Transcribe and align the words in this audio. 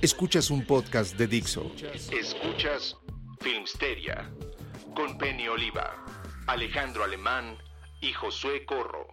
Escuchas 0.00 0.48
un 0.52 0.64
podcast 0.64 1.18
de 1.18 1.26
Dixo. 1.26 1.72
Escuchas 2.12 2.96
Filmsteria 3.40 4.30
con 4.94 5.18
Penny 5.18 5.48
Oliva, 5.48 6.04
Alejandro 6.46 7.02
Alemán 7.02 7.56
y 8.00 8.12
Josué 8.12 8.64
Corro. 8.64 9.08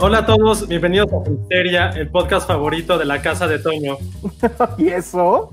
Hola 0.00 0.18
a 0.18 0.26
todos, 0.26 0.68
bienvenidos 0.68 1.10
a 1.10 1.24
Filmsteria, 1.24 1.88
el 1.92 2.10
podcast 2.10 2.46
favorito 2.46 2.98
de 2.98 3.06
la 3.06 3.22
casa 3.22 3.46
de 3.46 3.58
Toño. 3.58 3.96
¿Y 4.76 4.88
eso? 4.88 5.50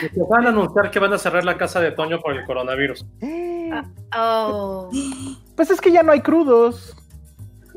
Se 0.00 0.22
van 0.28 0.44
a 0.44 0.50
anunciar 0.50 0.90
que 0.90 0.98
van 0.98 1.14
a 1.14 1.18
cerrar 1.18 1.46
la 1.46 1.56
casa 1.56 1.80
de 1.80 1.92
Toño 1.92 2.20
por 2.20 2.36
el 2.36 2.44
coronavirus. 2.44 3.06
Oh. 4.12 4.90
Pues 5.54 5.70
es 5.70 5.80
que 5.80 5.92
ya 5.92 6.02
no 6.02 6.10
hay 6.10 6.20
crudos. 6.20 6.99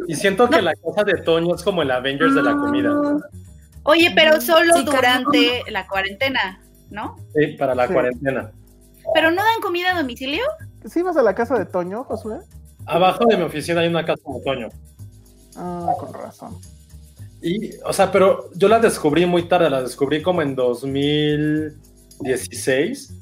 Y 0.07 0.15
siento 0.15 0.49
que 0.49 0.61
la 0.61 0.73
casa 0.75 1.03
de 1.03 1.15
Toño 1.21 1.55
es 1.55 1.63
como 1.63 1.81
el 1.81 1.91
Avengers 1.91 2.33
de 2.35 2.41
la 2.43 2.53
comida. 2.53 2.91
Oye, 3.83 4.11
pero 4.15 4.39
solo 4.41 4.75
Sí, 4.77 4.83
durante 4.85 5.63
la 5.71 5.87
cuarentena, 5.87 6.61
¿no? 6.89 7.17
Sí, 7.35 7.47
para 7.57 7.75
la 7.75 7.87
Sí. 7.87 7.93
cuarentena. 7.93 8.51
¿Pero 9.13 9.31
no 9.31 9.43
dan 9.43 9.59
comida 9.61 9.91
a 9.91 9.97
domicilio? 9.97 10.43
¿Sí 10.85 11.01
vas 11.01 11.17
a 11.17 11.23
la 11.23 11.35
casa 11.35 11.57
de 11.57 11.65
Toño, 11.65 12.03
Josué? 12.05 12.37
Abajo 12.85 13.25
de 13.25 13.35
mi 13.37 13.43
oficina 13.43 13.81
hay 13.81 13.87
una 13.89 14.05
casa 14.05 14.21
de 14.33 14.41
Toño. 14.43 14.69
Ah, 15.57 15.91
con 15.99 16.13
razón. 16.13 16.57
Y, 17.41 17.71
o 17.85 17.91
sea, 17.91 18.09
pero 18.11 18.49
yo 18.55 18.69
la 18.69 18.79
descubrí 18.79 19.25
muy 19.25 19.47
tarde, 19.49 19.69
la 19.69 19.81
descubrí 19.81 20.21
como 20.21 20.41
en 20.41 20.55
2016. 20.55 23.13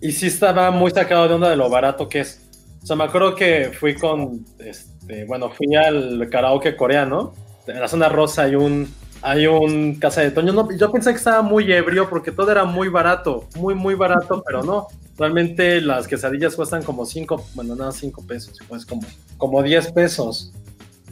Y 0.00 0.12
sí 0.12 0.26
estaba 0.26 0.70
muy 0.70 0.90
sacado 0.90 1.28
de 1.28 1.34
onda 1.34 1.48
de 1.48 1.56
lo 1.56 1.68
barato 1.70 2.08
que 2.08 2.20
es. 2.20 2.42
O 2.82 2.86
sea, 2.86 2.96
me 2.96 3.04
acuerdo 3.04 3.34
que 3.34 3.72
fui 3.78 3.94
con, 3.94 4.44
este, 4.58 4.92
bueno, 5.26 5.50
fui 5.50 5.74
al 5.74 6.28
karaoke 6.30 6.76
coreano. 6.76 7.32
En 7.66 7.80
la 7.80 7.88
zona 7.88 8.08
rosa 8.08 8.42
hay 8.42 8.54
un, 8.54 8.92
hay 9.22 9.46
un 9.46 9.96
casa 9.96 10.20
de 10.20 10.30
Toño. 10.30 10.52
No, 10.52 10.68
yo 10.76 10.92
pensé 10.92 11.10
que 11.10 11.16
estaba 11.18 11.42
muy 11.42 11.70
ebrio 11.72 12.08
porque 12.08 12.30
todo 12.32 12.50
era 12.52 12.64
muy 12.64 12.88
barato, 12.88 13.44
muy, 13.56 13.74
muy 13.74 13.94
barato, 13.94 14.42
pero 14.46 14.62
no. 14.62 14.86
Realmente 15.18 15.80
las 15.80 16.06
quesadillas 16.06 16.54
cuestan 16.54 16.82
como 16.82 17.06
5, 17.06 17.44
bueno, 17.54 17.74
nada, 17.74 17.90
5 17.90 18.22
pesos, 18.26 18.58
pues 18.68 18.84
como, 18.84 19.02
como 19.38 19.62
10 19.62 19.92
pesos. 19.92 20.52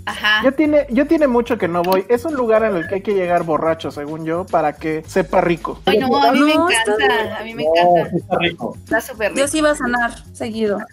Ajá. 0.06 0.42
Yo 0.44 0.52
tiene, 0.52 0.86
yo 0.90 1.06
tiene 1.06 1.26
mucho 1.26 1.56
que 1.56 1.66
no 1.66 1.82
voy. 1.82 2.04
Es 2.10 2.26
un 2.26 2.34
lugar 2.34 2.62
en 2.62 2.76
el 2.76 2.86
que 2.86 2.96
hay 2.96 3.00
que 3.00 3.14
llegar 3.14 3.42
borracho, 3.44 3.90
según 3.90 4.26
yo, 4.26 4.44
para 4.44 4.74
que 4.74 5.02
sepa 5.06 5.40
rico. 5.40 5.80
Ay, 5.86 5.98
no, 5.98 6.14
a 6.22 6.30
mí 6.30 6.40
me 6.40 6.54
No, 6.54 6.68
encanta. 6.70 7.38
A 7.40 7.42
mí 7.42 7.54
me 7.54 7.64
No, 7.64 7.70
encanta. 7.96 8.16
está 8.18 8.36
rico. 8.38 8.76
Está 8.84 9.00
súper 9.00 9.28
rico. 9.30 9.40
Yo 9.40 9.48
sí 9.48 9.58
iba 9.58 9.70
a 9.70 9.74
sanar 9.74 10.12
seguido. 10.34 10.78
No 10.78 10.86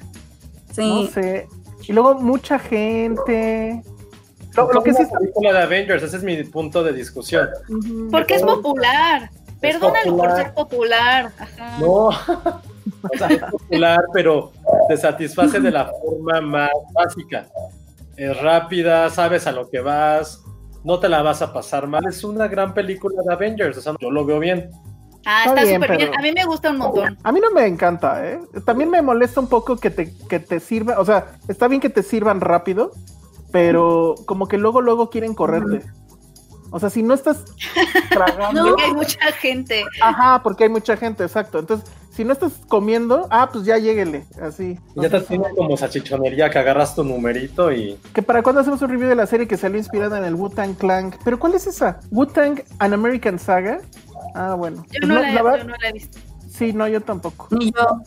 Sí. 0.74 1.10
sé. 1.14 1.48
Y 1.88 1.94
luego 1.94 2.16
mucha 2.16 2.60
gente. 2.60 3.84
Lo, 4.56 4.72
lo 4.72 4.84
que 4.84 4.94
sí 4.94 5.04
es 5.04 5.10
película 5.10 5.54
de 5.54 5.60
Avengers, 5.60 6.04
ese 6.04 6.18
es 6.18 6.24
mi 6.24 6.44
punto 6.44 6.84
de 6.84 6.94
discusión. 6.94 7.50
Porque 8.12 8.36
es 8.36 8.44
popular. 8.44 9.30
Perdónalo 9.62 10.18
por 10.18 10.28
popular. 10.28 10.38
ser 10.38 10.54
popular. 10.54 11.32
Ajá. 11.38 11.78
No, 11.80 12.08
o 12.08 13.18
sea, 13.18 13.28
es 13.28 13.40
popular, 13.44 14.04
pero 14.14 14.52
te 14.88 14.98
satisface 14.98 15.60
de 15.60 15.72
la 15.72 15.86
forma 15.86 16.42
más 16.42 16.72
básica. 16.92 17.48
Es 18.18 18.40
rápida, 18.42 19.10
sabes 19.10 19.48
a 19.48 19.52
lo 19.52 19.70
que 19.70 19.80
vas, 19.80 20.44
no 20.84 21.00
te 21.00 21.08
la 21.08 21.22
vas 21.22 21.42
a 21.42 21.54
pasar 21.54 21.88
mal. 21.88 22.06
Es 22.08 22.24
una 22.24 22.48
gran 22.48 22.74
película 22.74 23.22
de 23.24 23.34
Avengers, 23.34 23.78
o 23.78 23.82
sea, 23.82 23.94
yo 24.00 24.10
lo 24.10 24.26
veo 24.26 24.40
bien. 24.40 24.72
Ah, 25.26 25.44
Está 25.48 25.62
súper 25.62 25.98
bien. 25.98 26.10
pero- 26.10 26.14
A 26.18 26.22
mí 26.22 26.32
me 26.32 26.46
gusta 26.46 26.72
un 26.72 26.78
montón. 26.78 27.18
A 27.24 27.32
mí 27.32 27.40
no 27.40 27.52
me 27.52 27.66
encanta, 27.68 28.26
¿eh? 28.28 28.40
También 28.66 28.90
me 28.90 29.02
molesta 29.02 29.40
un 29.40 29.48
poco 29.48 29.78
que 29.78 29.90
te, 29.90 30.14
que 30.30 30.40
te 30.40 30.60
sirva. 30.60 31.00
O 31.00 31.06
sea, 31.06 31.38
está 31.48 31.68
bien 31.68 31.80
que 31.82 31.90
te 31.90 32.02
sirvan 32.04 32.42
rápido, 32.42 32.92
pero 33.52 34.16
como 34.26 34.48
que 34.48 34.58
luego, 34.58 34.82
luego 34.82 35.10
quieren 35.10 35.34
correrte. 35.34 35.82
O 36.74 36.80
sea, 36.80 36.90
si 36.90 37.04
no 37.04 37.14
estás 37.14 37.44
tragando. 38.10 38.64
No. 38.64 38.70
Porque 38.70 38.84
hay 38.86 38.94
mucha 38.94 39.32
gente. 39.34 39.84
Ajá, 40.02 40.42
porque 40.42 40.64
hay 40.64 40.70
mucha 40.70 40.96
gente, 40.96 41.24
exacto. 41.24 41.60
Entonces, 41.60 41.90
si 42.12 42.24
no 42.24 42.32
estás 42.34 42.54
comiendo, 42.68 43.28
ah, 43.30 43.50
pues 43.52 43.66
ya 43.66 43.78
lléguele, 43.78 44.26
así. 44.42 44.80
Ya 44.96 45.10
te 45.10 45.20
tiene 45.22 45.46
como 45.56 45.76
salchichonería 45.78 46.50
que 46.50 46.60
agarras 46.60 46.96
tu 46.96 47.04
numerito 47.04 47.72
y 47.72 47.98
Que 48.14 48.22
para 48.22 48.42
cuando 48.42 48.62
hacemos 48.62 48.82
un 48.82 48.90
review 48.90 49.10
de 49.10 49.16
la 49.16 49.26
serie 49.28 49.48
que 49.48 49.58
salió 49.58 49.78
inspirada 49.78 50.18
en 50.18 50.24
el 50.26 50.36
Wu-Tang 50.36 50.76
Clan. 50.76 51.14
¿Pero 51.26 51.40
cuál 51.40 51.56
es 51.56 51.68
esa? 51.68 52.00
¿Wu-Tang 52.10 52.64
An 52.80 52.94
American 52.94 53.38
Saga? 53.38 53.80
Ah, 54.36 54.56
bueno. 54.56 54.84
Yo 54.92 55.00
Pues 55.02 55.08
no, 55.08 55.16
no, 55.16 55.22
la, 55.22 55.32
la 55.32 55.42
verdad- 55.44 55.58
yo 55.60 55.64
no 55.66 55.76
la 55.82 55.90
he 55.90 55.94
visto. 55.94 56.20
Sí, 56.50 56.74
no, 56.74 56.88
yo 56.88 57.02
tampoco. 57.02 57.48
Ni 57.52 57.72
yo. 57.72 58.02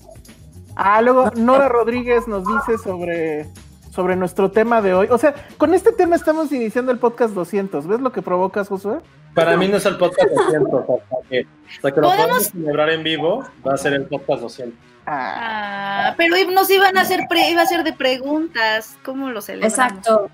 Ah, 0.77 1.01
luego 1.03 1.31
Nora 1.37 1.69
Rodríguez 1.69 2.27
nos 2.29 2.45
dice 2.47 2.79
sobre, 2.83 3.47
sobre 3.91 4.17
nuestro 4.17 4.51
tema 4.51 4.83
de 4.83 4.93
hoy. 4.95 5.09
O 5.11 5.19
sea, 5.19 5.35
con 5.57 5.73
este 5.75 5.93
tema 5.93 6.17
estamos 6.17 6.51
iniciando 6.53 6.91
el 6.93 6.99
podcast 6.99 7.33
200. 7.35 7.87
¿Ves 7.87 8.01
lo 8.01 8.12
que 8.12 8.23
provocas, 8.23 8.69
Josué? 8.69 8.99
para 9.35 9.57
mí 9.57 9.67
no 9.67 9.79
es 9.79 9.87
el 9.87 9.97
podcast 9.99 10.31
200, 10.31 10.81
hasta 10.83 11.29
que, 11.29 11.45
hasta 11.69 11.91
que 11.93 12.01
lo 12.01 12.11
celebrar 12.41 12.91
en 12.91 13.03
vivo, 13.03 13.43
va 13.67 13.75
a 13.75 13.77
ser 13.77 13.93
el 13.95 14.05
podcast 14.05 14.41
200. 14.43 14.79
Ah, 15.06 16.09
Ah, 16.11 16.15
pero 16.17 16.37
nos 16.53 16.71
iban 16.71 16.97
a 16.97 17.01
hacer, 17.01 17.21
pre- 17.29 17.51
iba 17.51 17.62
a 17.62 17.67
ser 17.67 17.83
de 17.83 17.93
preguntas. 17.93 18.97
¿Cómo 19.05 19.31
lo 19.31 19.43
celebramos? 19.43 19.77
Exacto. 19.77 20.29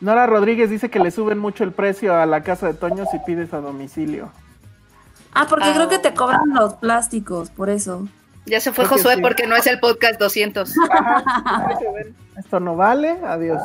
Nora 0.00 0.26
Rodríguez 0.26 0.70
dice 0.70 0.88
que 0.88 0.98
le 1.00 1.10
suben 1.10 1.38
mucho 1.38 1.64
el 1.64 1.72
precio 1.72 2.14
a 2.14 2.26
la 2.26 2.42
casa 2.42 2.66
de 2.68 2.74
Toño 2.74 3.04
si 3.10 3.18
pides 3.20 3.52
a 3.52 3.60
domicilio. 3.60 4.30
Ah, 5.34 5.46
porque 5.48 5.66
Ah. 5.68 5.72
creo 5.74 5.88
que 5.88 5.98
te 5.98 6.12
cobran 6.14 6.50
los 6.54 6.74
plásticos, 6.74 7.50
por 7.50 7.70
eso. 7.70 8.06
Ya 8.46 8.60
se 8.60 8.72
fue 8.72 8.84
Josué 8.86 9.16
sí. 9.16 9.20
porque 9.22 9.46
no 9.46 9.54
es 9.54 9.66
el 9.66 9.78
podcast 9.78 10.18
200. 10.18 10.72
Esto 12.36 12.58
no 12.60 12.74
vale, 12.76 13.18
adiós. 13.24 13.60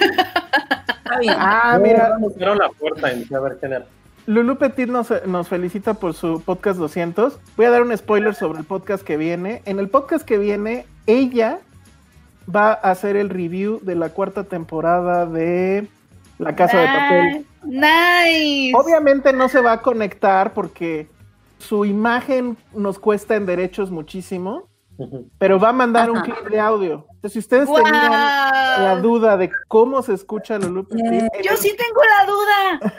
Está 0.00 1.18
bien. 1.18 1.34
Ah, 1.36 1.78
mira, 1.82 2.16
Me 2.20 2.30
cerraron 2.30 2.58
la 2.58 2.68
puerta 2.70 3.12
y 3.12 3.32
a 3.34 3.40
ver 3.40 3.56
quién 3.58 3.72
era. 3.72 3.86
Lulu 4.26 4.56
Petit 4.56 4.88
nos, 4.88 5.08
nos 5.26 5.48
felicita 5.48 5.94
por 5.94 6.14
su 6.14 6.40
podcast 6.42 6.78
200. 6.78 7.38
Voy 7.56 7.66
a 7.66 7.70
dar 7.70 7.82
un 7.82 7.96
spoiler 7.96 8.34
sobre 8.34 8.60
el 8.60 8.64
podcast 8.64 9.02
que 9.02 9.16
viene. 9.16 9.62
En 9.64 9.80
el 9.80 9.88
podcast 9.88 10.24
que 10.24 10.38
viene, 10.38 10.86
ella 11.06 11.58
va 12.54 12.68
a 12.72 12.90
hacer 12.92 13.16
el 13.16 13.28
review 13.30 13.80
de 13.82 13.96
la 13.96 14.10
cuarta 14.10 14.44
temporada 14.44 15.26
de 15.26 15.88
La 16.42 16.54
Casa 16.56 16.78
de 16.78 16.86
Papel. 16.86 17.46
Nice. 17.64 18.72
Obviamente 18.74 19.32
no 19.32 19.48
se 19.48 19.60
va 19.60 19.72
a 19.72 19.82
conectar 19.82 20.52
porque 20.54 21.08
su 21.58 21.84
imagen 21.84 22.56
nos 22.74 22.98
cuesta 22.98 23.34
en 23.36 23.46
derechos 23.46 23.90
muchísimo, 23.90 24.68
pero 25.38 25.58
va 25.58 25.70
a 25.70 25.72
mandar 25.72 26.10
un 26.10 26.20
clip 26.20 26.48
de 26.50 26.60
audio. 26.60 27.06
Entonces, 27.14 27.32
si 27.32 27.38
ustedes 27.38 27.66
Guau. 27.68 27.82
tenían 27.84 28.10
la 28.10 28.98
duda 29.00 29.36
de 29.36 29.50
cómo 29.68 30.02
se 30.02 30.14
escucha 30.14 30.58
Lulu 30.58 30.86
Petit, 30.88 31.04
en 31.06 31.28
Yo 31.42 31.52
el- 31.52 31.56
sí 31.58 31.74
tengo 31.76 32.00
la 32.04 32.26
duda. 32.26 32.92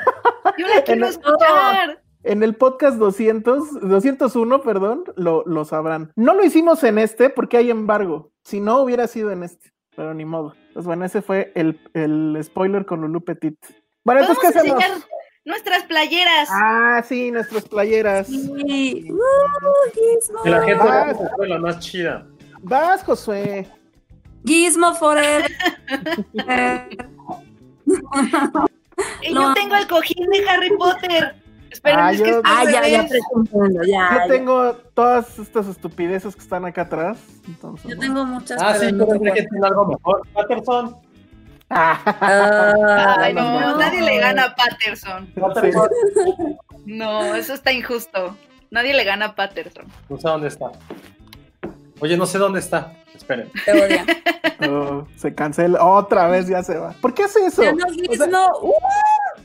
Yo 0.58 0.68
la 0.68 0.82
quiero 0.86 1.06
el- 1.08 1.12
escuchar. 1.12 2.00
En 2.26 2.42
el 2.42 2.56
podcast 2.56 2.98
200, 3.00 3.82
201, 3.82 4.62
perdón, 4.62 5.04
lo, 5.18 5.44
lo 5.46 5.66
sabrán. 5.66 6.14
No 6.16 6.34
lo 6.34 6.46
hicimos 6.46 6.82
en 6.86 6.98
este 6.98 7.30
porque 7.30 7.58
hay 7.58 7.70
embargo. 7.70 8.32
Si 8.46 8.62
no, 8.62 8.80
hubiera 8.80 9.08
sido 9.08 9.30
en 9.32 9.44
este, 9.44 9.73
pero 9.96 10.14
ni 10.14 10.26
modo. 10.26 10.56
Pues 10.74 10.86
bueno, 10.86 11.06
ese 11.06 11.22
fue 11.22 11.52
el, 11.56 11.80
el 11.94 12.40
spoiler 12.44 12.86
con 12.86 13.02
Lulu 13.02 13.24
Petit. 13.24 13.58
Bueno, 14.04 14.22
entonces, 14.22 14.42
¿qué 14.42 14.52
¿Podemos 14.60 14.74
hacemos? 14.76 14.84
enseñar, 14.92 15.10
Nuestras 15.46 15.84
playeras. 15.84 16.50
Ah, 16.52 17.04
sí, 17.06 17.30
nuestras 17.30 17.68
playeras. 17.68 18.28
Sí. 18.28 19.12
Uh, 19.12 20.48
la 20.50 20.62
gente 20.64 20.84
Ah. 20.88 21.14
fue 21.36 21.48
la 21.50 21.58
más 21.60 21.80
chida. 21.80 22.26
Vas, 22.62 23.04
Josué. 23.04 23.68
Gizmo 24.46 24.94
Forever. 24.96 25.52
y 29.22 29.34
no. 29.34 29.50
yo 29.50 29.54
tengo 29.54 29.76
el 29.76 29.88
cojín 29.88 30.30
de 30.30 30.50
Harry 30.50 30.70
Potter. 30.78 31.36
Esperen, 31.74 32.00
Ah, 32.00 32.12
es 32.14 32.22
que 32.22 32.30
yo- 32.30 32.38
está 32.38 32.60
ah, 32.60 32.64
ya, 32.72 32.88
ya 32.88 33.08
presumiendo, 33.08 33.84
ya. 33.84 34.10
Yo 34.14 34.20
ya. 34.20 34.28
tengo 34.28 34.74
todas 34.94 35.38
estas 35.40 35.68
estupideces 35.68 36.36
que 36.36 36.42
están 36.42 36.64
acá 36.66 36.84
atrás. 36.84 37.18
Entonces, 37.48 37.90
Yo 37.90 37.96
¿no? 37.96 38.02
tengo 38.02 38.26
muchas. 38.26 38.62
Ah, 38.62 38.76
sí, 38.76 38.92
no 38.92 39.06
creo 39.08 39.22
que 39.34 39.44
tiene 39.44 39.68
algo 39.68 39.86
mejor. 39.88 40.22
Patterson. 40.34 40.96
Ah, 41.70 43.18
Ay, 43.20 43.34
no, 43.34 43.60
no. 43.60 43.78
nadie 43.78 44.02
le 44.02 44.18
gana 44.20 44.44
a 44.46 44.56
Patterson. 44.56 45.28
Patterson. 45.34 45.90
No, 46.86 47.34
eso 47.36 47.54
está 47.54 47.72
injusto. 47.72 48.36
Nadie 48.70 48.94
le 48.94 49.06
gana 49.06 49.28
a 49.28 49.36
Patterson. 49.36 49.86
No 50.10 50.18
sé 50.18 50.28
dónde 50.28 50.50
está. 50.50 50.66
Oye, 52.02 52.18
no 52.18 52.26
sé 52.26 52.38
dónde 52.38 52.60
está. 52.60 52.94
Esperen. 53.16 53.50
te. 53.66 54.06
Oh, 54.70 55.08
se 55.18 55.34
cancela. 55.34 55.84
Otra 55.84 56.28
vez 56.28 56.48
ya 56.48 56.62
se 56.64 56.78
va. 56.78 56.94
¿Por 57.02 57.14
qué 57.14 57.24
hace 57.24 57.46
eso? 57.46 57.64
Ya 57.64 57.72
no, 57.74 57.86
O 57.86 57.90
sea, 57.94 58.04
Gizmo. 58.10 58.48
Uh, 58.62 58.74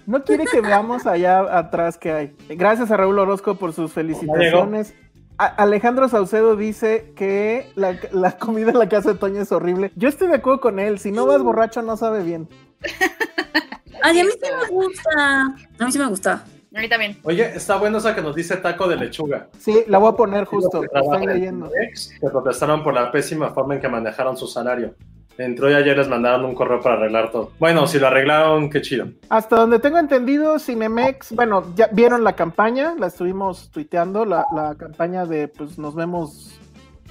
no 0.08 0.24
quiere 0.24 0.46
que 0.46 0.62
veamos 0.62 1.06
allá 1.06 1.40
atrás 1.58 1.98
que 1.98 2.10
hay. 2.10 2.36
Gracias 2.48 2.90
a 2.90 2.96
Raúl 2.96 3.18
Orozco 3.18 3.56
por 3.56 3.74
sus 3.74 3.92
felicitaciones. 3.92 4.94
Alejandro 5.36 6.08
Saucedo 6.08 6.56
dice 6.56 7.12
que 7.14 7.70
la, 7.74 7.94
la 8.12 8.32
comida 8.38 8.70
en 8.70 8.78
la 8.78 8.88
casa 8.88 9.12
de 9.12 9.18
Toño 9.18 9.42
es 9.42 9.52
horrible. 9.52 9.92
Yo 9.96 10.08
estoy 10.08 10.28
de 10.28 10.36
acuerdo 10.36 10.60
con 10.60 10.78
él. 10.78 10.98
Si 10.98 11.12
no 11.12 11.26
vas 11.26 11.42
borracho, 11.42 11.82
no 11.82 11.98
sabe 11.98 12.22
bien. 12.22 12.48
Ay, 14.02 14.20
a 14.20 14.24
mí 14.24 14.30
sí 14.32 14.50
me 14.50 14.74
gusta. 14.74 15.40
A 15.78 15.84
mí 15.84 15.92
sí 15.92 15.98
me 15.98 16.06
gusta. 16.06 16.44
A 16.74 16.80
mí 16.80 16.88
también. 16.88 17.18
Oye, 17.24 17.44
está 17.54 17.76
bueno 17.76 17.98
esa 17.98 18.14
que 18.14 18.22
nos 18.22 18.34
dice 18.34 18.56
taco 18.56 18.88
de 18.88 18.96
lechuga. 18.96 19.48
Sí, 19.58 19.84
la 19.88 19.98
voy 19.98 20.10
a 20.10 20.16
poner 20.16 20.46
justo. 20.46 20.80
Que 20.80 20.88
en 20.90 21.26
leyendo. 21.26 21.70
Ex, 21.82 22.14
que 22.18 22.30
protestaron 22.30 22.82
por 22.82 22.94
la 22.94 23.12
pésima 23.12 23.50
forma 23.50 23.74
en 23.74 23.82
que 23.82 23.88
manejaron 23.88 24.38
su 24.38 24.46
salario. 24.46 24.94
Entró 25.38 25.70
y 25.70 25.74
ayer 25.74 25.96
les 25.96 26.08
mandaron 26.08 26.44
un 26.44 26.54
correo 26.54 26.80
para 26.80 26.96
arreglar 26.96 27.30
todo. 27.30 27.52
Bueno, 27.60 27.86
si 27.86 28.00
lo 28.00 28.08
arreglaron, 28.08 28.68
qué 28.68 28.82
chido. 28.82 29.06
Hasta 29.28 29.56
donde 29.56 29.78
tengo 29.78 29.98
entendido, 29.98 30.58
Cinemex, 30.58 31.32
bueno, 31.32 31.64
ya 31.76 31.88
vieron 31.92 32.24
la 32.24 32.34
campaña, 32.34 32.94
la 32.98 33.06
estuvimos 33.06 33.70
tuiteando, 33.70 34.24
la, 34.24 34.44
la 34.52 34.74
campaña 34.74 35.26
de 35.26 35.46
pues 35.46 35.78
nos 35.78 35.94
vemos, 35.94 36.58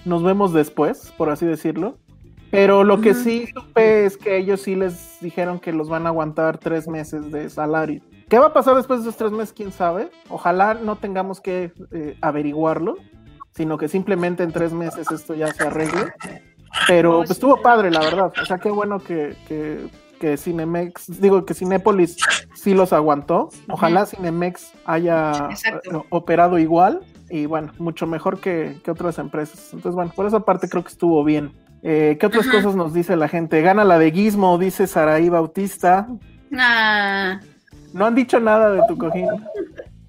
nos 0.04 0.24
vemos 0.24 0.52
después, 0.52 1.14
por 1.18 1.30
así 1.30 1.46
decirlo. 1.46 1.98
Pero 2.52 2.84
lo 2.84 3.02
que 3.02 3.14
sí 3.14 3.48
supe 3.54 4.06
es 4.06 4.18
que 4.18 4.38
ellos 4.38 4.62
sí 4.62 4.76
les 4.76 5.20
dijeron 5.22 5.60
que 5.60 5.74
los 5.74 5.90
van 5.90 6.06
a 6.06 6.10
aguantar 6.10 6.58
tres 6.58 6.88
meses 6.88 7.32
de 7.32 7.50
salario. 7.50 8.02
¿Qué 8.30 8.40
va 8.40 8.48
a 8.48 8.54
pasar 8.54 8.76
después 8.76 9.04
de 9.04 9.10
esos 9.10 9.18
tres 9.18 9.32
meses? 9.32 9.54
¿Quién 9.54 9.72
sabe? 9.72 10.10
Ojalá 10.30 10.74
no 10.74 10.98
tengamos 10.98 11.40
que 11.40 11.72
eh, 11.92 12.18
averiguarlo, 12.22 12.98
sino 13.54 13.78
que 13.78 13.88
simplemente 13.88 14.44
en 14.44 14.52
tres 14.52 14.74
meses 14.74 15.12
esto 15.12 15.34
ya 15.34 15.54
se 15.54 15.64
arregle. 15.64 16.14
Pero 16.88 17.18
pues 17.20 17.32
estuvo 17.32 17.62
padre, 17.62 17.92
la 17.92 18.00
verdad. 18.02 18.32
O 18.42 18.46
sea, 18.46 18.58
qué 18.58 18.70
bueno 18.70 19.00
que, 19.00 19.36
que, 19.48 19.88
que 20.20 20.38
Cinemex, 20.38 21.20
digo 21.22 21.46
que 21.46 21.54
Cinépolis 21.54 22.18
sí 22.56 22.74
los 22.74 22.94
aguantó. 22.94 23.50
Ojalá 23.70 24.06
Cinemex 24.06 24.74
haya 24.86 25.32
Exacto. 25.50 26.02
eh, 26.02 26.06
operado 26.10 26.58
igual 26.60 27.02
y 27.30 27.46
bueno, 27.46 27.74
mucho 27.80 28.08
mejor 28.08 28.40
que, 28.40 28.80
que 28.84 28.92
otras 28.92 29.18
empresas. 29.20 29.74
Entonces, 29.74 29.96
bueno, 29.96 30.12
por 30.16 30.26
esa 30.26 30.40
parte 30.42 30.70
creo 30.70 30.84
que 30.84 30.90
estuvo 30.90 31.24
bien. 31.24 31.52
Eh, 31.84 32.18
¿Qué 32.20 32.26
otras 32.26 32.48
Ajá. 32.48 32.58
cosas 32.58 32.76
nos 32.76 32.94
dice 32.94 33.16
la 33.16 33.28
gente? 33.28 33.62
Gana 33.62 33.84
la 33.84 34.00
de 34.00 34.12
Gizmo, 34.12 34.58
dice 34.58 34.88
Saraí 34.88 35.30
Bautista. 35.30 36.08
Ah, 36.58 37.40
No 37.94 38.06
han 38.06 38.16
dicho 38.16 38.40
nada 38.40 38.72
de 38.72 38.82
tu 38.88 38.98
cojín. 38.98 39.28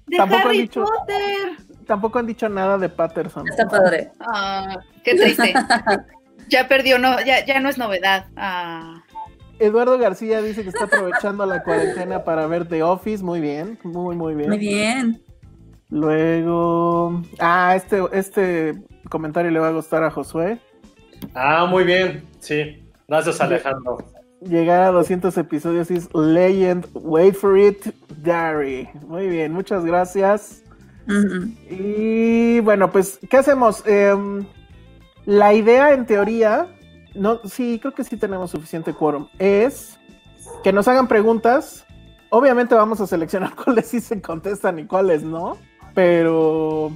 de 0.07 0.17
Tampoco 0.17 0.41
han 0.41 0.47
Harry 0.47 0.61
dicho- 0.61 0.83
Potter. 0.83 1.65
Tampoco 1.85 2.19
han 2.19 2.27
dicho 2.27 2.47
nada 2.49 2.77
de 2.77 2.87
Patterson. 2.89 3.47
Está 3.47 3.67
padre. 3.67 4.11
Ah, 4.19 4.77
qué 5.03 5.15
triste. 5.15 5.53
ya 6.49 6.67
perdió, 6.67 6.99
no, 6.99 7.23
ya, 7.23 7.45
ya 7.45 7.59
no 7.59 7.69
es 7.69 7.77
novedad. 7.77 8.27
Ah, 8.35 9.03
Eduardo 9.59 9.97
García 9.97 10.41
dice 10.41 10.63
que 10.63 10.69
está 10.69 10.85
aprovechando 10.85 11.45
la 11.45 11.63
cuarentena 11.63 12.23
para 12.23 12.47
ver 12.47 12.67
The 12.67 12.83
Office. 12.83 13.23
Muy 13.23 13.41
bien, 13.41 13.77
muy, 13.83 14.15
muy 14.15 14.33
bien. 14.33 14.49
Muy 14.49 14.57
bien. 14.57 15.21
Luego. 15.89 17.21
Ah, 17.39 17.73
este, 17.75 18.01
este 18.13 18.75
comentario 19.09 19.51
le 19.51 19.59
va 19.59 19.69
a 19.69 19.71
gustar 19.71 20.03
a 20.03 20.11
Josué. 20.11 20.59
Ah, 21.33 21.65
muy 21.65 21.83
bien. 21.83 22.23
Sí. 22.39 22.83
Gracias, 23.07 23.41
Alejandro. 23.41 23.97
Llegar 24.41 24.83
a 24.83 24.91
200 24.91 25.37
episodios 25.37 25.91
es 25.91 26.07
Legend. 26.13 26.87
Wait 26.93 27.35
for 27.35 27.57
it, 27.57 27.87
Gary. 28.21 28.87
Muy 29.07 29.27
bien, 29.27 29.51
muchas 29.51 29.83
gracias. 29.83 30.63
Y 31.69 32.59
bueno, 32.59 32.91
pues, 32.91 33.19
¿qué 33.29 33.37
hacemos? 33.37 33.83
Em, 33.87 34.45
la 35.29 35.53
idea, 35.53 35.93
en 35.93 36.07
teoría, 36.07 36.67
no, 37.13 37.39
sí, 37.45 37.77
creo 37.79 37.93
que 37.93 38.03
sí 38.03 38.17
tenemos 38.17 38.49
suficiente 38.49 38.95
quórum. 38.95 39.27
Es 39.37 39.99
que 40.63 40.73
nos 40.73 40.87
hagan 40.87 41.07
preguntas. 41.07 41.85
Obviamente 42.31 42.73
vamos 42.73 42.99
a 42.99 43.05
seleccionar 43.05 43.53
cuáles 43.63 43.85
sí 43.85 43.99
se 43.99 44.19
contestan 44.23 44.79
y 44.79 44.85
cuáles 44.87 45.21
no. 45.21 45.55
Pero, 45.93 46.91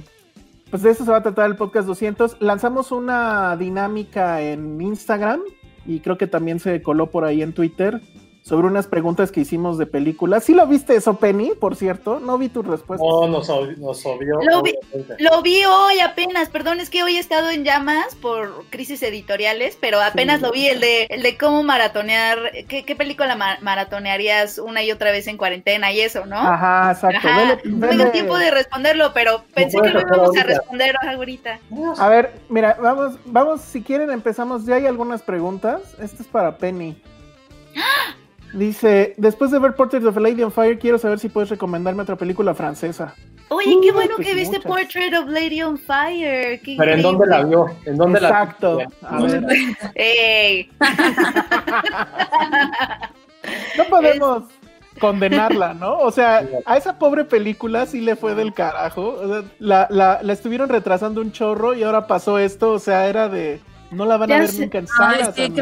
pues 0.68 0.82
de 0.82 0.90
eso 0.90 1.04
se 1.04 1.12
va 1.12 1.18
a 1.18 1.22
tratar 1.22 1.48
el 1.48 1.54
podcast 1.54 1.86
200. 1.86 2.38
Lanzamos 2.40 2.90
una 2.90 3.56
dinámica 3.56 4.40
en 4.40 4.80
Instagram 4.80 5.40
y 5.86 6.00
creo 6.00 6.18
que 6.18 6.26
también 6.26 6.58
se 6.58 6.82
coló 6.82 7.12
por 7.12 7.24
ahí 7.24 7.40
en 7.40 7.52
Twitter 7.52 8.02
sobre 8.44 8.66
unas 8.66 8.86
preguntas 8.86 9.32
que 9.32 9.40
hicimos 9.40 9.78
de 9.78 9.86
películas. 9.86 10.44
¿Sí 10.44 10.52
lo 10.52 10.66
viste 10.66 10.94
eso, 10.94 11.16
Penny, 11.16 11.52
por 11.58 11.76
cierto? 11.76 12.20
No 12.20 12.36
vi 12.36 12.50
tus 12.50 12.66
respuestas. 12.66 13.08
No, 13.08 13.26
nos, 13.26 13.48
ob- 13.48 13.74
nos 13.78 14.04
obvió. 14.04 14.38
Lo 14.42 14.60
vi-. 14.60 14.76
Lo 15.18 15.40
vi 15.40 15.64
hoy 15.64 16.00
apenas, 16.00 16.50
perdón, 16.50 16.78
es 16.78 16.90
que 16.90 17.02
hoy 17.02 17.16
he 17.16 17.20
estado 17.20 17.48
en 17.48 17.64
llamas 17.64 18.14
por 18.16 18.66
crisis 18.68 19.02
editoriales, 19.02 19.78
pero 19.80 19.98
apenas 20.02 20.40
Sí. 20.40 20.42
lo 20.44 20.52
vi, 20.52 20.66
el 20.68 20.80
de, 20.80 21.04
el 21.08 21.22
de 21.22 21.38
cómo 21.38 21.62
maratonear, 21.62 22.36
¿qué, 22.68 22.84
qué 22.84 22.94
película 22.94 23.34
ma- 23.34 23.56
maratonearías 23.62 24.58
una 24.58 24.82
y 24.82 24.92
otra 24.92 25.10
vez 25.10 25.26
en 25.26 25.38
cuarentena 25.38 25.90
y 25.92 26.02
eso, 26.02 26.26
¿no? 26.26 26.36
Ajá, 26.36 26.90
exacto. 26.92 27.26
Ajá. 27.26 27.38
Vele- 27.38 27.60
No 27.64 27.88
tengo 27.88 28.10
tiempo 28.10 28.36
de 28.36 28.50
responderlo, 28.50 29.12
pero 29.14 29.42
pensé 29.54 29.80
que 29.80 29.88
lo 29.88 30.00
íbamos 30.00 30.36
a 30.36 30.42
responder 30.42 30.94
ahorita. 31.02 31.60
A 31.98 32.08
ver, 32.10 32.30
mira, 32.50 32.76
vamos, 32.78 33.14
vamos, 33.24 33.62
si 33.62 33.80
quieren 33.82 34.10
empezamos, 34.10 34.66
ya 34.66 34.74
hay 34.74 34.84
algunas 34.86 35.22
preguntas. 35.22 35.80
Esta 35.98 36.22
es 36.22 36.28
para 36.28 36.58
Penny. 36.58 37.00
Dice, 38.54 39.14
después 39.16 39.50
de 39.50 39.58
ver 39.58 39.74
Portrait 39.74 40.04
of 40.04 40.16
a 40.16 40.20
Lady 40.20 40.42
on 40.44 40.52
Fire, 40.52 40.78
quiero 40.78 40.96
saber 40.98 41.18
si 41.18 41.28
puedes 41.28 41.50
recomendarme 41.50 42.02
otra 42.02 42.14
película 42.16 42.54
francesa. 42.54 43.14
Oye, 43.48 43.76
qué 43.82 43.90
Uh, 43.90 43.94
bueno 43.94 44.12
pues 44.16 44.28
que 44.28 44.34
viste 44.34 44.58
muchas. 44.58 44.70
Portrait 44.72 45.12
of 45.14 45.26
Lady 45.26 45.60
on 45.62 45.76
Fire. 45.76 46.60
qué 46.62 46.76
Pero 46.78 46.92
¿en 46.92 47.02
dónde 47.02 47.26
la 47.26 47.44
vio? 47.44 47.66
¿En 47.84 47.96
dónde 47.96 48.20
Exacto. 48.20 48.78
la 49.02 49.08
A 49.08 49.20
ver, 49.22 49.44
Ey. 49.96 50.70
no 53.76 53.84
podemos 53.90 54.44
condenarla, 55.00 55.74
¿no? 55.74 55.98
O 55.98 56.10
sea, 56.12 56.46
a 56.64 56.76
esa 56.76 56.96
pobre 56.98 57.24
película 57.24 57.86
sí 57.86 58.00
le 58.00 58.14
fue 58.16 58.34
del 58.36 58.54
carajo. 58.54 59.16
O 59.20 59.28
sea, 59.28 59.42
la, 59.58 59.88
la, 59.90 60.20
la 60.22 60.32
estuvieron 60.32 60.68
retrasando 60.68 61.20
un 61.20 61.32
chorro 61.32 61.74
y 61.74 61.82
ahora 61.82 62.06
pasó 62.06 62.38
esto. 62.38 62.70
O 62.72 62.78
sea, 62.78 63.08
era 63.08 63.28
de, 63.28 63.60
no 63.94 64.04
la 64.06 64.16
van 64.16 64.32
a 64.32 64.38
ver 64.40 64.48
sé. 64.48 64.60
nunca 64.62 64.78
en 64.78 64.86
Ay, 64.98 65.20
salas, 65.20 65.34
sí. 65.34 65.52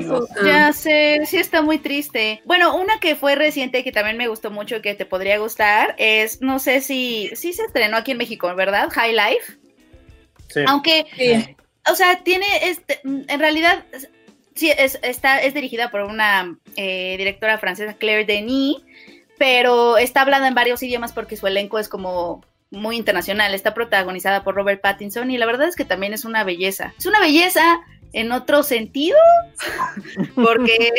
Ya 0.45 0.73
sé, 0.73 1.21
sí 1.27 1.37
está 1.37 1.63
muy 1.63 1.79
triste. 1.79 2.43
Bueno, 2.45 2.77
una 2.77 2.99
que 3.01 3.17
fue 3.17 3.35
reciente 3.35 3.85
que 3.85 3.93
también 3.93 4.17
me 4.17 4.29
gustó 4.29 4.51
mucho 4.51 4.77
y 4.77 4.83
que 4.83 4.95
te 4.95 5.07
podría 5.07 5.39
gustar 5.39 5.95
es, 5.99 6.41
no 6.41 6.59
sé 6.59 6.81
si, 6.81 7.31
sí 7.35 7.53
se 7.53 7.63
estrenó 7.65 7.97
aquí 7.97 8.13
en 8.13 8.19
México, 8.19 8.55
¿verdad? 8.55 8.89
High 8.91 9.13
Life. 9.15 9.53
Sí. 10.49 10.61
Aunque, 10.67 11.07
Sí. 11.17 11.57
o 11.91 11.95
sea, 11.95 12.23
tiene, 12.25 12.47
este, 12.63 13.01
en 13.05 13.39
realidad, 13.41 13.85
sí, 14.55 14.71
es, 14.77 14.99
está, 15.03 15.39
es 15.41 15.55
dirigida 15.55 15.91
por 15.91 16.03
una 16.03 16.59
eh, 16.77 17.17
directora 17.19 17.59
francesa, 17.59 17.95
Claire 17.95 18.25
Denis, 18.25 18.77
pero 19.39 19.97
está 19.99 20.21
hablada 20.23 20.47
en 20.47 20.55
varios 20.55 20.83
idiomas 20.83 21.13
porque 21.13 21.37
su 21.37 21.47
elenco 21.47 21.79
es 21.79 21.89
como 21.89 22.45
muy 22.73 22.97
internacional. 22.97 23.55
Está 23.55 23.75
protagonizada 23.75 24.43
por 24.43 24.57
Robert 24.57 24.81
Pattinson 24.81 25.31
y 25.31 25.39
la 25.39 25.47
verdad 25.47 25.69
es 25.69 25.77
que 25.77 25.85
también 25.85 26.13
es 26.13 26.25
una 26.25 26.43
belleza. 26.43 26.93
Es 26.99 27.07
una 27.07 27.21
belleza 27.21 27.81
en 28.13 28.33
otro 28.33 28.63
sentido, 28.63 29.17
porque 30.35 30.91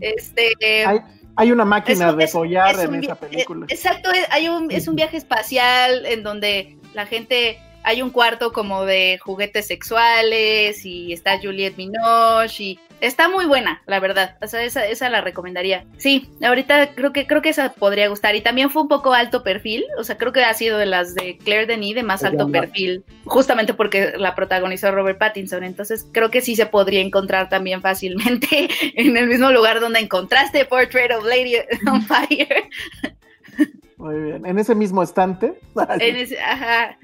este 0.00 0.52
Hay, 0.86 0.98
hay 1.36 1.52
una 1.52 1.64
máquina 1.64 2.10
es 2.10 2.16
de 2.16 2.28
follar 2.28 2.78
en 2.80 2.96
esa 2.96 3.14
película. 3.14 3.66
eh, 3.68 3.74
Exacto, 3.74 4.10
es, 4.12 4.26
hay 4.30 4.48
un, 4.48 4.70
es 4.70 4.88
un 4.88 4.96
viaje 4.96 5.16
espacial 5.16 6.06
en 6.06 6.22
donde 6.22 6.76
la 6.94 7.06
gente, 7.06 7.58
hay 7.82 8.02
un 8.02 8.10
cuarto 8.10 8.52
como 8.52 8.84
de 8.84 9.18
juguetes 9.22 9.66
sexuales 9.66 10.84
y 10.84 11.12
está 11.12 11.38
Juliette 11.38 11.76
Binoche 11.76 12.62
y 12.62 12.80
está 13.00 13.28
muy 13.28 13.44
buena, 13.46 13.82
la 13.86 14.00
verdad. 14.00 14.36
O 14.42 14.46
sea, 14.46 14.62
esa, 14.64 14.86
esa 14.86 15.08
la 15.10 15.20
recomendaría. 15.20 15.84
Sí, 15.98 16.28
ahorita 16.42 16.90
creo 16.94 17.12
que 17.12 17.26
creo 17.26 17.42
que 17.42 17.50
esa 17.50 17.72
podría 17.72 18.08
gustar. 18.08 18.34
Y 18.36 18.40
también 18.40 18.70
fue 18.70 18.82
un 18.82 18.88
poco 18.88 19.12
alto 19.12 19.42
perfil. 19.42 19.84
O 19.98 20.04
sea, 20.04 20.16
creo 20.16 20.32
que 20.32 20.44
ha 20.44 20.54
sido 20.54 20.78
de 20.78 20.86
las 20.86 21.14
de 21.14 21.38
Claire 21.38 21.66
Denis 21.66 21.94
de 21.94 22.02
más 22.02 22.24
alto 22.24 22.50
perfil. 22.50 23.04
Justamente 23.24 23.74
porque 23.74 24.14
la 24.16 24.34
protagonizó 24.34 24.90
Robert 24.90 25.18
Pattinson. 25.18 25.64
Entonces 25.64 26.06
creo 26.12 26.30
que 26.30 26.40
sí 26.40 26.56
se 26.56 26.66
podría 26.66 27.00
encontrar 27.00 27.48
también 27.48 27.80
fácilmente 27.82 28.68
en 28.94 29.16
el 29.16 29.26
mismo 29.28 29.50
lugar 29.52 29.80
donde 29.80 30.00
encontraste 30.00 30.64
Portrait 30.64 31.10
of 31.12 31.24
Lady 31.24 31.54
on 31.90 32.02
Fire. 32.06 32.68
Muy 33.98 34.20
bien. 34.20 34.44
En 34.46 34.58
ese 34.58 34.74
mismo 34.74 35.02
estante. 35.02 35.54
En 36.00 36.16
ese- 36.16 36.38
ajá. 36.40 36.98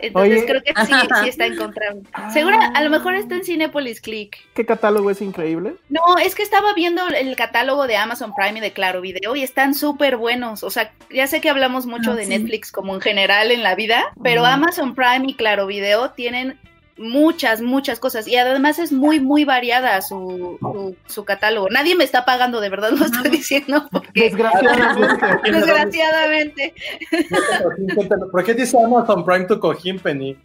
Entonces 0.00 0.38
Oye. 0.38 0.46
creo 0.46 0.62
que 0.62 0.72
sí, 0.86 0.92
sí 1.22 1.28
está 1.28 1.46
encontrable. 1.46 2.02
Seguro, 2.32 2.58
a 2.74 2.82
lo 2.82 2.90
mejor 2.90 3.14
está 3.14 3.34
en 3.36 3.44
Cinepolis 3.44 4.00
Click. 4.00 4.36
¿Qué 4.54 4.64
catálogo 4.66 5.10
es 5.10 5.20
increíble? 5.20 5.74
No, 5.88 6.00
es 6.22 6.34
que 6.34 6.42
estaba 6.42 6.72
viendo 6.74 7.06
el 7.08 7.34
catálogo 7.36 7.86
de 7.86 7.96
Amazon 7.96 8.34
Prime 8.34 8.58
y 8.58 8.62
de 8.62 8.72
Claro 8.72 9.00
Video 9.00 9.34
y 9.36 9.42
están 9.42 9.74
súper 9.74 10.16
buenos. 10.16 10.62
O 10.62 10.70
sea, 10.70 10.92
ya 11.10 11.26
sé 11.26 11.40
que 11.40 11.50
hablamos 11.50 11.86
mucho 11.86 12.12
Ah, 12.12 12.16
de 12.16 12.24
sí. 12.24 12.30
Netflix 12.30 12.72
como 12.72 12.94
en 12.94 13.00
general 13.00 13.50
en 13.50 13.62
la 13.62 13.74
vida, 13.74 14.12
pero. 14.22 14.44
Amazon 14.44 14.94
Prime 14.94 15.24
y 15.26 15.34
Claro 15.34 15.66
Video 15.66 16.10
tienen 16.12 16.58
muchas, 16.98 17.60
muchas 17.60 18.00
cosas 18.00 18.26
y 18.28 18.36
además 18.36 18.78
es 18.78 18.92
muy, 18.92 19.20
muy 19.20 19.44
variada 19.44 20.00
su, 20.02 20.58
su, 20.60 20.96
su 21.06 21.24
catálogo. 21.24 21.68
Nadie 21.70 21.94
me 21.94 22.04
está 22.04 22.24
pagando, 22.24 22.60
de 22.60 22.68
verdad 22.68 22.90
lo 22.90 23.04
estoy 23.04 23.30
diciendo 23.30 23.86
porque 23.92 24.22
Desgraciadamente. 24.22 25.26
desgraciadamente. 25.50 26.74
¿Por 28.32 28.44
qué 28.44 28.54
dice 28.54 28.76
Amazon 28.82 29.24
Prime 29.24 29.44
tu 29.46 29.58
cojín, 29.58 29.98
Penny? 29.98 30.36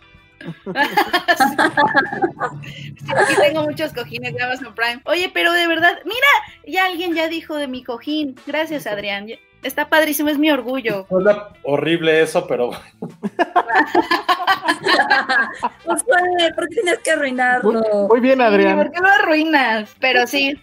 Sí, 0.44 0.52
aquí 3.16 3.36
tengo 3.40 3.64
muchos 3.64 3.94
cojines 3.94 4.34
de 4.34 4.44
Amazon 4.44 4.76
Prime. 4.76 5.02
Oye, 5.06 5.32
pero 5.34 5.54
de 5.54 5.68
verdad, 5.68 5.98
mira, 6.06 6.28
ya 6.68 6.86
alguien 6.86 7.14
ya 7.14 7.30
dijo 7.30 7.56
de 7.56 7.68
mi 7.68 7.84
cojín. 7.84 8.36
Gracias, 8.46 8.86
Adrián. 8.86 9.28
Está 9.64 9.88
padrísimo, 9.90 10.30
es 10.30 10.38
mi 10.38 10.52
orgullo. 10.52 11.06
Suena 11.10 11.48
horrible 11.64 12.22
eso, 12.22 12.46
pero 12.48 12.72
Pues, 15.86 16.04
¿por 16.04 16.70
qué 16.70 16.76
tienes 16.76 17.00
que 17.00 17.12
arruinarlo? 17.12 18.08
Muy 18.10 18.20
bien, 18.20 18.38
Sí, 18.40 18.44
Adrián. 18.44 18.78
¿Por 18.78 18.92
qué 18.92 19.00
lo 19.02 19.08
arruinas? 19.08 19.90
Pero 20.00 20.28
sí, 20.28 20.60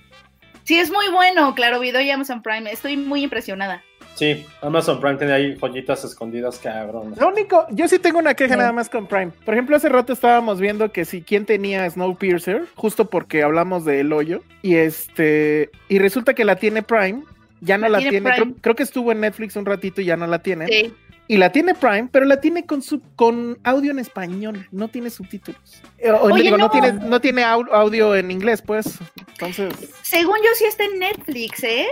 sí 0.65 0.79
es 0.79 0.91
muy 0.91 1.09
bueno, 1.11 1.55
Claro 1.55 1.81
Video 1.81 2.01
y 2.01 2.11
Amazon 2.11 2.43
Prime. 2.43 2.71
Estoy 2.71 2.97
muy 2.97 3.23
impresionada. 3.23 3.83
sí, 4.15 4.45
Amazon 4.61 5.01
Prime 5.01 5.17
tiene 5.17 5.33
ahí 5.33 5.57
joyitas 5.59 6.05
escondidas, 6.05 6.59
cabrón. 6.59 7.15
Lo 7.19 7.29
único, 7.29 7.67
yo 7.71 7.89
sí 7.89 7.99
tengo 7.99 8.19
una 8.19 8.35
queja 8.35 8.55
Sí. 8.55 8.59
nada 8.59 8.73
más 8.73 8.89
con 8.91 9.07
Prime. 9.07 9.31
Por 9.45 9.55
ejemplo, 9.55 9.77
hace 9.77 9.89
rato 9.89 10.13
estábamos 10.13 10.61
viendo 10.61 10.93
que 10.93 11.05
si 11.05 11.23
quién 11.23 11.47
tenía 11.47 11.89
Snowpiercer, 11.89 12.65
justo 12.75 13.09
porque 13.09 13.43
hablamos 13.43 13.85
de 13.85 14.01
El 14.01 14.13
Hoyo, 14.13 14.43
y 14.63 14.75
este, 14.77 15.71
y 15.89 15.99
resulta 15.99 16.35
que 16.35 16.45
la 16.45 16.57
tiene 16.57 16.83
Prime, 16.83 17.23
ya 17.61 17.79
no 17.79 17.89
La 17.89 18.01
la, 18.01 18.09
tiene 18.09 18.31
creo, 18.31 18.55
creo 18.61 18.75
que 18.75 18.83
estuvo 18.83 19.13
en 19.13 19.21
Netflix 19.21 19.57
un 19.57 19.67
ratito 19.67 20.01
y 20.01 20.07
ya 20.07 20.17
no 20.17 20.27
la 20.27 20.41
tiene. 20.41 20.67
Sí. 20.67 20.95
Y 21.29 21.37
la 21.37 21.53
tiene 21.53 21.75
Prime, 21.75 22.09
pero 22.11 22.27
la 22.27 22.41
tiene 22.41 22.67
con 22.67 22.83
su, 22.83 23.01
con 23.15 23.57
audio 23.63 23.93
en 23.93 24.01
español, 24.01 24.67
no 24.73 24.89
tiene 24.89 25.11
subtítulos. 25.11 25.61
Eh, 25.99 26.11
O, 26.11 26.23
Oye, 26.25 26.43
digo, 26.43 26.57
no. 26.59 26.65
no. 26.65 26.71
tiene, 26.71 26.93
no 26.93 27.21
tiene 27.21 27.43
au- 27.45 27.71
audio 27.73 28.17
en 28.17 28.33
inglés, 28.33 28.63
pues. 28.63 28.99
Entonces, 29.29 29.73
Según 30.03 30.39
yo 30.39 30.51
sí 30.57 30.65
está 30.65 30.85
en 30.85 30.99
Netflix, 30.99 31.63
¿eh? 31.63 31.87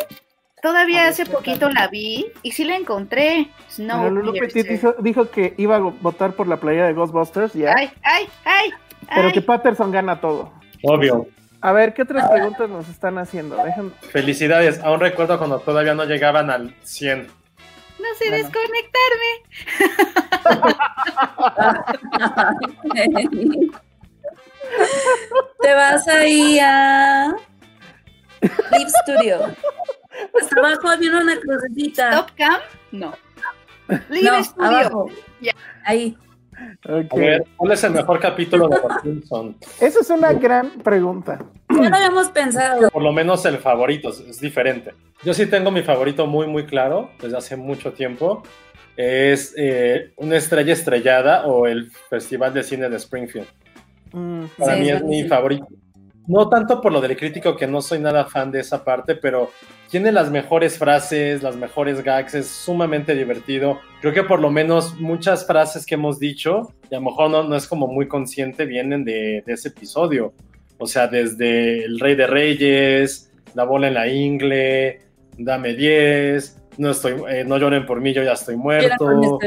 Todavía 0.60 1.02
ver, 1.02 1.10
hace 1.10 1.24
poquito 1.24 1.70
la 1.70 1.86
vi 1.86 2.26
y 2.42 2.50
sí 2.50 2.64
la 2.64 2.74
encontré. 2.74 3.48
Pero 3.76 4.10
Lulu 4.10 4.32
dijo, 4.32 4.94
dijo 4.98 5.30
que 5.30 5.54
iba 5.56 5.76
a 5.76 5.78
votar 5.78 6.32
por 6.34 6.48
la 6.48 6.56
playera 6.58 6.88
de 6.88 6.94
Ghostbusters, 6.94 7.54
ya. 7.54 7.72
Ay, 7.76 7.90
ay, 8.02 8.28
ay. 8.44 8.70
pero 9.08 9.28
ay. 9.28 9.32
que 9.32 9.40
Patterson 9.40 9.92
gana 9.92 10.20
todo. 10.20 10.52
Obvio. 10.82 11.28
A 11.60 11.72
ver, 11.72 11.92
¿qué 11.92 12.02
otras 12.02 12.30
preguntas 12.30 12.68
nos 12.70 12.88
están 12.88 13.18
haciendo? 13.18 13.56
Dejen- 13.58 13.92
Felicidades. 14.12 14.80
Aún 14.82 15.00
recuerdo 15.00 15.38
cuando 15.38 15.58
todavía 15.60 15.94
no 15.94 16.04
llegaban 16.04 16.50
al 16.50 16.74
100. 16.84 17.26
No 17.98 18.04
sé 18.16 18.28
Bueno. 18.30 18.44
desconectarme. 18.44 19.32
Te 25.60 25.74
vas 25.74 26.06
ahí 26.08 26.58
a 26.60 27.34
Live 28.40 28.90
Studio. 29.04 29.54
Hasta 30.40 30.60
abajo 30.60 30.88
había 30.88 31.10
una 31.18 31.38
crucecita. 31.40 32.10
Top 32.10 32.30
Cam, 32.36 32.60
no. 32.92 33.14
Live 34.10 34.30
no, 34.30 34.44
Studio. 34.44 34.68
abajo. 34.68 35.10
Ahí. 35.84 36.16
A 36.88 36.92
ver, 37.16 37.44
¿cuál 37.56 37.72
es 37.72 37.84
el 37.84 37.92
mejor 37.92 38.18
capítulo 38.20 38.68
de 38.68 38.76
Los 38.76 39.02
Simpson? 39.02 39.56
Esa 39.80 40.00
es 40.00 40.10
una 40.10 40.32
gran 40.32 40.70
pregunta. 40.82 41.38
Ya 41.70 41.88
lo 41.88 41.96
habíamos 41.96 42.28
pensado. 42.30 42.90
Por 42.90 43.02
lo 43.02 43.12
menos 43.12 43.44
el 43.44 43.58
favorito, 43.58 44.08
es- 44.10 44.40
diferente. 44.40 44.92
Yo 45.24 45.34
sí 45.34 45.46
tengo 45.46 45.70
mi 45.70 45.82
favorito 45.82 46.26
muy, 46.26 46.46
muy 46.46 46.66
claro, 46.66 47.10
desde 47.20 47.36
hace 47.36 47.56
mucho 47.56 47.92
tiempo. 47.92 48.42
Es 48.96 49.54
eh, 49.56 50.12
Una 50.16 50.36
estrella 50.36 50.72
estrellada 50.72 51.46
o 51.46 51.66
el 51.66 51.90
Festival 52.10 52.52
de 52.54 52.62
Cine 52.64 52.88
de 52.88 52.96
Springfield. 52.96 53.46
Mm, 54.12 54.44
Para 54.58 54.74
Sí, 54.74 54.80
mí 54.80 54.88
es 54.88 54.96
es 54.96 55.04
mi 55.04 55.24
favorito. 55.24 55.66
No 56.28 56.48
tanto 56.48 56.80
por 56.80 56.92
lo 56.92 57.00
del 57.00 57.16
crítico, 57.16 57.56
que 57.56 57.66
no 57.66 57.80
soy 57.80 57.98
nada 57.98 58.26
fan 58.26 58.50
de 58.50 58.60
esa 58.60 58.84
parte, 58.84 59.14
pero 59.14 59.50
tiene 59.90 60.12
las 60.12 60.30
mejores 60.30 60.78
frases, 60.78 61.42
las 61.42 61.56
mejores 61.56 62.04
gags, 62.04 62.34
es 62.34 62.46
sumamente 62.46 63.14
divertido. 63.14 63.80
Creo 64.02 64.12
que 64.12 64.22
por 64.22 64.38
lo 64.38 64.50
menos 64.50 64.94
muchas 65.00 65.46
frases 65.46 65.86
que 65.86 65.94
hemos 65.94 66.18
dicho, 66.18 66.74
y 66.90 66.94
a 66.94 66.98
lo 66.98 67.06
mejor 67.06 67.30
no, 67.30 67.42
no 67.44 67.56
es 67.56 67.66
como 67.66 67.86
muy 67.86 68.06
consciente, 68.06 68.66
vienen 68.66 69.04
de, 69.04 69.42
de 69.46 69.52
ese 69.54 69.68
episodio. 69.68 70.34
O 70.76 70.86
sea, 70.86 71.08
desde 71.08 71.84
El 71.84 71.98
Rey 71.98 72.14
de 72.14 72.26
Reyes, 72.26 73.32
La 73.54 73.64
bola 73.64 73.88
en 73.88 73.94
la 73.94 74.06
ingle, 74.06 75.00
Dame 75.38 75.72
10, 75.74 76.58
no, 76.76 76.90
estoy, 76.90 77.14
eh, 77.30 77.44
no 77.44 77.56
lloren 77.58 77.86
por 77.86 78.00
mí, 78.00 78.12
yo 78.12 78.22
ya 78.22 78.32
estoy 78.32 78.56
muerto. 78.56 79.38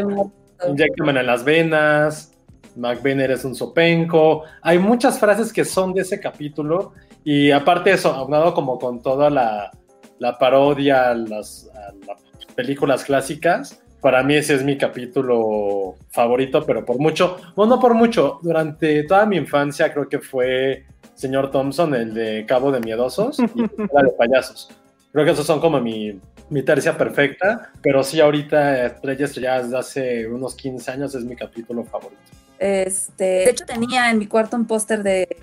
Inyéctamela 0.67 1.21
en 1.21 1.27
las 1.27 1.43
venas. 1.43 2.30
McBain 2.75 3.19
eres 3.19 3.45
un 3.45 3.55
sopenco. 3.55 4.43
Hay 4.61 4.79
muchas 4.79 5.19
frases 5.19 5.51
que 5.51 5.65
son 5.65 5.93
de 5.93 6.01
ese 6.01 6.19
capítulo. 6.19 6.93
Y 7.23 7.51
aparte 7.51 7.91
eso, 7.91 8.11
aunado 8.13 8.53
como 8.53 8.79
con 8.79 9.01
toda 9.01 9.29
la, 9.29 9.71
la 10.19 10.37
parodia 10.37 11.11
a 11.11 11.15
las, 11.15 11.69
a 11.73 11.93
las 12.07 12.45
películas 12.55 13.03
clásicas, 13.03 13.81
para 14.01 14.23
mí 14.23 14.35
ese 14.35 14.55
es 14.55 14.63
mi 14.63 14.77
capítulo 14.77 15.95
favorito, 16.09 16.65
pero 16.65 16.83
por 16.83 16.99
mucho, 16.99 17.37
bueno, 17.55 17.75
no 17.75 17.81
por 17.81 17.93
mucho, 17.93 18.39
durante 18.41 19.03
toda 19.03 19.25
mi 19.27 19.37
infancia 19.37 19.93
creo 19.93 20.09
que 20.09 20.19
fue 20.19 20.85
Señor 21.13 21.51
Thompson, 21.51 21.93
el 21.93 22.13
de 22.13 22.45
Cabo 22.47 22.71
de 22.71 22.79
Miedosos 22.79 23.37
y 23.39 23.61
la 23.61 24.03
de 24.03 24.11
Payasos. 24.17 24.69
Creo 25.11 25.25
que 25.25 25.31
esos 25.31 25.45
son 25.45 25.59
como 25.59 25.79
mi, 25.79 26.19
mi 26.49 26.63
tercia 26.63 26.97
perfecta, 26.97 27.71
pero 27.81 28.03
sí 28.03 28.19
ahorita 28.19 28.87
Estrella 28.87 29.25
Estrellada 29.25 29.63
desde 29.63 29.77
hace 29.77 30.27
unos 30.27 30.55
15 30.55 30.91
años 30.91 31.15
es 31.15 31.23
mi 31.23 31.35
capítulo 31.35 31.83
favorito. 31.83 32.21
Este, 32.61 33.23
de 33.23 33.49
hecho, 33.49 33.65
tenía 33.65 34.11
en 34.11 34.19
mi 34.19 34.27
cuarto 34.27 34.55
un 34.55 34.67
póster 34.67 35.01
de, 35.01 35.41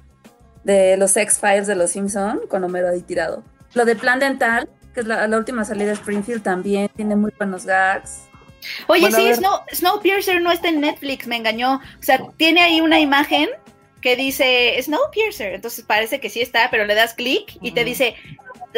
de 0.63 0.97
los 0.97 1.17
X-Files 1.17 1.67
de 1.67 1.75
los 1.75 1.91
Simpson 1.91 2.43
con 2.49 2.63
Homero 2.63 2.89
ahí 2.89 3.03
tirado. 3.03 3.43
Lo 3.75 3.85
de 3.85 3.97
Plan 3.97 4.21
Dental, 4.21 4.69
que 4.95 5.01
es 5.01 5.07
la, 5.07 5.27
la 5.27 5.37
última 5.37 5.65
salida 5.65 5.89
de 5.89 5.95
Springfield, 5.95 6.45
también 6.45 6.89
tiene 6.95 7.17
muy 7.17 7.33
buenos 7.37 7.67
gags. 7.67 8.21
Oye, 8.87 9.01
Bueno, 9.01 9.17
sí. 9.17 9.35
Snow, 9.35 9.63
Snowpiercer 9.73 10.41
no 10.41 10.53
está 10.53 10.69
en 10.69 10.81
Netflix, 10.81 11.27
me 11.27 11.35
engañó. 11.35 11.75
O 11.77 12.03
sea, 12.03 12.21
tiene 12.37 12.61
ahí 12.61 12.81
una 12.81 13.01
imagen 13.01 13.49
que 14.01 14.15
dice 14.15 14.81
Snowpiercer, 14.81 15.55
entonces 15.55 15.85
parece 15.85 16.21
que 16.21 16.31
sí 16.31 16.41
está, 16.41 16.71
pero 16.71 16.85
le 16.85 16.95
das 16.95 17.15
clic 17.15 17.59
y 17.61 17.73
te 17.73 17.83
dice, 17.83 18.15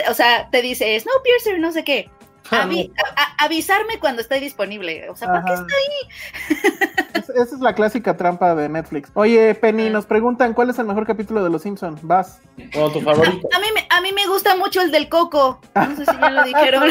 o 0.08 0.14
sea, 0.14 0.48
te 0.50 0.62
dice 0.62 0.98
Snowpiercer, 0.98 1.58
no 1.60 1.72
sé 1.72 1.84
qué. 1.84 2.08
Avi- 2.50 2.92
a- 3.16 3.22
a- 3.22 3.44
avisarme 3.44 3.98
cuando 3.98 4.22
esté 4.22 4.40
disponible. 4.40 5.08
O 5.10 5.16
sea, 5.16 5.28
¿para 5.28 5.44
qué 5.44 5.52
Ajá. 5.52 5.62
está 5.62 5.74
ahí? 5.76 6.60
Es- 7.14 7.28
esa 7.30 7.54
es 7.54 7.60
la 7.60 7.74
clásica 7.74 8.16
trampa 8.16 8.54
de 8.54 8.68
Netflix. 8.68 9.10
Oye, 9.14 9.54
Penny, 9.54 9.90
nos 9.90 10.06
preguntan 10.06 10.54
cuál 10.54 10.70
es 10.70 10.78
el 10.78 10.86
mejor 10.86 11.06
capítulo 11.06 11.42
de 11.44 11.50
Los 11.50 11.62
Simpsons. 11.62 12.00
Vas. 12.02 12.40
Bueno, 12.74 12.90
tu 12.90 13.00
favorito. 13.00 13.48
A 13.54 13.58
mí, 13.60 13.66
me, 13.74 13.86
a 13.90 14.00
mí 14.00 14.12
me 14.12 14.26
gusta 14.26 14.56
mucho 14.56 14.80
el 14.82 14.90
del 14.90 15.08
coco. 15.08 15.60
No 15.74 15.96
sé 15.96 16.06
si 16.06 16.18
ya 16.20 16.30
lo 16.30 16.44
dijeron. 16.44 16.84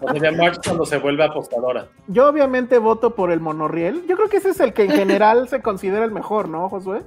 O 0.00 0.14
sea, 0.18 0.32
March 0.32 0.58
cuando 0.64 0.84
se 0.84 0.98
vuelve 0.98 1.24
apostadora. 1.24 1.86
Yo 2.08 2.28
obviamente 2.28 2.78
voto 2.78 3.14
por 3.14 3.30
el 3.30 3.40
monorriel. 3.40 4.04
Yo 4.08 4.16
creo 4.16 4.28
que 4.28 4.38
ese 4.38 4.50
es 4.50 4.60
el 4.60 4.72
que 4.72 4.84
en 4.84 4.90
general 4.90 5.48
se 5.48 5.62
considera 5.62 6.04
el 6.04 6.10
mejor, 6.10 6.48
¿no, 6.48 6.68
Josué? 6.68 7.02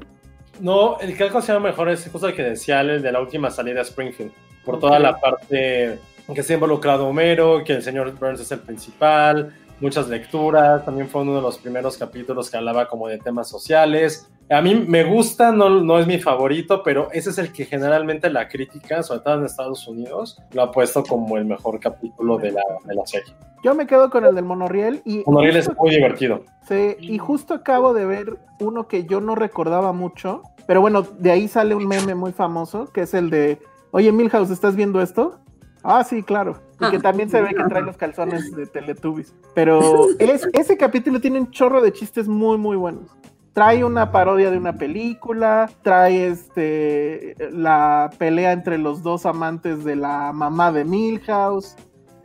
No, 0.62 0.98
el 1.00 1.18
que 1.18 1.24
algo 1.24 1.42
sea 1.42 1.60
mejor 1.60 1.90
es 1.90 2.08
justo 2.10 2.28
el 2.30 2.36
que 2.36 2.44
decía 2.44 2.80
el 2.80 3.02
de 3.02 3.12
la 3.12 3.20
última 3.20 3.52
salida 3.52 3.80
a 3.82 3.84
Springfield. 3.84 4.32
Por 4.64 4.80
toda 4.80 5.00
la 5.00 5.18
parte 5.18 6.00
que 6.34 6.42
está 6.42 6.54
involucrado 6.54 7.08
Homero, 7.08 7.64
que 7.64 7.74
el 7.74 7.84
señor 7.84 8.12
Burns 8.18 8.40
es 8.40 8.52
el 8.52 8.60
principal, 8.60 9.54
muchas 9.80 10.08
lecturas. 10.08 10.84
También 10.84 11.08
fue 11.08 11.22
uno 11.22 11.36
de 11.36 11.42
los 11.42 11.58
primeros 11.58 11.98
capítulos 11.98 12.50
que 12.50 12.58
hablaba 12.58 12.88
como 12.88 13.08
de 13.08 13.18
temas 13.20 13.48
sociales. 13.48 14.28
A 14.50 14.62
mí 14.62 14.76
me 14.76 15.04
gusta, 15.04 15.52
no, 15.52 15.70
no 15.82 15.98
es 16.00 16.06
mi 16.06 16.20
favorito, 16.20 16.84
pero 16.84 17.10
ese 17.12 17.32
es 17.32 17.38
el 17.40 17.52
que 17.52 17.66
generalmente 17.66 18.30
la 18.30 18.48
crítica, 18.48 19.02
sobre 19.02 19.22
todo 19.22 19.40
en 19.40 19.46
Estados 19.46 19.88
Unidos, 19.88 20.40
lo 20.54 20.62
ha 20.62 20.72
puesto 20.72 21.04
como 21.04 21.38
el 21.38 21.46
mejor 21.46 21.80
capítulo 21.80 22.38
de 22.38 22.52
la, 22.52 22.62
de 22.86 22.94
la 22.94 23.06
serie. 23.06 23.34
Yo 23.64 23.74
me 23.74 23.88
quedo 23.88 24.12
con 24.12 24.24
el 24.24 24.36
del 24.36 24.46
monorriel 24.46 25.02
y 25.06 25.24
Monoriel 25.26 25.58
es 25.58 25.76
muy 25.76 25.90
divertido. 25.90 26.44
Sí, 26.68 26.96
y 27.00 27.18
justo 27.18 27.56
acabo 27.56 27.96
de 27.96 28.06
ver 28.06 28.38
uno 28.60 28.88
que 28.88 29.06
yo 29.06 29.20
no 29.20 29.34
recordaba 29.34 29.92
mucho, 29.94 30.44
pero 30.68 30.82
bueno, 30.82 31.02
de 31.02 31.32
ahí 31.32 31.48
sale 31.48 31.74
un 31.74 31.88
meme 31.88 32.14
muy 32.14 32.32
famoso, 32.32 32.92
que 32.94 33.02
es 33.02 33.16
el 33.16 33.32
de, 33.32 33.60
oye 33.90 34.12
Milhouse, 34.12 34.52
¿estás 34.52 34.76
viendo 34.76 35.02
esto? 35.02 35.40
Ah, 35.86 36.04
sí, 36.04 36.24
claro. 36.24 36.60
Y 36.82 36.90
que 36.92 37.00
también 37.00 37.30
se 37.30 37.42
ve 37.42 37.54
que 37.56 37.64
trae 37.66 37.82
los 37.84 37.96
calzones 37.96 38.52
de 38.56 38.66
Teletubbies. 38.66 39.34
Pero 39.54 40.08
es- 40.20 40.48
ese 40.54 40.76
capítulo 40.78 41.22
tiene 41.22 41.40
un 41.40 41.52
chorro 41.52 41.82
de 41.82 41.94
chistes 41.94 42.28
muy, 42.28 42.58
muy 42.58 42.76
buenos. 42.76 43.10
Trae 43.54 43.86
una 43.86 44.12
parodia 44.12 44.52
de 44.52 44.58
una 44.58 44.74
película, 44.74 45.70
trae 45.82 46.28
este 46.28 47.36
la 47.52 48.10
pelea 48.18 48.52
entre 48.52 48.78
los 48.78 49.02
dos 49.04 49.26
amantes 49.26 49.86
de 49.86 49.96
la 49.96 50.34
mamá 50.34 50.72
de 50.72 50.84
Milhouse. 50.86 51.76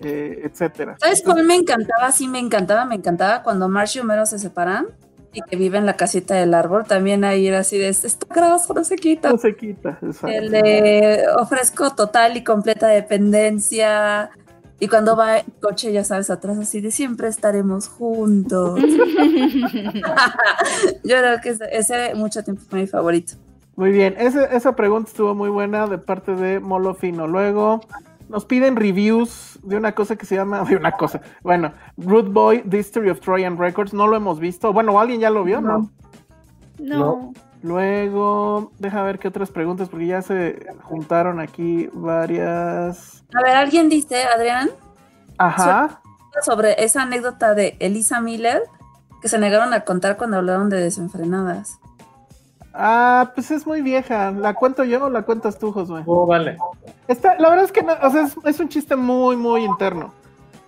eh, 0.02 0.40
etcétera. 0.44 0.96
¿Sabes 0.98 1.22
cuál 1.22 1.44
me 1.44 1.54
encantaba? 1.54 2.10
Sí, 2.10 2.26
me 2.26 2.38
encantaba, 2.38 2.86
me 2.86 2.94
encantaba 2.94 3.42
cuando 3.42 3.68
Marsh 3.68 3.98
y 3.98 4.00
Homero 4.00 4.24
se 4.24 4.38
separan 4.38 4.86
y 5.32 5.42
que 5.42 5.56
vive 5.56 5.78
en 5.78 5.86
la 5.86 5.96
casita 5.96 6.34
del 6.34 6.54
árbol. 6.54 6.84
También 6.86 7.24
ahí 7.24 7.46
era 7.46 7.60
así 7.60 7.78
de, 7.78 7.88
esto 7.88 8.26
graso, 8.28 8.74
no 8.74 8.82
se 8.84 8.96
quita. 8.96 9.30
No 9.30 9.38
se 9.38 9.54
quita, 9.56 9.98
exacto. 10.02 10.28
El 10.28 10.50
de 10.50 11.24
ofrezco 11.38 11.90
total 11.94 12.36
y 12.36 12.44
completa 12.44 12.86
dependencia. 12.88 14.30
Y 14.82 14.88
cuando 14.88 15.14
va 15.14 15.38
el 15.38 15.44
coche, 15.60 15.92
ya 15.92 16.04
sabes, 16.04 16.30
atrás 16.30 16.58
así 16.58 16.80
de 16.80 16.90
siempre 16.90 17.28
estaremos 17.28 17.86
juntos. 17.88 18.80
Yo 21.04 21.16
creo 21.18 21.40
que 21.42 21.50
ese, 21.50 21.64
ese 21.72 22.14
mucho 22.14 22.42
tiempo 22.42 22.62
fue 22.68 22.80
mi 22.80 22.86
favorito. 22.86 23.34
Muy 23.76 23.92
bien, 23.92 24.14
ese- 24.18 24.48
esa 24.54 24.74
pregunta 24.76 25.10
estuvo 25.10 25.34
muy 25.34 25.48
buena 25.48 25.86
de 25.86 25.98
parte 25.98 26.34
de 26.34 26.60
Molo 26.60 26.94
Fino. 26.94 27.26
Luego 27.26 27.80
nos 28.30 28.44
piden 28.44 28.76
reviews 28.76 29.58
de 29.64 29.76
una 29.76 29.92
cosa 29.92 30.14
que 30.14 30.24
se 30.24 30.36
llama, 30.36 30.62
de 30.64 30.76
una 30.76 30.92
cosa, 30.92 31.20
bueno, 31.42 31.72
Root 31.96 32.32
Boy, 32.32 32.62
The 32.62 32.78
History 32.78 33.10
of 33.10 33.20
Trojan 33.20 33.58
Records, 33.58 33.92
no 33.92 34.06
lo 34.06 34.16
hemos 34.16 34.38
visto. 34.38 34.72
Bueno, 34.72 34.98
¿alguien 35.00 35.20
ya 35.20 35.30
lo 35.30 35.42
vio? 35.42 35.60
No. 35.60 35.90
No. 36.78 37.32
Luego, 37.62 38.72
deja 38.78 39.02
ver 39.02 39.18
qué 39.18 39.28
otras 39.28 39.50
preguntas, 39.50 39.88
porque 39.88 40.06
ya 40.06 40.22
se 40.22 40.64
juntaron 40.82 41.40
aquí 41.40 41.90
varias. 41.92 43.24
A 43.34 43.42
ver, 43.42 43.56
alguien 43.56 43.88
dice, 43.88 44.22
Adrián, 44.24 44.70
Ajá. 45.36 46.00
sobre 46.42 46.82
esa 46.84 47.02
anécdota 47.02 47.54
de 47.54 47.76
Elisa 47.80 48.20
Miller 48.20 48.62
que 49.20 49.28
se 49.28 49.38
negaron 49.38 49.74
a 49.74 49.80
contar 49.80 50.16
cuando 50.16 50.38
hablaron 50.38 50.70
de 50.70 50.80
desenfrenadas. 50.80 51.79
Ah, 52.72 53.32
pues 53.34 53.50
es 53.50 53.66
muy 53.66 53.82
vieja. 53.82 54.30
¿La 54.30 54.54
cuento 54.54 54.84
yo 54.84 55.04
o 55.04 55.10
la 55.10 55.22
cuentas 55.22 55.58
tú, 55.58 55.72
Josué? 55.72 56.02
Oh, 56.06 56.26
vale. 56.26 56.56
Está, 57.08 57.36
la 57.38 57.48
verdad 57.48 57.64
es 57.64 57.72
que 57.72 57.82
no, 57.82 57.92
o 58.02 58.10
sea, 58.10 58.22
es, 58.22 58.36
es 58.44 58.60
un 58.60 58.68
chiste 58.68 58.96
muy, 58.96 59.36
muy 59.36 59.64
interno. 59.64 60.12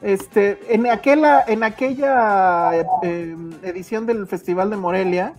Este, 0.01 0.59
en 0.69 0.87
aquella, 0.89 1.45
en 1.47 1.63
aquella 1.63 2.75
eh, 3.03 3.37
edición 3.63 4.05
del 4.07 4.27
Festival 4.27 4.71
de 4.71 4.77
Morelia, 4.77 5.35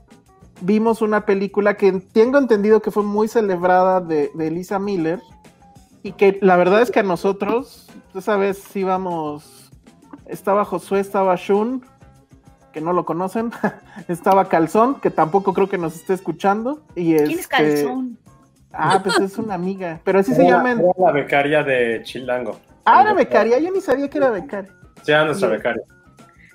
vimos 0.61 1.01
una 1.01 1.25
película 1.25 1.75
que 1.75 1.91
tengo 1.91 2.37
entendido 2.37 2.81
que 2.81 2.91
fue 2.91 3.03
muy 3.03 3.27
celebrada 3.27 3.99
de, 3.99 4.31
de 4.33 4.47
Elisa 4.47 4.79
Miller. 4.79 5.19
Y 6.01 6.13
que 6.13 6.37
la 6.41 6.55
verdad 6.57 6.81
es 6.81 6.91
que 6.91 6.99
a 6.99 7.03
nosotros, 7.03 7.89
esa 8.13 8.35
vez 8.37 8.75
íbamos, 8.75 9.71
estaba 10.25 10.65
Josué, 10.65 10.99
estaba 10.99 11.35
Shun, 11.35 11.85
que 12.73 12.81
no 12.81 12.91
lo 12.91 13.05
conocen, 13.05 13.51
estaba 14.09 14.49
Calzón, 14.49 14.95
que 14.99 15.09
tampoco 15.11 15.53
creo 15.53 15.69
que 15.69 15.77
nos 15.77 15.95
esté 15.95 16.13
escuchando. 16.13 16.81
Y 16.95 17.15
¿Quién 17.15 17.31
es 17.31 17.39
este- 17.39 17.47
Calzón? 17.55 18.17
Ah, 18.73 18.99
pues 19.03 19.19
es 19.19 19.37
una 19.37 19.53
amiga, 19.53 20.01
pero 20.03 20.19
así 20.19 20.33
se 20.33 20.45
Era- 20.45 20.57
llama. 20.57 20.71
en- 20.71 20.79
era 20.79 20.91
la 20.97 21.11
becaria 21.11 21.63
de 21.63 22.01
Chilango. 22.03 22.57
Ah, 22.85 23.01
era 23.03 23.13
becaria, 23.13 23.59
yo 23.59 23.71
ni 23.71 23.79
sabía 23.79 24.09
que 24.09 24.17
era 24.17 24.31
becaria. 24.31 24.71
Ya 25.05 25.23
nuestra 25.23 25.47
becaria. 25.47 25.83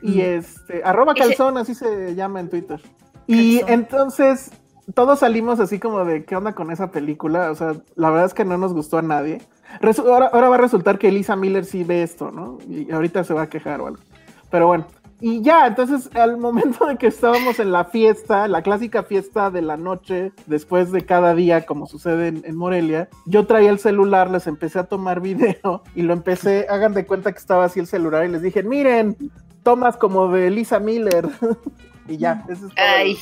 Y 0.02 0.20
este, 0.20 0.82
arroba 0.84 1.14
calzón, 1.14 1.56
así 1.58 1.74
se 1.74 2.14
llama 2.14 2.40
en 2.40 2.50
Twitter. 2.50 2.80
Y 3.26 3.58
Calzón. 3.60 3.74
entonces 3.74 4.50
todos 4.94 5.20
salimos 5.20 5.60
así 5.60 5.78
como 5.78 6.04
de 6.04 6.24
qué 6.24 6.34
onda 6.36 6.54
con 6.54 6.70
esa 6.70 6.90
película. 6.90 7.50
O 7.50 7.54
sea, 7.54 7.74
la 7.94 8.10
verdad 8.10 8.26
es 8.26 8.34
que 8.34 8.44
no 8.44 8.58
nos 8.58 8.72
gustó 8.74 8.98
a 8.98 9.02
nadie. 9.02 9.40
Resu- 9.80 10.06
ahora, 10.10 10.30
ahora 10.32 10.48
va 10.48 10.54
a 10.56 10.60
resultar 10.60 10.98
que 10.98 11.08
Elisa 11.08 11.36
Miller 11.36 11.64
sí 11.64 11.84
ve 11.84 12.02
esto, 12.02 12.30
¿no? 12.32 12.58
Y 12.68 12.90
ahorita 12.90 13.22
se 13.24 13.34
va 13.34 13.42
a 13.42 13.48
quejar 13.48 13.80
o 13.80 13.86
algo. 13.88 14.02
Pero 14.50 14.66
bueno. 14.66 14.86
Y 15.20 15.42
ya, 15.42 15.66
entonces 15.66 16.14
al 16.14 16.36
momento 16.36 16.86
de 16.86 16.96
que 16.96 17.08
estábamos 17.08 17.58
en 17.58 17.72
la 17.72 17.84
fiesta, 17.84 18.46
la 18.46 18.62
clásica 18.62 19.02
fiesta 19.02 19.50
de 19.50 19.62
la 19.62 19.76
noche, 19.76 20.32
después 20.46 20.92
de 20.92 21.04
cada 21.04 21.34
día, 21.34 21.66
como 21.66 21.86
sucede 21.86 22.28
en, 22.28 22.56
Morelia, 22.56 23.08
yo 23.26 23.46
traía 23.46 23.70
el 23.70 23.80
celular, 23.80 24.30
les 24.30 24.46
empecé 24.46 24.78
a 24.78 24.84
tomar 24.84 25.20
video 25.20 25.82
y 25.94 26.02
lo 26.02 26.12
empecé, 26.12 26.66
hagan 26.68 26.94
de 26.94 27.04
cuenta 27.04 27.32
que 27.32 27.38
estaba 27.38 27.64
así 27.64 27.80
el 27.80 27.86
celular 27.86 28.24
y 28.24 28.28
les 28.28 28.42
dije, 28.42 28.62
miren, 28.62 29.16
tomas 29.64 29.96
como 29.96 30.28
de 30.28 30.50
Lisa 30.50 30.78
Miller. 30.78 31.28
y 32.08 32.16
ya, 32.16 32.44
eso 32.48 32.68
es 32.68 32.74
todo. 32.74 32.84
Ay, 32.96 33.18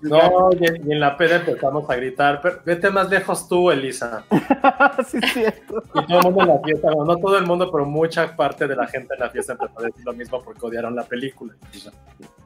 No, 0.00 0.50
y 0.58 0.64
en, 0.66 0.88
y 0.88 0.92
en 0.92 1.00
la 1.00 1.16
peda 1.16 1.36
empezamos 1.36 1.88
a 1.90 1.96
gritar, 1.96 2.40
"Pero 2.40 2.60
vete 2.64 2.90
más 2.90 3.10
lejos 3.10 3.48
tú, 3.48 3.70
Elisa. 3.70 4.24
sí, 5.06 5.18
es 5.20 5.32
cierto. 5.32 5.82
Y 5.94 6.06
todo 6.06 6.18
el 6.18 6.24
mundo 6.24 6.42
en 6.42 6.48
la 6.48 6.58
fiesta, 6.60 6.88
bueno, 6.92 7.04
no 7.14 7.16
todo 7.18 7.38
el 7.38 7.46
mundo, 7.46 7.70
pero 7.70 7.84
mucha 7.84 8.36
parte 8.36 8.66
de 8.68 8.76
la 8.76 8.86
gente 8.86 9.14
en 9.14 9.20
la 9.20 9.30
fiesta 9.30 9.52
empezó 9.52 9.80
a 9.80 9.82
decir 9.82 10.04
lo 10.04 10.12
mismo 10.12 10.42
porque 10.42 10.66
odiaron 10.66 10.94
la 10.94 11.02
película. 11.04 11.54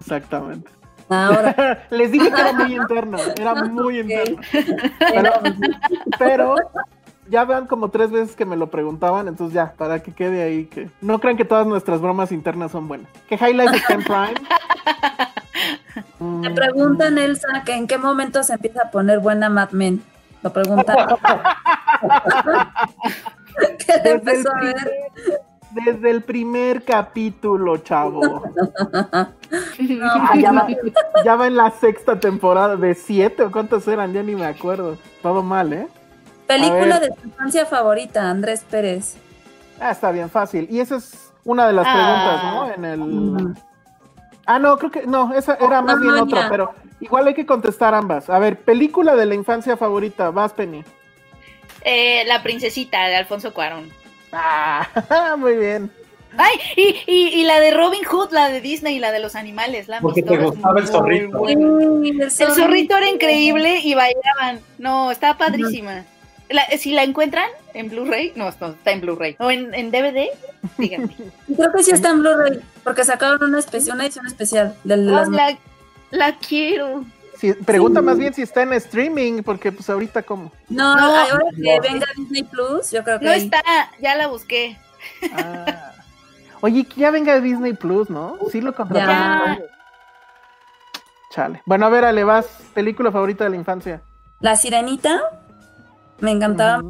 Exactamente. 0.00 0.70
Ahora, 1.08 1.86
Les 1.90 2.10
dije 2.10 2.30
que 2.32 2.40
era 2.40 2.52
muy 2.52 2.74
interno, 2.76 3.18
era 3.38 3.54
muy 3.64 4.00
interno. 4.00 4.40
Pero, 4.98 5.32
pero 6.18 6.54
ya 7.28 7.44
vean 7.44 7.66
como 7.66 7.88
tres 7.90 8.10
veces 8.10 8.36
que 8.36 8.44
me 8.44 8.56
lo 8.56 8.68
preguntaban, 8.70 9.28
entonces 9.28 9.54
ya, 9.54 9.72
para 9.76 10.02
que 10.02 10.12
quede 10.12 10.42
ahí 10.42 10.66
que 10.66 10.90
no 11.00 11.18
crean 11.20 11.36
que 11.36 11.44
todas 11.44 11.66
nuestras 11.66 12.00
bromas 12.00 12.32
internas 12.32 12.72
son 12.72 12.88
buenas. 12.88 13.08
¿Qué 13.28 13.36
highlights 13.36 13.74
está 13.76 13.94
en 13.94 14.02
Prime? 14.04 14.34
me 16.42 16.50
Mm, 16.50 16.54
preguntan, 16.54 17.18
Elsa, 17.18 17.62
que 17.64 17.74
en 17.74 17.86
qué 17.86 17.98
momento 17.98 18.42
se 18.42 18.54
empieza 18.54 18.82
a 18.84 18.90
poner 18.90 19.18
buena 19.20 19.48
Mad 19.48 19.70
Men. 19.72 20.02
Lo 20.42 20.52
preguntan. 20.52 20.96
¿Qué 23.78 23.92
desde, 24.04 24.10
el 24.10 24.14
empezó 24.18 24.50
a 24.50 24.60
ver? 24.60 24.74
primer, 24.74 25.40
desde 25.70 26.10
el 26.10 26.22
primer 26.22 26.84
capítulo, 26.84 27.78
chavo. 27.78 28.42
Ah, 30.02 30.36
ya, 30.36 30.52
va, 30.52 30.66
ya 31.24 31.36
va 31.36 31.46
en 31.46 31.56
la 31.56 31.70
sexta 31.70 32.20
temporada 32.20 32.76
de 32.76 32.94
siete 32.94 33.42
o 33.44 33.50
cuántas 33.52 33.86
eran, 33.88 34.12
ya 34.12 34.22
ni 34.22 34.34
me 34.34 34.46
acuerdo. 34.46 34.98
Todo 35.22 35.42
mal, 35.42 35.72
¿eh? 35.72 35.88
Película 36.56 37.00
de 37.00 37.08
tu 37.10 37.28
infancia 37.28 37.66
favorita, 37.66 38.28
Andrés 38.30 38.64
Pérez. 38.70 39.16
Ah, 39.80 39.90
está 39.90 40.10
bien 40.10 40.30
fácil. 40.30 40.66
Y 40.70 40.80
esa 40.80 40.96
es 40.96 41.32
una 41.44 41.66
de 41.66 41.72
las 41.72 41.86
Ah. 41.88 41.92
preguntas, 41.94 42.44
¿no? 42.44 42.72
En 42.74 42.84
el. 42.84 43.54
Ah, 44.46 44.58
no, 44.58 44.76
creo 44.78 44.90
que. 44.90 45.06
No, 45.06 45.32
esa 45.34 45.54
era 45.54 45.82
más 45.82 45.96
No, 45.96 46.02
bien 46.02 46.14
no, 46.16 46.22
otra, 46.24 46.42
ya. 46.42 46.48
pero 46.50 46.74
igual 47.00 47.26
hay 47.28 47.34
que 47.34 47.46
contestar 47.46 47.94
ambas. 47.94 48.28
A 48.30 48.38
ver, 48.38 48.58
película 48.60 49.14
de 49.16 49.26
la 49.26 49.34
infancia 49.34 49.76
favorita, 49.76 50.30
vas, 50.30 50.52
Penny. 50.52 50.84
eh, 51.84 52.24
la 52.26 52.42
princesita 52.42 53.06
de 53.08 53.16
Alfonso 53.16 53.52
Cuarón. 53.52 53.88
Ah, 54.32 54.86
muy 55.38 55.56
bien. 55.56 55.90
Ay, 56.38 56.56
y, 56.76 56.96
y, 57.06 57.28
y 57.40 57.44
la 57.44 57.60
de 57.60 57.72
Robin 57.72 58.04
Hood, 58.04 58.32
la 58.32 58.48
de 58.48 58.62
Disney 58.62 58.96
y 58.96 58.98
la 59.00 59.12
de 59.12 59.18
los 59.20 59.34
animales. 59.36 59.86
La 59.88 59.96
han 59.98 60.02
Porque 60.02 60.22
visto? 60.22 60.38
te 60.38 60.44
gustaba 60.44 60.80
el 60.80 60.86
zorrito. 60.88 61.46
El 61.46 62.20
El 62.22 62.30
zorrito 62.30 62.96
era 62.96 63.08
increíble 63.10 63.80
y 63.80 63.94
bailaban. 63.94 64.60
No, 64.78 65.10
estaba 65.10 65.36
padrísima. 65.36 66.04
La- 66.52 66.66
si 66.78 66.92
la 66.92 67.02
encuentran 67.02 67.48
en 67.74 67.88
Blu-ray, 67.88 68.32
no, 68.36 68.44
no, 68.44 68.68
está 68.68 68.90
en 68.92 69.00
Blu-ray. 69.00 69.36
O 69.38 69.50
en, 69.50 69.72
en 69.74 69.90
DVD, 69.90 70.28
díganme. 70.78 71.14
Creo 71.56 71.72
que 71.72 71.82
sí 71.82 71.90
está 71.92 72.10
en 72.10 72.20
Blu-ray, 72.20 72.60
porque 72.84 73.04
sacaron 73.04 73.42
una, 73.42 73.58
espe- 73.58 73.92
una 73.92 74.04
edición 74.04 74.26
especial 74.26 74.76
de 74.84 74.96
las 74.96 75.28
Oh, 75.28 75.30
la, 75.30 75.56
la 76.10 76.36
quiero. 76.36 77.04
Sí, 77.38 77.52
pregunta 77.54 78.00
más 78.02 78.18
bien 78.18 78.32
si 78.34 78.42
está 78.42 78.62
en 78.62 78.72
streaming, 78.74 79.42
porque 79.42 79.72
pues 79.72 79.90
ahorita 79.90 80.22
como. 80.22 80.52
No, 80.68 80.94
No. 80.96 81.16
ahora 81.16 81.44
que 81.56 81.80
venga 81.80 82.06
Disney 82.16 82.44
Plus, 82.44 82.90
yo 82.92 83.02
creo 83.02 83.18
que 83.18 83.24
No 83.24 83.30
ahí. 83.32 83.44
está, 83.44 83.62
ya 84.00 84.14
la 84.14 84.28
busqué. 84.28 84.76
Ah. 85.34 85.92
Oye, 86.60 86.84
que 86.84 87.00
ya 87.00 87.10
venga 87.10 87.40
Disney 87.40 87.72
Plus, 87.72 88.08
¿no? 88.10 88.38
Sí 88.52 88.60
lo 88.60 88.72
contrataron. 88.74 89.56
Ya. 89.58 89.64
Chale. 91.30 91.62
Bueno, 91.64 91.86
a 91.86 91.88
ver, 91.88 92.04
Ale, 92.04 92.24
vas. 92.24 92.46
Película 92.74 93.10
favorita 93.10 93.44
de 93.44 93.50
la 93.50 93.56
infancia. 93.56 94.02
La 94.40 94.54
Sirenita, 94.56 95.20
me 96.22 96.30
encantaba 96.30 96.82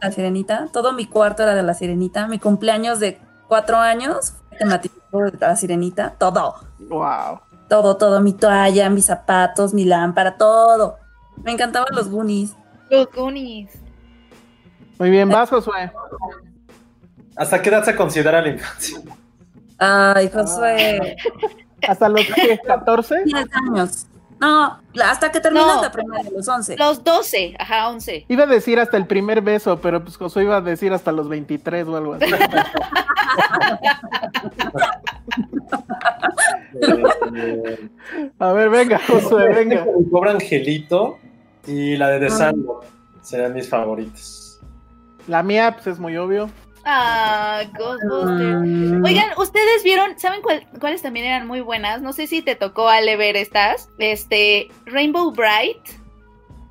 la 0.00 0.10
Sirenita. 0.12 0.68
Todo 0.72 0.92
mi 0.92 1.06
cuarto 1.06 1.42
era 1.44 1.54
de 1.54 1.62
la 1.62 1.74
Sirenita. 1.74 2.26
Mi 2.26 2.38
cumpleaños 2.38 2.98
de 3.00 3.20
cuatro 3.46 3.76
años 3.76 4.34
fue 4.48 4.58
temático 4.58 4.96
de 5.12 5.38
la 5.38 5.54
Sirenita. 5.56 6.14
Todo, 6.18 6.54
Wow. 6.88 7.40
todo, 7.68 7.96
todo. 7.96 8.20
Mi 8.20 8.32
toalla, 8.32 8.88
mis 8.90 9.04
zapatos, 9.06 9.74
mi 9.74 9.84
lámpara, 9.84 10.36
todo. 10.36 10.96
Me 11.44 11.52
encantaban 11.52 11.94
los 11.94 12.08
Goonies. 12.10 12.56
Los 12.90 13.08
Goonies. 13.12 13.70
Muy 14.98 15.10
bien, 15.10 15.28
vas, 15.28 15.50
Josué. 15.50 15.92
¿Hasta 17.36 17.62
qué 17.62 17.68
edad 17.68 17.84
se 17.84 17.94
considera 17.94 18.42
la 18.42 18.48
infancia? 18.48 18.98
Ay, 19.78 20.28
Josué. 20.32 21.16
¿Hasta 21.86 22.08
los 22.08 22.22
¿qué, 22.34 22.58
14? 22.66 23.22
10 23.24 23.46
años. 23.70 24.06
No, 24.40 24.78
hasta 25.02 25.32
que 25.32 25.40
terminas 25.40 25.66
No. 25.76 25.82
la 25.82 25.90
primaria, 25.92 26.30
los 26.30 26.46
11. 26.46 26.76
Los 26.76 27.02
12, 27.02 27.56
ajá, 27.58 27.88
11. 27.88 28.24
Iba 28.28 28.44
a 28.44 28.46
decir 28.46 28.78
hasta 28.78 28.96
el 28.96 29.06
primer 29.06 29.42
beso, 29.42 29.80
pero 29.80 30.02
pues 30.02 30.16
Josué 30.16 30.44
iba 30.44 30.56
a 30.56 30.60
decir 30.60 30.92
hasta 30.92 31.10
los 31.12 31.28
23 31.28 31.86
o 31.88 31.96
algo 31.96 32.14
así. 32.14 32.24
A 38.38 38.52
ver, 38.52 38.70
venga, 38.70 39.00
Josué, 39.06 39.48
venga. 39.54 39.84
Mi 39.96 40.04
pobre 40.04 40.30
angelito 40.30 41.18
y 41.66 41.96
la 41.96 42.10
de 42.10 42.20
The 42.20 42.30
Sandlot 42.30 42.84
serían 43.22 43.54
mis 43.54 43.68
favoritos. 43.68 44.60
La 45.26 45.42
mía, 45.42 45.72
pues 45.74 45.86
es 45.88 45.98
muy 45.98 46.16
obvio. 46.16 46.48
Ah, 46.90 47.62
Ghostbusters. 47.78 48.66
Mm. 48.66 49.04
Oigan, 49.04 49.28
ustedes 49.36 49.82
vieron, 49.84 50.18
¿saben 50.18 50.40
cuál- 50.40 50.66
cuáles 50.80 51.02
también 51.02 51.26
eran 51.26 51.46
muy 51.46 51.60
buenas? 51.60 52.00
No 52.00 52.14
sé 52.14 52.26
si 52.26 52.40
te 52.40 52.54
tocó 52.54 52.88
Ale 52.88 53.16
ver 53.18 53.36
estas. 53.36 53.90
Este, 53.98 54.68
Rainbow 54.86 55.30
Bright. 55.30 55.76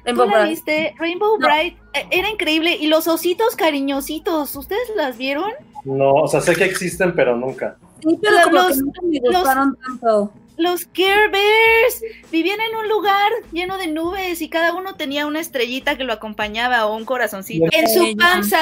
Rainbow 0.04 0.26
¿Tú 0.26 0.32
la 0.32 0.38
Bright. 0.40 0.50
viste? 0.50 0.96
Rainbow 0.98 1.38
No. 1.38 1.46
Bright 1.48 1.78
eh, 1.94 2.08
era 2.10 2.30
increíble. 2.32 2.76
Y 2.78 2.88
los 2.88 3.08
ositos 3.08 3.56
cariñositos, 3.56 4.56
¿ustedes 4.56 4.90
las 4.96 5.18
vieron? 5.18 5.52
No, 5.86 6.14
o 6.16 6.28
sea, 6.28 6.42
sé 6.42 6.56
que 6.56 6.66
existen, 6.66 7.14
pero 7.16 7.36
nunca. 7.36 7.78
Sí, 8.02 8.18
pero 8.22 8.34
Los- 8.36 8.44
como 8.44 8.52
que 8.52 8.68
los- 8.70 8.78
nunca 8.78 9.02
me 9.04 9.20
los- 9.24 9.36
gustaron 9.36 9.78
tanto. 9.86 10.32
Los 10.58 10.86
Care 10.86 11.28
Bears 11.30 12.02
vivían 12.32 12.60
en 12.60 12.76
un 12.76 12.90
lugar 12.90 13.32
lleno 13.52 13.78
de 13.78 13.88
nubes 13.88 14.42
y 14.42 14.50
cada 14.50 14.74
uno 14.74 14.96
tenía 14.96 15.28
una 15.28 15.40
estrellita 15.40 15.98
que 15.98 16.04
lo 16.04 16.14
acompañaba 16.14 16.86
o 16.88 16.96
un 16.96 17.06
corazoncito. 17.06 17.68
En 17.72 17.88
su 17.88 18.18
panza 18.18 18.60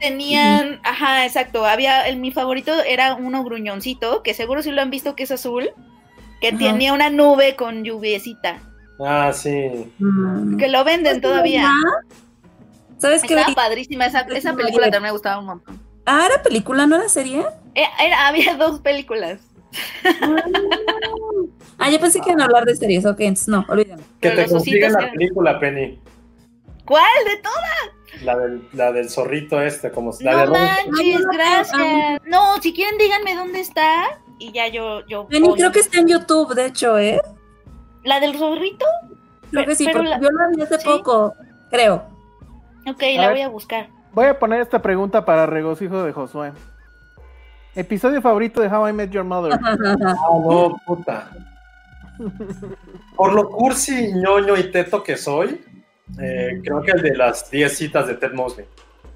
tenían, 0.00 0.80
ajá, 0.84 1.26
exacto, 1.26 1.66
había, 1.66 2.08
el, 2.08 2.16
mi 2.16 2.32
favorito 2.32 2.72
era 2.82 3.14
uno 3.14 3.44
gruñoncito, 3.44 4.22
que 4.22 4.32
seguro 4.32 4.62
si 4.62 4.70
lo 4.70 4.80
han 4.80 4.90
visto 4.90 5.14
que 5.14 5.24
es 5.24 5.30
azul, 5.30 5.70
que 6.40 6.48
Ajá. 6.48 6.58
tenía 6.58 6.92
una 6.94 7.10
nube 7.10 7.56
con 7.56 7.84
lluviecita, 7.84 8.60
Ah, 8.98 9.32
sí. 9.34 9.70
Mm. 9.98 10.56
que 10.56 10.68
lo 10.68 10.82
venden 10.84 11.20
todavía. 11.20 11.68
¿Sabes 12.98 13.22
qué? 13.22 13.34
Estaba 13.34 13.54
padrísima, 13.54 14.06
esa, 14.06 14.20
esa 14.20 14.54
película 14.54 14.84
también 14.84 15.02
me 15.02 15.10
gustaba 15.10 15.40
un 15.40 15.46
montón. 15.46 15.80
Ah, 16.06 16.26
era 16.30 16.42
película, 16.42 16.86
¿no 16.86 16.96
era 16.96 17.08
serie? 17.08 17.44
Eh, 17.74 17.84
era- 18.00 18.26
había 18.28 18.56
dos 18.56 18.80
películas. 18.80 19.40
Ah, 21.78 21.90
yo 21.90 21.98
pensé 22.00 22.20
que 22.20 22.30
iban 22.30 22.40
a 22.40 22.44
hablar 22.44 22.64
de 22.64 22.76
series. 22.76 23.04
Ok, 23.04 23.20
entonces 23.20 23.48
no, 23.48 23.64
olvídame. 23.68 24.02
Que 24.20 24.30
Pero 24.30 24.44
te 24.44 24.48
consiguen 24.48 24.92
la 24.92 25.10
película, 25.10 25.58
Penny. 25.58 25.98
¿Cuál 26.86 27.02
de 27.26 27.36
todas? 27.42 28.22
La 28.22 28.36
del, 28.38 28.68
la 28.72 28.92
del 28.92 29.10
zorrito 29.10 29.60
este, 29.60 29.90
como 29.90 30.12
la 30.20 30.30
de 30.36 30.46
No 30.46 30.54
Robin. 30.54 30.62
manches, 30.62 31.26
gracias. 31.32 32.22
No, 32.26 32.60
si 32.62 32.72
quieren 32.72 32.96
díganme 32.96 33.34
dónde 33.34 33.60
está 33.60 34.20
y 34.38 34.52
ya 34.52 34.68
yo, 34.68 35.04
yo. 35.08 35.26
Penny, 35.26 35.42
pongo. 35.42 35.56
creo 35.56 35.72
que 35.72 35.80
está 35.80 35.98
en 35.98 36.06
YouTube, 36.08 36.54
de 36.54 36.66
hecho, 36.66 36.96
¿eh? 36.98 37.20
¿La 38.04 38.20
del 38.20 38.38
zorrito? 38.38 38.86
Creo 39.50 39.66
que 39.66 39.74
sí, 39.74 39.84
Pero 39.86 39.98
porque 39.98 40.10
la- 40.10 40.20
yo 40.20 40.30
la 40.30 40.48
vi 40.56 40.62
hace 40.62 40.78
¿Sí? 40.78 40.84
poco, 40.86 41.34
creo. 41.70 42.04
Ok, 42.86 43.02
A 43.02 43.20
la 43.20 43.26
ver. 43.28 43.30
voy 43.32 43.40
a 43.42 43.48
buscar. 43.48 43.88
Voy 44.12 44.26
a 44.26 44.38
poner 44.38 44.60
esta 44.60 44.80
pregunta 44.80 45.24
para 45.24 45.46
regocijo 45.46 46.04
de 46.04 46.12
Josué. 46.12 46.52
Episodio 47.76 48.22
favorito 48.22 48.60
de 48.60 48.68
How 48.68 48.88
I 48.88 48.92
Met 48.92 49.10
Your 49.10 49.24
Mother. 49.24 49.58
Ah, 49.64 49.76
no, 49.76 50.80
puta. 50.86 51.30
Por 53.16 53.32
lo 53.32 53.48
cursi, 53.48 54.12
ñoño 54.12 54.56
y 54.56 54.70
teto 54.70 55.02
que 55.02 55.16
soy, 55.16 55.60
eh, 56.20 56.60
creo 56.62 56.82
que 56.82 56.92
el 56.92 57.02
de 57.02 57.16
las 57.16 57.50
10 57.50 57.76
citas 57.76 58.06
de 58.06 58.14
Ted 58.14 58.32
Mosby. 58.32 58.64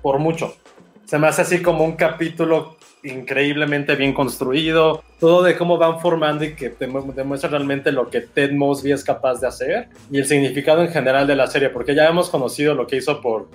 Por 0.03 0.18
mucho. 0.18 0.57
Se 1.05 1.18
me 1.18 1.29
hace 1.29 1.42
así 1.42 1.62
como 1.62 1.85
un 1.85 1.92
capítulo 1.92 2.77
increíblemente 3.05 3.94
bien 3.94 4.12
construido. 4.12 5.03
Todo 5.21 5.42
de 5.44 5.57
cómo 5.57 5.79
van 5.79 6.01
formando 6.01 6.44
y 6.44 6.55
que 6.55 6.71
demuestra 6.71 7.51
realmente 7.51 7.92
lo 7.92 8.11
que 8.11 8.23
Ted 8.23 8.53
Mosby 8.53 8.92
es 8.92 9.05
capaz 9.05 9.40
de 9.40 9.47
hacer. 9.47 9.88
Y 10.11 10.18
el 10.18 10.27
significado 10.27 10.83
en 10.83 10.88
general 10.88 11.27
de 11.29 11.37
la 11.37 11.47
serie. 11.47 11.71
Porque 11.71 11.94
ya 11.94 12.09
hemos 12.09 12.29
conocido 12.29 12.75
lo 12.75 12.87
que 12.88 12.97
hizo 12.97 13.21
por, 13.21 13.49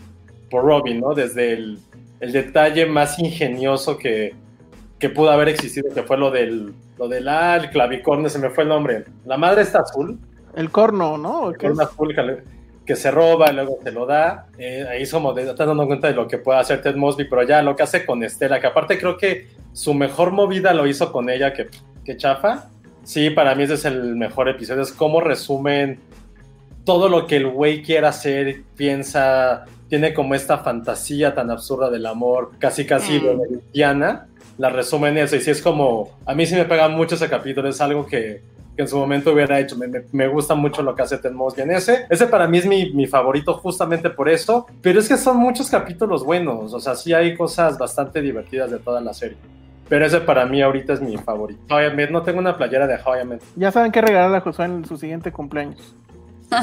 por 0.49 0.63
Robin, 0.63 1.01
¿no? 1.01 1.13
Desde 1.13 1.53
el, 1.53 1.79
el 2.21 2.31
detalle 2.31 2.85
más 2.85 3.19
ingenioso 3.19 3.97
que, 3.97 4.33
que 5.03 5.09
pudo 5.09 5.31
haber 5.31 5.49
existido, 5.49 5.93
que 5.93 6.03
fue 6.03 6.17
lo 6.17 6.31
del, 6.31 6.73
lo 6.97 7.09
del 7.09 7.27
ah, 7.27 7.57
el 7.57 7.69
clavicornio, 7.71 8.29
se 8.29 8.39
me 8.39 8.49
fue 8.49 8.63
el 8.63 8.69
nombre. 8.69 9.03
La 9.25 9.35
madre 9.35 9.63
está 9.63 9.79
azul, 9.79 10.17
El 10.55 10.69
corno, 10.71 11.17
¿no? 11.17 11.49
el 11.49 11.57
corno 11.57 11.83
azul 11.83 12.15
que, 12.15 12.23
le- 12.23 12.43
que 12.85 12.95
se 12.95 13.11
roba 13.11 13.51
y 13.51 13.53
luego 13.55 13.79
te 13.83 13.91
lo 13.91 14.05
da. 14.05 14.47
Eh, 14.57 14.85
ahí 14.89 15.05
somos 15.05 15.35
de, 15.35 15.43
dando 15.53 15.85
cuenta 15.87 16.07
de 16.07 16.13
lo 16.13 16.25
que 16.25 16.37
puede 16.37 16.59
hacer 16.59 16.81
Ted 16.81 16.95
Mosby, 16.95 17.25
pero 17.25 17.43
ya 17.43 17.61
lo 17.61 17.75
que 17.75 17.83
hace 17.83 18.05
con 18.05 18.23
Estela, 18.23 18.61
que 18.61 18.67
aparte 18.67 18.97
creo 18.97 19.17
que 19.17 19.49
su 19.73 19.93
mejor 19.93 20.31
movida 20.31 20.73
lo 20.73 20.87
hizo 20.87 21.11
con 21.11 21.29
ella, 21.29 21.51
que, 21.51 21.67
que 22.05 22.15
chafa. 22.15 22.69
Sí, 23.03 23.29
para 23.29 23.55
mí 23.55 23.63
ese 23.63 23.73
es 23.73 23.83
el 23.83 24.15
mejor 24.15 24.47
episodio, 24.47 24.83
es 24.83 24.93
cómo 24.93 25.19
resumen 25.19 25.99
todo 26.85 27.09
lo 27.09 27.27
que 27.27 27.35
el 27.35 27.47
güey 27.47 27.83
quiere 27.83 28.07
hacer, 28.07 28.61
piensa, 28.77 29.65
tiene 29.89 30.13
como 30.13 30.33
esta 30.35 30.59
fantasía 30.59 31.35
tan 31.35 31.51
absurda 31.51 31.89
del 31.89 32.05
amor, 32.05 32.51
casi 32.57 32.85
casi 32.85 33.19
Mm. 33.19 33.59
La 34.57 34.69
resumen 34.69 35.17
en 35.17 35.25
eso. 35.25 35.35
Y 35.35 35.41
sí 35.41 35.51
es 35.51 35.61
como, 35.61 36.09
a 36.25 36.33
mí 36.33 36.45
sí 36.45 36.55
me 36.55 36.65
pega 36.65 36.87
mucho 36.89 37.15
ese 37.15 37.29
capítulo, 37.29 37.69
es 37.69 37.81
algo 37.81 38.05
que, 38.05 38.41
que 38.75 38.81
en 38.81 38.87
su 38.87 38.97
momento 38.97 39.31
hubiera 39.33 39.59
hecho. 39.59 39.75
Me, 39.77 39.87
me- 39.87 40.03
me 40.11 40.27
gusta 40.27 40.55
mucho 40.55 40.81
lo 40.83 40.95
que 40.95 41.01
hace 41.03 41.17
Ted 41.17 41.31
Mosby 41.31 41.61
en 41.63 41.71
ese. 41.71 42.05
Ese 42.09 42.27
para 42.27 42.47
mí 42.47 42.57
es 42.59 42.65
mi, 42.65 42.91
mi 42.93 43.07
favorito 43.07 43.53
justamente 43.55 44.09
por 44.09 44.29
eso, 44.29 44.65
pero 44.81 44.99
es 44.99 45.07
que 45.07 45.17
son 45.17 45.37
muchos 45.37 45.69
capítulos 45.69 46.23
buenos, 46.23 46.73
o 46.73 46.79
sea, 46.79 46.95
sí 46.95 47.13
hay 47.13 47.35
cosas 47.35 47.77
bastante 47.77 48.21
divertidas 48.21 48.69
de 48.71 48.79
toda 48.79 49.01
la 49.01 49.13
serie. 49.13 49.37
Pero 49.89 50.05
ese 50.05 50.21
para 50.21 50.45
mí 50.45 50.61
ahorita 50.61 50.93
es 50.93 51.01
mi 51.01 51.17
favorito. 51.17 51.61
Met, 51.95 52.09
no 52.09 52.23
tengo 52.23 52.39
una 52.39 52.55
playera 52.57 52.87
de 52.87 52.97
Met. 53.25 53.43
Ya 53.55 53.71
saben 53.71 53.91
qué 53.91 54.01
regalarle 54.01 54.37
a 54.37 54.41
Josué 54.41 54.65
en 54.65 54.85
su 54.85 54.97
siguiente 54.97 55.31
cumpleaños. 55.31 55.93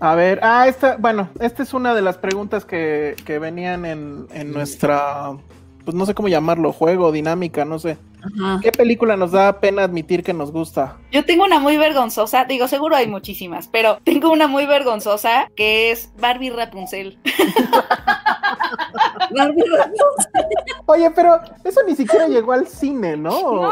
A 0.00 0.14
ver, 0.16 0.40
ah, 0.42 0.66
esta, 0.66 0.96
bueno, 0.96 1.28
esta 1.38 1.62
es 1.62 1.72
una 1.74 1.94
de 1.94 2.02
las 2.02 2.18
preguntas 2.18 2.64
que, 2.64 3.14
que 3.24 3.38
venían 3.38 3.84
en, 3.84 4.26
en 4.32 4.52
nuestra, 4.52 5.30
pues 5.84 5.94
no 5.94 6.06
sé 6.06 6.14
cómo 6.14 6.28
llamarlo, 6.28 6.72
juego, 6.72 7.12
dinámica, 7.12 7.64
no 7.64 7.78
sé. 7.78 7.98
Ajá. 8.22 8.60
¿Qué 8.62 8.70
película 8.72 9.16
nos 9.16 9.32
da 9.32 9.58
pena 9.60 9.82
admitir 9.82 10.22
que 10.22 10.32
nos 10.32 10.52
gusta? 10.52 10.96
Yo 11.10 11.24
tengo 11.24 11.44
una 11.44 11.58
muy 11.58 11.76
vergonzosa, 11.76 12.44
digo, 12.44 12.68
seguro 12.68 12.94
hay 12.96 13.06
muchísimas, 13.08 13.66
pero 13.68 13.98
tengo 14.04 14.30
una 14.30 14.46
muy 14.46 14.64
vergonzosa 14.66 15.48
que 15.56 15.90
es 15.90 16.10
Barbie 16.20 16.50
Rapunzel. 16.50 17.18
Barbie 19.36 19.62
Rapunzel. 19.76 20.44
Oye, 20.86 21.10
pero 21.10 21.40
eso 21.64 21.80
ni 21.86 21.96
siquiera 21.96 22.28
llegó 22.28 22.52
al 22.52 22.66
cine, 22.66 23.16
¿no? 23.16 23.30
¿O- 23.36 23.60
o 23.66 23.70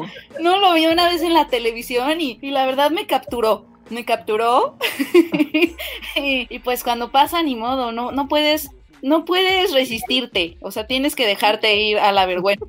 No 0.40 0.58
lo 0.58 0.72
vi 0.74 0.86
una 0.86 1.08
vez 1.08 1.22
en 1.22 1.34
la 1.34 1.46
televisión 1.48 2.20
y, 2.20 2.38
y 2.42 2.50
la 2.50 2.66
verdad 2.66 2.90
me 2.90 3.06
capturó. 3.06 3.66
Me 3.90 4.04
capturó. 4.04 4.76
y, 5.14 5.76
y 6.16 6.58
pues 6.60 6.82
cuando 6.82 7.10
pasa, 7.10 7.42
ni 7.42 7.56
modo, 7.56 7.92
no, 7.92 8.10
no 8.10 8.26
puedes, 8.28 8.70
no 9.02 9.24
puedes 9.24 9.72
resistirte. 9.74 10.56
O 10.62 10.70
sea, 10.70 10.86
tienes 10.86 11.14
que 11.14 11.26
dejarte 11.26 11.76
ir 11.76 11.98
a 11.98 12.12
la 12.12 12.24
vergüenza. 12.26 12.64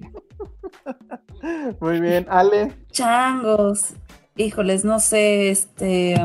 Muy 1.80 2.00
bien, 2.00 2.26
Ale. 2.30 2.74
Changos. 2.91 3.93
Híjoles, 4.36 4.84
no 4.84 5.00
sé, 5.00 5.50
este. 5.52 6.15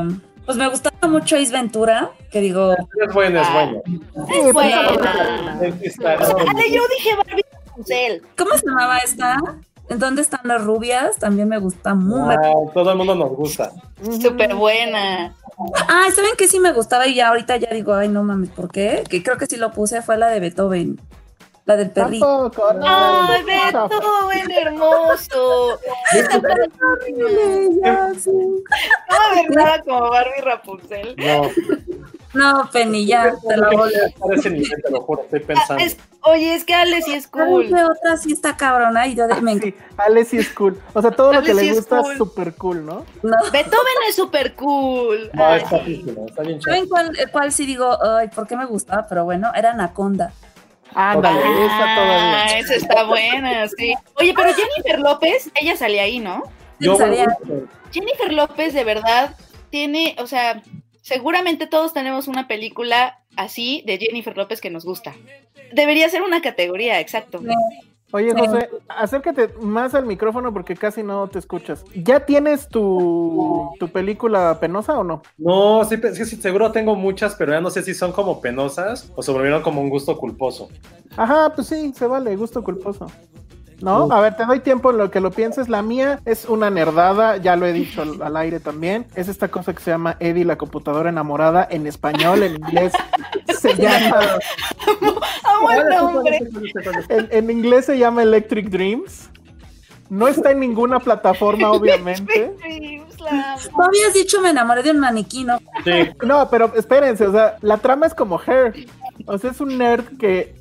Pues 0.45 0.57
me 0.57 0.67
gustaba 0.67 1.07
mucho 1.07 1.35
Ace 1.35 1.51
Ventura, 1.51 2.09
que 2.31 2.41
digo, 2.41 2.73
Es 2.73 3.13
bueno, 3.13 3.39
es 3.41 3.47
Ah. 3.47 3.53
bueno. 3.53 3.81
Es 4.47 4.53
buena. 4.53 4.81
Está, 5.83 6.15
O 6.15 6.25
sea, 6.25 6.33
no, 6.43 6.49
Ale, 6.49 6.71
yo 6.71 6.81
dije 6.97 7.15
Barbie 7.15 7.43
Rapunzel. 7.67 8.21
¿cómo 8.35 8.57
se 8.57 8.65
llamaba 8.65 8.97
esta? 8.97 9.37
¿En 9.89 9.99
dónde 9.99 10.21
están 10.23 10.41
las 10.43 10.63
rubias? 10.63 11.17
También 11.17 11.47
me 11.49 11.59
gusta 11.59 11.93
muy. 11.93 12.33
Ah, 12.33 12.51
todo 12.73 12.91
el 12.91 12.97
mundo 12.97 13.13
nos 13.15 13.29
gusta. 13.29 13.71
Súper 14.21 14.55
buena. 14.55 15.35
Ah, 15.87 16.07
¿saben 16.15 16.31
qué 16.37 16.47
sí 16.47 16.59
me 16.59 16.71
gustaba? 16.71 17.07
Y 17.07 17.15
ya 17.15 17.29
ahorita 17.29 17.57
ya 17.57 17.69
digo, 17.71 17.93
ay, 17.93 18.07
no 18.07 18.23
mames, 18.23 18.49
¿por 18.49 18.71
qué? 18.71 19.03
Que 19.09 19.21
creo 19.23 19.37
que 19.37 19.45
sí 19.45 19.57
lo 19.57 19.71
puse, 19.71 20.01
fue 20.01 20.17
la 20.17 20.27
de 20.27 20.39
Beethoven. 20.39 20.99
La 21.65 21.75
del 21.75 21.91
perrito. 21.91 22.51
Ay, 22.81 23.43
Beethoven, 23.43 24.51
hermoso. 24.51 25.79
No 29.09 29.15
va 29.15 29.23
a 29.25 29.31
haber 29.31 29.51
nada 29.51 29.81
como 29.83 30.09
Barbie 30.09 30.41
Rapunzel. 30.41 31.15
No, 31.17 31.41
No, 32.33 32.69
Penny, 32.71 33.05
ya 33.05 33.33
te 33.47 33.57
la 33.57 33.69
voy 33.69 33.91
a 33.93 34.09
te 34.29 34.91
lo 34.91 35.01
juro, 35.01 35.23
estoy 35.23 35.39
Ah, 35.41 35.45
pensando. 35.47 35.83
es- 35.83 35.97
oye, 36.21 36.53
es 36.53 36.63
que 36.63 36.75
Ale 36.75 37.01
sí 37.01 37.13
es 37.13 37.25
Ay, 37.25 37.31
cool. 37.31 37.67
qué 37.67 37.83
otra 37.83 38.17
sí 38.17 38.31
está 38.33 38.55
cabrona 38.55 39.07
y 39.07 39.15
yo 39.15 39.27
de, 39.27 39.41
me 39.41 39.57
Sí, 39.57 39.73
Ale 39.97 40.23
sí 40.25 40.37
es 40.37 40.49
cool. 40.49 40.79
O 40.93 41.01
sea, 41.01 41.11
todo 41.11 41.33
lo 41.33 41.41
que 41.41 41.53
le 41.55 41.69
es 41.69 41.75
gusta 41.77 42.01
cool. 42.01 42.11
es 42.11 42.17
súper 42.19 42.53
cool, 42.55 42.85
¿no? 42.85 43.05
no. 43.23 43.35
Beethoven 43.51 43.93
es 44.07 44.15
súper 44.15 44.53
cool. 44.55 45.29
No, 45.33 45.45
Ay, 45.45 45.61
está 45.63 45.79
difícil, 45.79 46.17
está 46.27 46.43
bien 46.43 46.61
¿Saben 46.61 46.83
chido. 46.83 46.89
cuál, 46.95 47.17
cuál 47.31 47.51
sí 47.51 47.65
digo, 47.65 47.97
ay, 48.03 48.27
por 48.27 48.45
qué 48.47 48.55
me 48.55 48.65
gustaba? 48.67 49.07
Pero 49.09 49.25
bueno, 49.25 49.51
era 49.55 49.71
Anaconda. 49.71 50.31
Ándale, 50.93 51.39
esa 51.65 51.95
todavía. 51.95 52.43
Ah, 52.45 52.57
esa 52.57 52.73
está 52.75 53.03
buena, 53.03 53.67
sí. 53.69 53.93
Oye, 54.15 54.33
pero 54.35 54.49
Jennifer 54.53 54.99
López, 54.99 55.49
ella 55.59 55.75
salía 55.77 56.03
ahí, 56.03 56.19
¿no? 56.19 56.43
Yo 56.79 56.95
Salía- 56.95 57.27
Jennifer 57.91 58.31
López 58.33 58.73
de 58.73 58.83
verdad 58.83 59.35
tiene, 59.69 60.15
o 60.19 60.25
sea, 60.27 60.61
seguramente 61.01 61.67
todos 61.67 61.93
tenemos 61.93 62.27
una 62.27 62.47
película 62.47 63.19
así 63.35 63.83
de 63.85 63.97
Jennifer 63.97 64.35
López 64.35 64.61
que 64.61 64.69
nos 64.69 64.85
gusta. 64.85 65.15
Debería 65.71 66.09
ser 66.09 66.21
una 66.21 66.41
categoría, 66.41 66.99
exacto. 66.99 67.41
Oye, 68.11 68.33
José, 68.33 68.69
acércate 68.87 69.49
más 69.61 69.93
al 69.93 70.07
micrófono 70.07 70.51
porque 70.51 70.75
casi 70.75 71.03
no 71.03 71.27
te 71.27 71.37
escuchas. 71.37 71.85
¿Ya 71.93 72.25
tienes 72.25 72.67
tu, 72.67 73.69
tu 73.79 73.87
película 73.89 74.59
penosa 74.59 74.97
o 74.97 75.03
no? 75.03 75.21
No, 75.37 75.85
sí, 75.85 75.95
sí, 76.13 76.35
seguro 76.37 76.71
tengo 76.71 76.95
muchas, 76.95 77.35
pero 77.35 77.51
ya 77.51 77.61
no 77.61 77.69
sé 77.69 77.83
si 77.83 77.93
son 77.93 78.11
como 78.11 78.41
penosas 78.41 79.11
o 79.15 79.21
sobrevivieron 79.21 79.61
como 79.61 79.81
un 79.81 79.91
gusto 79.91 80.17
culposo. 80.17 80.69
Ajá, 81.17 81.53
pues 81.53 81.67
sí, 81.67 81.93
se 81.95 82.07
vale, 82.07 82.35
gusto 82.35 82.63
culposo. 82.63 83.05
¿No? 83.81 84.11
A 84.11 84.19
ver, 84.21 84.35
te 84.35 84.45
doy 84.45 84.59
tiempo 84.59 84.91
en 84.91 84.97
lo 84.97 85.09
que 85.11 85.19
lo 85.19 85.31
pienses. 85.31 85.69
La 85.69 85.81
mía 85.81 86.19
es 86.25 86.45
una 86.45 86.69
nerdada, 86.69 87.37
ya 87.37 87.55
lo 87.55 87.65
he 87.65 87.73
dicho 87.73 88.01
al, 88.01 88.21
al 88.21 88.35
aire 88.37 88.59
también. 88.59 89.05
Es 89.15 89.27
esta 89.29 89.47
cosa 89.47 89.73
que 89.73 89.81
se 89.81 89.91
llama 89.91 90.17
Eddie, 90.19 90.43
la 90.45 90.57
computadora 90.57 91.09
enamorada, 91.09 91.67
en 91.69 91.87
español, 91.87 92.43
en 92.43 92.55
inglés. 92.55 92.93
Se 93.59 93.75
llama, 93.75 94.21
Amo 95.43 95.71
el 95.71 95.89
nombre. 95.89 96.39
en, 97.09 97.27
en 97.31 97.49
inglés 97.49 97.85
se 97.85 97.97
llama 97.97 98.23
Electric 98.23 98.69
Dreams. 98.69 99.29
No 100.09 100.27
está 100.27 100.51
en 100.51 100.59
ninguna 100.61 100.99
plataforma, 100.99 101.71
obviamente. 101.73 102.53
Tú 103.17 103.81
habías 103.83 104.13
dicho 104.13 104.41
me 104.41 104.51
enamoré 104.51 104.81
de 104.81 104.91
un 104.91 104.99
maniquí, 104.99 105.43
¿no? 105.43 105.57
Sí, 105.83 106.09
No, 106.25 106.49
pero 106.49 106.73
espérense, 106.75 107.27
o 107.27 107.31
sea, 107.31 107.57
la 107.61 107.77
trama 107.77 108.05
es 108.07 108.13
como 108.15 108.39
Her. 108.41 108.73
O 109.25 109.37
sea, 109.37 109.51
es 109.51 109.59
un 109.59 109.77
nerd 109.77 110.17
que 110.17 110.55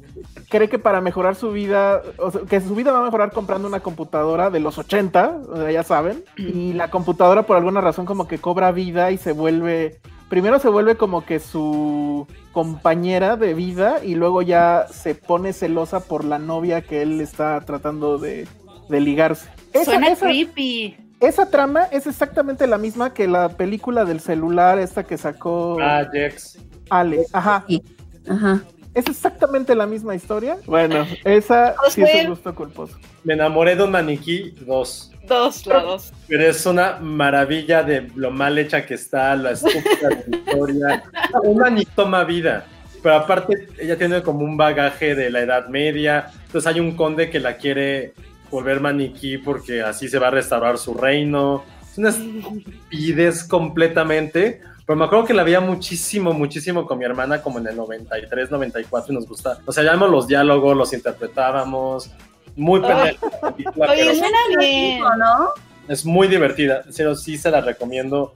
cree 0.48 0.68
que 0.68 0.78
para 0.78 1.00
mejorar 1.00 1.34
su 1.34 1.52
vida, 1.52 2.02
o 2.18 2.30
sea, 2.30 2.40
que 2.48 2.60
su 2.60 2.74
vida 2.74 2.92
va 2.92 3.00
a 3.00 3.04
mejorar 3.04 3.32
comprando 3.32 3.68
una 3.68 3.80
computadora 3.80 4.50
de 4.50 4.60
los 4.60 4.78
80, 4.78 5.40
o 5.50 5.56
sea, 5.56 5.70
ya 5.70 5.82
saben, 5.82 6.24
y 6.36 6.72
la 6.72 6.90
computadora 6.90 7.42
por 7.42 7.56
alguna 7.56 7.80
razón 7.80 8.06
como 8.06 8.26
que 8.26 8.38
cobra 8.38 8.72
vida 8.72 9.10
y 9.10 9.18
se 9.18 9.32
vuelve, 9.32 10.00
primero 10.28 10.58
se 10.58 10.68
vuelve 10.68 10.96
como 10.96 11.24
que 11.24 11.38
su 11.38 12.26
compañera 12.52 13.36
de 13.36 13.54
vida 13.54 14.02
y 14.04 14.14
luego 14.14 14.42
ya 14.42 14.86
se 14.90 15.14
pone 15.14 15.52
celosa 15.52 16.00
por 16.00 16.24
la 16.24 16.38
novia 16.38 16.82
que 16.82 17.02
él 17.02 17.20
está 17.20 17.60
tratando 17.60 18.18
de, 18.18 18.46
de 18.88 19.00
ligarse. 19.00 19.48
Esa- 19.72 19.84
Suena 19.84 20.08
esa- 20.08 20.26
creepy. 20.26 20.96
esa 21.20 21.50
trama 21.50 21.84
es 21.92 22.06
exactamente 22.06 22.66
la 22.66 22.78
misma 22.78 23.12
que 23.12 23.28
la 23.28 23.50
película 23.50 24.04
del 24.04 24.20
celular, 24.20 24.78
esta 24.78 25.04
que 25.04 25.18
sacó 25.18 25.76
Ah, 25.80 26.04
Jex. 26.10 26.58
Ale. 26.90 27.26
Ajá. 27.32 27.64
Sí. 27.68 27.82
Ajá. 28.28 28.62
Es 28.94 29.06
exactamente 29.06 29.74
la 29.74 29.86
misma 29.86 30.14
historia. 30.14 30.56
Bueno, 30.66 31.06
esa 31.24 31.74
sí 31.90 32.02
es 32.02 32.24
un 32.24 32.30
gusto 32.30 32.54
culposo. 32.54 32.96
Me 33.24 33.34
enamoré 33.34 33.76
de 33.76 33.82
un 33.82 33.90
maniquí, 33.90 34.54
dos. 34.66 35.12
Dos, 35.26 35.66
la 35.66 35.82
dos. 35.82 36.12
Pero 36.26 36.44
es 36.44 36.64
una 36.66 36.98
maravilla 37.00 37.82
de 37.82 38.10
lo 38.14 38.30
mal 38.30 38.58
hecha 38.58 38.86
que 38.86 38.94
está, 38.94 39.36
la 39.36 39.52
estúpida 39.52 40.08
de 40.08 40.24
la 40.26 40.36
historia. 40.36 41.04
Un 41.42 41.58
maniquí 41.58 41.90
toma 41.94 42.24
vida. 42.24 42.66
Pero 43.02 43.14
aparte, 43.14 43.68
ella 43.78 43.96
tiene 43.96 44.22
como 44.22 44.40
un 44.40 44.56
bagaje 44.56 45.14
de 45.14 45.30
la 45.30 45.40
Edad 45.40 45.68
Media. 45.68 46.30
Entonces 46.46 46.66
hay 46.66 46.80
un 46.80 46.96
conde 46.96 47.30
que 47.30 47.40
la 47.40 47.56
quiere 47.56 48.14
volver 48.50 48.80
maniquí 48.80 49.38
porque 49.38 49.82
así 49.82 50.08
se 50.08 50.18
va 50.18 50.28
a 50.28 50.30
restaurar 50.32 50.78
su 50.78 50.94
reino. 50.94 51.64
Es 51.90 51.98
una 51.98 52.08
estupidez 52.08 53.44
completamente. 53.44 54.62
Pero 54.88 54.96
me 54.98 55.04
acuerdo 55.04 55.26
que 55.26 55.34
la 55.34 55.42
veía 55.44 55.60
muchísimo, 55.60 56.32
muchísimo 56.32 56.86
con 56.86 56.96
mi 56.96 57.04
hermana, 57.04 57.42
como 57.42 57.58
en 57.58 57.66
el 57.66 57.76
93, 57.76 58.50
94, 58.50 59.12
y 59.12 59.16
nos 59.16 59.28
gusta. 59.28 59.58
O 59.66 59.70
sea, 59.70 59.84
ya 59.84 59.92
los 59.92 60.26
diálogos, 60.26 60.74
los 60.74 60.94
interpretábamos. 60.94 62.10
Muy 62.56 62.80
pendiente. 62.80 63.18
la 63.42 63.50
película, 63.52 63.90
Oye, 63.92 64.02
pero- 64.06 64.14
suena 64.14 64.38
bien. 64.58 65.00
¿no? 65.00 65.48
es 65.88 66.06
muy 66.06 66.26
divertida, 66.26 66.80
en 66.86 66.92
serio, 66.94 67.14
sí 67.14 67.36
se 67.36 67.50
la 67.50 67.60
recomiendo 67.60 68.32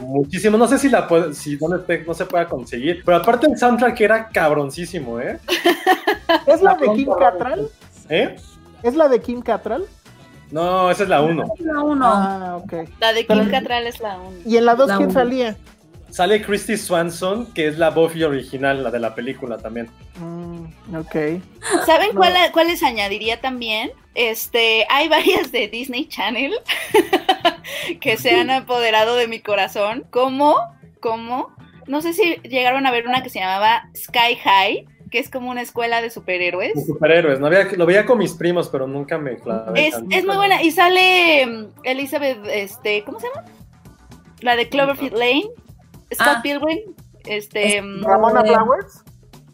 muchísimo. 0.00 0.56
No 0.56 0.66
sé 0.66 0.78
si 0.78 0.88
la 0.88 1.06
puede, 1.06 1.34
si 1.34 1.58
no, 1.60 1.76
le- 1.76 2.04
no 2.06 2.14
se 2.14 2.24
pueda 2.24 2.48
conseguir, 2.48 3.02
pero 3.04 3.18
aparte 3.18 3.46
el 3.46 3.58
soundtrack 3.58 4.00
era 4.00 4.28
cabroncísimo, 4.30 5.20
¿eh? 5.20 5.38
¿Es 6.46 6.62
la 6.62 6.74
de 6.74 6.90
Kim 6.94 7.10
Cattrall? 7.18 7.68
¿Eh? 8.08 8.36
¿Es 8.82 8.94
la 8.96 9.08
de 9.10 9.20
Kim 9.20 9.42
Cattrall? 9.42 9.84
No, 10.50 10.90
esa 10.90 11.02
es 11.02 11.08
la 11.10 11.20
1. 11.20 11.44
La 11.58 11.80
uno. 11.82 12.06
Ah, 12.06 12.60
ok. 12.64 12.72
La 12.98 13.12
de 13.12 13.24
Pero- 13.24 13.40
Kim 13.42 13.50
Cattrall 13.50 13.86
es 13.86 14.00
la 14.00 14.16
uno. 14.16 14.38
¿Y 14.46 14.56
en 14.56 14.64
la 14.64 14.74
2 14.74 14.88
La 14.88 14.96
quién 14.96 15.10
uno. 15.10 15.18
salía? 15.20 15.56
Sale 16.12 16.42
Christy 16.42 16.76
Swanson, 16.76 17.52
que 17.54 17.66
es 17.68 17.78
la 17.78 17.88
Buffy 17.90 18.22
original, 18.22 18.82
la 18.84 18.90
de 18.90 19.00
la 19.00 19.14
película 19.14 19.56
también. 19.56 19.88
Mm, 20.20 20.94
ok. 20.94 21.16
¿Saben 21.86 22.10
No. 22.12 22.20
cuál, 22.20 22.34
cuáles 22.52 22.82
añadiría 22.82 23.40
también? 23.40 23.90
Este, 24.14 24.86
hay 24.90 25.08
varias 25.08 25.50
de 25.52 25.68
Disney 25.68 26.06
Channel 26.08 26.52
que 28.00 28.16
se 28.18 28.38
han 28.38 28.50
apoderado 28.50 29.16
de 29.16 29.26
mi 29.26 29.40
corazón. 29.40 30.04
¿Cómo? 30.10 30.56
¿Cómo? 31.00 31.50
No 31.86 32.02
sé 32.02 32.12
si 32.12 32.36
llegaron 32.48 32.86
a 32.86 32.90
ver 32.90 33.06
una 33.08 33.22
que 33.22 33.30
se 33.30 33.40
llamaba 33.40 33.88
Sky 33.96 34.36
High, 34.44 34.86
que 35.10 35.18
es 35.18 35.30
como 35.30 35.50
una 35.50 35.62
escuela 35.62 35.96
de 35.96 36.04
De 36.04 36.10
superhéroes. 36.10 36.72
superhéroes, 36.86 37.40
no 37.40 37.46
había, 37.46 37.64
lo 37.72 37.86
veía 37.86 38.04
con 38.06 38.18
mis 38.18 38.34
primos, 38.34 38.68
pero 38.68 38.86
nunca 38.86 39.18
me 39.18 39.36
clavé. 39.38 39.88
Es, 39.88 39.94
es 40.10 40.24
muy 40.26 40.36
buena. 40.36 40.62
Y 40.62 40.70
sale 40.72 41.46
mm, 41.46 41.64
Elizabeth, 41.84 42.38
este, 42.52 43.02
¿cómo 43.04 43.18
se 43.18 43.28
llama? 43.28 43.44
La 44.40 44.56
de 44.56 44.68
Cloverfield 44.68 45.16
Lane. 45.16 45.48
Scott 46.14 46.28
Ah. 46.38 46.40
Pilgrim. 46.42 46.78
Este, 47.24 47.80
mm, 47.80 48.04
¿Ramona 48.04 48.42
Flowers? 48.44 49.04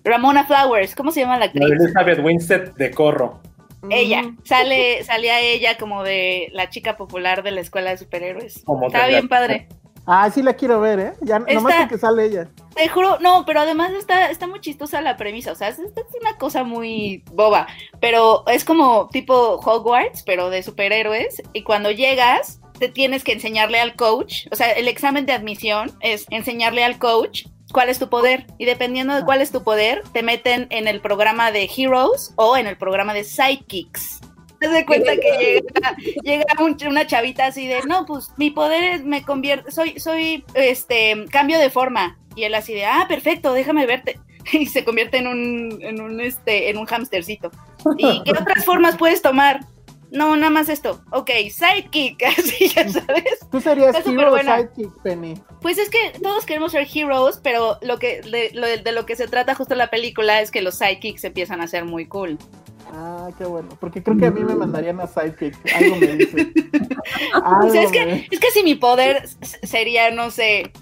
Ramona 0.05 0.45
Flowers. 0.47 0.95
¿Cómo 0.95 1.11
se 1.13 1.21
llama 1.21 1.35
la 1.35 1.41
La 1.41 1.45
actriz? 1.47 1.71
Elizabeth 1.71 2.19
Winstead 2.25 2.73
de 2.77 2.91
Corro. 2.91 3.41
Ella, 3.91 4.23
Mm, 4.23 4.39
sale, 4.45 5.05
salía 5.05 5.41
ella 5.41 5.77
como 5.79 6.03
de 6.03 6.49
la 6.53 6.69
chica 6.69 6.97
popular 6.97 7.43
de 7.43 7.53
la 7.53 7.61
escuela 7.61 7.91
de 7.91 7.99
superhéroes. 7.99 8.63
Como 8.65 8.87
Está 8.89 9.07
bien 9.07 9.29
padre. 9.29 9.69
Ah, 10.11 10.31
sí 10.31 10.43
la 10.43 10.55
quiero 10.55 10.81
ver, 10.81 10.99
¿eh? 10.99 11.13
Ya, 11.21 11.39
nomás 11.39 11.75
porque 11.81 11.99
sale 11.99 12.25
ella. 12.25 12.49
Te 12.75 12.89
juro, 12.89 13.19
no, 13.21 13.45
pero 13.45 13.61
además 13.61 13.91
está, 13.93 14.31
está 14.31 14.47
muy 14.47 14.61
chistosa 14.61 15.03
la 15.03 15.19
premisa. 15.19 15.53
O 15.53 15.55
sea, 15.55 15.69
es, 15.69 15.79
es 15.79 15.91
una 16.21 16.37
cosa 16.39 16.65
muy 16.65 17.23
boba. 17.31 17.67
Pero 18.01 18.43
es 18.49 18.65
como 18.65 19.09
tipo 19.11 19.61
Hogwarts, 19.63 20.23
pero 20.23 20.49
de 20.49 20.63
superhéroes. 20.63 21.43
Y 21.53 21.63
cuando 21.63 21.91
llegas, 21.91 22.59
te 22.79 22.89
tienes 22.89 23.25
que 23.25 23.33
enseñarle 23.33 23.81
al 23.81 23.95
coach. 23.97 24.47
O 24.51 24.57
sea, 24.57 24.71
el 24.73 24.89
examen 24.89 25.27
de 25.27 25.33
admisión 25.33 25.91
es 26.01 26.27
enseñarle 26.31 26.85
al 26.85 26.99
coach 26.99 27.45
cuál 27.73 27.89
es 27.91 27.99
tu 27.99 28.09
poder. 28.09 28.47
Y 28.59 28.65
dependiendo 28.65 29.15
de 29.15 29.25
cuál 29.25 29.41
es 29.43 29.51
tu 29.53 29.63
poder, 29.63 30.03
te 30.13 30.23
meten 30.23 30.67
en 30.71 30.89
el 30.89 31.01
programa 31.01 31.51
de 31.53 31.69
Heroes 31.77 32.33
o 32.37 32.57
en 32.57 32.67
el 32.67 32.77
programa 32.77 33.15
de 33.15 33.25
Sidekicks. 33.25 34.21
Te 34.61 34.69
das 34.69 34.85
cuenta 34.87 35.13
que 35.15 35.63
llega, 35.63 35.97
llega 36.25 36.45
un- 36.61 36.77
una 36.89 37.07
chavita 37.07 37.47
así 37.47 37.69
de, 37.69 37.81
no, 37.85 38.05
pues 38.07 38.31
mi 38.39 38.51
poder 38.51 38.83
es, 38.83 39.05
me 39.05 39.23
convierte, 39.23 39.71
soy, 39.71 40.01
soy, 40.01 40.45
este, 40.55 41.27
cambio 41.31 41.59
de 41.61 41.71
forma. 41.71 42.19
Y 42.35 42.43
él 42.45 42.55
así 42.55 42.75
de, 42.75 42.85
ah, 42.85 43.07
perfecto, 43.09 43.53
déjame 43.53 43.87
verte. 43.87 44.19
Y 44.53 44.65
se 44.67 44.83
convierte 44.85 45.19
en 45.19 45.27
un, 45.27 45.79
en 45.83 46.01
un, 46.01 46.21
este, 46.21 46.71
en 46.71 46.79
un 46.79 46.87
hamstercito. 46.87 47.51
¿Y 47.99 48.23
qué 48.25 48.31
otras 48.33 48.65
formas 48.65 48.97
puedes 48.97 49.21
tomar? 49.21 49.61
No, 50.11 50.37
nada 50.37 50.51
más 50.51 50.69
esto. 50.69 51.03
Ok, 51.13 51.31
sidekick, 51.51 52.23
así 52.39 52.69
ya 52.69 52.89
sabes. 52.89 53.25
Tú 53.51 53.61
serías 53.61 53.95
Está 53.97 54.11
Hero. 54.11 54.37
Sidekick, 54.39 55.03
Penny. 55.03 55.35
Pues 55.61 55.77
es 55.79 55.91
que 55.91 55.99
todos 56.23 56.47
queremos 56.47 56.73
ser 56.73 56.87
heroes, 56.93 57.39
pero 57.43 57.79
lo 57.83 57.99
que 57.99 58.23
de 58.23 58.51
lo, 58.55 58.67
de 58.67 58.93
lo 58.93 59.05
que 59.07 59.17
se 59.17 59.29
trata 59.29 59.55
justo 59.55 59.75
la 59.75 59.89
película 59.91 60.41
es 60.41 60.51
que 60.51 60.63
los 60.63 60.77
sidekicks 60.77 61.25
empiezan 61.25 61.61
a 61.61 61.67
ser 61.67 61.85
muy 61.85 62.07
cool. 62.07 62.39
Ah, 62.91 63.29
qué 63.37 63.45
bueno. 63.45 63.69
Porque 63.81 64.03
creo 64.03 64.17
que 64.17 64.27
a 64.27 64.31
mí 64.31 64.41
me 64.41 64.55
mandarían 64.55 64.99
a 65.01 65.07
Sidekick. 65.07 65.55
Algo 65.77 65.97
me 65.97 66.07
dice. 66.17 66.53
Algo 67.35 67.67
O 67.67 67.71
sea, 67.71 67.83
es 67.83 67.91
me- 67.91 67.97
que, 67.99 68.29
es 68.31 68.41
que 68.41 68.51
si 68.51 68.63
mi 68.63 68.77
poder 68.77 69.29
sería, 69.63 70.11
no 70.11 70.31
sé, 70.31 70.73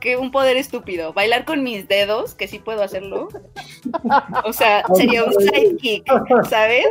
que 0.00 0.16
un 0.16 0.30
poder 0.30 0.56
estúpido, 0.56 1.12
bailar 1.12 1.44
con 1.44 1.62
mis 1.62 1.86
dedos, 1.88 2.34
que 2.34 2.48
sí 2.48 2.58
puedo 2.58 2.82
hacerlo. 2.82 3.28
O 4.44 4.52
sea, 4.54 4.82
sería 4.94 5.24
un 5.24 5.32
sidekick, 5.34 6.04
¿sabes? 6.48 6.86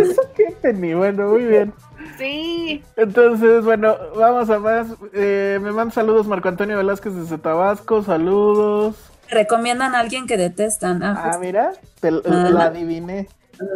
¿Eso 0.00 0.22
qué, 0.36 0.54
Penny? 0.62 0.94
Bueno, 0.94 1.28
muy 1.30 1.44
bien. 1.44 1.72
Sí. 2.18 2.82
Entonces, 2.96 3.64
bueno, 3.64 3.96
vamos 4.16 4.50
a 4.50 4.58
más. 4.58 4.88
Eh, 5.14 5.58
me 5.62 5.72
manda 5.72 5.94
saludos 5.94 6.26
Marco 6.26 6.48
Antonio 6.48 6.76
Velázquez 6.76 7.14
desde 7.14 7.38
Tabasco. 7.38 8.02
Saludos. 8.02 8.96
Recomiendan 9.30 9.94
a 9.94 10.00
alguien 10.00 10.26
que 10.26 10.36
detestan. 10.36 11.02
Ah, 11.02 11.30
Ah, 11.32 11.38
mira, 11.38 11.72
te 12.00 12.08
Ah. 12.08 12.12
la 12.50 12.64
adiviné. 12.66 13.28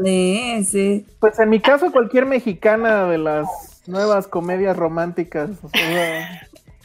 sí, 0.05 0.65
sí. 0.65 1.07
Pues 1.21 1.39
en 1.39 1.49
mi 1.49 1.61
caso, 1.61 1.91
cualquier 1.91 2.27
mexicana 2.27 3.05
de 3.07 3.19
las 3.19 3.47
nuevas 3.87 4.27
comedias 4.29 4.77
románticas. 4.77 5.51
o 5.63 5.69
sea, 5.71 6.43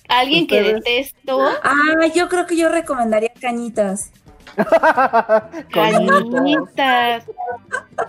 Alguien 0.07 0.47
que 0.47 0.61
detesto. 0.63 1.39
Ah, 1.63 2.07
yo 2.13 2.29
creo 2.29 2.45
que 2.45 2.55
yo 2.55 2.69
recomendaría 2.69 3.31
Cañitas. 3.41 4.11
Cañitas. 5.73 7.23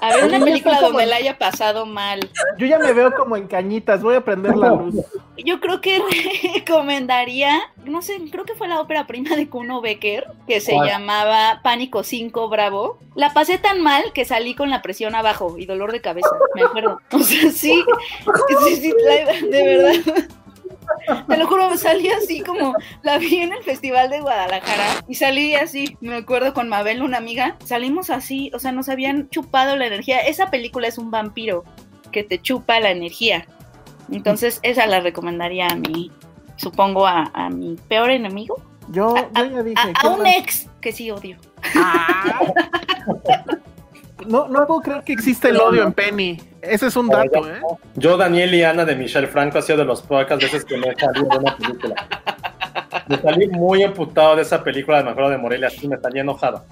A 0.01 0.15
ver, 0.15 0.25
una 0.25 0.41
película 0.45 0.77
como- 0.77 0.89
donde 0.91 1.07
la 1.07 1.17
haya 1.17 1.39
pasado 1.39 1.87
mal. 1.87 2.21
Yo 2.59 2.67
ya 2.67 2.79
me 2.79 2.93
veo 2.93 3.13
como 3.15 3.37
en 3.37 3.47
cañitas, 3.47 4.03
voy 4.03 4.17
a 4.17 4.25
prender 4.25 4.57
la 4.57 4.71
luz. 4.71 4.95
Yo 5.45 5.61
creo 5.61 5.81
que 5.81 6.01
recomendaría, 6.55 7.61
no 7.85 8.03
sé, 8.03 8.17
creo 8.31 8.45
que 8.45 8.55
fue 8.55 8.69
la 8.69 8.81
ópera 8.81 9.07
prima 9.07 9.37
de 9.37 9.49
Kuno 9.49 9.81
Becker, 9.81 10.27
que 10.47 10.61
se 10.61 10.73
¿Cuál? 10.73 10.89
llamaba 10.89 11.61
Pánico 11.63 12.03
5 12.03 12.49
Bravo. 12.49 12.99
La 13.15 13.33
pasé 13.33 13.59
tan 13.59 13.81
mal 13.81 14.05
que 14.13 14.25
salí 14.25 14.55
con 14.55 14.71
la 14.71 14.83
presión 14.83 15.15
abajo 15.15 15.57
y 15.59 15.67
dolor 15.67 15.93
de 15.93 16.01
cabeza, 16.01 16.29
me 16.55 16.63
acuerdo. 16.63 16.99
O 17.13 17.19
sea, 17.21 17.51
sí, 17.51 17.83
sí, 18.75 18.93
de 19.51 19.63
verdad. 19.63 20.25
Te 21.29 21.37
lo 21.37 21.47
juro, 21.47 21.77
salí 21.77 22.09
así 22.09 22.41
como 22.41 22.75
la 23.03 23.19
vi 23.19 23.37
en 23.39 23.53
el 23.53 23.63
Festival 23.63 24.11
de 24.11 24.21
Guadalajara 24.21 24.85
y 25.09 25.15
salí 25.15 25.55
así, 25.55 25.97
me 26.01 26.17
acuerdo 26.17 26.55
con 26.55 26.69
Mabel, 26.69 27.03
una 27.03 27.19
amiga, 27.19 27.57
salimos 27.65 28.11
así, 28.11 28.51
o 28.55 28.59
sea, 28.59 28.73
nos 28.73 28.89
habían 28.89 29.29
chupado 29.31 29.77
la 29.77 29.87
energía. 29.87 30.21
Esa 30.21 30.51
película 30.51 30.89
es 30.89 30.99
un 30.99 31.11
vampiro 31.11 31.65
que 32.13 32.23
te 32.25 32.41
chupa 32.41 32.81
la 32.81 32.91
energía. 32.91 33.47
Entonces, 34.13 34.61
esa 34.63 34.87
la 34.87 35.01
recomendaría 35.01 35.67
a 35.69 35.77
mi, 35.77 36.11
supongo, 36.57 37.07
a, 37.07 37.31
a 37.35 37.49
mi 37.51 37.77
peor 37.89 38.11
enemigo. 38.11 38.57
Yo, 38.91 39.15
A, 39.35 39.45
yo 39.45 39.51
ya 39.51 39.63
dije. 39.63 39.81
a- 39.81 39.89
a 39.89 39.93
¿qué 40.01 40.07
un 40.09 40.27
ex 40.27 40.69
que 40.81 40.93
sí 40.93 41.11
odio. 41.11 41.37
No, 44.27 44.49
no 44.49 44.67
puedo 44.67 44.81
creer 44.81 45.03
que 45.03 45.13
existe 45.13 45.49
el 45.49 45.57
odio 45.57 45.83
en 45.83 45.93
Penny. 45.93 46.41
Ese 46.63 46.87
es 46.87 46.97
un 46.97 47.09
dato, 47.09 47.49
¿eh? 47.49 47.61
Yo, 47.97 48.17
Daniel 48.17 48.55
y 48.55 48.63
Ana 48.63 48.85
de 48.85 48.95
Michelle 48.95 49.27
Franco 49.27 49.59
ha 49.59 49.63
sido 49.63 49.79
de 49.79 49.85
las 49.85 50.03
pocas 50.03 50.39
veces 50.39 50.65
que 50.65 50.77
me 50.77 50.89
he 50.89 50.95
salido 50.95 51.29
de 51.29 51.39
una 51.39 51.57
película. 51.57 52.09
Me 53.09 53.21
salí 53.21 53.49
muy 53.49 53.83
emputado 53.83 54.37
de 54.37 54.43
esa 54.43 54.63
película 54.63 54.99
de 54.99 55.05
Mejor 55.05 55.31
de 55.31 55.39
Morelia, 55.39 55.67
así 55.67 55.89
me 55.89 55.99
salí 55.99 56.21
enojado. 56.21 56.65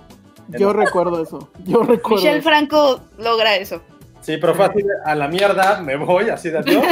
Yo 0.49 0.73
recuerdo 0.73 1.23
eso. 1.23 1.51
Yo 1.65 1.83
recuerdo. 1.83 2.17
Michelle 2.17 2.39
eso. 2.39 2.49
Franco 2.49 3.01
logra 3.19 3.57
eso. 3.57 3.83
Sí, 4.21 4.37
pero 4.37 4.55
fue 4.55 4.67
así 4.67 4.83
de, 4.83 4.93
a 5.05 5.17
la 5.17 5.27
mierda, 5.27 5.81
me 5.81 5.97
voy, 5.97 6.31
así 6.31 6.49
de 6.49 6.59
adiós, 6.59 6.85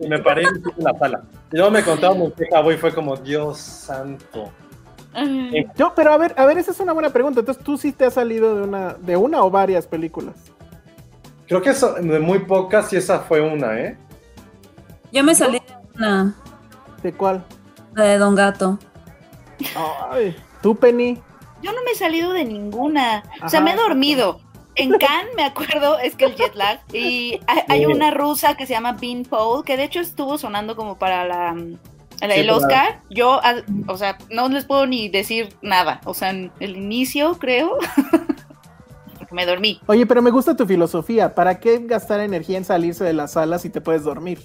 y 0.00 0.08
me 0.08 0.18
paré 0.18 0.42
y 0.42 0.46
me 0.46 0.88
a 0.88 0.92
la 0.92 0.98
sala. 0.98 1.22
Y 1.52 1.56
luego 1.56 1.70
me 1.70 1.84
contaron 1.84 2.20
mi 2.20 2.32
queja, 2.32 2.60
voy, 2.60 2.76
fue 2.76 2.92
como, 2.92 3.16
Dios 3.16 3.58
santo. 3.58 4.50
Mm. 5.24 5.54
Yo, 5.76 5.92
pero 5.94 6.12
a 6.12 6.18
ver, 6.18 6.34
a 6.36 6.46
ver, 6.46 6.58
esa 6.58 6.70
es 6.70 6.80
una 6.80 6.92
buena 6.92 7.10
pregunta. 7.10 7.40
Entonces, 7.40 7.62
tú 7.62 7.76
sí 7.76 7.92
te 7.92 8.06
has 8.06 8.14
salido 8.14 8.56
de 8.56 8.62
una, 8.62 8.94
de 8.94 9.16
una 9.16 9.42
o 9.42 9.50
varias 9.50 9.86
películas. 9.86 10.34
Creo 11.46 11.62
que 11.62 11.70
eso, 11.70 11.94
de 11.94 12.18
muy 12.18 12.40
pocas 12.40 12.92
y 12.92 12.96
esa 12.96 13.20
fue 13.20 13.40
una, 13.40 13.78
¿eh? 13.80 13.96
Yo 15.12 15.24
me 15.24 15.34
salí 15.34 15.58
de 15.58 15.74
una 15.96 16.34
¿De 17.02 17.12
cuál? 17.12 17.44
de 17.92 18.18
Don 18.18 18.34
Gato. 18.34 18.78
Ay, 20.10 20.36
tú, 20.62 20.76
Penny. 20.76 21.18
Yo 21.62 21.72
no 21.72 21.82
me 21.84 21.92
he 21.92 21.94
salido 21.94 22.32
de 22.32 22.44
ninguna. 22.44 23.24
O 23.42 23.48
sea, 23.48 23.60
me 23.60 23.72
he 23.72 23.76
dormido. 23.76 24.40
En 24.74 24.90
Cannes, 24.98 25.34
me 25.34 25.44
acuerdo, 25.44 25.98
es 25.98 26.14
que 26.14 26.26
el 26.26 26.36
jet 26.36 26.54
lag. 26.54 26.80
Y 26.92 27.40
hay, 27.46 27.62
hay 27.68 27.86
una 27.86 28.12
rusa 28.12 28.56
que 28.56 28.66
se 28.66 28.74
llama 28.74 28.92
Bean 28.92 29.24
Paul, 29.24 29.64
que 29.64 29.76
de 29.76 29.84
hecho 29.84 30.00
estuvo 30.00 30.38
sonando 30.38 30.76
como 30.76 30.98
para 30.98 31.26
la, 31.26 31.56
Sí, 32.20 32.40
el 32.40 32.46
para- 32.46 32.56
Oscar. 32.58 33.00
Yo, 33.10 33.40
o 33.86 33.96
sea, 33.96 34.18
no 34.30 34.48
les 34.48 34.64
puedo 34.64 34.86
ni 34.86 35.08
decir 35.08 35.54
nada. 35.62 36.00
O 36.04 36.14
sea, 36.14 36.30
en 36.30 36.50
el 36.60 36.76
inicio, 36.76 37.38
creo. 37.38 37.78
porque 39.18 39.34
me 39.34 39.46
dormí. 39.46 39.80
Oye, 39.86 40.06
pero 40.06 40.22
me 40.22 40.30
gusta 40.30 40.56
tu 40.56 40.66
filosofía. 40.66 41.34
¿Para 41.34 41.60
qué 41.60 41.78
gastar 41.84 42.20
energía 42.20 42.58
en 42.58 42.64
salirse 42.64 43.04
de 43.04 43.12
la 43.12 43.28
sala 43.28 43.58
si 43.58 43.70
te 43.70 43.80
puedes 43.80 44.04
dormir? 44.04 44.38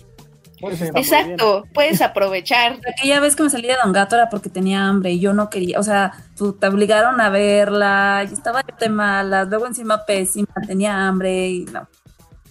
Bien. 0.61 0.95
Exacto, 0.95 1.65
puedes 1.73 2.01
aprovechar. 2.01 2.79
Aquella 2.97 3.19
vez 3.19 3.35
que 3.35 3.43
me 3.43 3.49
salí 3.49 3.67
de 3.67 3.75
Don 3.83 3.91
Gato 3.91 4.15
era 4.15 4.29
porque 4.29 4.49
tenía 4.49 4.87
hambre 4.87 5.11
y 5.11 5.19
yo 5.19 5.33
no 5.33 5.49
quería, 5.49 5.77
o 5.77 5.83
sea, 5.83 6.13
tú- 6.37 6.53
te 6.53 6.67
obligaron 6.67 7.19
a 7.19 7.27
verla, 7.29 8.25
y 8.29 8.33
estaba 8.33 8.63
de 8.79 8.87
malas, 8.89 9.49
luego 9.49 9.67
encima 9.67 10.05
pésima, 10.05 10.47
tenía 10.65 11.05
hambre 11.07 11.49
y 11.49 11.65
no. 11.65 11.85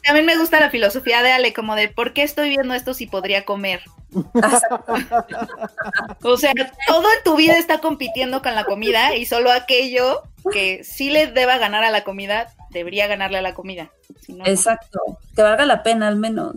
También 0.04 0.26
me 0.26 0.36
gusta 0.36 0.60
la 0.60 0.70
filosofía 0.70 1.22
de 1.22 1.32
Ale, 1.32 1.52
como 1.52 1.76
de 1.76 1.88
¿por 1.88 2.12
qué 2.12 2.22
estoy 2.22 2.48
viendo 2.48 2.74
esto 2.74 2.94
si 2.94 3.06
podría 3.06 3.44
comer? 3.44 3.82
O 6.24 6.36
sea, 6.36 6.52
todo 6.86 7.02
en 7.02 7.24
tu 7.24 7.36
vida 7.36 7.56
está 7.56 7.78
compitiendo 7.78 8.42
con 8.42 8.54
la 8.54 8.64
comida 8.64 9.16
y 9.16 9.26
solo 9.26 9.50
aquello 9.50 10.22
que 10.52 10.84
sí 10.84 11.10
le 11.10 11.26
deba 11.26 11.58
ganar 11.58 11.84
a 11.84 11.90
la 11.90 12.04
comida, 12.04 12.48
debería 12.70 13.06
ganarle 13.06 13.38
a 13.38 13.42
la 13.42 13.54
comida. 13.54 13.90
Si 14.20 14.32
no, 14.32 14.44
no. 14.44 14.50
Exacto, 14.50 15.00
que 15.34 15.42
valga 15.42 15.66
la 15.66 15.82
pena 15.82 16.08
al 16.08 16.16
menos. 16.16 16.56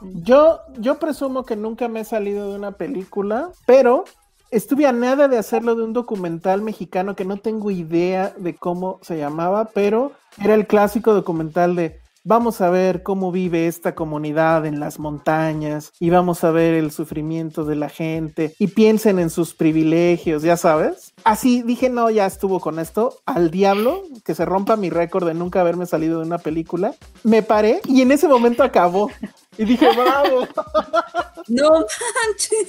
Yo, 0.00 0.60
yo 0.78 0.98
presumo 0.98 1.44
que 1.44 1.56
nunca 1.56 1.88
me 1.88 2.00
he 2.00 2.04
salido 2.04 2.50
de 2.50 2.58
una 2.58 2.72
película, 2.72 3.50
pero 3.66 4.04
estuve 4.50 4.86
a 4.86 4.92
nada 4.92 5.28
de 5.28 5.38
hacerlo 5.38 5.74
de 5.74 5.84
un 5.84 5.92
documental 5.92 6.62
mexicano 6.62 7.16
que 7.16 7.24
no 7.24 7.38
tengo 7.38 7.70
idea 7.70 8.32
de 8.36 8.54
cómo 8.54 8.98
se 9.02 9.18
llamaba, 9.18 9.70
pero 9.74 10.12
era 10.42 10.54
el 10.54 10.66
clásico 10.66 11.14
documental 11.14 11.76
de 11.76 12.00
vamos 12.24 12.60
a 12.60 12.70
ver 12.70 13.02
cómo 13.02 13.32
vive 13.32 13.66
esta 13.66 13.94
comunidad 13.94 14.66
en 14.66 14.80
las 14.80 14.98
montañas 14.98 15.92
y 15.98 16.10
vamos 16.10 16.44
a 16.44 16.50
ver 16.50 16.74
el 16.74 16.90
sufrimiento 16.90 17.64
de 17.64 17.76
la 17.76 17.88
gente 17.88 18.54
y 18.58 18.68
piensen 18.68 19.18
en 19.18 19.30
sus 19.30 19.54
privilegios, 19.54 20.42
ya 20.42 20.56
sabes. 20.56 21.12
Así 21.24 21.62
dije, 21.62 21.88
no, 21.88 22.10
ya 22.10 22.26
estuvo 22.26 22.60
con 22.60 22.78
esto, 22.78 23.20
al 23.26 23.50
diablo, 23.50 24.02
que 24.24 24.34
se 24.34 24.44
rompa 24.44 24.76
mi 24.76 24.90
récord 24.90 25.26
de 25.26 25.34
nunca 25.34 25.60
haberme 25.60 25.86
salido 25.86 26.20
de 26.20 26.26
una 26.26 26.38
película. 26.38 26.94
Me 27.24 27.42
paré 27.42 27.80
y 27.86 28.02
en 28.02 28.12
ese 28.12 28.28
momento 28.28 28.62
acabó. 28.62 29.10
Y 29.58 29.64
dije, 29.64 29.86
bravo. 29.94 30.46
No 31.48 31.70
manches. 31.70 32.68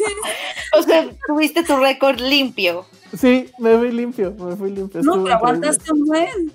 O 0.77 0.81
sea, 0.81 1.07
tuviste 1.27 1.63
tu 1.63 1.77
récord 1.77 2.19
limpio. 2.19 2.85
Sí, 3.15 3.51
me 3.59 3.77
fui 3.77 3.91
limpio, 3.91 4.33
me 4.33 4.55
fui 4.55 4.71
limpio. 4.71 5.01
No, 5.03 5.23
pero 5.23 5.35
aguantaste 5.35 5.93
un 5.93 6.05
buen. 6.05 6.51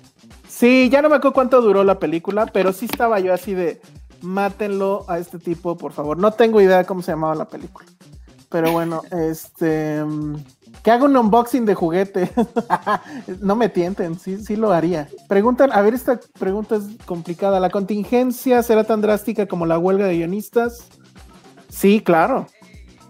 Sí, 0.59 0.89
ya 0.91 1.01
no 1.01 1.07
me 1.07 1.15
acuerdo 1.15 1.33
cuánto 1.33 1.61
duró 1.61 1.85
la 1.85 1.99
película, 1.99 2.45
pero 2.47 2.73
sí 2.73 2.83
estaba 2.83 3.21
yo 3.21 3.33
así 3.33 3.53
de, 3.53 3.79
mátenlo 4.21 5.05
a 5.07 5.17
este 5.17 5.39
tipo, 5.39 5.77
por 5.77 5.93
favor. 5.93 6.17
No 6.17 6.33
tengo 6.33 6.59
idea 6.59 6.83
cómo 6.83 7.01
se 7.01 7.13
llamaba 7.13 7.33
la 7.33 7.47
película. 7.47 7.87
Pero 8.49 8.73
bueno, 8.73 9.01
este... 9.11 10.03
mm, 10.03 10.35
Que 10.83 10.91
haga 10.91 11.05
un 11.05 11.15
unboxing 11.15 11.65
de 11.65 11.75
juguete. 11.75 12.29
no 13.39 13.55
me 13.55 13.69
tienten, 13.69 14.19
sí, 14.19 14.43
sí 14.43 14.57
lo 14.57 14.73
haría. 14.73 15.07
Preguntan, 15.29 15.71
a 15.71 15.79
ver, 15.79 15.93
esta 15.93 16.19
pregunta 16.37 16.75
es 16.75 16.83
complicada. 17.05 17.61
¿La 17.61 17.69
contingencia 17.69 18.61
será 18.61 18.83
tan 18.83 18.99
drástica 18.99 19.45
como 19.45 19.65
la 19.65 19.79
huelga 19.79 20.07
de 20.07 20.17
guionistas? 20.17 20.89
Sí, 21.69 22.01
claro. 22.01 22.47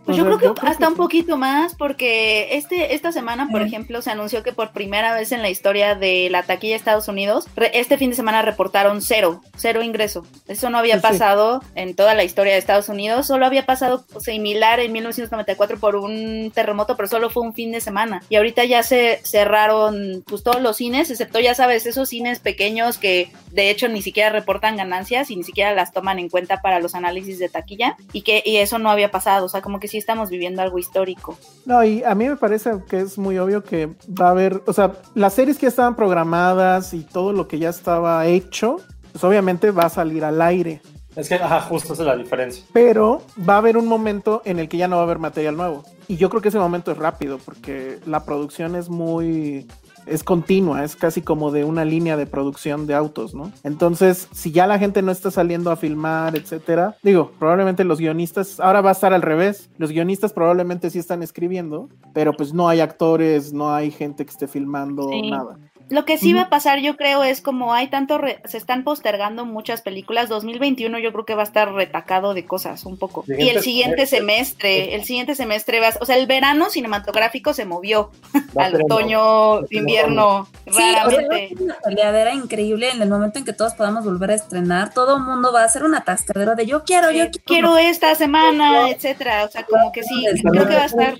Pues 0.05 0.17
yo 0.17 0.25
creo 0.25 0.37
que 0.39 0.47
hasta 0.65 0.87
un 0.87 0.93
sí. 0.95 0.97
poquito 0.97 1.37
más, 1.37 1.75
porque 1.75 2.55
este, 2.57 2.95
esta 2.95 3.11
semana, 3.11 3.47
por 3.51 3.61
Mm. 3.61 3.65
ejemplo, 3.65 4.01
se 4.01 4.09
anunció 4.09 4.41
que 4.41 4.53
por 4.53 4.71
primera 4.71 5.13
vez 5.13 5.31
en 5.31 5.41
la 5.43 5.49
historia 5.49 5.93
de 5.93 6.29
la 6.31 6.41
taquilla 6.43 6.73
de 6.73 6.77
Estados 6.77 7.07
Unidos, 7.07 7.47
re- 7.55 7.71
este 7.77 7.97
fin 7.97 8.09
de 8.09 8.15
semana 8.15 8.41
reportaron 8.41 9.01
cero, 9.03 9.41
cero 9.55 9.83
ingreso. 9.83 10.25
Eso 10.47 10.69
no 10.71 10.79
había 10.79 10.95
Sí, 10.95 11.01
sí. 11.01 11.07
pasado 11.07 11.61
en 11.75 11.95
toda 11.95 12.15
la 12.15 12.23
historia 12.23 12.53
de 12.53 12.59
Estados 12.59 12.89
Unidos, 12.89 13.27
solo 13.27 13.45
había 13.45 13.65
pasado 13.67 14.03
similar 14.19 14.79
en 14.79 14.91
1994 14.93 15.77
por 15.79 15.95
un 15.95 16.51
terremoto, 16.55 16.95
pero 16.95 17.07
solo 17.07 17.29
fue 17.29 17.43
un 17.43 17.53
fin 17.53 17.71
de 17.71 17.81
semana. 17.81 18.23
Y 18.29 18.35
ahorita 18.37 18.63
ya 18.65 18.81
se 18.81 19.19
cerraron 19.23 20.23
pues 20.25 20.43
todos 20.43 20.61
los 20.61 20.77
cines, 20.77 21.11
excepto 21.11 21.39
ya 21.39 21.53
sabes, 21.53 21.85
esos 21.85 22.09
cines 22.09 22.39
pequeños 22.39 22.97
que 22.97 23.31
de 23.51 23.69
hecho 23.69 23.87
ni 23.89 24.01
siquiera 24.01 24.29
reportan 24.29 24.77
ganancias 24.77 25.29
y 25.29 25.35
ni 25.35 25.43
siquiera 25.43 25.73
las 25.73 25.91
toman 25.91 26.19
en 26.19 26.29
cuenta 26.29 26.61
para 26.61 26.79
los 26.79 26.95
análisis 26.95 27.37
de 27.39 27.49
taquilla 27.49 27.95
y 28.13 28.21
que 28.21 28.41
y 28.45 28.57
eso 28.57 28.79
no 28.79 28.89
había 28.89 29.11
pasado, 29.11 29.45
o 29.45 29.49
sea, 29.49 29.61
como 29.61 29.79
que 29.79 29.87
sí 29.89 29.97
estamos 29.97 30.29
viviendo 30.29 30.61
algo 30.61 30.79
histórico. 30.79 31.37
No, 31.65 31.83
y 31.83 32.03
a 32.03 32.15
mí 32.15 32.27
me 32.27 32.37
parece 32.37 32.71
que 32.89 32.99
es 33.01 33.17
muy 33.17 33.37
obvio 33.37 33.63
que 33.63 33.87
va 34.09 34.27
a 34.27 34.31
haber, 34.31 34.61
o 34.65 34.73
sea, 34.73 34.93
las 35.15 35.33
series 35.33 35.57
que 35.57 35.63
ya 35.63 35.69
estaban 35.69 35.95
programadas 35.95 36.93
y 36.93 37.03
todo 37.03 37.33
lo 37.33 37.47
que 37.47 37.59
ya 37.59 37.69
estaba 37.69 38.25
hecho, 38.27 38.77
pues 39.11 39.23
obviamente 39.23 39.71
va 39.71 39.83
a 39.83 39.89
salir 39.89 40.23
al 40.23 40.41
aire. 40.41 40.81
Es 41.15 41.27
que, 41.27 41.35
ajá, 41.35 41.61
justo 41.61 41.93
esa 41.93 42.03
es 42.03 42.07
la 42.07 42.15
diferencia. 42.15 42.63
Pero 42.71 43.23
va 43.47 43.55
a 43.55 43.57
haber 43.57 43.77
un 43.77 43.87
momento 43.87 44.41
en 44.45 44.59
el 44.59 44.69
que 44.69 44.77
ya 44.77 44.87
no 44.87 44.97
va 44.97 45.01
a 45.01 45.05
haber 45.05 45.19
material 45.19 45.57
nuevo. 45.57 45.83
Y 46.07 46.17
yo 46.17 46.29
creo 46.29 46.41
que 46.41 46.49
ese 46.49 46.59
momento 46.59 46.91
es 46.91 46.97
rápido 46.97 47.39
porque 47.39 47.99
la 48.05 48.23
producción 48.23 48.75
es 48.75 48.89
muy... 48.89 49.67
es 50.09 50.23
continua, 50.23 50.83
es 50.83 50.95
casi 50.95 51.21
como 51.21 51.51
de 51.51 51.63
una 51.63 51.85
línea 51.85 52.17
de 52.17 52.25
producción 52.25 52.87
de 52.87 52.95
autos, 52.95 53.33
¿no? 53.33 53.51
Entonces, 53.63 54.27
si 54.31 54.51
ya 54.51 54.67
la 54.67 54.79
gente 54.79 55.01
no 55.01 55.11
está 55.11 55.31
saliendo 55.31 55.71
a 55.71 55.75
filmar, 55.75 56.35
etcétera, 56.35 56.97
digo, 57.03 57.31
probablemente 57.39 57.83
los 57.83 57.99
guionistas, 57.99 58.59
ahora 58.59 58.81
va 58.81 58.89
a 58.89 58.93
estar 58.93 59.13
al 59.13 59.21
revés, 59.21 59.69
los 59.77 59.91
guionistas 59.91 60.33
probablemente 60.33 60.89
sí 60.89 60.99
están 60.99 61.23
escribiendo, 61.23 61.89
pero 62.13 62.33
pues 62.33 62.53
no 62.53 62.67
hay 62.69 62.79
actores, 62.79 63.53
no 63.53 63.73
hay 63.73 63.91
gente 63.91 64.25
que 64.25 64.31
esté 64.31 64.47
filmando, 64.47 65.07
Sí. 65.09 65.29
nada. 65.29 65.57
Lo 65.89 66.05
que 66.05 66.17
sí 66.17 66.33
va 66.33 66.41
a 66.43 66.49
pasar, 66.49 66.79
yo 66.79 66.95
creo, 66.97 67.23
es 67.23 67.41
como 67.41 67.73
hay 67.73 67.87
tanto, 67.87 68.17
re- 68.17 68.41
se 68.45 68.57
están 68.57 68.83
postergando 68.83 69.45
muchas 69.45 69.81
películas, 69.81 70.29
2021 70.29 70.99
yo 70.99 71.11
creo 71.11 71.25
que 71.25 71.35
va 71.35 71.41
a 71.41 71.45
estar 71.45 71.71
retacado 71.73 72.33
de 72.33 72.45
cosas 72.45 72.85
un 72.85 72.97
poco. 72.97 73.23
Y 73.27 73.31
Siguiente 73.33 73.57
el 73.57 73.63
siguiente 73.63 74.05
semestre, 74.05 74.95
el 74.95 75.03
siguiente 75.03 75.35
semestre 75.35 75.79
va, 75.79 75.87
a- 75.87 75.97
o 75.99 76.05
sea, 76.05 76.17
el 76.17 76.27
verano 76.27 76.69
cinematográfico 76.69 77.53
se 77.53 77.65
movió 77.65 78.11
al 78.55 78.71
ser 78.73 78.83
otoño, 78.83 79.61
ser 79.67 79.73
invierno, 79.77 80.47
Sí, 80.65 80.69
o 80.69 80.73
sea, 80.73 81.03
raramente. 81.05 81.49
ser 81.49 81.61
una 81.63 81.75
peleadera 81.83 82.33
increíble 82.33 82.89
en 82.91 83.01
el 83.01 83.09
momento 83.09 83.39
en 83.39 83.45
que 83.45 83.53
todos 83.53 83.73
podamos 83.73 84.05
volver 84.05 84.31
a 84.31 84.35
estrenar. 84.35 84.93
Todo 84.93 85.17
el 85.17 85.23
mundo 85.23 85.51
va 85.51 85.61
a 85.61 85.65
hacer 85.65 85.83
un 85.83 85.95
atascadero 85.95 86.55
de 86.55 86.65
yo 86.65 86.83
quiero, 86.83 87.09
yo 87.11 87.25
quiero. 87.31 87.43
quiero 87.45 87.77
esta 87.77 88.13
semana, 88.15 88.89
etcétera. 88.89 89.45
O 89.45 89.49
sea, 89.49 89.63
como 89.65 89.91
que 89.91 90.03
sí, 90.03 90.25
creo 90.51 90.67
que 90.67 90.75
va 90.75 90.81
a 90.83 90.85
estar. 90.85 91.15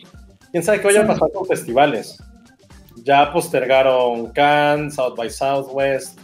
¿Quién 0.51 0.63
sabe 0.63 0.79
qué 0.81 0.87
vaya 0.87 1.01
a 1.01 1.07
pasar 1.07 1.29
con 1.33 1.45
festivales? 1.47 2.21
Ya 3.03 3.31
postergaron 3.31 4.27
Cannes, 4.31 4.95
South 4.95 5.15
by 5.15 5.29
Southwest, 5.29 6.19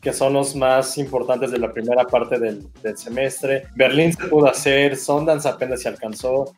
que 0.00 0.12
son 0.12 0.32
los 0.32 0.56
más 0.56 0.96
importantes 0.98 1.50
de 1.50 1.58
la 1.58 1.72
primera 1.72 2.04
parte 2.04 2.38
del, 2.38 2.66
del 2.82 2.96
semestre. 2.96 3.64
Berlín 3.74 4.12
se 4.12 4.26
pudo 4.28 4.48
hacer, 4.48 4.96
Sundance 4.96 5.48
apenas 5.48 5.82
se 5.82 5.88
alcanzó, 5.88 6.54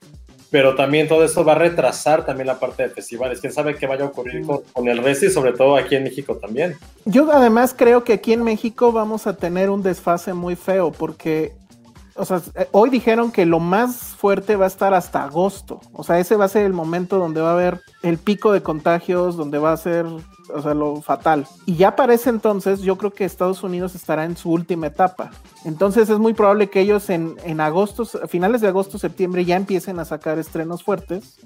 pero 0.53 0.75
también 0.75 1.09
todo 1.09 1.25
esto 1.25 1.45
va 1.45 1.53
a 1.53 1.59
retrasar 1.59 2.27
también 2.27 2.47
la 2.47 2.61
parte 2.61 2.83
de 2.83 2.91
festivales. 2.91 3.41
¿Quién 3.41 3.55
sabe 3.55 3.75
qué 3.75 3.87
vaya 3.87 4.05
a 4.05 4.09
ocurrir 4.09 4.47
con, 4.47 4.61
con 4.73 4.87
el 4.87 4.99
resto 4.99 5.27
y 5.27 5.31
sobre 5.31 5.53
todo 5.53 5.77
aquí 5.77 5.95
en 5.97 6.05
México 6.05 6.37
también? 6.37 6.77
Yo 7.07 7.33
además 7.33 7.75
creo 7.77 8.05
que 8.05 8.13
aquí 8.13 8.35
en 8.35 8.45
México 8.45 8.93
vamos 8.93 9.27
a 9.27 9.35
tener 9.35 9.71
un 9.71 9.83
desfase 9.83 10.35
muy 10.35 10.55
feo 10.55 10.93
porque, 10.93 11.55
o 12.23 12.25
sea, 12.25 12.41
eh, 12.55 12.69
hoy 12.71 12.89
dijeron 12.89 13.33
que 13.33 13.45
lo 13.45 13.59
más 13.59 13.97
fuerte 13.97 14.55
va 14.55 14.67
a 14.67 14.69
estar 14.69 14.95
hasta 14.95 15.25
agosto. 15.25 15.81
O 15.93 16.05
sea, 16.05 16.21
ese 16.21 16.37
va 16.37 16.45
a 16.45 16.49
ser 16.49 16.65
el 16.65 16.73
momento 16.73 17.19
donde 17.19 17.41
va 17.41 17.51
a 17.51 17.55
haber 17.55 17.81
el 18.05 18.17
pico 18.17 18.53
de 18.53 18.63
contagios, 18.63 19.37
donde 19.37 19.59
va 19.59 19.73
a 19.73 19.77
ser, 19.77 20.07
o 20.07 20.63
sea, 20.63 20.73
lo 20.73 21.03
fatal. 21.03 21.49
Y 21.67 21.75
ya 21.75 21.97
para 21.97 22.15
ese 22.15 22.31
entonces 22.31 22.81
yo 22.83 22.97
creo 22.97 23.11
que 23.11 23.25
Estados 23.25 23.65
Unidos 23.65 23.97
estará 23.97 24.25
en 24.25 24.37
su 24.37 24.53
última 24.53 24.87
etapa. 24.87 25.33
Entonces 25.65 26.09
es 26.11 26.19
muy 26.21 26.33
probable 26.33 26.71
que 26.71 26.81
ellos 26.81 27.11
en, 27.11 27.61
agosto, 27.61 28.05
finales 28.29 28.61
de 28.61 28.69
agosto, 28.69 28.99
septiembre 28.99 29.45
ya 29.45 29.57
empiecen 29.57 29.99
a 29.99 30.05
sacar 30.05 30.39
estrenos 30.39 30.85
fuertes 30.85 31.41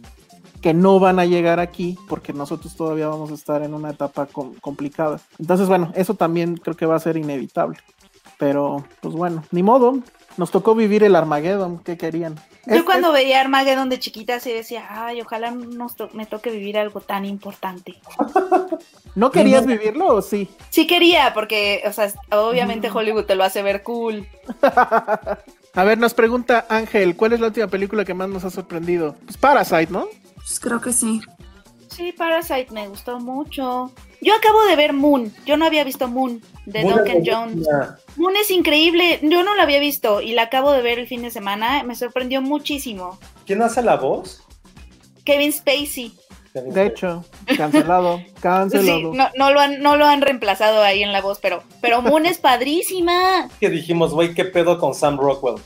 que 0.60 0.74
no 0.74 1.00
van 1.00 1.18
a 1.18 1.24
llegar 1.24 1.58
aquí 1.58 1.96
porque 2.06 2.34
nosotros 2.34 2.76
todavía 2.76 3.08
vamos 3.08 3.30
a 3.30 3.34
estar 3.34 3.62
en 3.62 3.72
una 3.72 3.92
etapa 3.92 4.26
com- 4.26 4.52
complicada. 4.60 5.20
Entonces, 5.38 5.68
bueno, 5.68 5.90
eso 5.94 6.12
también 6.12 6.58
creo 6.58 6.76
que 6.76 6.84
va 6.84 6.96
a 6.96 7.00
ser 7.00 7.16
inevitable. 7.16 7.78
Pero, 8.38 8.84
pues 9.00 9.14
bueno, 9.14 9.42
ni 9.50 9.62
modo. 9.62 10.00
Nos 10.36 10.50
tocó 10.50 10.74
vivir 10.74 11.02
el 11.04 11.16
Armageddon 11.16 11.78
que 11.78 11.96
querían. 11.96 12.34
Yo 12.66 12.74
Es- 12.76 12.82
cuando 12.82 13.10
veía 13.12 13.40
Armageddon 13.40 13.88
de 13.88 13.98
chiquita 13.98 14.38
sí 14.40 14.52
decía, 14.52 14.86
ay, 14.90 15.20
ojalá 15.22 15.50
nos 15.50 15.96
to- 15.96 16.10
me 16.12 16.26
toque 16.26 16.50
vivir 16.50 16.76
algo 16.78 17.00
tan 17.00 17.24
importante. 17.24 17.94
¿No 19.14 19.30
querías 19.30 19.64
vivirlo 19.66 20.08
o 20.08 20.20
sí? 20.22 20.48
Sí 20.68 20.86
quería, 20.86 21.32
porque, 21.32 21.82
o 21.86 21.92
sea, 21.92 22.12
obviamente 22.32 22.90
Hollywood 22.90 23.24
te 23.24 23.34
lo 23.34 23.44
hace 23.44 23.62
ver 23.62 23.82
cool. 23.82 24.26
A 25.74 25.84
ver, 25.84 25.98
nos 25.98 26.14
pregunta 26.14 26.64
Ángel, 26.70 27.16
¿cuál 27.16 27.34
es 27.34 27.40
la 27.40 27.48
última 27.48 27.66
película 27.66 28.04
que 28.04 28.14
más 28.14 28.28
nos 28.30 28.44
ha 28.44 28.50
sorprendido? 28.50 29.14
Pues 29.24 29.36
Parasite, 29.36 29.88
¿no? 29.90 30.06
Pues 30.36 30.58
creo 30.60 30.80
que 30.80 30.92
sí. 30.92 31.20
Sí, 31.96 32.12
Parasite 32.12 32.66
me 32.72 32.88
gustó 32.88 33.18
mucho. 33.18 33.90
Yo 34.20 34.34
acabo 34.34 34.64
de 34.66 34.76
ver 34.76 34.92
Moon. 34.92 35.32
Yo 35.46 35.56
no 35.56 35.64
había 35.64 35.82
visto 35.82 36.08
Moon 36.08 36.42
de 36.66 36.82
Moon 36.82 36.96
Duncan 36.96 37.16
es 37.22 37.28
Jones. 37.28 37.68
Moon 38.16 38.36
es 38.36 38.50
increíble. 38.50 39.18
Yo 39.22 39.42
no 39.42 39.54
la 39.54 39.62
había 39.62 39.80
visto 39.80 40.20
y 40.20 40.32
la 40.32 40.42
acabo 40.42 40.72
de 40.72 40.82
ver 40.82 40.98
el 40.98 41.06
fin 41.08 41.22
de 41.22 41.30
semana. 41.30 41.82
Me 41.84 41.94
sorprendió 41.94 42.42
muchísimo. 42.42 43.18
¿Quién 43.46 43.62
hace 43.62 43.80
la 43.82 43.96
voz? 43.96 44.42
Kevin 45.24 45.52
Spacey. 45.52 46.12
De 46.52 46.86
hecho, 46.86 47.24
cancelado, 47.56 48.22
cancelado. 48.40 49.12
Sí, 49.12 49.16
no, 49.16 49.28
no 49.36 49.50
lo 49.50 49.60
han, 49.60 49.80
no 49.80 49.96
lo 49.96 50.06
han 50.06 50.22
reemplazado 50.22 50.82
ahí 50.82 51.02
en 51.02 51.12
la 51.12 51.20
voz, 51.20 51.38
pero, 51.38 51.62
pero 51.80 52.00
Moon 52.02 52.26
es 52.26 52.38
padrísima. 52.38 53.48
Que 53.60 53.68
dijimos, 53.70 54.12
güey, 54.12 54.34
¿qué 54.34 54.44
pedo 54.44 54.78
con 54.78 54.94
Sam 54.94 55.18
Rockwell? 55.18 55.56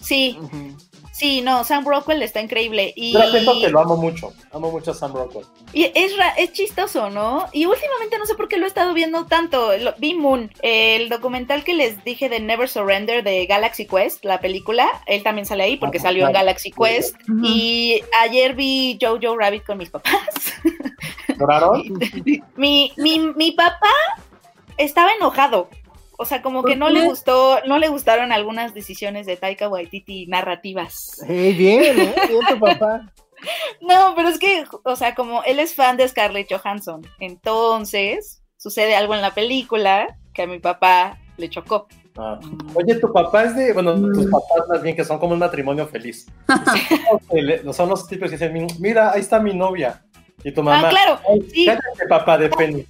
Sí, 0.00 0.36
Ujú. 0.40 0.76
Sí, 1.20 1.42
no, 1.42 1.62
Sam 1.64 1.84
Rockwell 1.86 2.22
está 2.22 2.40
increíble. 2.40 2.92
Y, 2.96 3.12
Pero 3.12 3.30
siento 3.30 3.60
que 3.60 3.68
lo 3.68 3.78
amo 3.80 3.96
mucho. 3.96 4.32
Amo 4.52 4.70
mucho 4.72 4.92
a 4.92 4.94
Sam 4.94 5.12
Rockwell. 5.12 5.44
y 5.74 5.84
es, 5.94 6.16
ra- 6.16 6.30
es 6.38 6.52
chistoso, 6.52 7.10
¿no? 7.10 7.46
Y 7.52 7.66
últimamente 7.66 8.18
no 8.18 8.24
sé 8.26 8.34
por 8.34 8.48
qué 8.48 8.56
lo 8.56 8.64
he 8.64 8.68
estado 8.68 8.94
viendo 8.94 9.26
tanto. 9.26 9.76
Lo- 9.76 9.94
vi 9.98 10.14
Moon, 10.14 10.50
el 10.62 11.08
documental 11.10 11.62
que 11.62 11.74
les 11.74 12.02
dije 12.04 12.28
de 12.30 12.40
Never 12.40 12.68
Surrender 12.68 13.22
de 13.22 13.44
Galaxy 13.46 13.86
Quest, 13.86 14.24
la 14.24 14.40
película. 14.40 14.88
Él 15.06 15.22
también 15.22 15.44
sale 15.46 15.62
ahí 15.64 15.76
porque 15.76 15.98
Ah, 15.98 16.02
salió 16.02 16.26
en. 16.26 16.32
Galaxy 16.32 16.70
Quest. 16.72 17.14
Y 17.44 18.00
ayer 18.22 18.54
vi 18.54 18.98
Jojo 19.00 19.36
Rabbit 19.36 19.64
con 19.66 19.76
mis 19.78 19.90
papás. 19.90 20.14
¿Lloraron? 21.38 21.82
mi, 22.56 22.92
mi, 22.96 23.18
mi 23.36 23.52
papá 23.52 23.90
estaba 24.78 25.12
enojado. 25.12 25.68
O 26.22 26.26
sea, 26.26 26.42
como 26.42 26.62
que 26.62 26.72
¿Por 26.72 26.78
no 26.78 26.90
le 26.90 27.02
gustó, 27.06 27.60
no 27.66 27.78
le 27.78 27.88
gustaron 27.88 28.30
algunas 28.30 28.74
decisiones 28.74 29.24
de 29.24 29.38
Taika 29.38 29.70
Waititi 29.70 30.26
narrativas. 30.26 31.22
Hey, 31.26 31.54
bien, 31.54 31.98
¿eh? 31.98 32.14
Bien 32.28 32.40
tu 32.46 32.58
papá. 32.60 33.10
No, 33.80 34.12
pero 34.14 34.28
es 34.28 34.38
que, 34.38 34.66
o 34.84 34.96
sea, 34.96 35.14
como 35.14 35.42
él 35.44 35.60
es 35.60 35.74
fan 35.74 35.96
de 35.96 36.06
Scarlett 36.06 36.52
Johansson, 36.52 37.00
entonces 37.20 38.42
sucede 38.58 38.94
algo 38.94 39.14
en 39.14 39.22
la 39.22 39.32
película 39.32 40.18
que 40.34 40.42
a 40.42 40.46
mi 40.46 40.58
papá 40.58 41.18
le 41.38 41.48
chocó. 41.48 41.88
Ah. 42.18 42.38
Oye, 42.74 42.96
tu 42.96 43.10
papá 43.10 43.44
es 43.44 43.56
de, 43.56 43.72
bueno, 43.72 43.94
tus 43.94 44.26
papás 44.26 44.68
más 44.68 44.82
bien 44.82 44.94
que 44.94 45.04
son 45.06 45.18
como 45.18 45.32
un 45.32 45.38
matrimonio 45.38 45.86
feliz. 45.86 46.26
Son 47.72 47.88
los 47.88 48.06
tipos 48.06 48.28
que 48.30 48.36
dicen, 48.36 48.66
mira, 48.78 49.12
ahí 49.12 49.20
está 49.20 49.40
mi 49.40 49.54
novia. 49.54 50.04
Y 50.44 50.52
tu 50.52 50.62
mamá, 50.62 50.88
Ah, 50.88 50.90
claro, 50.90 51.20
"Ay, 51.28 51.40
sí. 51.50 51.64
cállate, 51.66 52.06
papá 52.08 52.36
de 52.36 52.48
Penny. 52.50 52.86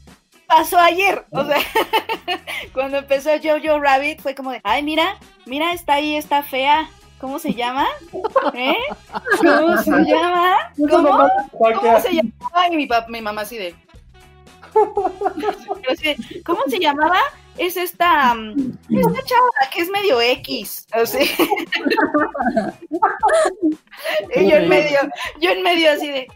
Pasó 0.51 0.78
ayer, 0.80 1.24
o 1.30 1.44
sea, 1.44 1.59
cuando 2.74 2.98
empezó 2.98 3.30
Jojo 3.40 3.78
Rabbit 3.78 4.20
fue 4.20 4.34
como 4.34 4.51
de, 4.51 4.61
ay, 4.64 4.82
mira, 4.82 5.16
mira, 5.46 5.72
está 5.72 5.94
ahí, 5.94 6.16
está 6.16 6.42
fea. 6.42 6.90
¿Cómo 7.20 7.38
se 7.38 7.55
llama? 7.55 7.86
¿Eh? 8.55 8.74
¿Cómo 9.38 9.76
se 9.76 9.90
llama? 9.90 10.72
¿Cómo? 10.90 11.28
¿Cómo 11.53 12.01
se 12.01 12.14
llamaba? 12.14 12.68
Y 12.68 12.76
mi, 12.76 12.88
mi 13.09 13.20
mamá 13.20 13.42
así 13.42 13.59
de. 13.59 13.76
¿Cómo 16.45 16.61
se 16.68 16.79
llamaba? 16.79 17.18
Es 17.59 17.77
esta, 17.77 18.35
mm, 18.35 18.73
esta 18.91 19.23
chava 19.25 19.71
que 19.73 19.83
es 19.83 19.91
medio 19.91 20.21
X. 20.21 20.87
Así. 20.93 21.18
y 24.37 24.49
yo 24.51 24.57
en 24.57 24.68
medio, 24.68 24.99
yo 25.41 25.51
en 25.51 25.62
medio 25.62 25.91
así 25.93 26.09
de. 26.11 26.27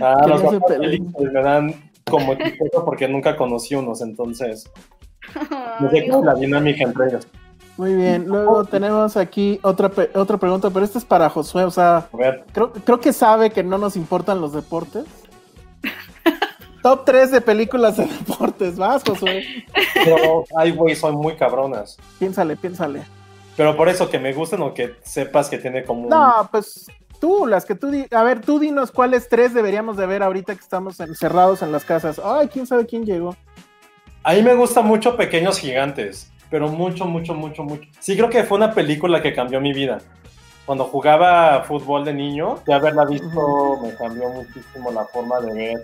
Ah, 0.00 0.26
los 0.26 0.42
felices 0.68 1.32
me 1.32 1.42
dan 1.42 1.90
como 2.08 2.36
porque 2.84 3.08
nunca 3.08 3.36
conocí 3.36 3.74
unos, 3.74 4.00
entonces 4.02 4.70
no 5.80 5.90
sé 5.90 5.98
"Ay, 5.98 6.04
qué 6.04 6.10
es 6.16 6.22
la 6.24 6.34
dinámica 6.34 6.84
entre 6.84 7.08
ellos. 7.08 7.26
Muy 7.76 7.94
bien. 7.94 8.26
Luego 8.26 8.64
tenemos 8.64 9.16
aquí 9.16 9.60
otra, 9.62 9.88
pe- 9.88 10.10
otra 10.14 10.36
pregunta, 10.36 10.68
pero 10.70 10.84
esta 10.84 10.98
es 10.98 11.04
para 11.04 11.30
Josué. 11.30 11.62
O 11.64 11.70
sea, 11.70 12.08
A 12.12 12.16
ver, 12.16 12.44
creo, 12.52 12.72
creo 12.72 12.98
que 12.98 13.12
sabe 13.12 13.50
que 13.50 13.62
no 13.62 13.78
nos 13.78 13.94
importan 13.94 14.40
los 14.40 14.52
deportes. 14.52 15.04
Top 16.88 17.04
3 17.04 17.32
de 17.32 17.40
películas 17.42 17.98
de 17.98 18.06
deportes. 18.06 18.78
Vas, 18.78 19.02
Josué. 19.06 19.44
pero, 19.92 20.44
ay, 20.56 20.70
güey, 20.70 20.96
son 20.96 21.16
muy 21.16 21.36
cabronas. 21.36 21.98
Piénsale, 22.18 22.56
piénsale. 22.56 23.02
Pero 23.58 23.76
por 23.76 23.90
eso 23.90 24.08
que 24.08 24.18
me 24.18 24.32
gusten 24.32 24.62
o 24.62 24.72
que 24.72 24.94
sepas 25.02 25.50
que 25.50 25.58
tiene 25.58 25.84
como 25.84 26.04
un... 26.04 26.08
No, 26.08 26.48
pues 26.50 26.86
tú, 27.20 27.46
las 27.46 27.66
que 27.66 27.74
tú 27.74 27.90
di 27.90 28.06
A 28.10 28.22
ver, 28.22 28.40
tú 28.40 28.58
dinos 28.58 28.90
cuáles 28.90 29.28
tres 29.28 29.52
deberíamos 29.52 29.98
de 29.98 30.06
ver 30.06 30.22
ahorita 30.22 30.54
que 30.54 30.62
estamos 30.62 30.98
encerrados 31.00 31.60
en 31.60 31.72
las 31.72 31.84
casas. 31.84 32.18
Ay, 32.24 32.48
quién 32.48 32.66
sabe 32.66 32.86
quién 32.86 33.04
llegó. 33.04 33.36
A 34.22 34.32
mí 34.32 34.40
me 34.40 34.54
gusta 34.54 34.80
mucho 34.80 35.14
Pequeños 35.14 35.58
Gigantes, 35.58 36.32
pero 36.48 36.70
mucho, 36.70 37.04
mucho, 37.04 37.34
mucho, 37.34 37.64
mucho. 37.64 37.86
Sí, 38.00 38.16
creo 38.16 38.30
que 38.30 38.44
fue 38.44 38.56
una 38.56 38.72
película 38.72 39.20
que 39.20 39.34
cambió 39.34 39.60
mi 39.60 39.74
vida. 39.74 39.98
Cuando 40.64 40.84
jugaba 40.84 41.64
fútbol 41.64 42.06
de 42.06 42.14
niño, 42.14 42.60
de 42.66 42.72
haberla 42.72 43.04
visto 43.04 43.78
me 43.82 43.94
cambió 43.94 44.30
muchísimo 44.30 44.90
la 44.90 45.04
forma 45.04 45.38
de 45.40 45.52
ver. 45.52 45.76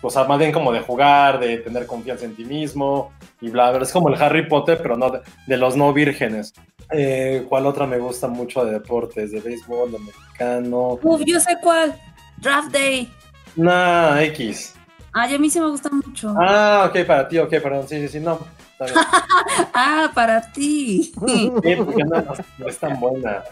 O 0.00 0.10
sea, 0.10 0.24
más 0.24 0.38
bien 0.38 0.52
como 0.52 0.72
de 0.72 0.80
jugar, 0.80 1.40
de 1.40 1.58
tener 1.58 1.86
confianza 1.86 2.24
en 2.24 2.36
ti 2.36 2.44
mismo 2.44 3.12
y 3.40 3.50
bla, 3.50 3.70
bla. 3.72 3.82
Es 3.82 3.92
como 3.92 4.08
el 4.08 4.20
Harry 4.20 4.48
Potter, 4.48 4.78
pero 4.80 4.96
no 4.96 5.10
de, 5.10 5.20
de 5.46 5.56
los 5.56 5.76
no 5.76 5.92
vírgenes. 5.92 6.54
Eh, 6.90 7.44
¿Cuál 7.48 7.66
otra 7.66 7.86
me 7.86 7.98
gusta 7.98 8.28
mucho 8.28 8.64
de 8.64 8.72
deportes? 8.72 9.32
De 9.32 9.40
béisbol, 9.40 9.92
de 9.92 9.98
mexicano. 9.98 10.98
Uf, 11.02 11.22
yo 11.26 11.40
sé 11.40 11.56
cuál. 11.62 11.94
Draft 12.38 12.72
Day. 12.72 13.12
Nah, 13.56 14.22
X. 14.22 14.74
Ay, 15.12 15.34
a 15.34 15.38
mí 15.38 15.50
sí 15.50 15.60
me 15.60 15.68
gusta 15.68 15.90
mucho. 15.90 16.34
Ah, 16.38 16.88
ok, 16.88 17.04
para 17.04 17.28
ti, 17.28 17.38
ok, 17.38 17.50
perdón. 17.50 17.88
Sí, 17.88 18.00
sí, 18.00 18.08
sí, 18.08 18.20
no. 18.20 18.38
Ah, 19.74 20.10
para 20.14 20.40
ti. 20.52 21.12
Sí, 21.26 21.52
porque 21.76 22.04
no, 22.04 22.24
no 22.58 22.68
es 22.68 22.78
tan 22.78 23.00
buena. 23.00 23.42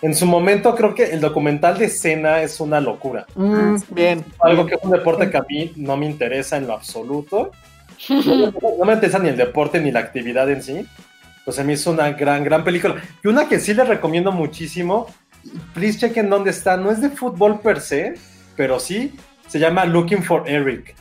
En 0.00 0.14
su 0.14 0.26
momento 0.26 0.74
creo 0.74 0.94
que 0.94 1.04
el 1.04 1.20
documental 1.20 1.76
de 1.78 1.88
Cena 1.88 2.42
es 2.42 2.60
una 2.60 2.80
locura. 2.80 3.26
Mm, 3.34 3.74
Ah, 3.76 3.76
bien. 3.90 4.24
Algo 4.40 4.66
que 4.66 4.76
es 4.76 4.80
un 4.82 4.92
deporte 4.92 5.28
que 5.30 5.36
a 5.36 5.42
mí 5.48 5.72
no 5.76 5.96
me 5.96 6.06
interesa 6.06 6.56
en 6.56 6.66
lo 6.68 6.74
absoluto. 6.74 7.50
No, 8.08 8.52
no 8.78 8.84
me 8.84 8.92
interesa 8.92 9.18
ni 9.18 9.28
el 9.28 9.36
deporte 9.36 9.80
ni 9.80 9.90
la 9.90 10.00
actividad 10.00 10.48
en 10.50 10.62
sí. 10.62 10.86
Pues 11.44 11.58
a 11.58 11.64
mí 11.64 11.72
es 11.72 11.86
una 11.86 12.10
gran, 12.12 12.44
gran 12.44 12.62
película. 12.62 12.96
Y 13.24 13.28
una 13.28 13.48
que 13.48 13.58
sí 13.58 13.74
les 13.74 13.88
recomiendo 13.88 14.30
muchísimo. 14.30 15.06
Please 15.74 15.98
chequen 15.98 16.28
dónde 16.30 16.50
está. 16.50 16.76
No 16.76 16.90
es 16.92 17.00
de 17.00 17.10
fútbol 17.10 17.60
per 17.60 17.80
se, 17.80 18.14
pero 18.54 18.78
sí. 18.78 19.14
Se 19.48 19.58
llama 19.58 19.84
Looking 19.84 20.22
for 20.22 20.48
Eric. 20.48 20.94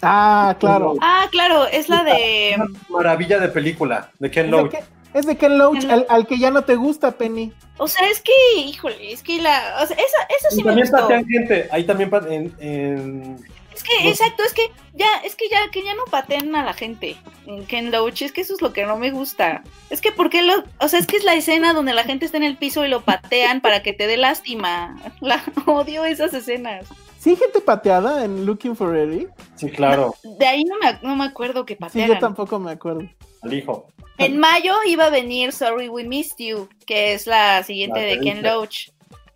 Ah, 0.00 0.56
claro. 0.58 0.94
Ah, 1.00 1.26
claro, 1.30 1.66
es 1.66 1.88
la 1.88 2.02
de. 2.02 2.56
Maravilla 2.88 3.38
de 3.38 3.48
película 3.48 4.10
de 4.18 4.30
Ken 4.30 4.50
Loach. 4.50 4.74
Es 5.14 5.26
de 5.26 5.36
Ken 5.36 5.58
Loach, 5.58 5.84
al, 5.86 6.06
al 6.08 6.26
que 6.26 6.38
ya 6.38 6.50
no 6.50 6.62
te 6.64 6.74
gusta, 6.76 7.12
Penny. 7.12 7.52
O 7.78 7.86
sea, 7.88 8.08
es 8.08 8.20
que, 8.22 8.32
híjole, 8.60 9.12
es 9.12 9.22
que 9.22 9.40
la. 9.42 9.76
O 9.82 9.86
sea, 9.86 9.96
esa, 9.96 10.22
esa 10.38 10.50
sí 10.50 10.60
Y 10.60 10.64
me 10.64 10.70
también 10.70 10.86
gustó. 10.88 11.02
patean 11.02 11.26
gente. 11.26 11.68
Ahí 11.70 11.84
también 11.84 12.10
en, 12.30 12.54
en 12.60 13.36
Es 13.74 13.82
que, 13.82 14.08
exacto, 14.08 14.42
es 14.44 14.54
que 14.54 14.70
ya, 14.94 15.06
es 15.24 15.34
que 15.36 15.48
ya, 15.50 15.70
que 15.70 15.82
ya 15.82 15.94
no 15.94 16.04
pateen 16.10 16.54
a 16.56 16.64
la 16.64 16.72
gente 16.72 17.16
en 17.46 17.66
Ken 17.66 17.90
Loach, 17.90 18.22
es 18.22 18.32
que 18.32 18.40
eso 18.40 18.54
es 18.54 18.62
lo 18.62 18.72
que 18.72 18.86
no 18.86 18.96
me 18.96 19.10
gusta. 19.10 19.62
Es 19.90 20.00
que, 20.00 20.12
¿por 20.12 20.30
qué 20.30 20.42
lo.? 20.42 20.64
O 20.80 20.88
sea, 20.88 20.98
es 20.98 21.06
que 21.06 21.16
es 21.16 21.24
la 21.24 21.34
escena 21.34 21.74
donde 21.74 21.92
la 21.92 22.04
gente 22.04 22.24
está 22.24 22.38
en 22.38 22.44
el 22.44 22.56
piso 22.56 22.84
y 22.84 22.88
lo 22.88 23.02
patean 23.02 23.60
para 23.60 23.82
que 23.82 23.92
te 23.92 24.06
dé 24.06 24.16
lástima. 24.16 24.96
La, 25.20 25.42
odio 25.66 26.04
esas 26.04 26.32
escenas. 26.32 26.86
¿Sí 27.18 27.30
hay 27.30 27.36
gente 27.36 27.60
pateada 27.60 28.24
en 28.24 28.46
Looking 28.46 28.74
for 28.74 28.96
Eric? 28.96 29.28
Sí, 29.56 29.70
claro, 29.70 30.14
De 30.38 30.46
ahí 30.46 30.64
no 30.64 30.76
me, 30.78 30.98
no 31.02 31.14
me 31.16 31.24
acuerdo 31.24 31.64
que 31.64 31.74
Sí, 31.74 31.78
patearan. 31.80 32.14
yo 32.14 32.18
tampoco 32.20 32.58
me 32.58 32.72
acuerdo. 32.72 33.02
al 33.42 33.52
hijo. 33.54 33.86
En 34.18 34.38
mayo 34.38 34.74
iba 34.86 35.06
a 35.06 35.10
venir 35.10 35.52
Sorry 35.52 35.88
We 35.88 36.04
Missed 36.04 36.38
You, 36.38 36.68
que 36.86 37.14
es 37.14 37.26
la 37.26 37.62
siguiente 37.62 38.00
La 38.00 38.06
de 38.06 38.20
Ken. 38.20 38.42
Loach. 38.42 38.90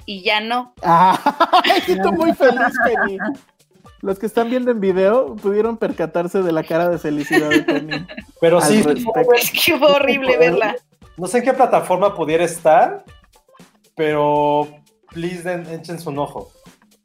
Y 0.05 0.22
ya 0.22 0.41
no. 0.41 0.72
Ah, 0.83 1.18
estoy 1.89 2.12
muy 2.12 2.33
feliz, 2.35 2.72
Penny. 2.85 3.18
Los 4.03 4.18
que 4.18 4.27
están 4.27 4.51
viendo 4.51 4.70
en 4.70 4.81
video 4.81 5.35
pudieron 5.35 5.77
percatarse 5.77 6.43
de 6.43 6.53
la 6.53 6.62
cara 6.62 6.89
de 6.89 6.99
felicidad 6.99 7.49
de 7.49 7.62
Penny. 7.62 8.07
Pero 8.41 8.61
sí. 8.61 8.85
Es 9.37 9.51
que 9.51 9.77
fue 9.77 9.91
horrible 9.91 10.37
verla. 10.37 10.77
no 11.16 11.27
sé 11.27 11.39
en 11.39 11.45
qué 11.45 11.53
plataforma 11.53 12.14
pudiera 12.14 12.45
estar, 12.45 13.05
pero 13.97 14.68
please 15.12 15.43
den, 15.43 15.66
echen 15.70 15.99
su 15.99 16.11
ojo. 16.11 16.53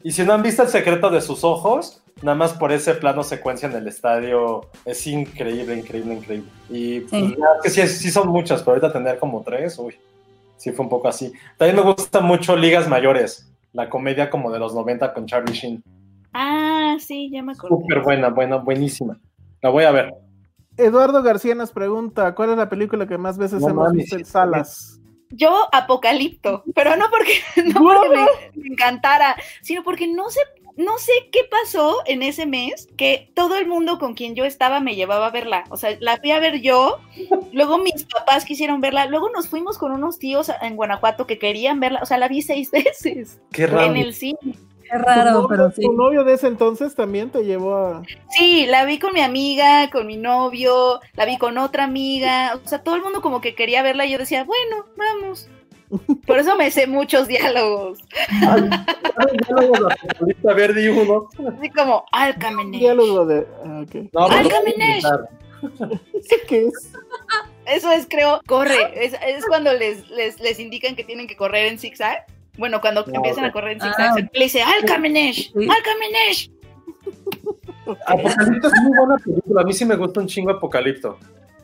Y 0.04 0.12
si 0.12 0.24
no 0.24 0.34
han 0.34 0.44
visto 0.44 0.62
el 0.62 0.70
secreto 0.70 1.10
de 1.10 1.22
sus 1.22 1.44
ojos, 1.44 2.01
nada 2.22 2.36
más 2.36 2.54
por 2.54 2.72
ese 2.72 2.94
plano 2.96 3.24
secuencia 3.24 3.68
en 3.70 3.76
el 3.76 3.88
estadio, 3.88 4.62
es 4.86 5.06
increíble, 5.08 5.76
increíble, 5.76 6.16
increíble. 6.16 6.50
Y 6.70 7.02
pues, 7.02 7.24
Sí. 7.24 7.36
que 7.64 7.70
sí, 7.70 7.88
sí 7.88 8.12
son 8.12 8.30
muchas, 8.30 8.62
pero 8.62 8.72
ahorita 8.72 8.94
tener 8.94 9.20
como 9.20 9.42
tres, 9.42 9.78
uy, 9.80 9.96
sí 10.58 10.72
fue 10.72 10.84
un 10.86 10.90
poco 10.90 11.08
así. 11.08 11.32
También 11.58 11.76
me 11.78 11.94
gusta 11.94 12.20
mucho 12.22 12.56
Ligas 12.56 12.88
Mayores, 12.88 13.52
la 13.74 13.90
comedia 13.90 14.30
como 14.30 14.52
de 14.52 14.60
los 14.60 14.74
90 14.74 15.14
con 15.14 15.26
Charlie 15.26 15.54
Sheen. 15.54 15.84
Ah, 16.34 16.96
sí, 17.00 17.30
ya 17.32 17.42
me 17.44 17.54
acuerdo. 17.54 17.78
Súper 17.78 18.02
buena, 18.02 18.30
buena, 18.30 18.58
buenísima. 18.58 19.20
La 19.62 19.70
voy 19.70 19.84
a 19.84 19.92
ver. 19.92 20.14
Eduardo 20.78 21.22
García 21.22 21.54
nos 21.56 21.72
pregunta, 21.72 22.34
¿cuál 22.34 22.52
es 22.52 22.58
la 22.58 22.70
película 22.70 23.06
que 23.06 23.18
más 23.18 23.38
veces 23.38 23.62
No 23.62 23.70
hemos 23.70 23.88
mames, 23.88 24.04
visto 24.04 24.16
en 24.16 24.26
salas? 24.26 24.98
Yo, 25.34 25.50
Apocalipto, 25.72 26.64
pero 26.76 26.96
no 26.98 27.06
porque, 27.10 27.34
no 27.74 27.82
porque 27.82 28.10
me, 28.10 28.62
me 28.62 28.68
encantara, 28.74 29.36
sino 29.62 29.84
porque 29.84 30.08
no 30.08 30.30
sé, 30.30 30.40
no 30.78 30.98
sé 30.98 31.12
qué 31.32 31.42
pasó 31.50 31.98
en 32.06 32.24
ese 32.24 32.46
mes 32.46 32.88
que 32.98 33.32
todo 33.36 33.58
el 33.58 33.68
mundo 33.68 34.00
con 34.00 34.14
quien 34.14 34.36
yo 34.36 34.46
estaba 34.46 34.80
me 34.80 34.96
llevaba 34.96 35.28
a 35.28 35.32
verla. 35.32 35.64
O 35.70 35.78
sea, 35.78 35.96
la 36.00 36.18
fui 36.18 36.32
a 36.32 36.40
ver 36.40 36.62
yo, 36.62 37.00
luego 37.52 37.78
mis 37.78 38.04
papás 38.06 38.46
quisieron 38.46 38.82
verla, 38.82 39.06
luego 39.08 39.30
nos 39.30 39.48
fuimos 39.48 39.78
con 39.78 39.92
unos 39.92 40.20
tíos 40.20 40.52
en 40.62 40.76
Guanajuato 40.76 41.28
que 41.28 41.38
querían 41.40 41.80
verla, 41.80 42.00
o 42.02 42.06
sea, 42.06 42.18
la 42.18 42.28
vi 42.28 42.42
seis 42.42 42.72
veces 42.72 43.40
Qué 43.52 43.64
en 43.64 43.72
raro. 43.72 43.96
el 43.96 44.14
cine. 44.14 44.38
Qué 44.90 44.98
raro, 44.98 45.24
¿Tu 45.24 45.34
novio- 45.36 45.48
pero 45.48 45.72
sí. 45.72 45.82
¿Tu 45.84 45.94
novio 45.94 46.24
de 46.26 46.34
ese 46.34 46.48
entonces 46.48 46.96
también 46.96 47.30
te 47.30 47.46
llevó 47.46 47.76
a...? 47.76 48.04
Sí, 48.30 48.66
la 48.66 48.84
vi 48.84 49.00
con 49.00 49.14
mi 49.14 49.22
amiga, 49.22 49.90
con 49.90 50.06
mi 50.06 50.18
novio, 50.18 51.00
la 51.14 51.24
vi 51.26 51.38
con 51.38 51.58
otra 51.58 51.86
amiga, 51.86 52.60
o 52.62 52.68
sea, 52.68 52.84
todo 52.84 52.96
el 52.96 53.02
mundo 53.02 53.22
como 53.22 53.40
que 53.40 53.56
quería 53.56 53.84
verla 53.84 54.06
y 54.06 54.12
yo 54.12 54.18
decía, 54.18 54.44
bueno, 54.44 54.86
vamos. 54.98 55.48
Por 56.26 56.40
eso 56.40 56.56
me 56.56 56.72
sé 56.72 56.88
muchos 56.88 57.28
diálogos, 57.28 58.00
A 60.48 60.54
ver, 60.54 60.74
di 60.74 60.88
uno. 60.88 61.28
así 61.58 61.70
como 61.70 62.06
Alcamenesh. 62.12 62.80
Diálogo 62.80 63.26
de... 63.26 63.48
ah, 63.66 63.84
ok. 63.84 63.96
No, 64.14 64.28
pero- 64.28 64.40
Alcamenesh. 64.40 65.04
¿Qué 66.48 66.66
es? 66.68 66.92
Eso 67.66 67.92
es, 67.92 68.08
creo, 68.10 68.42
corre. 68.48 69.06
Es, 69.06 69.14
es 69.26 69.46
cuando 69.46 69.74
les, 69.74 70.10
les, 70.10 70.40
les 70.40 70.60
indican 70.60 70.96
que 70.96 71.04
tienen 71.04 71.28
que 71.28 71.36
correr 71.36 71.68
en 71.68 71.78
zigzag. 71.80 72.26
Bueno, 72.58 72.82
cuando 72.82 73.06
No, 73.06 73.14
empiezan 73.16 73.46
a 73.46 73.52
correr 73.52 73.74
en 73.74 73.82
Ah. 73.82 73.86
zigzag, 73.86 74.14
se- 74.16 74.30
le 74.38 74.44
dice 74.46 74.62
Alcamenesh, 74.62 75.52
Sí. 75.54 75.68
Alcamenesh. 75.70 76.52
Apocalipto 78.08 78.68
es 78.68 78.74
muy 78.84 78.98
buena 78.98 79.18
película. 79.18 79.62
A 79.62 79.66
mí 79.66 79.74
sí 79.74 79.86
me 79.86 79.96
gusta 79.96 80.20
un 80.20 80.28
chingo 80.28 80.52
Apocalipto. 80.52 81.18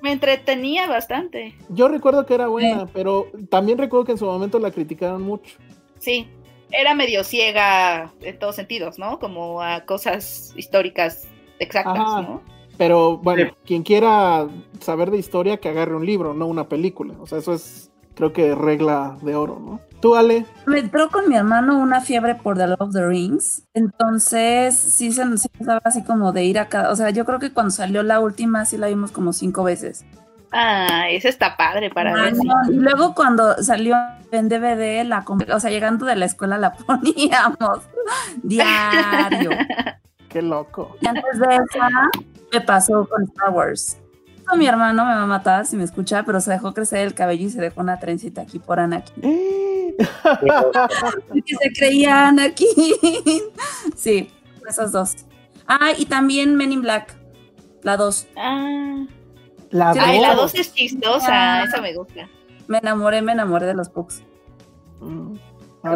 Me 0.07 0.13
entretenía 0.13 0.87
bastante. 0.87 1.53
Yo 1.67 1.89
recuerdo 1.89 2.25
que 2.25 2.33
era 2.33 2.47
buena, 2.47 2.87
pero 2.93 3.27
también 3.49 3.77
recuerdo 3.77 4.05
que 4.05 4.13
en 4.13 4.17
su 4.17 4.25
momento 4.25 4.57
la 4.57 4.71
criticaron 4.71 5.21
mucho. 5.21 5.57
Sí, 5.99 6.29
era 6.71 6.95
medio 6.95 7.25
ciega 7.25 8.13
en 8.21 8.39
todos 8.39 8.55
sentidos, 8.55 8.97
¿no? 8.97 9.19
Como 9.19 9.61
a 9.61 9.83
cosas 9.83 10.53
históricas 10.55 11.27
exactas, 11.59 11.97
Ajá. 11.99 12.21
¿no? 12.21 12.41
Pero 12.77 13.17
bueno, 13.17 13.47
Sí. 13.49 13.55
quien 13.65 13.83
quiera 13.83 14.47
saber 14.79 15.11
de 15.11 15.17
historia, 15.17 15.57
que 15.57 15.67
agarre 15.67 15.93
un 15.93 16.05
libro, 16.05 16.33
no 16.33 16.47
una 16.47 16.69
película. 16.69 17.13
O 17.19 17.27
sea, 17.27 17.39
eso 17.39 17.53
es, 17.53 17.91
creo 18.17 18.33
que 18.33 18.55
regla 18.55 19.15
de 19.21 19.35
oro, 19.35 19.59
¿no? 19.63 19.79
Tú, 20.01 20.15
Ale, 20.15 20.45
Me 20.65 20.79
entró 20.79 21.09
con 21.09 21.29
mi 21.29 21.35
hermano 21.35 21.79
una 21.79 22.01
fiebre 22.01 22.35
por 22.35 22.57
The 22.57 22.67
Lord 22.67 22.81
of 22.81 22.93
the 22.93 23.05
Rings. 23.07 23.63
Entonces, 23.73 24.75
sí 24.75 25.11
se 25.11 25.25
nos 25.25 25.45
estaba 25.45 25.81
así 25.83 26.03
como 26.03 26.31
de 26.31 26.43
ir 26.43 26.59
a 26.59 26.67
cada. 26.67 26.91
O 26.91 26.95
sea, 26.95 27.09
yo 27.11 27.25
creo 27.25 27.39
que 27.39 27.51
cuando 27.51 27.71
salió 27.71 28.03
la 28.03 28.19
última, 28.19 28.65
sí 28.65 28.77
la 28.77 28.87
vimos 28.87 29.11
como 29.11 29.33
cinco 29.33 29.63
veces. 29.63 30.05
Ah, 30.51 31.09
esa 31.09 31.29
está 31.29 31.57
padre 31.57 31.89
para 31.89 32.13
ver. 32.13 32.33
Ah, 32.49 32.61
Y 32.69 32.75
luego 32.75 33.13
cuando 33.15 33.61
salió 33.63 33.95
en 34.31 34.49
DVD, 34.49 35.03
la 35.03 35.25
o 35.53 35.59
sea, 35.59 35.69
llegando 35.69 36.05
de 36.05 36.15
la 36.15 36.25
escuela 36.25 36.57
la 36.57 36.73
poníamos 36.87 37.81
diario. 38.43 39.49
qué 40.29 40.41
loco. 40.41 40.95
Y 41.01 41.07
antes 41.07 41.39
de 41.39 41.55
esa, 41.55 41.89
me 42.53 42.61
pasó 42.61 43.07
con 43.09 43.23
Star 43.23 43.49
Wars. 43.49 43.97
Mi 44.55 44.65
hermano 44.67 45.03
me 45.05 45.13
va 45.13 45.23
a 45.23 45.27
matar 45.27 45.65
si 45.65 45.75
me 45.75 45.83
escucha, 45.83 46.23
pero 46.23 46.39
se 46.39 46.51
dejó 46.51 46.73
crecer 46.73 46.99
el 46.99 47.13
cabello 47.13 47.47
y 47.47 47.49
se 47.49 47.59
dejó 47.61 47.81
una 47.81 47.99
trencita 47.99 48.41
aquí 48.41 48.59
por 48.59 48.79
Anakin. 48.79 49.21
Que 51.45 51.55
se 51.61 51.73
creía 51.75 52.27
Anakin. 52.29 52.67
Sí, 53.95 54.31
esas 54.67 54.91
dos. 54.91 55.15
Ah, 55.67 55.91
y 55.97 56.05
también 56.05 56.55
Men 56.55 56.71
in 56.71 56.81
Black, 56.81 57.15
la 57.83 57.97
dos. 57.97 58.27
Ah, 58.37 59.05
La 59.69 59.93
Sí, 59.93 59.99
Ay, 60.01 60.21
la 60.21 60.33
dos. 60.33 60.53
2 60.53 60.61
es 60.61 60.73
chistosa, 60.73 61.27
Ah. 61.29 61.63
esa 61.67 61.81
me 61.81 61.93
gusta. 61.93 62.29
Me 62.67 62.77
enamoré, 62.77 63.21
me 63.21 63.33
enamoré 63.33 63.65
de 63.65 63.73
los 63.73 63.89
Pugs. 63.89 64.23
Mm, 65.01 65.33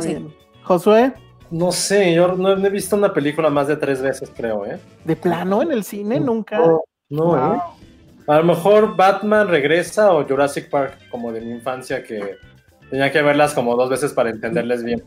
Sí. 0.01 0.27
Josué, 0.63 1.13
No 1.49 1.71
sé, 1.73 2.13
yo 2.13 2.29
no 2.35 2.51
he 2.51 2.69
visto 2.69 2.95
una 2.95 3.13
película 3.13 3.49
más 3.49 3.67
de 3.67 3.75
tres 3.75 4.01
veces, 4.01 4.31
creo, 4.35 4.65
¿eh? 4.65 4.79
¿de 5.03 5.15
plano 5.17 5.61
en 5.61 5.71
el 5.73 5.83
cine? 5.83 6.17
Nunca. 6.19 6.57
No, 6.59 6.81
no, 7.09 7.23
Wow. 7.25 7.53
¿eh? 7.55 7.59
A 8.31 8.37
lo 8.37 8.45
mejor 8.45 8.95
Batman 8.95 9.49
regresa 9.49 10.13
o 10.13 10.25
Jurassic 10.25 10.69
Park, 10.69 10.97
como 11.09 11.33
de 11.33 11.41
mi 11.41 11.51
infancia, 11.51 12.01
que 12.01 12.37
tenía 12.89 13.11
que 13.11 13.21
verlas 13.21 13.53
como 13.53 13.75
dos 13.75 13.89
veces 13.89 14.13
para 14.13 14.29
entenderles 14.29 14.85
bien. 14.85 15.03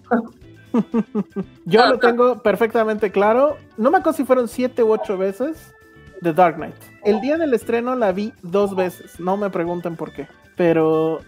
Yo 1.64 1.86
lo 1.86 1.98
tengo 1.98 2.42
perfectamente 2.42 3.10
claro. 3.10 3.56
No 3.78 3.90
me 3.90 3.96
acuerdo 3.96 4.18
si 4.18 4.24
fueron 4.26 4.46
siete 4.46 4.82
u 4.82 4.92
ocho 4.92 5.16
veces. 5.16 5.72
The 6.20 6.34
Dark 6.34 6.56
Knight. 6.56 6.74
El 7.02 7.22
día 7.22 7.38
del 7.38 7.54
estreno 7.54 7.96
la 7.96 8.12
vi 8.12 8.34
dos 8.42 8.76
veces. 8.76 9.18
No 9.18 9.38
me 9.38 9.48
pregunten 9.48 9.96
por 9.96 10.12
qué. 10.12 10.28
Pero 10.54 11.20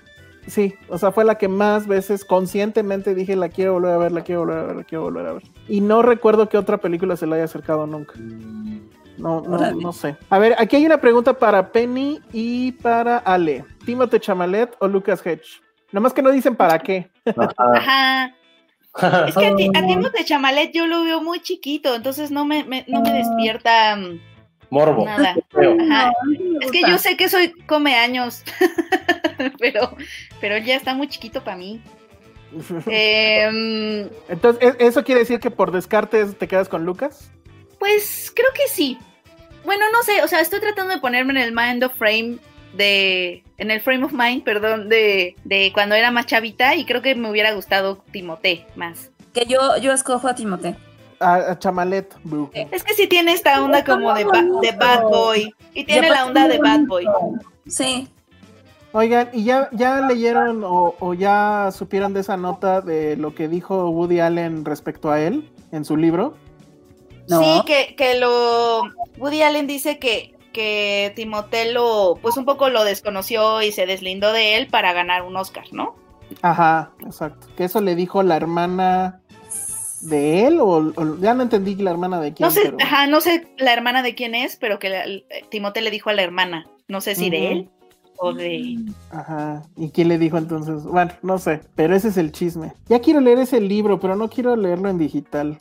sí, 0.46 0.74
o 0.90 0.98
sea, 0.98 1.12
fue 1.12 1.24
la 1.24 1.36
que 1.36 1.48
más 1.48 1.86
veces 1.86 2.26
conscientemente 2.26 3.14
dije 3.14 3.36
la 3.36 3.48
quiero 3.48 3.72
volver 3.72 3.92
a 3.92 3.96
ver, 3.96 4.12
la 4.12 4.20
quiero 4.20 4.42
volver 4.42 4.58
a 4.58 4.64
ver, 4.64 4.76
la 4.76 4.84
quiero 4.84 5.04
volver 5.04 5.26
a 5.28 5.32
ver. 5.32 5.44
Y 5.66 5.80
no 5.80 6.02
recuerdo 6.02 6.50
que 6.50 6.58
otra 6.58 6.76
película 6.76 7.16
se 7.16 7.26
la 7.26 7.36
haya 7.36 7.44
acercado 7.44 7.86
nunca. 7.86 8.12
No, 9.18 9.40
no, 9.40 9.70
no 9.72 9.92
sé. 9.92 10.16
A 10.30 10.38
ver, 10.38 10.54
aquí 10.58 10.76
hay 10.76 10.86
una 10.86 11.00
pregunta 11.00 11.32
para 11.38 11.72
Penny 11.72 12.20
y 12.32 12.72
para 12.72 13.18
Ale. 13.18 13.64
¿Timothée 13.84 14.20
Chamalet 14.20 14.74
o 14.78 14.88
Lucas 14.88 15.24
Hedge? 15.24 15.60
Nada 15.92 16.02
más 16.02 16.12
que 16.12 16.22
no 16.22 16.30
dicen 16.30 16.54
para 16.56 16.78
qué. 16.78 17.10
Ajá. 17.74 18.34
Es 19.28 19.36
que 19.36 19.46
a, 19.46 19.54
ti, 19.54 19.70
a 19.74 19.86
Timothée 19.86 20.24
Chamalet 20.24 20.72
yo 20.72 20.86
lo 20.86 21.04
veo 21.04 21.20
muy 21.20 21.40
chiquito, 21.40 21.94
entonces 21.94 22.30
no 22.30 22.46
me, 22.46 22.64
me- 22.64 22.86
no 22.88 23.02
me 23.02 23.12
despierta 23.12 23.94
mm, 23.94 24.18
Morbo. 24.70 25.04
nada. 25.04 25.34
Ajá. 25.90 26.12
Es 26.62 26.70
que 26.72 26.80
yo 26.80 26.96
sé 26.96 27.14
que 27.14 27.28
soy 27.28 27.52
come 27.66 27.94
años, 27.94 28.42
pero, 29.58 29.94
pero 30.40 30.54
él 30.56 30.64
ya 30.64 30.76
está 30.76 30.94
muy 30.94 31.08
chiquito 31.08 31.44
para 31.44 31.58
mí. 31.58 31.82
Em, 32.86 34.08
Entonces, 34.28 34.74
¿e- 34.78 34.86
¿eso 34.86 35.04
quiere 35.04 35.20
decir 35.20 35.40
que 35.40 35.50
por 35.50 35.72
descartes 35.72 36.36
te 36.38 36.48
quedas 36.48 36.68
con 36.68 36.84
Lucas? 36.84 37.30
pues 37.78 38.32
creo 38.34 38.48
que 38.54 38.66
sí. 38.68 38.98
Bueno, 39.66 39.84
no 39.92 40.02
sé, 40.02 40.22
o 40.22 40.28
sea, 40.28 40.40
estoy 40.40 40.60
tratando 40.60 40.94
de 40.94 41.00
ponerme 41.00 41.32
en 41.32 41.38
el 41.38 41.52
mind 41.52 41.84
of 41.84 41.92
frame 41.94 42.38
de, 42.74 43.42
en 43.58 43.70
el 43.70 43.80
frame 43.80 44.04
of 44.04 44.12
mind, 44.12 44.42
perdón, 44.44 44.88
de, 44.88 45.36
de 45.44 45.70
cuando 45.74 45.94
era 45.94 46.10
más 46.10 46.26
chavita 46.26 46.74
y 46.76 46.84
creo 46.86 47.02
que 47.02 47.14
me 47.14 47.28
hubiera 47.30 47.52
gustado 47.52 48.02
Timote 48.12 48.66
más. 48.76 49.10
Que 49.34 49.44
yo, 49.46 49.76
yo 49.78 49.92
escojo 49.92 50.28
a 50.28 50.34
Timote. 50.34 50.76
A, 51.20 51.34
a 51.34 51.58
Chamalet. 51.58 52.14
bu. 52.24 52.50
Es 52.54 52.84
que 52.84 52.94
sí 52.94 53.06
tiene 53.06 53.32
esta 53.32 53.62
onda 53.62 53.84
como 53.84 54.12
de, 54.14 54.24
ba- 54.24 54.44
de 54.62 54.72
bad 54.72 55.02
boy 55.02 55.54
y 55.74 55.84
tiene 55.84 56.10
la 56.10 56.26
onda 56.26 56.46
de 56.48 56.58
bad 56.58 56.80
boy. 56.86 57.06
Sí. 57.66 58.08
Oigan, 58.92 59.28
¿y 59.32 59.44
ya, 59.44 59.68
ya 59.72 60.00
leyeron 60.02 60.62
o, 60.64 60.94
o 61.00 61.14
ya 61.14 61.70
supieron 61.70 62.14
de 62.14 62.20
esa 62.20 62.36
nota 62.38 62.80
de 62.80 63.16
lo 63.16 63.34
que 63.34 63.46
dijo 63.48 63.90
Woody 63.90 64.20
Allen 64.20 64.64
respecto 64.64 65.10
a 65.10 65.20
él 65.20 65.50
en 65.72 65.84
su 65.84 65.96
libro? 65.96 66.34
No. 67.28 67.40
Sí, 67.42 67.62
que, 67.66 67.94
que 67.96 68.18
lo. 68.18 68.82
Woody 69.18 69.42
Allen 69.42 69.66
dice 69.66 69.98
que, 69.98 70.34
que 70.52 71.12
Timothée 71.16 71.72
lo. 71.72 72.18
Pues 72.22 72.36
un 72.36 72.44
poco 72.44 72.68
lo 72.68 72.84
desconoció 72.84 73.62
y 73.62 73.72
se 73.72 73.86
deslindó 73.86 74.32
de 74.32 74.56
él 74.56 74.68
para 74.68 74.92
ganar 74.92 75.22
un 75.22 75.36
Oscar, 75.36 75.64
¿no? 75.72 75.94
Ajá, 76.42 76.92
exacto. 77.04 77.46
Que 77.56 77.64
eso 77.64 77.80
le 77.80 77.94
dijo 77.94 78.22
la 78.22 78.36
hermana 78.36 79.20
de 80.02 80.46
él 80.46 80.60
o, 80.60 80.66
o- 80.94 81.18
ya 81.20 81.34
no 81.34 81.42
entendí 81.42 81.74
la 81.76 81.90
hermana 81.90 82.20
de 82.20 82.32
quién. 82.34 82.46
No 82.48 82.50
sé, 82.52 82.60
pero- 82.64 82.76
ajá, 82.80 83.06
no 83.06 83.20
sé 83.20 83.48
la 83.58 83.72
hermana 83.72 84.02
de 84.02 84.14
quién 84.14 84.34
es, 84.34 84.56
pero 84.56 84.78
que 84.78 84.90
la- 84.90 85.04
Timothée 85.50 85.82
le 85.82 85.90
dijo 85.90 86.10
a 86.10 86.14
la 86.14 86.22
hermana. 86.22 86.66
No 86.88 87.00
sé 87.00 87.14
si 87.16 87.30
de 87.30 87.52
él 87.52 87.70
o 88.18 88.32
de. 88.32 88.76
Ajá. 89.10 89.62
¿Y 89.76 89.90
quién 89.90 90.08
le 90.08 90.18
dijo 90.18 90.38
entonces? 90.38 90.84
Bueno, 90.84 91.12
no 91.22 91.38
sé, 91.38 91.60
pero 91.74 91.94
ese 91.96 92.08
es 92.08 92.16
el 92.16 92.30
chisme. 92.32 92.72
Ya 92.88 93.00
quiero 93.00 93.20
leer 93.20 93.38
ese 93.38 93.60
libro, 93.60 93.98
pero 93.98 94.14
no 94.16 94.28
quiero 94.30 94.54
leerlo 94.56 94.88
en 94.88 94.98
digital. 94.98 95.58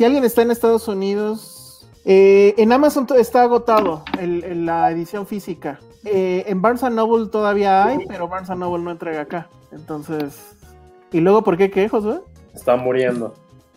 Si 0.00 0.04
alguien 0.06 0.24
está 0.24 0.40
en 0.40 0.50
Estados 0.50 0.88
Unidos, 0.88 1.86
eh, 2.06 2.54
en 2.56 2.72
Amazon 2.72 3.06
está 3.18 3.42
agotado 3.42 4.02
el- 4.18 4.42
el- 4.44 4.64
la 4.64 4.90
edición 4.90 5.26
física. 5.26 5.78
Eh, 6.06 6.42
en 6.46 6.62
Barnes 6.62 6.82
Noble 6.90 7.26
todavía 7.26 7.84
hay, 7.84 7.98
pero 8.08 8.26
Barnes 8.26 8.48
Noble 8.48 8.82
no 8.82 8.92
entrega 8.92 9.20
acá. 9.20 9.50
Entonces, 9.72 10.56
¿y 11.12 11.20
luego 11.20 11.44
por 11.44 11.58
qué 11.58 11.70
qué, 11.70 11.86
Josué? 11.86 12.22
Está 12.54 12.76
muriendo. 12.76 13.34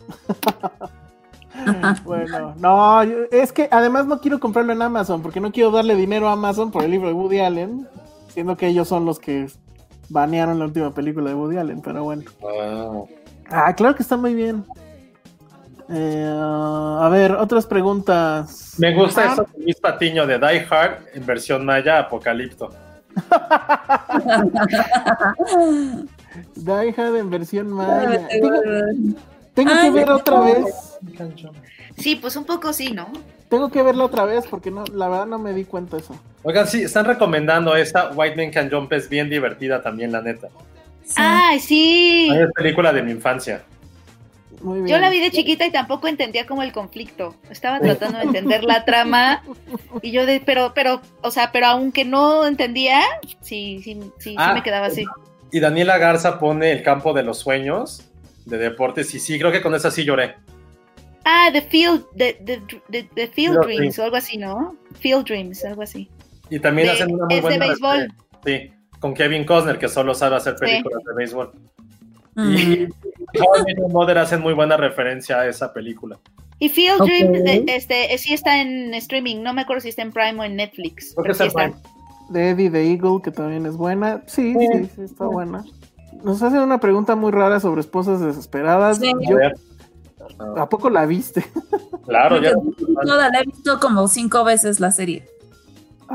Bueno, 2.04 2.54
no, 2.56 3.02
es 3.02 3.52
que 3.52 3.68
además 3.70 4.06
no 4.06 4.18
quiero 4.20 4.40
comprarlo 4.40 4.72
en 4.72 4.80
Amazon 4.80 5.20
porque 5.20 5.40
no 5.40 5.52
quiero 5.52 5.70
darle 5.70 5.94
dinero 5.94 6.28
a 6.28 6.32
Amazon 6.32 6.70
por 6.70 6.84
el 6.84 6.90
libro 6.90 7.08
de 7.08 7.14
Woody 7.14 7.40
Allen, 7.40 7.86
siendo 8.28 8.56
que 8.56 8.66
ellos 8.68 8.88
son 8.88 9.04
los 9.04 9.18
que 9.18 9.46
banearon 10.08 10.58
la 10.58 10.64
última 10.64 10.90
película 10.90 11.28
de 11.28 11.36
Woody 11.36 11.58
Allen, 11.58 11.82
pero 11.82 12.02
bueno. 12.02 12.22
Wow. 12.40 13.08
Ah, 13.50 13.74
claro 13.74 13.94
que 13.94 14.02
está 14.02 14.16
muy 14.16 14.34
bien. 14.34 14.64
Eh, 15.90 16.34
a 16.36 17.08
ver, 17.10 17.32
otras 17.32 17.66
preguntas. 17.66 18.74
Me 18.78 18.94
gusta 18.94 19.22
Ah, 19.28 19.32
eso 19.34 19.46
de 19.54 19.64
Luis 19.64 19.76
Patiño 19.80 20.26
de 20.26 20.38
Die 20.38 20.66
Hard 20.70 20.98
en 21.14 21.26
versión 21.26 21.64
maya 21.64 21.98
Apocalipto. 21.98 22.70
Die 26.56 26.94
Hard 26.96 27.16
en 27.16 27.30
versión 27.30 27.70
maya. 27.70 28.26
Ay, 28.30 28.40
Tengo, 29.54 29.70
que 29.70 29.78
Ay, 29.78 29.90
ver 29.90 30.10
otra 30.10 30.40
vez. 30.40 30.98
Sí, 31.96 32.16
pues 32.16 32.34
un 32.36 32.44
poco 32.44 32.72
sí, 32.72 32.90
¿no? 32.92 33.06
Tengo 33.48 33.70
que 33.70 33.82
verla 33.82 34.04
otra 34.04 34.24
vez 34.24 34.44
porque 34.50 34.70
no, 34.72 34.82
la 34.92 35.08
verdad 35.08 35.26
no 35.26 35.38
me 35.38 35.52
di 35.52 35.64
cuenta 35.64 35.96
de 35.96 36.02
eso. 36.02 36.16
Oigan, 36.42 36.66
sí, 36.66 36.82
están 36.82 37.04
recomendando 37.04 37.76
esta 37.76 38.10
White 38.10 38.36
Man 38.36 38.50
Can 38.50 38.68
Jump, 38.70 38.92
es 38.94 39.08
bien 39.08 39.30
divertida 39.30 39.80
también, 39.80 40.10
la 40.10 40.20
neta. 40.22 40.48
Sí. 41.04 41.14
¡Ay, 41.18 41.60
sí! 41.60 42.30
Es 42.34 42.50
película 42.52 42.92
de 42.92 43.02
mi 43.02 43.12
infancia. 43.12 43.62
Muy 44.64 44.80
bien. 44.80 44.88
Yo 44.88 44.98
la 44.98 45.10
vi 45.10 45.20
de 45.20 45.30
chiquita 45.30 45.66
y 45.66 45.70
tampoco 45.70 46.08
entendía 46.08 46.46
como 46.46 46.62
el 46.62 46.72
conflicto. 46.72 47.34
Estaba 47.50 47.78
tratando 47.80 48.18
de 48.18 48.24
entender 48.24 48.64
la 48.64 48.84
trama 48.86 49.42
y 50.02 50.10
yo 50.10 50.24
de, 50.26 50.40
pero, 50.40 50.72
pero, 50.74 51.02
o 51.22 51.30
sea, 51.30 51.52
pero 51.52 51.66
aunque 51.66 52.04
no 52.06 52.46
entendía, 52.46 53.00
sí, 53.42 53.80
sí, 53.84 53.94
sí, 53.94 54.10
sí 54.18 54.34
Ah. 54.38 54.54
me 54.54 54.62
quedaba 54.62 54.86
así. 54.86 55.04
Y 55.52 55.60
Daniela 55.60 55.98
Garza 55.98 56.38
pone 56.38 56.72
el 56.72 56.82
campo 56.82 57.12
de 57.12 57.22
los 57.22 57.38
sueños 57.38 58.10
de 58.46 58.56
deportes 58.58 59.14
y 59.14 59.20
sí, 59.20 59.38
creo 59.38 59.52
que 59.52 59.60
con 59.62 59.74
esa 59.74 59.90
sí 59.90 60.02
lloré. 60.04 60.34
Ah, 61.26 61.50
The 61.52 61.62
Field, 61.62 62.04
the, 62.16 62.34
the, 62.44 62.62
the- 62.90 63.08
the 63.14 63.26
Field 63.28 63.58
Dreams, 63.60 63.76
Dreams. 63.78 63.98
o 63.98 64.04
algo 64.04 64.16
así, 64.16 64.36
¿no? 64.38 64.76
Field 64.98 65.24
Dreams, 65.26 65.64
algo 65.64 65.82
así. 65.82 66.10
Y 66.50 66.58
también 66.58 66.88
De- 66.88 66.94
hacen 66.94 67.12
una 67.14 67.26
muy 67.26 67.34
es 67.34 67.42
de 67.42 67.48
buena 67.48 67.66
béisbol. 67.66 67.96
referencia. 68.44 68.72
Sí, 68.80 68.98
con 68.98 69.14
Kevin 69.14 69.44
Costner, 69.44 69.78
que 69.78 69.88
solo 69.88 70.14
sabe 70.14 70.36
hacer 70.36 70.56
películas 70.56 71.02
de 71.04 71.14
béisbol. 71.14 71.52
Mm. 72.36 72.56
Y 72.56 72.88
Mother 73.90 74.18
hacen 74.18 74.40
muy 74.40 74.54
buena 74.54 74.76
referencia 74.76 75.40
a 75.40 75.46
esa 75.46 75.72
película. 75.72 76.18
Y 76.58 76.68
Field 76.68 77.00
Ok. 77.02 77.06
Dreams, 77.08 77.38
eh, 77.48 77.64
este, 77.68 78.14
eh, 78.14 78.18
sí 78.18 78.32
está 78.32 78.60
en 78.60 78.94
streaming, 78.94 79.42
no 79.42 79.52
me 79.52 79.62
acuerdo 79.62 79.80
si 79.82 79.88
está 79.88 80.02
en 80.02 80.12
Prime 80.12 80.40
o 80.40 80.44
en 80.44 80.56
Netflix. 80.56 81.14
Creo 81.14 81.26
que 81.26 81.34
sí 81.34 81.42
en 81.42 81.48
está. 81.48 81.72
De 82.30 82.50
Eddie 82.50 82.70
the 82.70 82.90
Eagle, 82.90 83.20
que 83.22 83.30
también 83.30 83.66
es 83.66 83.76
buena. 83.76 84.22
Sí, 84.26 84.54
sí, 84.58 84.90
sí, 84.94 85.02
está 85.02 85.26
buena. 85.26 85.64
Nos 86.22 86.42
hacen 86.42 86.60
una 86.60 86.78
pregunta 86.80 87.16
muy 87.16 87.32
rara 87.32 87.60
sobre 87.60 87.80
esposas 87.80 88.20
desesperadas. 88.20 88.98
Sí. 88.98 89.12
Yo- 89.28 89.36
A 89.36 89.40
ver. 89.40 89.54
¿A 90.56 90.68
poco 90.68 90.88
la 90.88 91.04
viste? 91.04 91.44
Claro, 92.06 92.40
ya. 92.40 92.52
Toda 93.04 93.28
la 93.28 93.40
he 93.40 93.44
visto 93.44 93.78
como 93.78 94.08
cinco 94.08 94.42
veces 94.42 94.80
la 94.80 94.90
serie. 94.90 95.26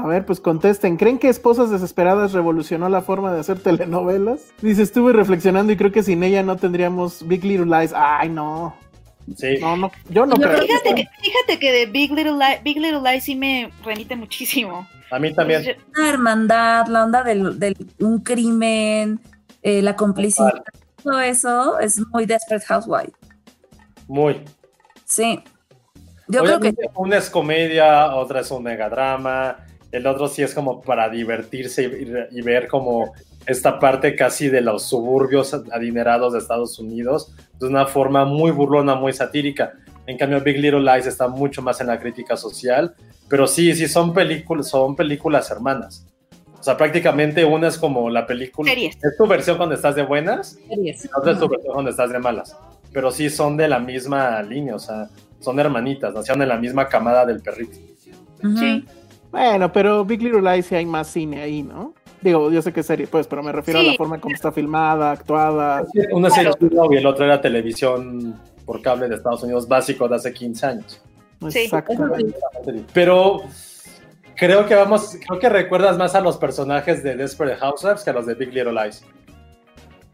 A 0.04 0.08
ver, 0.08 0.26
pues 0.26 0.40
contesten. 0.40 0.98
¿Creen 0.98 1.18
que 1.20 1.30
Esposas 1.30 1.70
Desesperadas 1.70 2.34
revolucionó 2.34 2.90
la 2.90 3.02
forma 3.02 3.32
de 3.34 3.40
hacer 3.40 3.60
telenovelas? 3.60 4.40
Dice, 4.62 4.82
estuve 4.84 5.14
reflexionando 5.14 5.72
y 5.74 5.78
creo 5.78 5.92
que 5.92 6.04
sin 6.04 6.24
ella 6.24 6.44
no 6.44 6.58
tendríamos 6.58 7.28
Big 7.28 7.44
Little 7.44 7.66
Lies. 7.66 7.94
Ay, 7.96 8.30
no. 8.30 8.76
Sí. 9.38 9.58
No, 9.62 9.78
no, 9.78 9.92
yo 10.10 10.26
no 10.26 10.36
creo. 10.36 10.58
Fíjate 10.62 10.96
que, 10.96 11.08
fíjate 11.22 11.60
que 11.60 11.72
de 11.72 11.86
Big 11.86 12.12
Little, 12.12 12.34
Li- 12.34 12.62
Big 12.64 12.78
Little 12.80 13.02
Lies 13.02 13.24
sí 13.26 13.36
me 13.36 13.72
remite 13.86 14.16
muchísimo. 14.16 14.88
A 15.12 15.20
mí 15.20 15.34
también. 15.34 15.62
Yo- 15.64 15.72
La 15.96 16.10
hermandad, 16.10 16.88
la 16.88 17.04
onda 17.04 17.22
del, 17.24 17.60
del- 17.60 17.78
un 18.00 18.20
crimen, 18.22 19.20
eh, 19.62 19.82
la 19.82 19.96
complicidad, 19.96 20.64
todo 21.04 21.20
eso 21.20 21.78
es 21.80 22.00
muy 22.12 22.26
Desperate 22.26 22.66
Housewife. 22.66 23.12
Muy. 24.08 24.42
Sí. 25.06 25.44
Yo 26.28 26.44
creo 26.44 26.60
que 26.60 26.76
una 26.96 27.18
es 27.18 27.30
comedia, 27.30 28.14
otra 28.16 28.42
es 28.42 28.52
un 28.52 28.62
megadrama, 28.64 29.58
el 29.92 30.08
otro 30.08 30.28
sí 30.28 30.42
es 30.42 30.54
como 30.54 30.82
para 30.82 31.10
divertirse 31.10 31.84
y, 31.84 32.38
y 32.38 32.42
ver 32.42 32.68
como 32.68 33.14
esta 33.46 33.80
parte 33.80 34.16
casi 34.16 34.50
de 34.50 34.62
los 34.62 34.84
suburbios 34.84 35.54
adinerados 35.54 36.34
de 36.34 36.40
Estados 36.40 36.78
Unidos 36.78 37.34
de 37.60 37.68
una 37.68 37.86
forma 37.86 38.26
muy 38.26 38.52
burlona, 38.52 38.96
muy 38.96 39.14
satírica. 39.14 39.74
En 40.06 40.18
cambio, 40.18 40.42
Big 40.42 40.58
Little 40.58 40.82
Lies 40.82 41.06
está 41.06 41.28
mucho 41.28 41.62
más 41.62 41.82
en 41.82 41.88
la 41.88 42.00
crítica 42.00 42.36
social, 42.36 42.96
pero 43.28 43.48
sí, 43.48 43.74
sí 43.76 43.88
son 43.88 44.14
películas, 44.14 44.68
son 44.68 44.96
películas 44.96 45.50
hermanas. 45.52 46.06
O 46.60 46.64
sea, 46.64 46.76
prácticamente 46.76 47.46
una 47.46 47.68
es 47.68 47.78
como 47.78 48.10
la 48.10 48.26
película. 48.28 48.70
Series. 48.70 48.96
Es 48.96 49.18
tu 49.18 49.28
versión 49.28 49.58
cuando 49.58 49.76
estás 49.76 49.96
de 49.96 50.04
buenas 50.04 50.60
series. 50.68 51.06
la 51.06 51.18
otra 51.18 51.32
es 51.32 51.40
tu 51.40 51.48
versión 51.48 51.74
cuando 51.74 51.92
estás 51.92 52.12
de 52.12 52.20
malas. 52.20 52.58
Pero 52.92 53.12
sí 53.12 53.30
son 53.30 53.56
de 53.56 53.68
la 53.68 53.80
misma 53.80 54.42
línea, 54.42 54.76
o 54.76 54.80
sea, 54.80 55.10
son 55.40 55.60
hermanitas, 55.60 56.14
nacieron 56.14 56.42
en 56.42 56.50
la 56.50 56.58
misma 56.58 56.88
camada 56.88 57.26
del 57.26 57.42
perrito. 57.42 57.78
Sí. 58.58 58.86
Bueno, 59.32 59.72
pero 59.72 60.04
Big 60.06 60.22
Little 60.22 60.42
Lies 60.42 60.66
sí 60.66 60.76
hay 60.76 60.86
más 60.86 61.08
cine 61.08 61.42
ahí, 61.42 61.64
¿no? 61.64 61.94
Digo, 62.22 62.52
yo 62.52 62.62
sé 62.62 62.74
que 62.74 62.82
es 62.82 62.86
serie, 62.86 63.08
pues, 63.08 63.28
pero 63.28 63.42
me 63.44 63.52
refiero 63.52 63.80
a 63.80 63.84
la 63.84 63.94
forma 63.94 64.20
como 64.20 64.36
está 64.36 64.52
filmada, 64.52 65.12
actuada. 65.12 65.84
Una 66.12 66.30
serie 66.30 66.52
Claro. 66.54 66.92
y 66.92 66.98
el 66.98 67.06
otro 67.06 67.26
era 67.26 67.40
televisión 67.40 68.36
por 68.66 68.82
cable 68.82 69.08
de 69.08 69.16
Estados 69.16 69.44
Unidos 69.44 69.68
básico 69.68 70.08
de 70.08 70.16
hace 70.16 70.34
15 70.34 70.66
años. 70.66 71.02
Sí. 71.50 71.60
Exactamente. 71.60 72.36
Pero 72.94 73.44
creo 74.36 74.66
que 74.66 74.76
vamos, 74.76 75.18
creo 75.26 75.40
que 75.40 75.48
recuerdas 75.48 75.98
más 75.98 76.14
a 76.16 76.22
los 76.22 76.38
personajes 76.38 77.02
de 77.04 77.16
Desperate 77.16 77.58
Housewives 77.58 78.04
que 78.04 78.10
a 78.10 78.14
los 78.14 78.26
de 78.26 78.34
Big 78.34 78.54
Little 78.54 78.74
Lies. 78.74 79.04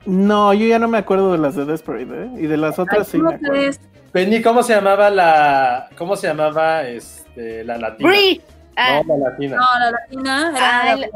No, 0.06 0.54
yo 0.54 0.68
ya 0.68 0.78
no 0.78 0.88
me 0.88 1.00
acuerdo 1.00 1.32
de 1.32 1.40
las 1.40 1.56
de 1.56 1.66
Desperate, 1.66 2.04
¿eh? 2.04 2.30
Y 2.38 2.46
de 2.46 2.58
las 2.58 2.78
Ay, 2.78 2.84
otras 2.84 3.08
sí 3.08 3.18
¿cómo 3.18 3.32
me 3.32 3.36
acuerdo. 3.38 3.78
Penny, 4.12 4.42
¿cómo 4.42 4.62
se 4.62 4.74
llamaba 4.74 5.10
la, 5.10 5.90
cómo 5.98 6.16
se 6.16 6.28
llamaba 6.28 6.84
este, 6.88 7.64
la 7.64 7.78
latina? 7.78 8.10
Brie. 8.10 8.42
Ah, 8.76 9.02
No, 9.06 9.18
la 9.18 9.30
latina. 9.30 9.56
No, 9.58 9.80
la 9.80 9.92
latina 9.92 10.52
era 10.56 10.82
Ah, 10.92 10.96
la- 10.96 11.10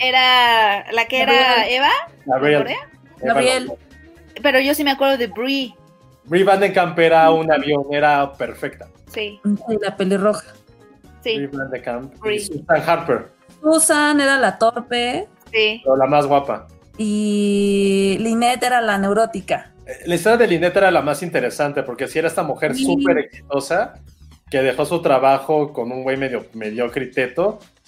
era 0.00 0.92
la 0.92 1.04
que 1.06 1.22
era 1.22 1.68
Eva, 1.68 1.90
Gabriel. 2.26 2.66
Gabriel. 3.20 3.72
pero 4.42 4.58
yo 4.60 4.74
sí 4.74 4.82
me 4.84 4.90
acuerdo 4.90 5.16
de 5.16 5.28
Brie. 5.28 5.74
Brie 6.24 6.44
Vandenkamp 6.44 6.98
era 6.98 7.30
una 7.30 7.54
avionera 7.56 8.32
perfecta. 8.32 8.86
Sí, 9.12 9.40
la 9.80 9.96
pelirroja. 9.96 10.52
Brie 11.22 11.48
sí, 11.48 11.56
Vandenkamp. 11.56 12.14
Brie. 12.20 12.36
Y 12.36 12.40
Susan 12.40 12.82
Harper, 12.86 13.28
Susan 13.62 14.20
era 14.20 14.38
la 14.38 14.58
torpe 14.58 15.28
sí. 15.52 15.80
pero 15.84 15.96
la 15.96 16.06
más 16.06 16.26
guapa. 16.26 16.66
y 16.98 18.16
Lynette 18.20 18.64
era 18.64 18.80
la 18.80 18.98
neurótica. 18.98 19.70
La 20.06 20.14
historia 20.14 20.38
de 20.38 20.46
Lynette 20.46 20.76
era 20.78 20.90
la 20.90 21.02
más 21.02 21.22
interesante 21.22 21.82
porque 21.82 22.08
si 22.08 22.18
era 22.18 22.28
esta 22.28 22.42
mujer 22.42 22.74
Sí. 22.74 22.84
súper 22.84 23.18
exitosa 23.18 23.94
que 24.50 24.62
dejó 24.62 24.84
su 24.84 25.00
trabajo 25.02 25.72
con 25.72 25.90
un 25.90 26.02
güey 26.02 26.16
medio 26.16 26.46
mediocre 26.52 27.10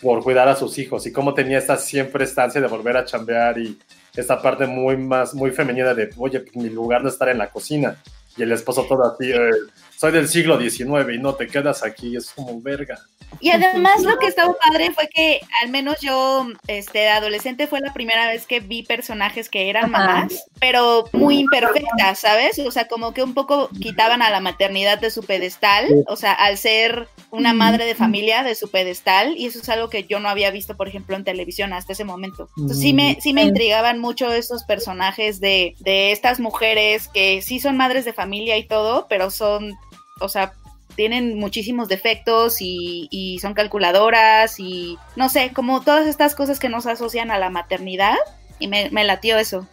por 0.01 0.23
cuidar 0.23 0.49
a 0.49 0.57
sus 0.57 0.79
hijos 0.79 1.07
y 1.07 1.13
cómo 1.13 1.35
tenía 1.35 1.59
esta 1.59 1.77
siempre 1.77 2.25
estancia 2.25 2.61
de 2.61 2.67
volver 2.67 2.97
a 2.97 3.05
chambear 3.05 3.59
y 3.59 3.79
esta 4.15 4.41
parte 4.41 4.67
muy 4.67 4.97
más 4.97 5.35
muy 5.35 5.51
femenina 5.51 5.95
de 5.95 6.11
oye 6.17 6.45
mi 6.55 6.69
lugar 6.69 7.03
no 7.03 7.09
es 7.09 7.15
estar 7.15 7.29
en 7.29 7.39
la 7.39 7.51
cocina 7.51 7.97
y 8.37 8.43
el 8.43 8.53
esposo 8.53 8.85
todo 8.85 9.05
así 9.05 9.31
eh, 9.31 9.51
soy 9.97 10.13
del 10.13 10.29
siglo 10.29 10.59
XIX 10.61 11.15
y 11.15 11.19
no 11.19 11.35
te 11.35 11.47
quedas 11.47 11.83
aquí 11.83 12.17
es 12.17 12.31
como 12.31 12.61
verga. 12.61 12.99
Y 13.41 13.51
además 13.51 14.03
lo 14.03 14.19
que 14.19 14.29
estaba 14.29 14.55
padre 14.55 14.93
fue 14.93 15.09
que 15.09 15.41
al 15.63 15.69
menos 15.69 16.01
yo, 16.01 16.47
este, 16.69 17.09
adolescente 17.09 17.67
fue 17.67 17.81
la 17.81 17.93
primera 17.93 18.29
vez 18.29 18.47
que 18.47 18.61
vi 18.61 18.83
personajes 18.83 19.49
que 19.49 19.69
eran 19.69 19.91
mamás, 19.91 20.45
pero 20.59 21.09
muy 21.13 21.41
imperfectas, 21.41 22.21
¿sabes? 22.21 22.59
O 22.61 22.71
sea, 22.71 22.89
como 22.89 23.13
que 23.13 23.23
un 23.23 23.35
poco 23.35 23.69
quitaban 23.81 24.23
a 24.23 24.31
la 24.31 24.41
maternidad 24.41 24.99
de 24.99 25.11
su 25.11 25.23
pedestal, 25.23 26.05
o 26.07 26.17
sea, 26.17 26.33
al 26.33 26.57
ser 26.57 27.09
una 27.31 27.53
madre 27.53 27.85
de 27.85 27.95
familia 27.95 28.43
de 28.43 28.55
su 28.55 28.71
pedestal, 28.71 29.37
y 29.37 29.47
eso 29.47 29.61
es 29.61 29.69
algo 29.69 29.91
que 29.91 30.05
yo 30.05 30.21
no 30.21 30.29
había 30.29 30.51
visto, 30.51 30.77
por 30.77 30.89
ejemplo, 30.89 31.17
en 31.17 31.25
televisión 31.25 31.73
hasta 31.73 31.93
ese 31.93 32.05
momento. 32.05 32.49
Entonces 32.57 32.81
sí 32.81 32.95
me, 32.95 33.19
sí 33.21 33.33
me 33.35 33.43
intrigaban 33.43 33.99
mucho 33.99 34.33
estos 34.33 34.65
personajes 34.65 35.41
de, 35.41 35.75
de 35.81 36.13
estas 36.13 36.41
mujeres 36.41 37.09
que 37.09 37.43
sí 37.43 37.61
son 37.61 37.77
madres 37.77 38.05
de 38.05 38.13
familia 38.13 38.57
y 38.57 38.65
todo, 38.65 39.07
pero 39.09 39.31
son, 39.31 39.77
o 40.21 40.29
sea, 40.29 40.53
tienen 40.95 41.39
muchísimos 41.39 41.89
defectos 41.89 42.61
y, 42.61 43.09
y 43.11 43.39
son 43.39 43.55
calculadoras 43.55 44.59
y 44.59 44.99
no 45.15 45.29
sé, 45.29 45.53
como 45.53 45.83
todas 45.83 46.07
estas 46.07 46.35
cosas 46.35 46.59
que 46.59 46.69
nos 46.69 46.87
asocian 46.87 47.31
a 47.31 47.39
la 47.39 47.51
maternidad 47.51 48.17
y 48.59 48.69
me, 48.69 48.91
me 48.91 49.05
latió 49.05 49.37
eso. 49.37 49.67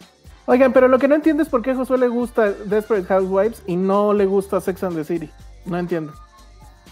Oigan, 0.46 0.74
pero 0.74 0.88
lo 0.88 0.98
que 0.98 1.08
no 1.08 1.14
entiendo 1.14 1.42
es 1.42 1.48
por 1.48 1.62
qué 1.62 1.70
a 1.70 1.74
Josué 1.74 1.96
le 1.96 2.08
gusta 2.08 2.50
Desperate 2.52 3.06
Housewives 3.06 3.62
y 3.66 3.76
no 3.76 4.12
le 4.12 4.26
gusta 4.26 4.60
Sex 4.60 4.82
and 4.84 4.94
the 4.94 5.04
City. 5.04 5.30
No 5.64 5.78
entiendo. 5.78 6.12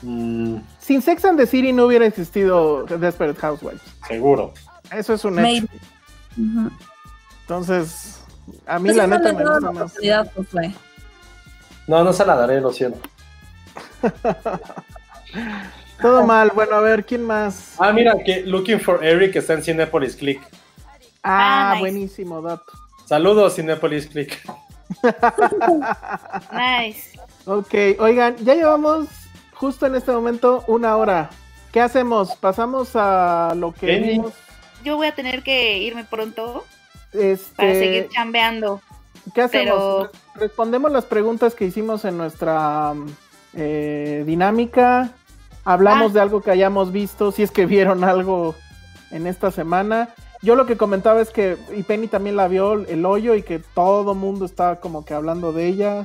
Mm, 0.00 0.56
Sin 0.80 1.02
Sex 1.02 1.22
and 1.26 1.38
the 1.38 1.46
City 1.46 1.70
no 1.72 1.84
hubiera 1.84 2.06
existido 2.06 2.84
Desperate 2.84 3.38
Housewives. 3.38 3.82
seguro 4.08 4.54
Eso 4.90 5.12
es 5.12 5.24
un 5.26 5.38
hecho. 5.44 5.66
Entonces, 7.42 8.22
a 8.66 8.78
mí 8.78 8.86
Pues 8.86 8.96
la 8.96 9.06
neta 9.06 9.32
me 9.34 9.44
gusta 9.44 9.70
más. 9.72 9.94
no 11.86 12.04
no 12.04 12.12
se 12.14 12.24
la 12.24 12.36
daré 12.36 12.60
lo 12.62 12.72
siento 12.72 12.98
Todo 16.00 16.26
mal. 16.26 16.50
Bueno, 16.54 16.76
a 16.76 16.80
ver, 16.80 17.04
¿quién 17.04 17.24
más? 17.24 17.74
ah 17.78 17.92
mira 17.92 18.14
que 18.24 18.42
Looking 18.42 18.80
for 18.80 19.04
Eric 19.04 19.36
está 19.36 19.54
en 19.54 19.62
Cinepolis 19.62 20.16
Click 20.16 20.40
Ah, 21.22 21.70
Ah, 21.70 21.74
nice. 21.74 21.80
buenísimo 21.80 22.42
dato. 22.42 22.72
saludos 23.06 23.54
Cinepolis 23.54 24.06
Click 24.08 24.40
Nice. 26.52 27.18
Ok, 27.46 27.74
oigan, 27.98 28.36
ya 28.38 28.54
llevamos 28.54 29.08
justo 29.54 29.86
en 29.86 29.94
este 29.94 30.12
momento 30.12 30.64
una 30.66 30.96
hora. 30.96 31.30
¿Qué 31.72 31.80
hacemos? 31.80 32.36
Pasamos 32.36 32.90
a 32.94 33.54
lo 33.56 33.72
que 33.72 33.96
vimos. 33.98 34.32
Yo 34.84 34.96
voy 34.96 35.06
a 35.06 35.14
tener 35.14 35.42
que 35.42 35.78
irme 35.78 36.04
pronto 36.04 36.64
Este, 37.12 37.54
para 37.56 37.72
seguir 37.72 38.08
chambeando. 38.10 38.80
¿Qué 39.34 39.42
hacemos? 39.42 40.08
pero- 40.10 40.10
Respondemos 40.34 40.90
las 40.92 41.04
preguntas 41.04 41.54
que 41.54 41.64
hicimos 41.64 42.04
en 42.04 42.18
nuestra 42.18 42.92
mm, 42.94 43.06
eh, 43.54 44.24
dinámica. 44.26 45.12
Hablamos 45.64 46.10
Ah. 46.10 46.14
de 46.14 46.20
algo 46.20 46.40
que 46.42 46.50
hayamos 46.50 46.92
visto, 46.92 47.32
si 47.32 47.42
es 47.42 47.50
que 47.50 47.66
vieron 47.66 48.04
algo 48.04 48.54
en 49.10 49.26
esta 49.26 49.50
semana. 49.50 50.10
Yo 50.42 50.56
lo 50.56 50.66
que 50.66 50.76
comentaba 50.76 51.20
es 51.20 51.30
que, 51.30 51.56
y 51.76 51.84
Penny 51.84 52.08
también 52.08 52.34
la 52.36 52.48
vio, 52.48 52.72
el 52.72 53.06
hoyo, 53.06 53.34
y 53.36 53.42
que 53.42 53.60
todo 53.60 54.14
mundo 54.14 54.44
está 54.44 54.80
como 54.80 55.04
que 55.04 55.14
hablando 55.14 55.52
de 55.52 55.66
ella. 55.68 56.04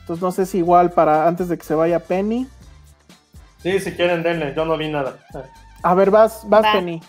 Entonces 0.00 0.22
no 0.22 0.32
sé 0.32 0.46
si 0.46 0.58
igual 0.58 0.90
para 0.90 1.28
antes 1.28 1.48
de 1.48 1.56
que 1.58 1.64
se 1.64 1.74
vaya 1.74 2.00
Penny. 2.00 2.46
sí 3.62 3.78
si 3.78 3.92
quieren 3.92 4.22
denle 4.22 4.54
yo 4.56 4.64
no 4.64 4.76
vi 4.78 4.88
nada 4.88 5.18
A 5.82 5.94
ver, 5.94 6.10
vas, 6.10 6.42
vas 6.48 6.64
Va. 6.64 6.72
Penny. 6.72 7.00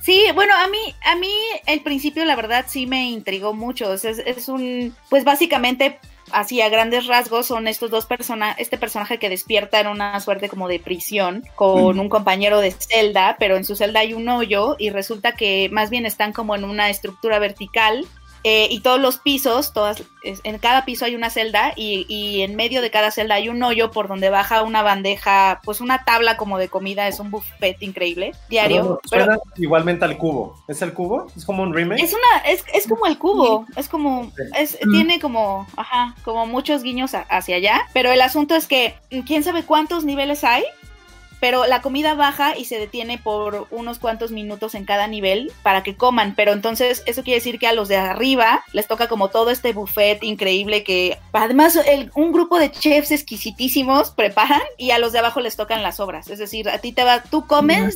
Sí, 0.00 0.22
bueno, 0.34 0.54
a 0.54 0.66
mí, 0.68 0.78
a 1.04 1.16
mí 1.16 1.30
el 1.66 1.82
principio 1.82 2.24
la 2.24 2.34
verdad 2.34 2.64
sí 2.66 2.86
me 2.86 3.10
intrigó 3.10 3.52
mucho. 3.52 3.90
O 3.90 3.98
sea, 3.98 4.10
es, 4.10 4.18
es 4.24 4.48
un, 4.48 4.94
pues 5.10 5.22
básicamente, 5.24 5.98
así 6.32 6.60
a 6.60 6.68
grandes 6.68 7.06
rasgos, 7.06 7.46
son 7.46 7.68
estos 7.68 7.90
dos 7.90 8.06
personajes, 8.06 8.56
este 8.58 8.78
personaje 8.78 9.18
que 9.18 9.28
despierta 9.28 9.80
en 9.80 9.86
una 9.86 10.18
suerte 10.20 10.48
como 10.48 10.68
de 10.68 10.80
prisión 10.80 11.44
con 11.54 11.98
un 11.98 12.08
compañero 12.08 12.60
de 12.60 12.72
celda, 12.72 13.36
pero 13.38 13.56
en 13.56 13.64
su 13.64 13.76
celda 13.76 14.00
hay 14.00 14.14
un 14.14 14.28
hoyo 14.28 14.76
y 14.78 14.90
resulta 14.90 15.32
que 15.32 15.68
más 15.72 15.90
bien 15.90 16.06
están 16.06 16.32
como 16.32 16.54
en 16.54 16.64
una 16.64 16.90
estructura 16.90 17.38
vertical 17.38 18.06
eh, 18.44 18.68
y 18.70 18.80
todos 18.80 19.00
los 19.00 19.18
pisos, 19.18 19.72
todas, 19.72 20.02
en 20.22 20.58
cada 20.58 20.84
piso 20.84 21.04
hay 21.04 21.14
una 21.14 21.30
celda 21.30 21.72
y, 21.76 22.06
y 22.08 22.42
en 22.42 22.54
medio 22.56 22.82
de 22.82 22.90
cada 22.90 23.10
celda 23.10 23.34
hay 23.36 23.48
un 23.48 23.62
hoyo 23.62 23.90
por 23.90 24.08
donde 24.08 24.30
baja 24.30 24.62
una 24.62 24.82
bandeja, 24.82 25.60
pues 25.64 25.80
una 25.80 26.04
tabla 26.04 26.36
como 26.36 26.58
de 26.58 26.68
comida, 26.68 27.08
es 27.08 27.18
un 27.20 27.30
buffet 27.30 27.80
increíble, 27.82 28.32
diario. 28.48 29.00
Pero 29.10 29.40
igualmente 29.56 30.04
al 30.04 30.16
cubo. 30.18 30.54
¿Es 30.68 30.82
el 30.82 30.92
cubo? 30.92 31.26
¿Es 31.36 31.44
como 31.44 31.62
un 31.62 31.72
remake? 31.74 32.02
es 32.02 32.12
una, 32.12 32.42
es, 32.50 32.64
es 32.72 32.86
como 32.86 33.06
el 33.06 33.18
cubo, 33.18 33.66
es 33.76 33.88
como, 33.88 34.30
es, 34.56 34.78
Mm. 34.84 34.92
tiene 34.92 35.20
como, 35.20 35.66
ajá, 35.76 36.14
como 36.24 36.46
muchos 36.46 36.82
guiños 36.82 37.14
a- 37.14 37.22
hacia 37.28 37.56
allá, 37.56 37.82
pero 37.92 38.12
el 38.12 38.20
asunto 38.20 38.54
es 38.54 38.66
que 38.66 38.94
quién 39.26 39.42
sabe 39.42 39.62
cuántos 39.64 40.04
niveles 40.04 40.44
hay, 40.44 40.64
pero 41.40 41.66
la 41.66 41.80
comida 41.82 42.14
baja 42.14 42.56
y 42.56 42.64
se 42.64 42.78
detiene 42.78 43.18
por 43.18 43.66
unos 43.70 43.98
cuantos 43.98 44.30
minutos 44.30 44.74
en 44.74 44.84
cada 44.84 45.06
nivel 45.06 45.52
para 45.62 45.82
que 45.82 45.96
coman, 45.96 46.34
pero 46.34 46.52
entonces 46.52 47.02
eso 47.06 47.22
quiere 47.22 47.38
decir 47.40 47.58
que 47.58 47.66
a 47.66 47.72
los 47.72 47.88
de 47.88 47.96
arriba 47.96 48.64
les 48.72 48.86
toca 48.86 49.08
como 49.08 49.28
todo 49.28 49.50
este 49.50 49.72
buffet 49.72 50.22
increíble 50.24 50.82
que 50.84 51.18
además 51.32 51.76
el- 51.76 52.10
un 52.14 52.32
grupo 52.32 52.58
de 52.58 52.70
chefs 52.70 53.10
exquisitísimos 53.12 54.10
preparan 54.10 54.60
y 54.76 54.90
a 54.90 54.98
los 54.98 55.12
de 55.12 55.20
abajo 55.20 55.40
les 55.40 55.56
tocan 55.56 55.82
las 55.82 56.00
obras, 56.00 56.28
es 56.28 56.38
decir, 56.38 56.68
a 56.68 56.78
ti 56.78 56.92
te 56.92 57.04
va, 57.04 57.22
tú 57.22 57.46
comes 57.46 57.94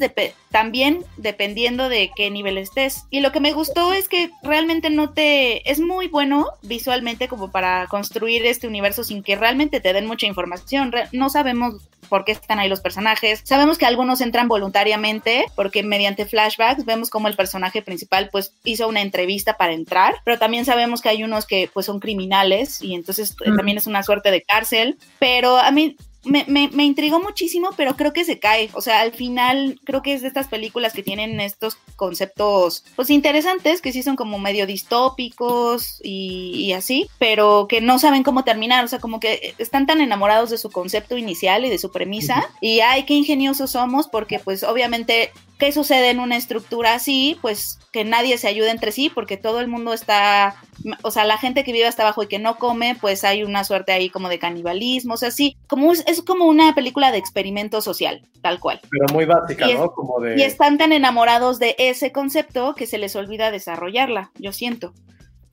también 0.51 1.05
dependiendo 1.17 1.89
de 1.89 2.11
qué 2.15 2.31
nivel 2.31 2.59
estés. 2.59 3.05
Y 3.11 3.21
lo 3.21 3.33
que 3.33 3.41
me 3.41 3.53
gustó 3.53 3.93
es 3.93 4.09
que 4.09 4.31
realmente 4.43 4.91
no 4.91 5.11
te 5.11 5.71
es 5.71 5.81
muy 5.81 6.09
bueno 6.09 6.49
visualmente 6.63 7.29
como 7.29 7.51
para 7.51 7.87
construir 7.89 8.45
este 8.47 8.67
universo 8.67 9.03
sin 9.05 9.23
que 9.23 9.37
realmente 9.37 9.81
te 9.81 9.93
den 9.93 10.07
mucha 10.07 10.27
información. 10.27 10.93
Re- 10.93 11.09
no 11.13 11.31
sabemos 11.31 11.77
por 12.09 12.25
qué 12.25 12.33
están 12.33 12.59
ahí 12.59 12.69
los 12.69 12.81
personajes. 12.81 13.41
Sabemos 13.45 13.79
que 13.79 13.87
algunos 13.87 14.21
entran 14.21 14.49
voluntariamente 14.49 15.47
porque 15.55 15.83
mediante 15.83 16.27
flashbacks 16.27 16.85
vemos 16.85 17.11
como 17.11 17.29
el 17.29 17.37
personaje 17.37 17.83
principal 17.83 18.29
pues 18.31 18.55
hizo 18.65 18.89
una 18.89 19.01
entrevista 19.01 19.57
para 19.57 19.73
entrar, 19.73 20.17
pero 20.25 20.39
también 20.39 20.65
sabemos 20.65 21.01
que 21.03 21.09
hay 21.09 21.25
unos 21.25 21.47
que 21.47 21.71
pues 21.73 21.87
son 21.87 22.01
criminales 22.01 22.83
y 22.83 22.95
entonces 22.95 23.35
eh, 23.45 23.51
Mm. 23.51 23.57
también 23.57 23.79
es 23.79 23.87
una 23.87 24.03
suerte 24.03 24.31
de 24.31 24.43
cárcel, 24.43 24.99
pero 25.19 25.57
a 25.57 25.71
mí 25.71 25.97
me, 26.25 26.45
me, 26.49 26.69
me 26.69 26.85
intrigó 26.85 27.21
muchísimo, 27.21 27.71
pero 27.77 27.97
creo 27.97 28.13
que 28.13 28.25
se 28.25 28.39
cae. 28.39 28.71
O 28.75 28.81
sea, 28.81 29.01
al 29.01 29.13
final 29.13 29.81
creo 29.85 30.03
que 30.03 30.15
es 30.15 30.23
de 30.23 30.29
estas 30.29 30.49
películas 30.49 30.93
que 30.93 31.03
tienen 31.03 31.41
estos 31.41 31.77
conceptos 31.97 32.85
pues 32.97 33.11
interesantes, 33.11 33.81
que 33.81 33.93
sí 33.93 34.03
son 34.03 34.17
como 34.17 34.39
medio 34.39 34.67
distópicos 34.67 36.01
y, 36.03 36.55
y 36.57 36.73
así, 36.73 37.09
pero 37.19 37.67
que 37.69 37.81
no 37.81 37.99
saben 37.99 38.23
cómo 38.23 38.45
terminar. 38.45 38.85
O 38.85 38.89
sea, 38.89 38.99
como 38.99 39.21
que 39.21 39.55
están 39.59 39.87
tan 39.87 40.01
enamorados 40.01 40.51
de 40.51 40.59
su 40.59 40.71
concepto 40.71 41.17
inicial 41.17 41.65
y 41.65 41.71
de 41.71 41.79
su 41.79 41.91
premisa. 41.91 42.49
Y 42.61 42.81
ay, 42.81 43.05
qué 43.05 43.15
ingeniosos 43.15 43.73
somos, 43.73 44.09
porque 44.09 44.39
pues 44.39 44.63
obviamente 44.63 45.33
¿Qué 45.63 45.71
sucede 45.71 46.11
en 46.11 46.19
una 46.19 46.37
estructura 46.37 46.95
así? 46.95 47.39
Pues 47.41 47.79
que 47.93 48.03
nadie 48.05 48.37
se 48.37 48.49
ayude 48.49 48.71
entre 48.71 48.91
sí 48.91 49.13
porque 49.15 49.37
todo 49.37 49.61
el 49.61 49.69
mundo 49.69 49.93
está, 49.93 50.57
o 51.03 51.11
sea, 51.11 51.25
la 51.25 51.39
gente 51.39 51.65
que 51.65 51.73
vive 51.73 51.87
hasta 51.87 52.03
abajo 52.03 52.23
y 52.23 52.29
que 52.29 52.39
no 52.39 52.57
come, 52.57 52.97
pues 53.01 53.25
hay 53.25 53.43
una 53.45 53.65
suerte 53.65 53.93
ahí 53.93 54.11
como 54.11 54.29
de 54.29 54.39
canibalismo, 54.39 55.15
o 55.15 55.17
sea, 55.17 55.31
sí, 55.31 55.57
como 55.69 55.93
es, 55.93 56.05
es 56.07 56.23
como 56.23 56.47
una 56.47 56.75
película 56.75 57.11
de 57.13 57.19
experimento 57.19 57.81
social, 57.83 58.27
tal 58.43 58.59
cual. 58.61 58.81
Pero 58.91 59.07
muy 59.13 59.25
básica, 59.25 59.69
Y 59.69 59.73
es- 59.73 59.79
¿no? 59.79 59.91
Como 59.93 60.21
de... 60.21 60.39
Y 60.39 60.43
están 60.43 60.79
tan 60.79 60.93
enamorados 60.93 61.59
de 61.59 61.75
ese 61.79 62.13
concepto 62.13 62.75
que 62.75 62.87
se 62.87 62.99
les 62.99 63.15
olvida 63.17 63.51
desarrollarla, 63.51 64.31
yo 64.39 64.53
siento. 64.53 64.93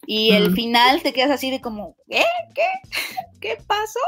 Y 0.06 0.32
el 0.32 0.54
final 0.56 1.04
te 1.04 1.14
quedas 1.14 1.30
así 1.30 1.52
de 1.52 1.62
como, 1.62 1.96
¿eh? 2.10 2.24
¿Qué? 2.56 2.66
¿Qué 3.40 3.58
pasó? 3.68 4.00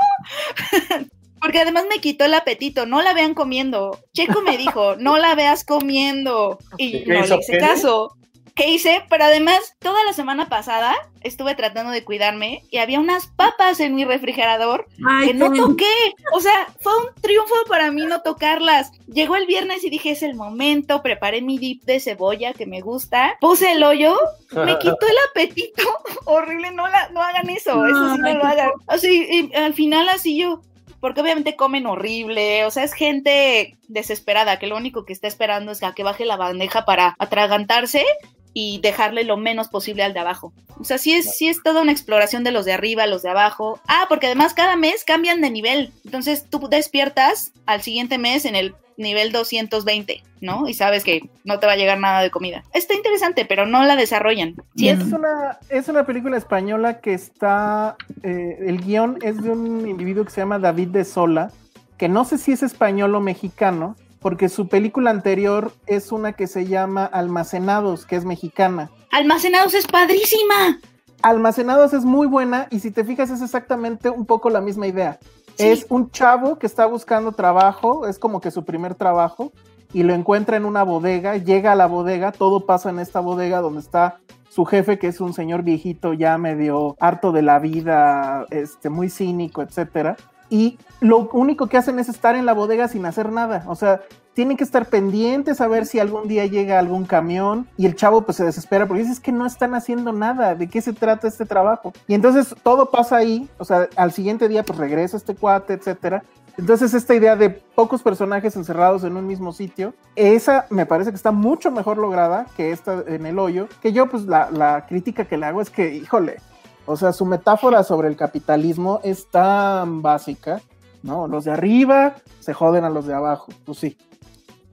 Porque 1.42 1.60
además 1.60 1.86
me 1.90 2.00
quitó 2.02 2.26
el 2.26 2.34
apetito, 2.36 2.86
no 2.86 3.02
la 3.02 3.14
vean 3.14 3.34
comiendo. 3.34 4.00
Checo 4.14 4.42
me 4.42 4.58
dijo, 4.58 4.96
no 4.98 5.18
la 5.18 5.34
veas 5.36 5.64
comiendo. 5.64 6.60
Y 6.78 6.98
¿Y 6.98 7.04
qué 7.04 7.14
no 7.14 7.22
le 7.26 7.36
hice 7.36 7.54
Penny? 7.54 7.60
caso. 7.68 8.16
¿Qué 8.62 8.70
hice? 8.70 9.04
Pero 9.10 9.24
además, 9.24 9.76
toda 9.80 10.04
la 10.06 10.14
semana 10.14 10.48
pasada 10.48 10.94
estuve 11.22 11.56
tratando 11.56 11.92
de 11.92 12.04
cuidarme 12.04 12.62
y 12.70 12.78
había 12.78 13.00
unas 13.00 13.26
papas 13.26 13.80
en 13.80 13.96
mi 13.96 14.06
refrigerador 14.06 14.86
Ay, 15.04 15.30
que 15.30 15.34
no 15.34 15.52
qué- 15.52 15.58
toqué. 15.60 16.14
O 16.34 16.42
sea, 16.42 16.68
fue 16.80 16.96
un 16.96 17.08
triunfo 17.22 17.56
para 17.68 17.90
mí 17.92 18.06
no 18.06 18.22
tocarlas. 18.22 18.92
Llegó 19.08 19.36
el 19.36 19.48
viernes 19.48 19.84
y 19.84 19.90
dije, 19.90 20.12
es 20.12 20.22
el 20.22 20.36
momento. 20.36 21.02
Preparé 21.02 21.42
mi 21.42 21.58
dip 21.58 21.84
de 21.86 22.00
cebolla 22.00 22.54
que 22.54 22.68
me 22.68 22.82
gusta. 22.82 23.36
Puse 23.42 23.72
el 23.72 23.84
hoyo. 23.84 24.16
Me 24.52 24.78
quitó 24.78 25.08
el 25.08 25.16
apetito. 25.32 25.82
Horrible, 26.26 26.70
no, 26.70 26.88
la, 26.88 27.10
no 27.10 27.20
hagan 27.20 27.50
eso. 27.50 27.84
Eso 27.88 28.14
sí 28.14 28.22
no 28.22 28.36
lo 28.36 28.44
hagan. 28.46 28.70
Así, 28.86 29.28
y 29.52 29.56
al 29.56 29.74
final 29.74 30.08
así 30.10 30.38
yo... 30.38 30.62
Porque 31.00 31.22
obviamente 31.22 31.56
comen 31.56 31.88
horrible, 31.88 32.64
o 32.66 32.70
sea, 32.70 32.84
es 32.84 32.94
gente 32.94 33.76
desesperada 33.88 34.60
que 34.60 34.68
lo 34.68 34.78
único 34.78 35.04
que 35.04 35.14
está 35.14 35.28
esperando 35.28 35.72
es 35.72 35.82
a 35.82 35.96
que 35.96 36.04
baje 36.04 36.26
la 36.26 36.38
bandeja 36.38 36.86
para 36.86 37.16
atragantarse 37.18 38.06
y 38.54 38.80
dejarle 38.82 39.24
lo 39.24 39.38
menos 39.38 39.68
posible 39.70 40.04
al 40.04 40.14
de 40.14 40.20
abajo. 40.20 40.52
O 40.80 40.84
sea, 40.84 40.98
sí 40.98 41.14
es, 41.14 41.36
sí 41.38 41.48
es 41.48 41.62
toda 41.64 41.82
una 41.82 41.92
exploración 41.92 42.44
de 42.44 42.52
los 42.52 42.66
de 42.66 42.74
arriba, 42.74 43.06
los 43.08 43.22
de 43.22 43.30
abajo. 43.30 43.80
Ah, 43.88 44.06
porque 44.10 44.28
además 44.28 44.54
cada 44.54 44.76
mes 44.76 45.04
cambian 45.06 45.42
de 45.42 45.50
nivel. 45.52 45.94
Entonces 46.06 46.46
tú 46.50 46.68
despiertas 46.70 47.54
al 47.66 47.82
siguiente 47.82 48.18
mes 48.18 48.46
en 48.46 48.56
el 48.56 48.76
nivel 48.98 49.32
220, 49.32 50.22
¿no? 50.42 50.68
Y 50.68 50.74
sabes 50.74 51.04
que 51.04 51.22
no 51.44 51.60
te 51.60 51.66
va 51.66 51.74
a 51.74 51.76
llegar 51.78 52.00
nada 52.00 52.22
de 52.22 52.30
comida. 52.30 52.64
Está 52.74 52.94
interesante, 52.94 53.46
pero 53.46 53.66
no 53.66 53.84
la 53.86 53.96
desarrollan. 53.96 54.56
Sí 54.76 54.90
es, 54.90 55.00
Es 55.00 55.14
una, 55.14 55.60
es 55.70 55.88
una 55.88 56.06
película 56.06 56.38
española 56.38 57.00
que 57.00 57.14
está. 57.14 57.96
eh, 58.24 58.58
el 58.68 58.82
guion 58.82 59.18
es 59.22 59.42
de 59.42 59.50
un 59.50 59.88
individuo 59.88 60.26
que 60.26 60.32
se 60.32 60.42
llama 60.42 60.60
David 60.60 60.90
de 60.90 61.06
Sola, 61.06 61.52
que 61.98 62.10
no 62.10 62.26
sé 62.26 62.38
si 62.38 62.52
es 62.52 62.64
español 62.64 63.16
o 63.16 63.22
mexicano, 63.22 63.96
porque 64.22 64.50
su 64.50 64.68
película 64.68 65.10
anterior 65.10 65.74
es 65.88 66.12
una 66.12 66.34
que 66.34 66.46
se 66.46 66.68
llama 66.68 67.06
Almacenados, 67.06 68.06
que 68.06 68.16
es 68.16 68.24
mexicana. 68.24 68.92
Almacenados 69.12 69.74
es 69.74 69.88
padrísima. 69.88 70.80
Almacenados 71.24 71.94
es 71.94 72.06
muy 72.06 72.28
buena 72.28 72.68
y 72.70 72.80
si 72.80 72.92
te 72.92 73.04
fijas 73.04 73.32
es 73.32 73.42
exactamente 73.42 74.12
un 74.12 74.28
poco 74.28 74.52
la 74.52 74.62
misma 74.62 74.86
idea. 74.86 75.20
Sí. 75.56 75.68
Es 75.68 75.88
un 75.90 76.12
chavo 76.12 76.60
que 76.60 76.68
está 76.68 76.86
buscando 76.86 77.32
trabajo, 77.32 78.08
es 78.08 78.20
como 78.20 78.42
que 78.42 78.52
su 78.52 78.64
primer 78.64 78.94
trabajo 78.94 79.52
y 79.92 80.04
lo 80.04 80.14
encuentra 80.14 80.56
en 80.56 80.66
una 80.66 80.84
bodega, 80.84 81.38
llega 81.38 81.72
a 81.72 81.76
la 81.76 81.88
bodega, 81.88 82.32
todo 82.32 82.68
pasa 82.68 82.92
en 82.92 83.00
esta 83.00 83.20
bodega 83.20 83.60
donde 83.60 83.82
está 83.82 84.20
su 84.50 84.66
jefe 84.66 85.00
que 85.00 85.08
es 85.08 85.20
un 85.20 85.34
señor 85.34 85.64
viejito 85.64 86.14
ya 86.14 86.38
medio 86.38 86.96
harto 87.00 87.32
de 87.32 87.42
la 87.42 87.58
vida, 87.58 88.46
este 88.52 88.90
muy 88.90 89.10
cínico, 89.10 89.64
etcétera. 89.64 90.16
Y 90.52 90.78
lo 91.00 91.30
único 91.32 91.68
que 91.68 91.78
hacen 91.78 91.98
es 91.98 92.10
estar 92.10 92.36
en 92.36 92.46
la 92.46 92.54
bodega 92.54 92.90
sin 92.90 93.06
hacer 93.06 93.32
nada, 93.32 93.64
o 93.68 93.76
sea, 93.76 94.02
tienen 94.34 94.58
que 94.58 94.66
estar 94.66 94.86
pendientes 94.88 95.62
a 95.62 95.68
ver 95.68 95.86
si 95.86 96.00
algún 96.00 96.28
día 96.28 96.46
llega 96.46 96.78
algún 96.78 97.06
camión 97.06 97.68
y 97.78 97.86
el 97.86 97.96
chavo 97.96 98.22
pues 98.24 98.38
se 98.38 98.44
desespera 98.44 98.86
porque 98.86 99.02
dice 99.02 99.14
es 99.14 99.20
que 99.20 99.32
no 99.32 99.46
están 99.46 99.76
haciendo 99.76 100.12
nada, 100.12 100.56
¿de 100.56 100.68
qué 100.68 100.82
se 100.82 100.92
trata 100.92 101.28
este 101.28 101.46
trabajo? 101.46 101.94
Y 102.06 102.16
entonces 102.16 102.54
todo 102.64 102.92
pasa 102.92 103.16
ahí, 103.16 103.50
o 103.58 103.66
sea, 103.66 103.88
al 103.96 104.12
siguiente 104.12 104.50
día 104.50 104.64
pues 104.64 104.78
regresa 104.78 105.18
este 105.18 105.36
cuate, 105.36 105.74
etcétera. 105.74 106.24
Entonces 106.58 106.94
esta 106.94 107.16
idea 107.16 107.38
de 107.38 107.50
pocos 107.50 108.04
personajes 108.04 108.58
encerrados 108.58 109.06
en 109.06 109.16
un 109.16 109.26
mismo 109.26 109.54
sitio, 109.54 109.94
esa 110.18 110.66
me 110.70 110.86
parece 110.86 111.12
que 111.12 111.16
está 111.16 111.32
mucho 111.32 111.72
mejor 111.72 111.98
lograda 111.98 112.46
que 112.58 112.72
esta 112.72 113.04
en 113.08 113.26
el 113.26 113.40
hoyo, 113.40 113.68
que 113.82 113.94
yo 113.94 114.10
pues 114.10 114.24
la, 114.24 114.52
la 114.52 114.86
crítica 114.86 115.26
que 115.26 115.38
le 115.38 115.46
hago 115.46 115.62
es 115.62 115.70
que, 115.70 115.96
híjole, 115.96 116.40
o 116.86 116.96
sea, 116.98 117.14
su 117.14 117.26
metáfora 117.26 117.84
sobre 117.84 118.08
el 118.08 118.16
capitalismo 118.16 119.00
es 119.04 119.28
tan 119.30 120.02
básica, 120.02 120.62
¿no? 121.04 121.28
Los 121.28 121.46
de 121.46 121.52
arriba 121.52 122.16
se 122.40 122.54
joden 122.54 122.84
a 122.84 122.90
los 122.90 123.06
de 123.08 123.14
abajo, 123.14 123.48
pues 123.66 123.78
sí, 123.80 123.98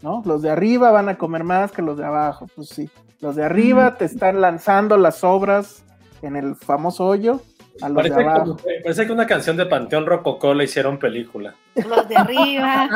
¿no? 0.02 0.22
Los 0.24 0.42
de 0.42 0.50
arriba 0.50 0.90
van 0.90 1.09
a 1.09 1.18
comer 1.18 1.44
más 1.44 1.72
que 1.72 1.82
los 1.82 1.96
de 1.98 2.04
abajo, 2.06 2.46
pues 2.54 2.68
sí. 2.70 2.88
Los 3.20 3.34
de 3.36 3.44
arriba 3.44 3.96
te 3.96 4.04
están 4.04 4.40
lanzando 4.40 4.96
las 4.96 5.24
obras 5.24 5.82
en 6.22 6.36
el 6.36 6.54
famoso 6.54 7.04
hoyo 7.04 7.40
a 7.82 7.88
los 7.88 8.02
de 8.04 8.11
Parece, 8.11 8.28
abajo. 8.28 8.40
como 8.44 8.56
que- 8.56 8.80
parece 8.82 9.06
que 9.06 9.12
una 9.12 9.26
canción 9.26 9.56
de 9.56 9.66
Panteón 9.66 10.06
Rococó 10.06 10.54
la 10.54 10.64
hicieron 10.64 10.98
película. 10.98 11.54
Los 11.74 12.09
de 12.09 12.16
arriba. 12.16 12.88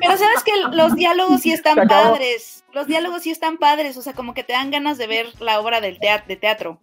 Pero 0.00 0.16
sabes 0.16 0.42
que 0.44 0.52
los 0.76 0.94
diálogos 0.94 1.40
sí 1.40 1.52
están 1.52 1.86
padres. 1.88 2.64
Los 2.72 2.86
diálogos 2.86 3.22
sí 3.22 3.30
están 3.30 3.58
padres. 3.58 3.96
O 3.96 4.02
sea, 4.02 4.12
como 4.12 4.32
que 4.34 4.42
te 4.44 4.52
dan 4.54 4.70
ganas 4.70 4.96
de 4.98 5.06
ver 5.06 5.26
la 5.40 5.60
obra 5.60 5.80
del 5.80 5.98
teatro, 6.00 6.26
de 6.28 6.36
teatro. 6.36 6.78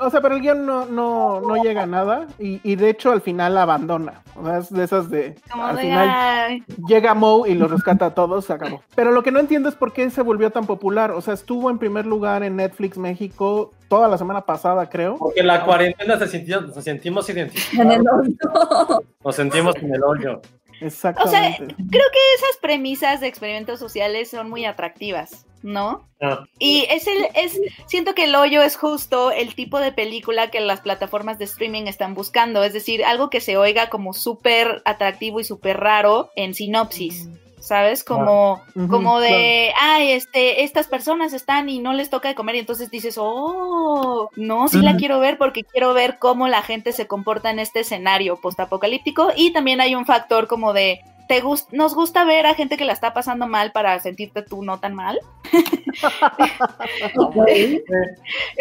O 0.00 0.10
sea, 0.10 0.20
pero 0.20 0.34
el 0.34 0.40
guion 0.40 0.64
no, 0.66 0.86
no, 0.86 1.40
no 1.40 1.62
llega 1.62 1.82
a 1.82 1.86
nada 1.86 2.26
y, 2.38 2.60
y 2.68 2.76
de 2.76 2.90
hecho 2.90 3.12
al 3.12 3.20
final 3.20 3.56
abandona. 3.58 4.22
O 4.34 4.44
sea, 4.44 4.58
es 4.58 4.70
de 4.70 4.84
esas 4.84 5.10
de... 5.10 5.34
Como 5.50 5.66
al 5.66 5.76
de, 5.76 5.82
final 5.82 6.08
ay, 6.10 6.64
llega 6.88 7.14
Moe 7.14 7.50
y 7.50 7.54
los 7.54 7.70
rescata 7.70 8.06
a 8.06 8.14
todos, 8.14 8.46
se 8.46 8.52
acabó. 8.54 8.82
Pero 8.94 9.12
lo 9.12 9.22
que 9.22 9.30
no 9.30 9.40
entiendo 9.40 9.68
es 9.68 9.74
por 9.74 9.92
qué 9.92 10.08
se 10.10 10.22
volvió 10.22 10.50
tan 10.50 10.66
popular. 10.66 11.10
O 11.10 11.20
sea, 11.20 11.34
estuvo 11.34 11.70
en 11.70 11.78
primer 11.78 12.06
lugar 12.06 12.42
en 12.42 12.56
Netflix 12.56 12.96
México 12.96 13.72
toda 13.88 14.08
la 14.08 14.16
semana 14.16 14.40
pasada, 14.42 14.88
creo. 14.88 15.16
Porque 15.18 15.42
la 15.42 15.64
cuarentena 15.64 16.18
se 16.18 16.28
sintió, 16.28 16.60
nos 16.62 16.82
sentimos 16.82 17.28
En 17.28 17.38
el 17.38 17.48
identificados. 17.48 18.28
hoyo. 18.28 19.04
Nos 19.24 19.36
sentimos 19.36 19.76
en 19.76 19.94
el 19.94 20.02
hoyo. 20.02 20.40
O 20.82 20.88
sea, 20.88 21.10
Exactamente. 21.10 21.74
creo 21.74 22.06
que 22.10 22.34
esas 22.36 22.56
premisas 22.62 23.20
de 23.20 23.26
experimentos 23.26 23.78
sociales 23.78 24.30
son 24.30 24.48
muy 24.48 24.64
atractivas, 24.64 25.46
¿no? 25.62 26.08
Ah, 26.20 26.44
Y 26.58 26.86
es 26.90 27.06
el, 27.06 27.26
es, 27.34 27.58
siento 27.86 28.14
que 28.14 28.24
el 28.24 28.34
hoyo 28.34 28.62
es 28.62 28.76
justo 28.76 29.30
el 29.30 29.54
tipo 29.54 29.78
de 29.80 29.92
película 29.92 30.50
que 30.50 30.60
las 30.60 30.80
plataformas 30.80 31.38
de 31.38 31.44
streaming 31.44 31.84
están 31.84 32.14
buscando, 32.14 32.62
es 32.62 32.72
decir, 32.72 33.04
algo 33.04 33.30
que 33.30 33.40
se 33.40 33.56
oiga 33.56 33.88
como 33.90 34.12
súper 34.12 34.82
atractivo 34.84 35.40
y 35.40 35.44
súper 35.44 35.78
raro 35.78 36.30
en 36.36 36.54
sinopsis. 36.54 37.28
¿Sabes? 37.70 38.02
Como, 38.04 38.62
como 38.88 39.20
de, 39.20 39.72
ay, 39.80 40.10
este, 40.12 40.64
estas 40.64 40.88
personas 40.88 41.32
están 41.32 41.68
y 41.68 41.78
no 41.78 41.92
les 41.92 42.10
toca 42.10 42.28
de 42.28 42.34
comer 42.34 42.56
y 42.56 42.58
entonces 42.58 42.90
dices, 42.90 43.14
oh, 43.16 44.28
no, 44.36 44.66
sí 44.68 44.78
la 44.82 44.92
quiero 44.98 45.20
ver 45.20 45.38
porque 45.38 45.62
quiero 45.62 45.94
ver 45.94 46.18
cómo 46.18 46.48
la 46.48 46.62
gente 46.62 46.92
se 46.92 47.06
comporta 47.06 47.50
en 47.50 47.60
este 47.60 47.80
escenario 47.80 48.36
postapocalíptico 48.40 49.28
y 49.36 49.52
también 49.52 49.80
hay 49.80 49.94
un 49.94 50.04
factor 50.04 50.48
como 50.48 50.72
de, 50.72 51.00
te 51.28 51.40
gus- 51.42 51.68
nos 51.70 51.94
gusta 51.94 52.24
ver 52.24 52.44
a 52.46 52.54
gente 52.54 52.76
que 52.76 52.84
la 52.84 52.92
está 52.92 53.14
pasando 53.14 53.46
mal 53.46 53.70
para 53.70 53.98
sentirte 54.00 54.42
tú 54.42 54.64
no 54.64 54.80
tan 54.80 54.94
mal. 54.94 55.20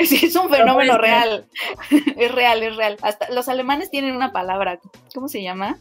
Sí, 0.06 0.26
es 0.28 0.36
un 0.36 0.50
fenómeno 0.50 0.98
real. 0.98 1.46
Es 2.18 2.32
real, 2.32 2.62
es 2.64 2.76
real. 2.76 2.98
Hasta 3.02 3.30
los 3.32 3.48
alemanes 3.50 3.90
tienen 3.90 4.16
una 4.16 4.32
palabra, 4.32 4.80
¿cómo 5.16 5.28
se 5.28 5.42
llama? 5.42 5.78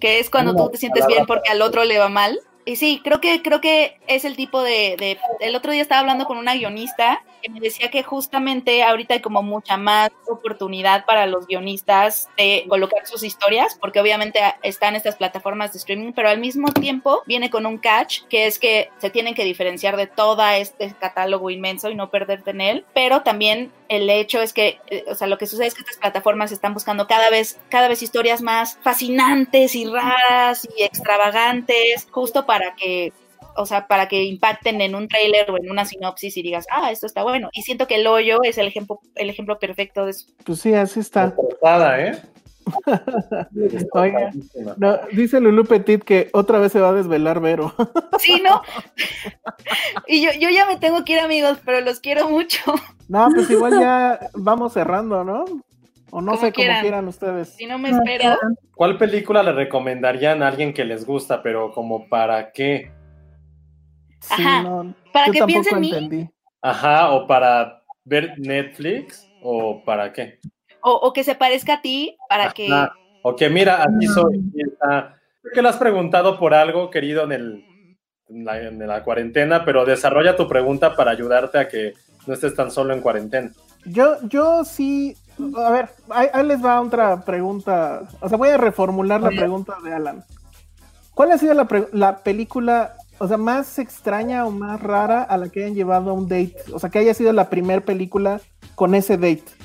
Que 0.00 0.18
es 0.18 0.28
cuando 0.28 0.54
tú 0.54 0.58
te 0.72 0.76
sientes 0.76 1.06
bien 1.06 1.24
porque 1.26 1.50
al 1.50 1.62
otro 1.62 1.84
le 1.84 1.98
va 1.98 2.10
mal. 2.10 2.38
Y 2.66 2.74
sí, 2.76 3.00
creo 3.02 3.20
que, 3.20 3.42
creo 3.42 3.60
que 3.60 3.96
es 4.08 4.24
el 4.24 4.34
tipo 4.36 4.60
de, 4.60 4.96
de- 4.98 5.18
El 5.38 5.54
otro 5.54 5.70
día 5.70 5.82
estaba 5.82 6.00
hablando 6.00 6.24
con 6.26 6.36
una 6.36 6.54
guionista 6.56 7.22
que 7.40 7.48
me 7.48 7.60
decía 7.60 7.92
que 7.92 8.02
justamente 8.02 8.82
ahorita 8.82 9.14
hay 9.14 9.20
como 9.20 9.40
mucha 9.40 9.76
más 9.76 10.10
oportunidad 10.26 11.04
para 11.04 11.26
los 11.26 11.46
guionistas 11.46 12.28
de 12.36 12.64
colocar 12.68 13.06
sus 13.06 13.22
historias, 13.22 13.78
porque 13.80 14.00
obviamente 14.00 14.40
están 14.64 14.96
estas 14.96 15.14
plataformas 15.14 15.72
de 15.72 15.78
streaming, 15.78 16.12
pero 16.12 16.28
al 16.28 16.38
mismo 16.40 16.72
tiempo 16.72 17.22
viene 17.24 17.50
con 17.50 17.66
un 17.66 17.78
catch, 17.78 18.22
que 18.28 18.46
es 18.46 18.58
que 18.58 18.90
se 18.98 19.10
tienen 19.10 19.34
que 19.34 19.44
diferenciar 19.44 19.96
de 19.96 20.08
todo 20.08 20.44
este 20.48 20.92
catálogo 20.98 21.50
inmenso 21.50 21.88
y 21.88 21.94
no 21.94 22.10
perderte 22.10 22.50
en 22.50 22.60
él, 22.62 22.84
pero 22.92 23.22
también 23.22 23.70
el 23.88 24.08
hecho 24.10 24.40
es 24.40 24.52
que, 24.52 24.80
eh, 24.88 25.04
o 25.08 25.14
sea, 25.14 25.26
lo 25.26 25.38
que 25.38 25.46
sucede 25.46 25.68
es 25.68 25.74
que 25.74 25.82
estas 25.82 25.98
plataformas 25.98 26.52
están 26.52 26.74
buscando 26.74 27.06
cada 27.06 27.30
vez, 27.30 27.58
cada 27.68 27.88
vez 27.88 28.02
historias 28.02 28.42
más 28.42 28.78
fascinantes 28.82 29.74
y 29.74 29.86
raras 29.86 30.68
y 30.76 30.82
extravagantes, 30.82 32.06
justo 32.10 32.46
para 32.46 32.74
que 32.74 33.12
o 33.56 33.66
sea, 33.66 33.86
para 33.86 34.06
que 34.06 34.22
impacten 34.24 34.80
en 34.80 34.94
un 34.94 35.08
tráiler 35.08 35.50
o 35.50 35.56
en 35.56 35.70
una 35.70 35.84
sinopsis 35.84 36.36
y 36.36 36.42
digas, 36.42 36.66
ah, 36.70 36.90
esto 36.92 37.06
está 37.06 37.22
bueno. 37.22 37.48
Y 37.52 37.62
siento 37.62 37.86
que 37.86 37.96
el 37.96 38.06
hoyo 38.06 38.38
es 38.42 38.58
el 38.58 38.66
ejemplo, 38.66 39.00
el 39.14 39.30
ejemplo 39.30 39.58
perfecto 39.58 40.04
de 40.04 40.10
eso. 40.10 40.26
Pues 40.44 40.60
sí, 40.60 40.74
así 40.74 41.00
está. 41.00 41.30
Forzada, 41.30 42.00
¿eh? 42.00 42.20
Oiga, 43.92 44.30
no, 44.76 44.98
dice 45.12 45.40
Lulu 45.40 45.64
Petit 45.64 46.02
que 46.02 46.30
otra 46.32 46.58
vez 46.58 46.72
se 46.72 46.80
va 46.80 46.88
a 46.90 46.92
desvelar 46.92 47.40
Vero. 47.40 47.72
Sí, 48.18 48.42
¿no? 48.42 48.62
y 50.06 50.22
yo, 50.24 50.30
yo 50.40 50.48
ya 50.50 50.66
me 50.66 50.76
tengo 50.76 51.04
que 51.04 51.14
ir, 51.14 51.18
amigos, 51.20 51.58
pero 51.64 51.80
los 51.80 52.00
quiero 52.00 52.28
mucho. 52.28 52.60
No, 53.08 53.28
pues 53.34 53.48
igual 53.50 53.78
ya 53.80 54.18
vamos 54.34 54.72
cerrando, 54.72 55.22
¿no? 55.22 55.44
O 56.10 56.20
no 56.20 56.32
Como 56.32 56.40
sé, 56.44 56.52
quieran. 56.52 56.76
como 56.76 56.82
quieran 56.82 57.08
ustedes. 57.08 57.48
Si 57.50 57.66
no 57.66 57.78
me 57.78 57.90
espero. 57.90 58.36
¿Cuál 58.74 58.96
película 58.96 59.42
le 59.42 59.52
recomendarían 59.52 60.42
a 60.42 60.48
alguien 60.48 60.72
que 60.72 60.84
les 60.84 61.04
gusta, 61.04 61.42
pero 61.42 61.72
como 61.72 62.08
para 62.08 62.52
qué? 62.52 62.90
Sí, 64.20 64.42
Ajá. 64.42 64.62
no, 64.62 64.94
Para 65.12 65.26
que 65.26 65.44
piense 65.44 65.70
tampoco 65.70 65.76
en 65.76 65.80
mí. 65.80 65.90
entendí. 65.92 66.30
Ajá, 66.62 67.10
o 67.12 67.26
para 67.26 67.82
ver 68.04 68.34
Netflix, 68.38 69.28
o 69.42 69.84
para 69.84 70.12
qué. 70.12 70.40
O, 70.88 70.92
o 70.92 71.12
que 71.12 71.24
se 71.24 71.34
parezca 71.34 71.74
a 71.74 71.80
ti 71.80 72.16
para 72.28 72.52
que... 72.52 72.68
O 73.22 73.34
que 73.34 73.50
mira, 73.50 73.82
aquí 73.82 74.06
soy. 74.06 74.40
Creo 74.52 75.52
que 75.52 75.60
lo 75.62 75.68
has 75.68 75.78
preguntado 75.78 76.38
por 76.38 76.54
algo, 76.54 76.90
querido, 76.90 77.24
en, 77.24 77.32
el, 77.32 77.64
en, 78.28 78.44
la, 78.44 78.60
en 78.62 78.86
la 78.86 79.02
cuarentena, 79.02 79.64
pero 79.64 79.84
desarrolla 79.84 80.36
tu 80.36 80.46
pregunta 80.48 80.94
para 80.94 81.10
ayudarte 81.10 81.58
a 81.58 81.66
que 81.66 81.94
no 82.28 82.34
estés 82.34 82.54
tan 82.54 82.70
solo 82.70 82.94
en 82.94 83.00
cuarentena. 83.00 83.50
Yo, 83.84 84.16
yo 84.28 84.64
sí. 84.64 85.16
A 85.56 85.70
ver, 85.70 85.88
ahí, 86.08 86.28
ahí 86.32 86.46
les 86.46 86.64
va 86.64 86.80
otra 86.80 87.20
pregunta. 87.22 88.02
O 88.20 88.28
sea, 88.28 88.38
voy 88.38 88.50
a 88.50 88.56
reformular 88.56 89.20
la 89.20 89.30
pregunta 89.30 89.74
de 89.82 89.92
Alan. 89.92 90.24
¿Cuál 91.12 91.32
ha 91.32 91.38
sido 91.38 91.52
la, 91.54 91.64
pre- 91.64 91.88
la 91.92 92.18
película, 92.18 92.94
o 93.18 93.26
sea, 93.26 93.38
más 93.38 93.80
extraña 93.80 94.46
o 94.46 94.52
más 94.52 94.80
rara 94.80 95.24
a 95.24 95.36
la 95.36 95.48
que 95.48 95.64
hayan 95.64 95.74
llevado 95.74 96.10
a 96.10 96.14
un 96.14 96.28
date? 96.28 96.54
O 96.72 96.78
sea, 96.78 96.90
que 96.90 97.00
haya 97.00 97.12
sido 97.12 97.32
la 97.32 97.50
primer 97.50 97.84
película 97.84 98.40
con 98.76 98.94
ese 98.94 99.16
date. 99.16 99.55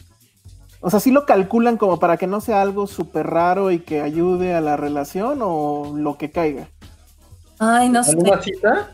O 0.82 0.90
sea, 0.90 1.00
¿sí 1.00 1.12
lo 1.12 1.26
calculan 1.26 1.78
como 1.78 1.98
para 2.00 2.18
que 2.18 2.28
no 2.28 2.42
sea 2.42 2.62
algo 2.62 2.88
súper 2.88 3.28
raro 3.28 3.72
y 3.72 3.80
que 3.80 4.02
ayude 4.02 4.56
a 4.56 4.62
la 4.62 4.78
relación 4.78 5.40
o 5.44 5.94
lo 5.96 6.18
que 6.18 6.32
caiga? 6.32 6.68
Ay, 7.60 7.90
no 7.90 8.04
sé. 8.04 8.12
¿Alguna 8.12 8.42
cita? 8.42 8.92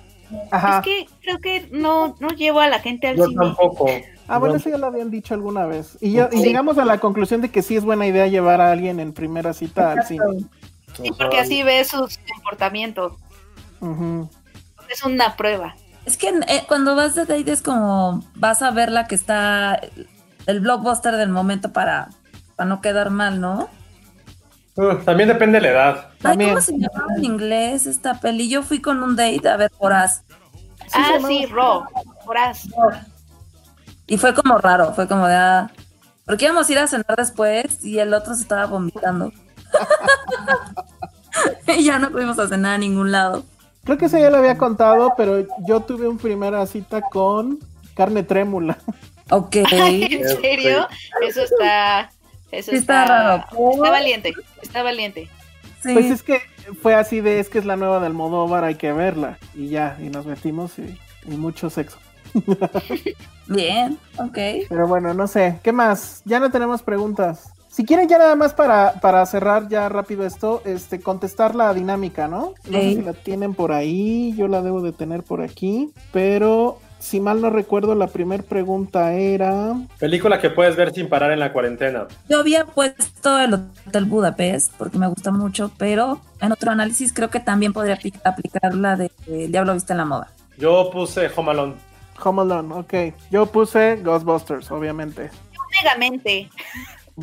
Ajá. 0.52 0.80
Es 0.80 0.84
que 0.84 1.08
creo 1.22 1.40
que 1.40 1.70
no, 1.72 2.16
no 2.20 2.28
llevo 2.30 2.60
a 2.60 2.68
la 2.68 2.80
gente 2.80 3.08
al 3.08 3.16
Yo 3.16 3.28
cine. 3.28 3.38
tampoco. 3.46 3.86
Ah, 4.28 4.40
bueno, 4.40 4.56
eso 4.56 4.70
ya 4.70 4.78
lo 4.78 4.88
habían 4.88 5.10
dicho 5.10 5.34
alguna 5.34 5.66
vez. 5.66 5.98
Y, 6.02 6.12
ya, 6.12 6.28
y 6.34 6.40
Sí. 6.40 6.44
llegamos 6.44 6.78
a 6.78 6.84
la 6.84 6.98
conclusión 7.00 7.40
de 7.40 7.50
que 7.50 7.62
sí 7.62 7.78
es 7.78 7.86
buena 7.86 8.06
idea 8.06 8.28
llevar 8.28 8.60
a 8.60 8.70
alguien 8.72 9.00
en 9.00 9.14
primera 9.14 9.54
cita 9.54 9.94
al 9.94 10.06
cine. 10.06 10.26
Sí, 11.02 11.12
porque 11.18 11.40
así 11.40 11.64
ves 11.64 11.88
sus 11.88 12.20
comportamientos. 12.34 13.14
Es 14.90 15.04
una 15.06 15.38
prueba. 15.38 15.76
Es 16.06 16.18
que 16.18 16.30
eh, 16.30 16.64
cuando 16.68 16.96
vas 16.96 17.16
de 17.16 17.22
date 17.26 17.52
es 17.52 17.62
como 17.62 18.24
vas 18.36 18.62
a 18.62 18.72
ver 18.72 18.92
la 18.92 19.08
que 19.08 19.16
está 19.16 19.80
el 20.48 20.60
blockbuster 20.62 21.16
del 21.16 21.30
momento 21.30 21.72
para, 21.72 22.10
para 22.56 22.68
no 22.68 22.82
quedar 22.82 23.12
mal, 23.12 23.40
¿no? 23.40 23.70
Uh, 24.76 24.96
también 25.04 25.30
depende 25.30 25.60
de 25.60 25.62
la 25.62 25.70
edad. 25.70 26.10
Ay. 26.24 26.38
¿cómo 26.38 26.62
se 26.62 26.74
llamaba 26.74 27.16
en 27.18 27.26
inglés 27.26 27.86
esta 27.86 28.20
peli? 28.20 28.50
Yo 28.50 28.64
fui 28.64 28.82
con 28.82 29.04
un 29.04 29.16
date 29.16 29.48
a 29.48 29.58
ver 29.58 29.72
Horaz 29.80 30.24
ah, 30.94 31.18
sí, 31.28 31.46
Ro, 31.48 31.86
Horaz. 32.26 32.68
y 34.06 34.18
fue 34.18 34.34
como 34.34 34.58
raro, 34.58 34.94
fue 34.94 35.08
como 35.08 35.28
de 35.28 35.36
ah, 35.36 35.72
porque 36.26 36.46
íbamos 36.46 36.68
a 36.68 36.72
ir 36.72 36.80
a 36.80 36.88
cenar 36.88 37.16
después 37.18 37.84
y 37.84 38.00
el 38.00 38.14
otro 38.14 38.36
se 38.36 38.42
estaba 38.42 38.66
vomitando. 38.66 39.32
y 41.78 41.84
ya 41.84 42.00
no 42.00 42.10
pudimos 42.12 42.38
a 42.38 42.48
cenar 42.48 42.76
a 42.76 42.78
ningún 42.78 43.12
lado. 43.12 43.46
Creo 43.86 43.98
que 43.98 44.06
eso 44.06 44.18
ya 44.18 44.30
lo 44.30 44.38
había 44.38 44.58
contado, 44.58 45.14
pero 45.16 45.46
yo 45.66 45.80
tuve 45.80 46.08
una 46.08 46.20
primera 46.20 46.66
cita 46.66 47.02
con 47.02 47.60
carne 47.96 48.24
trémula. 48.24 48.78
Ok. 49.30 49.56
¿En 49.72 50.28
serio? 50.42 50.88
Eso 51.22 51.44
está... 51.44 52.10
Eso 52.52 52.72
está 52.72 53.06
raro. 53.06 53.44
Está 53.74 53.90
valiente, 53.90 54.34
está 54.62 54.82
valiente. 54.82 55.30
Sí. 55.84 55.94
Pues 55.94 56.06
es 56.06 56.24
que 56.24 56.42
fue 56.82 56.96
así 56.96 57.20
de, 57.20 57.40
es 57.40 57.50
que 57.50 57.60
es 57.60 57.66
la 57.66 57.76
nueva 57.76 58.00
del 58.00 58.14
Modóvar, 58.14 58.64
hay 58.64 58.76
que 58.76 58.94
verla. 58.94 59.38
Y 59.54 59.68
ya, 59.68 59.98
y 60.00 60.10
nos 60.10 60.26
metimos 60.26 60.80
y, 60.80 60.98
y 61.26 61.36
mucho 61.36 61.70
sexo. 61.70 61.98
Bien, 63.48 63.98
ok. 64.18 64.38
Pero 64.70 64.88
bueno, 64.88 65.14
no 65.14 65.28
sé. 65.28 65.60
¿Qué 65.64 65.72
más? 65.72 66.22
Ya 66.26 66.40
no 66.40 66.52
tenemos 66.52 66.84
preguntas. 66.84 67.52
Si 67.70 67.86
quieren 67.86 68.08
ya 68.10 68.18
nada 68.18 68.36
más 68.36 68.54
para, 68.54 68.94
para 69.02 69.26
cerrar 69.26 69.68
ya 69.70 69.88
rápido 69.88 70.26
esto, 70.26 70.62
este, 70.66 71.00
contestar 71.00 71.54
la 71.54 71.74
dinámica, 71.74 72.28
¿no? 72.28 72.54
No 72.66 72.82
sé 72.82 72.96
si 72.96 73.02
la 73.02 73.14
tienen 73.14 73.54
por 73.54 73.72
ahí, 73.72 74.34
yo 74.36 74.48
la 74.48 74.64
debo 74.64 74.82
de 74.82 74.94
tener 74.94 75.22
por 75.22 75.42
aquí, 75.42 75.92
pero 76.12 76.80
si 77.00 77.20
mal 77.20 77.42
no 77.42 77.50
recuerdo, 77.50 77.96
la 77.96 78.08
primera 78.08 78.44
pregunta 78.44 79.14
era... 79.14 79.74
Película 80.00 80.40
que 80.40 80.50
puedes 80.50 80.76
ver 80.76 80.94
sin 80.94 81.10
parar 81.10 81.32
en 81.32 81.40
la 81.40 81.54
cuarentena. 81.54 82.08
Yo 82.30 82.40
había 82.40 82.66
puesto 82.66 83.40
el 83.40 83.54
Hotel 83.54 84.06
Budapest 84.06 84.74
porque 84.78 84.98
me 84.98 85.08
gusta 85.08 85.32
mucho, 85.32 85.72
pero 85.78 86.20
en 86.42 86.52
otro 86.52 86.72
análisis 86.72 87.14
creo 87.14 87.30
que 87.30 87.40
también 87.40 87.74
podría 87.74 87.98
apli- 87.98 88.20
aplicar 88.24 88.74
la 88.76 88.96
de 88.96 89.12
El 89.28 89.52
Diablo 89.52 89.74
Viste 89.74 89.94
en 89.94 89.98
la 89.98 90.06
Moda. 90.06 90.32
Yo 90.58 90.90
puse 90.92 91.30
Home 91.36 91.52
Alone. 91.52 91.76
Home 92.24 92.42
Alone, 92.42 92.74
ok. 92.74 92.94
Yo 93.30 93.46
puse 93.46 93.98
Ghostbusters, 93.98 94.72
obviamente. 94.72 95.30
Megamente. 95.84 96.50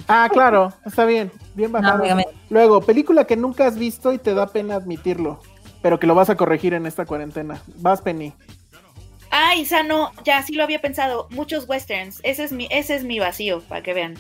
Ah, 0.09 0.29
claro, 0.33 0.73
está 0.85 1.05
bien, 1.05 1.31
bien 1.55 1.71
bajado. 1.73 2.05
Luego, 2.51 2.81
película 2.81 3.25
que 3.25 3.37
nunca 3.37 3.67
has 3.67 3.77
visto 3.79 4.13
y 4.13 4.19
te 4.19 4.35
da 4.35 4.47
pena 4.47 4.77
admitirlo, 4.77 5.41
pero 5.83 5.99
que 5.99 6.07
lo 6.07 6.15
vas 6.15 6.31
a 6.31 6.37
corregir 6.37 6.75
en 6.75 6.87
esta 6.87 7.07
cuarentena. 7.07 7.61
Vas, 7.77 8.03
Penny. 8.03 8.33
Ay, 9.37 9.67
Sano, 9.67 10.13
ya 10.23 10.41
sí 10.45 10.55
lo 10.55 10.63
había 10.63 10.81
pensado. 10.81 11.27
Muchos 11.31 11.69
westerns. 11.69 12.21
Ese 12.23 12.45
es 12.45 12.53
mi, 12.53 12.69
ese 12.71 12.95
es 12.95 13.03
mi 13.03 13.19
vacío, 13.19 13.63
para 13.63 13.83
que 13.83 13.93
vean. 13.93 14.15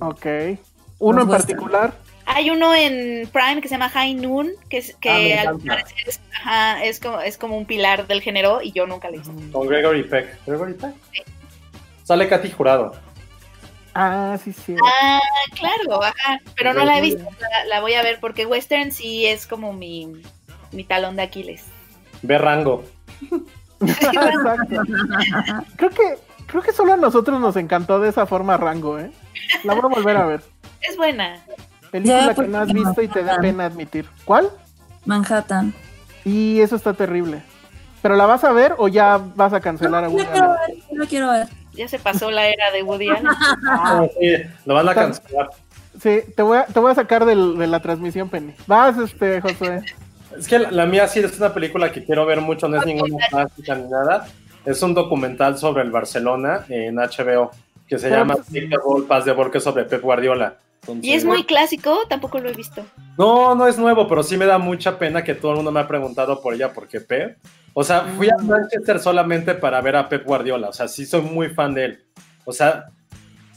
Ok. 0.00 0.24
Uno 1.00 1.20
en 1.20 1.28
particular. 1.28 1.92
Hay 2.24 2.48
uno 2.48 2.74
en 2.74 3.28
Prime 3.28 3.60
que 3.60 3.68
se 3.68 3.74
llama 3.74 3.90
High 3.90 4.14
Noon, 4.14 4.52
que, 4.70 4.78
es, 4.78 4.94
Ah, 4.94 4.98
que 5.02 5.10
me 5.10 5.38
al 5.38 5.58
parecer 5.58 6.08
es, 6.08 6.18
ajá, 6.32 6.82
es, 6.82 6.98
como, 6.98 7.20
es 7.20 7.36
como 7.36 7.58
un 7.58 7.66
pilar 7.66 8.06
del 8.06 8.22
género 8.22 8.62
y 8.62 8.72
yo 8.72 8.86
nunca 8.86 9.08
he 9.08 9.12
visto. 9.12 9.34
Con 9.52 9.68
Gregory 9.68 10.04
Peck. 10.04 10.38
¿Gregory 10.46 10.72
Peck? 10.72 10.94
Sale 12.04 12.26
Katy 12.26 12.50
Jurado. 12.50 12.92
Ah, 13.92 14.38
sí, 14.42 14.54
sí. 14.54 14.74
Ah, 14.82 15.20
claro, 15.54 16.02
ajá, 16.02 16.40
pero 16.56 16.72
no 16.72 16.86
la 16.86 16.96
he 16.96 17.02
visto, 17.02 17.22
la, 17.38 17.66
la 17.66 17.80
voy 17.82 17.92
a 17.92 18.02
ver 18.02 18.18
porque 18.18 18.46
western 18.46 18.92
sí 18.92 19.26
es 19.26 19.46
como 19.46 19.74
mi, 19.74 20.22
mi 20.72 20.84
talón 20.84 21.16
de 21.16 21.22
Aquiles. 21.22 21.64
Ve 22.22 22.38
Rango. 22.38 22.82
Exacto. 23.88 24.82
Creo 25.76 25.90
que, 25.90 26.18
creo 26.46 26.62
que 26.62 26.72
solo 26.72 26.92
a 26.94 26.96
nosotros 26.96 27.40
nos 27.40 27.56
encantó 27.56 28.00
de 28.00 28.08
esa 28.08 28.26
forma 28.26 28.56
Rango, 28.56 28.98
¿eh? 28.98 29.10
La 29.64 29.74
voy 29.74 29.84
a 29.84 29.94
volver 29.94 30.16
a 30.16 30.26
ver. 30.26 30.42
Es 30.80 30.96
buena. 30.96 31.36
Película 31.90 32.26
Ya, 32.26 32.34
que 32.34 32.48
no 32.48 32.58
has 32.58 32.72
visto 32.72 33.02
y 33.02 33.08
te 33.08 33.22
da 33.22 33.38
pena 33.38 33.66
admitir. 33.66 34.08
¿Cuál? 34.24 34.48
Manhattan. 35.04 35.72
Y 36.24 36.60
eso 36.60 36.76
está 36.76 36.94
terrible. 36.94 37.42
¿Pero 38.02 38.16
la 38.16 38.26
vas 38.26 38.44
a 38.44 38.52
ver 38.52 38.74
o 38.78 38.88
ya 38.88 39.18
vas 39.34 39.52
a 39.52 39.60
cancelar 39.60 40.04
a 40.04 40.08
No, 40.08 40.14
Woody 40.14 40.24
yo 40.24 40.30
quiero 40.32 40.52
Allen? 40.52 40.76
ver, 40.76 40.84
yo 40.90 40.96
lo 40.98 41.06
quiero 41.06 41.30
ver. 41.30 41.48
Ya 41.72 41.88
se 41.88 41.98
pasó 41.98 42.30
la 42.30 42.46
era 42.48 42.70
de 42.70 42.82
Woody 42.82 43.08
Allen. 43.10 43.26
Ah, 43.68 44.06
sí, 44.20 44.32
lo 44.66 44.74
van 44.74 44.88
a 44.88 44.94
cancelar. 44.94 45.48
Sí, 46.00 46.20
te 46.36 46.42
voy 46.42 46.58
a, 46.58 46.66
te 46.66 46.80
voy 46.80 46.90
a 46.92 46.94
sacar 46.94 47.24
del- 47.24 47.56
de 47.56 47.66
la 47.66 47.80
transmisión, 47.80 48.28
Penny. 48.28 48.54
Vas, 48.66 48.98
este, 48.98 49.40
Josué. 49.40 49.82
Es 50.38 50.48
que 50.48 50.58
la, 50.58 50.70
la 50.70 50.86
mía 50.86 51.06
sí 51.08 51.20
es 51.20 51.38
una 51.38 51.52
película 51.54 51.90
que 51.92 52.04
quiero 52.04 52.24
ver 52.26 52.40
mucho, 52.40 52.68
no 52.68 52.78
es 52.78 52.86
ninguna 52.86 53.26
clásica 53.28 53.74
ni 53.74 53.88
nada. 53.88 54.26
Es 54.64 54.82
un 54.82 54.94
documental 54.94 55.58
sobre 55.58 55.82
el 55.82 55.90
Barcelona 55.90 56.64
en 56.68 56.96
HBO 56.96 57.50
que 57.86 57.98
se 57.98 58.08
llama 58.10 58.34
Paz 59.08 59.24
de 59.26 59.32
Borges 59.32 59.62
sobre 59.62 59.84
Pep 59.84 60.00
Guardiola. 60.02 60.56
Entonces- 60.80 61.04
Y 61.04 61.12
es 61.14 61.24
muy 61.24 61.44
clásico, 61.44 61.98
tampoco 62.08 62.38
lo 62.38 62.48
he 62.48 62.52
visto. 62.54 62.82
No, 63.18 63.54
no 63.54 63.66
es 63.66 63.78
nuevo, 63.78 64.06
pero 64.08 64.22
sí 64.22 64.36
me 64.36 64.46
da 64.46 64.58
mucha 64.58 64.98
pena 64.98 65.22
que 65.24 65.34
todo 65.34 65.52
el 65.52 65.56
mundo 65.56 65.70
me 65.72 65.80
ha 65.80 65.88
preguntado 65.88 66.40
por 66.40 66.54
ella, 66.54 66.72
porque 66.72 67.00
Pep. 67.00 67.38
O 67.74 67.82
sea, 67.84 68.02
fui 68.16 68.28
a 68.28 68.36
Manchester 68.42 69.00
solamente 69.00 69.54
para 69.54 69.80
ver 69.80 69.96
a 69.96 70.08
Pep 70.08 70.24
Guardiola. 70.24 70.68
O 70.68 70.72
sea, 70.72 70.88
sí 70.88 71.04
soy 71.06 71.22
muy 71.22 71.48
fan 71.50 71.74
de 71.74 71.84
él. 71.86 72.04
O 72.44 72.52
sea, 72.52 72.86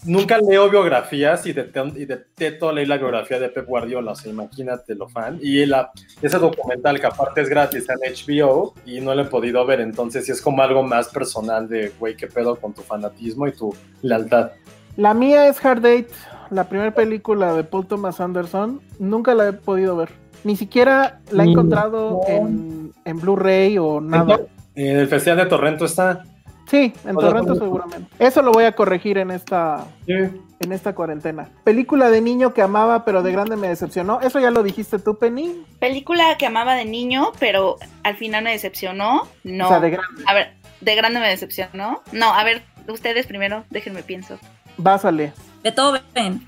nunca 0.07 0.39
leo 0.39 0.69
biografías 0.69 1.45
y 1.45 1.53
de, 1.53 1.69
y 1.95 2.05
de 2.05 2.17
teto 2.35 2.71
leí 2.71 2.85
la 2.85 2.97
biografía 2.97 3.39
de 3.39 3.49
Pep 3.49 3.67
Guardiola. 3.67 4.13
O 4.13 4.15
sea, 4.15 4.31
imagínate 4.31 4.95
lo 4.95 5.07
fan. 5.07 5.37
Y 5.41 5.65
la, 5.65 5.91
ese 6.21 6.39
documental 6.39 6.99
que 6.99 7.05
aparte 7.05 7.41
es 7.41 7.49
gratis 7.49 7.85
en 7.89 7.97
HBO 8.13 8.73
y 8.85 8.99
no 9.01 9.13
lo 9.13 9.21
he 9.23 9.25
podido 9.25 9.65
ver. 9.65 9.81
Entonces, 9.81 10.25
sí 10.25 10.31
es 10.31 10.41
como 10.41 10.61
algo 10.63 10.81
más 10.83 11.09
personal 11.09 11.67
de, 11.69 11.91
güey, 11.99 12.15
qué 12.15 12.27
pedo 12.27 12.55
con 12.55 12.73
tu 12.73 12.81
fanatismo 12.81 13.47
y 13.47 13.51
tu 13.51 13.75
lealtad. 14.01 14.51
La 14.95 15.13
mía 15.13 15.47
es 15.47 15.63
Hard 15.63 15.81
Date, 15.81 16.07
la 16.49 16.63
primera 16.69 16.91
película 16.95 17.53
de 17.53 17.63
Paul 17.63 17.85
Thomas 17.85 18.19
Anderson. 18.19 18.81
Nunca 18.99 19.35
la 19.35 19.49
he 19.49 19.53
podido 19.53 19.95
ver. 19.95 20.09
Ni 20.43 20.55
siquiera 20.55 21.19
la 21.31 21.43
he 21.43 21.47
Mm, 21.47 21.49
encontrado 21.51 22.11
no. 22.11 22.21
en, 22.27 22.93
en 23.05 23.19
Blu-ray 23.19 23.77
o 23.77 24.01
nada. 24.01 24.39
En 24.75 24.97
el 24.97 25.07
Festival 25.07 25.37
de 25.39 25.45
Torrento 25.47 25.85
está. 25.85 26.23
Sí, 26.67 26.93
en 27.05 27.15
O 27.17 27.21
sea, 27.21 27.31
¿cómo? 27.33 27.55
seguramente. 27.55 28.09
Eso 28.19 28.41
lo 28.41 28.51
voy 28.51 28.65
a 28.65 28.73
corregir 28.73 29.17
en 29.17 29.31
esta, 29.31 29.85
Sí. 30.05 30.13
en 30.59 30.71
esta 30.73 30.93
cuarentena. 30.93 31.49
Película 31.63 32.09
de 32.09 32.19
niño 32.21 32.53
que 32.53 32.61
amaba, 32.61 33.05
pero 33.05 33.23
de 33.23 33.31
grande 33.31 33.55
me 33.55 33.69
decepcionó. 33.69 34.19
Eso 34.21 34.39
ya 34.39 34.51
lo 34.51 34.63
dijiste 34.63 34.99
tú, 34.99 35.17
Penny. 35.17 35.63
Película 35.79 36.35
que 36.37 36.45
amaba 36.45 36.75
de 36.75 36.83
niño, 36.85 37.31
pero 37.39 37.77
al 38.03 38.17
final 38.17 38.43
me 38.43 38.51
decepcionó. 38.51 39.27
No. 39.43 39.65
O 39.65 39.69
sea, 39.69 39.79
de 39.79 39.91
grande. 39.91 40.23
A 40.25 40.33
ver, 40.33 40.53
de 40.81 40.95
grande 40.95 41.19
me 41.21 41.29
decepcionó. 41.29 42.01
No, 42.11 42.33
a 42.33 42.43
ver, 42.43 42.63
ustedes 42.89 43.27
primero, 43.27 43.63
déjenme 43.69 44.03
pienso. 44.03 44.37
Básale. 44.77 45.31
Beethoven. 45.63 46.47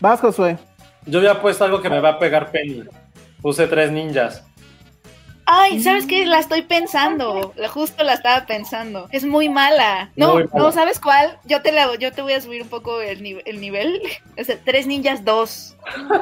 Vas, 0.00 0.20
Josué. 0.20 0.56
Yo 1.06 1.18
había 1.18 1.40
puesto 1.40 1.64
algo 1.64 1.80
que 1.80 1.90
me 1.90 2.00
va 2.00 2.10
a 2.10 2.18
pegar 2.18 2.50
Penny. 2.50 2.84
Puse 3.42 3.66
tres 3.66 3.90
ninjas. 3.92 4.44
Ay, 5.48 5.80
¿sabes 5.80 6.06
qué? 6.06 6.26
La 6.26 6.40
estoy 6.40 6.62
pensando. 6.62 7.54
Justo 7.70 8.02
la 8.02 8.14
estaba 8.14 8.46
pensando. 8.46 9.06
Es 9.12 9.24
muy 9.24 9.48
mala. 9.48 10.10
No, 10.16 10.34
Muy 10.34 10.44
mala. 10.44 10.50
no, 10.54 10.72
¿sabes 10.72 10.98
cuál? 10.98 11.38
Yo 11.44 11.62
te 11.62 11.70
la, 11.70 11.94
yo 11.96 12.10
te 12.12 12.20
voy 12.22 12.32
a 12.32 12.40
subir 12.40 12.62
un 12.62 12.68
poco 12.68 13.00
el, 13.00 13.22
ni- 13.22 13.38
el 13.44 13.60
nivel. 13.60 14.02
O 14.38 14.44
sea, 14.44 14.58
Tres 14.64 14.86
Ninjas 14.86 15.24
2. 15.24 15.76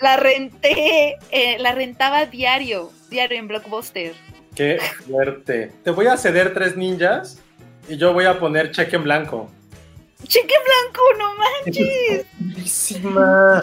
la 0.00 0.16
renté, 0.16 1.16
eh, 1.30 1.56
la 1.58 1.72
rentaba 1.72 2.26
diario, 2.26 2.90
diario 3.10 3.38
en 3.38 3.48
Blockbuster. 3.48 4.14
Qué 4.54 4.78
fuerte. 5.06 5.72
Te 5.84 5.90
voy 5.90 6.06
a 6.06 6.16
ceder 6.16 6.54
tres 6.54 6.76
ninjas 6.76 7.40
y 7.88 7.96
yo 7.98 8.12
voy 8.12 8.24
a 8.24 8.38
poner 8.38 8.70
cheque 8.70 8.94
en 8.96 9.02
blanco. 9.04 9.50
Cheque 10.26 10.54
en 10.54 10.62
blanco, 10.64 11.02
no 11.18 11.34
manches. 11.34 12.26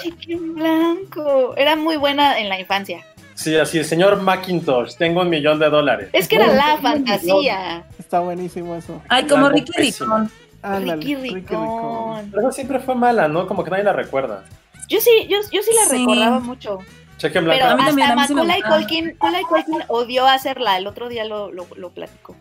Cheque 0.04 0.34
en 0.34 0.54
blanco. 0.56 1.56
Era 1.58 1.76
muy 1.76 1.98
buena 1.98 2.40
en 2.40 2.48
la 2.48 2.60
infancia. 2.60 3.04
Sí, 3.36 3.56
así 3.56 3.80
es, 3.80 3.88
señor 3.88 4.22
Macintosh, 4.22 4.96
tengo 4.96 5.22
un 5.22 5.30
millón 5.30 5.60
de 5.60 5.70
dólares. 5.70 6.10
Es 6.14 6.28
que 6.28 6.36
era 6.36 6.48
la 6.54 6.78
fantasía. 6.78 7.84
Está 7.98 8.20
buenísimo 8.20 8.76
eso. 8.76 9.02
Ay, 9.10 9.26
como 9.26 9.50
Ricky. 9.50 9.72
Ricón. 9.76 10.30
Ándale, 10.62 10.96
Ricky 10.96 11.16
Ricky 11.16 11.36
Ricón. 11.36 12.30
Pero 12.32 12.52
siempre 12.52 12.80
fue 12.80 12.96
mala, 12.96 13.28
¿no? 13.28 13.48
Como 13.48 13.64
que 13.64 13.72
nadie 13.72 13.84
la 13.84 13.94
recuerda. 13.94 14.44
Yo 14.88 15.00
sí, 15.00 15.28
yo, 15.30 15.38
yo 15.52 15.62
sí 15.64 15.72
la 15.76 15.86
Sí. 15.90 15.98
recordaba 16.00 16.40
mucho. 16.40 16.78
Cheque 17.18 17.40
en 17.40 17.46
Pero 17.46 17.58
blanco. 17.58 17.86
También, 17.86 18.12
hasta 18.12 18.34
Macaulay. 18.34 18.62
Culkin, 18.62 19.06
Macaulay 19.20 19.44
Culkin 19.44 19.84
odió 19.88 20.26
hacerla. 20.28 20.78
El 20.78 20.88
otro 20.88 21.10
día 21.10 21.26
lo, 21.26 21.52
lo, 21.52 21.68
lo 21.76 21.90
platicó. 21.92 22.36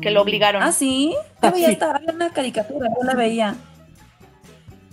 Que 0.00 0.10
lo 0.10 0.22
obligaron. 0.22 0.62
Ah, 0.62 0.72
sí. 0.72 1.14
Ah, 1.42 1.48
Yo 1.48 1.52
veía 1.52 1.66
sí. 1.66 1.72
esta, 1.72 1.90
había 1.94 2.12
una 2.12 2.30
caricatura, 2.30 2.88
yo 2.88 3.04
la 3.06 3.14
veía. 3.14 3.54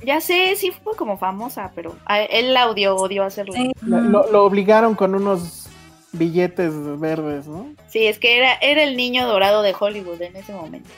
Ya 0.06 0.22
sé, 0.22 0.56
sí 0.56 0.72
fue 0.84 0.95
como 0.95 1.18
famosa, 1.18 1.72
pero 1.76 1.95
a- 2.06 2.22
él 2.22 2.54
la 2.54 2.70
odió, 2.70 2.95
odió 2.95 3.24
hacerla. 3.24 3.56
Sí. 3.56 3.72
Lo, 3.86 4.43
obligaron 4.43 4.95
con 4.95 5.16
unos 5.16 5.68
billetes 6.12 6.74
verdes, 6.99 7.47
¿no? 7.47 7.68
Sí, 7.88 8.06
es 8.06 8.20
que 8.20 8.38
era, 8.38 8.54
era 8.56 8.84
el 8.84 8.95
niño 8.97 9.26
dorado 9.28 9.62
de 9.62 9.76
Hollywood 9.78 10.22
en 10.22 10.36
ese 10.36 10.54
momento. 10.54 10.89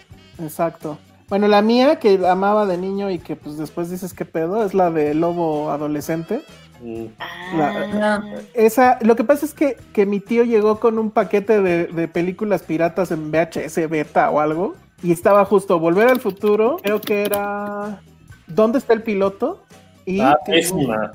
Exacto. 0.42 0.98
Bueno, 1.30 1.48
la 1.48 1.62
mía 1.62 1.98
que 1.98 2.20
amaba 2.28 2.66
de 2.66 2.78
niño 2.78 3.10
y 3.10 3.20
que 3.20 3.36
pues 3.36 3.58
después 3.58 3.90
dices 3.90 4.14
qué 4.14 4.26
pedo 4.26 4.64
es 4.64 4.74
la 4.74 4.92
de 4.92 5.14
Lobo 5.16 5.72
Adolescente. 5.72 6.42
Mm. 6.82 7.06
Ah, 7.20 8.22
Esa, 8.54 9.00
lo 9.02 9.16
que 9.16 9.24
pasa 9.24 9.46
es 9.46 9.54
que, 9.54 9.78
que 9.94 10.06
mi 10.06 10.20
tío 10.20 10.44
llegó 10.44 10.80
con 10.80 11.00
un 11.00 11.10
paquete 11.10 11.62
de, 11.62 11.88
de 11.88 12.08
películas 12.08 12.64
piratas 12.64 13.12
en 13.12 13.32
VHS 13.32 13.90
beta 13.90 14.30
o 14.30 14.40
algo 14.40 14.76
y 15.02 15.12
estaba 15.12 15.46
justo 15.46 15.80
Volver 15.80 16.10
al 16.10 16.20
Futuro, 16.20 16.78
creo 16.84 17.00
que 17.02 17.24
era 17.24 18.02
¿Dónde 18.48 18.80
está 18.80 18.94
el 18.94 19.02
piloto? 19.04 19.64
Y 20.06 20.20
Ah, 20.20 20.38
pésima. 20.46 21.12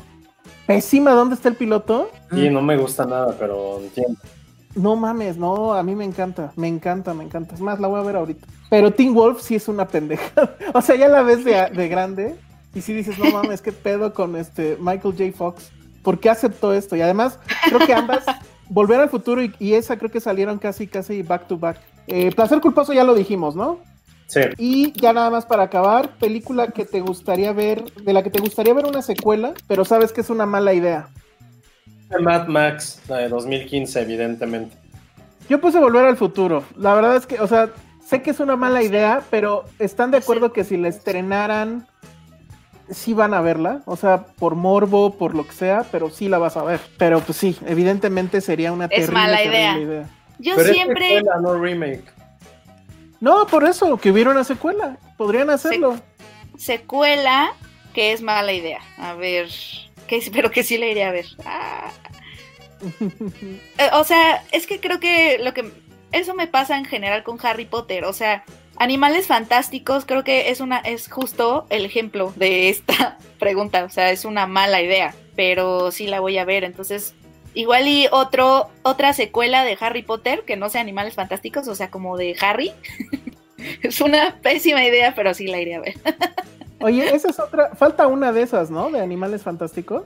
Pésima, 0.66 1.12
¿dónde 1.12 1.34
está 1.34 1.48
el 1.48 1.56
piloto? 1.56 2.10
Sí, 2.32 2.48
no 2.48 2.62
me 2.62 2.76
gusta 2.76 3.04
nada, 3.04 3.34
pero 3.38 3.80
entiendo. 3.80 4.18
No 4.74 4.94
mames, 4.94 5.36
no, 5.36 5.74
a 5.74 5.82
mí 5.82 5.96
me 5.96 6.04
encanta, 6.04 6.52
me 6.54 6.68
encanta, 6.68 7.12
me 7.12 7.24
encanta. 7.24 7.54
Es 7.54 7.60
más, 7.60 7.80
la 7.80 7.88
voy 7.88 8.00
a 8.00 8.04
ver 8.04 8.16
ahorita. 8.16 8.46
Pero 8.68 8.92
Teen 8.92 9.14
Wolf 9.14 9.40
sí 9.40 9.56
es 9.56 9.66
una 9.66 9.88
pendeja. 9.88 10.30
o 10.74 10.80
sea, 10.80 10.94
ya 10.94 11.08
la 11.08 11.22
ves 11.22 11.44
de, 11.44 11.70
de 11.70 11.88
grande 11.88 12.36
y 12.72 12.80
sí 12.80 12.92
dices, 12.92 13.18
no 13.18 13.30
mames, 13.32 13.62
qué 13.62 13.72
pedo 13.72 14.14
con 14.14 14.36
este 14.36 14.76
Michael 14.80 15.14
J. 15.18 15.36
Fox. 15.36 15.72
¿Por 16.02 16.20
qué 16.20 16.30
aceptó 16.30 16.72
esto? 16.72 16.94
Y 16.94 17.02
además, 17.02 17.38
creo 17.64 17.80
que 17.84 17.92
ambas, 17.92 18.24
Volver 18.68 19.00
al 19.00 19.10
Futuro 19.10 19.42
y, 19.42 19.52
y 19.58 19.74
esa 19.74 19.98
creo 19.98 20.10
que 20.12 20.20
salieron 20.20 20.58
casi, 20.58 20.86
casi 20.86 21.22
back 21.22 21.48
to 21.48 21.58
back. 21.58 21.78
Eh, 22.06 22.30
Placer 22.34 22.60
Culposo 22.60 22.92
ya 22.92 23.02
lo 23.02 23.14
dijimos, 23.14 23.56
¿no? 23.56 23.80
Sí. 24.30 24.40
Y 24.58 24.92
ya 24.92 25.12
nada 25.12 25.28
más 25.28 25.44
para 25.44 25.64
acabar, 25.64 26.10
película 26.18 26.68
que 26.68 26.84
te 26.84 27.00
gustaría 27.00 27.52
ver, 27.52 27.82
de 27.94 28.12
la 28.12 28.22
que 28.22 28.30
te 28.30 28.38
gustaría 28.38 28.72
ver 28.74 28.86
una 28.86 29.02
secuela, 29.02 29.54
pero 29.66 29.84
sabes 29.84 30.12
que 30.12 30.20
es 30.20 30.30
una 30.30 30.46
mala 30.46 30.72
idea. 30.72 31.08
Mad 32.20 32.46
Max, 32.46 33.00
la 33.08 33.18
de 33.18 33.28
2015, 33.28 34.00
evidentemente. 34.02 34.76
Yo 35.48 35.60
puse 35.60 35.80
Volver 35.80 36.04
al 36.06 36.16
Futuro. 36.16 36.62
La 36.76 36.94
verdad 36.94 37.16
es 37.16 37.26
que, 37.26 37.40
o 37.40 37.48
sea, 37.48 37.70
sé 38.04 38.22
que 38.22 38.30
es 38.30 38.38
una 38.38 38.54
mala 38.54 38.84
idea, 38.84 39.22
pero 39.30 39.64
están 39.80 40.12
de 40.12 40.18
acuerdo 40.18 40.52
que 40.52 40.62
si 40.62 40.76
la 40.76 40.86
estrenaran, 40.86 41.88
sí 42.88 43.14
van 43.14 43.34
a 43.34 43.40
verla. 43.40 43.82
O 43.84 43.96
sea, 43.96 44.26
por 44.38 44.54
morbo, 44.54 45.16
por 45.18 45.34
lo 45.34 45.44
que 45.44 45.52
sea, 45.54 45.84
pero 45.90 46.08
sí 46.08 46.28
la 46.28 46.38
vas 46.38 46.56
a 46.56 46.62
ver. 46.62 46.80
Pero 46.98 47.18
pues 47.18 47.36
sí, 47.36 47.56
evidentemente 47.66 48.40
sería 48.40 48.72
una 48.72 48.84
Es 48.84 48.90
terrible, 48.90 49.12
mala 49.14 49.36
terrible 49.38 49.58
idea. 49.58 49.78
idea. 49.78 50.08
yo 50.38 50.54
Pero 50.54 50.68
es 50.68 50.74
siempre. 50.76 51.08
secuela, 51.18 51.40
no 51.40 51.54
remake. 51.60 52.19
No, 53.20 53.46
por 53.46 53.64
eso, 53.64 53.98
que 53.98 54.10
hubiera 54.10 54.30
una 54.30 54.44
secuela. 54.44 54.98
Podrían 55.16 55.50
hacerlo. 55.50 56.00
secuela 56.56 57.52
que 57.94 58.12
es 58.12 58.22
mala 58.22 58.52
idea. 58.52 58.80
A 58.98 59.14
ver, 59.14 59.48
que 60.06 60.16
espero 60.16 60.50
que 60.50 60.62
sí 60.62 60.78
la 60.78 60.86
iré 60.86 61.04
a 61.04 61.12
ver. 61.12 61.26
Ah. 61.44 61.90
Eh, 63.78 63.90
o 63.92 64.04
sea, 64.04 64.42
es 64.52 64.66
que 64.66 64.80
creo 64.80 65.00
que 65.00 65.38
lo 65.38 65.52
que 65.52 65.70
eso 66.12 66.34
me 66.34 66.46
pasa 66.46 66.78
en 66.78 66.84
general 66.84 67.22
con 67.22 67.38
Harry 67.42 67.66
Potter, 67.66 68.04
o 68.04 68.12
sea, 68.12 68.44
Animales 68.76 69.26
Fantásticos 69.26 70.06
creo 70.06 70.24
que 70.24 70.50
es 70.50 70.60
una 70.60 70.78
es 70.78 71.10
justo 71.10 71.66
el 71.68 71.84
ejemplo 71.84 72.32
de 72.36 72.70
esta 72.70 73.18
pregunta, 73.38 73.84
o 73.84 73.90
sea, 73.90 74.10
es 74.10 74.24
una 74.24 74.46
mala 74.46 74.80
idea, 74.80 75.14
pero 75.36 75.90
sí 75.90 76.06
la 76.06 76.20
voy 76.20 76.38
a 76.38 76.46
ver, 76.46 76.64
entonces 76.64 77.14
igual 77.54 77.88
y 77.88 78.06
otro 78.10 78.70
otra 78.82 79.12
secuela 79.12 79.64
de 79.64 79.76
Harry 79.80 80.02
Potter 80.02 80.44
que 80.46 80.56
no 80.56 80.68
sea 80.68 80.80
Animales 80.80 81.14
Fantásticos, 81.14 81.66
o 81.68 81.74
sea, 81.74 81.90
como 81.90 82.16
de 82.16 82.36
Harry. 82.40 82.72
es 83.82 84.00
una 84.00 84.36
pésima 84.42 84.84
idea, 84.84 85.14
pero 85.14 85.34
sí 85.34 85.46
la 85.46 85.60
iré 85.60 85.74
a 85.76 85.80
ver. 85.80 85.94
Oye, 86.80 87.14
esa 87.14 87.28
es 87.28 87.38
otra. 87.38 87.74
Falta 87.74 88.06
una 88.06 88.32
de 88.32 88.42
esas, 88.42 88.70
¿no? 88.70 88.90
De 88.90 89.00
Animales 89.00 89.42
Fantásticos. 89.42 90.04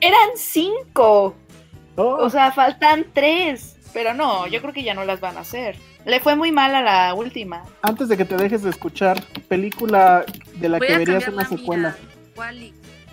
Eran 0.00 0.30
cinco. 0.36 1.34
Oh, 1.96 2.16
O 2.20 2.30
sea, 2.30 2.52
faltan 2.52 3.06
tres. 3.12 3.76
Pero 3.92 4.14
no, 4.14 4.46
yo 4.46 4.60
creo 4.60 4.72
que 4.72 4.82
ya 4.82 4.94
no 4.94 5.04
las 5.04 5.20
van 5.20 5.36
a 5.36 5.40
hacer. 5.40 5.76
Le 6.04 6.20
fue 6.20 6.36
muy 6.36 6.52
mal 6.52 6.74
a 6.74 6.82
la 6.82 7.14
última. 7.14 7.64
antes 7.82 8.08
de 8.08 8.16
que 8.16 8.24
te 8.24 8.36
dejes 8.36 8.62
de 8.62 8.70
escuchar, 8.70 9.22
película 9.48 10.24
de 10.56 10.68
la 10.68 10.78
Voy 10.78 10.86
que 10.86 10.94
a 10.94 10.98
verías 10.98 11.28
una 11.28 11.48
mía. 11.48 11.58
secuela. 11.58 11.96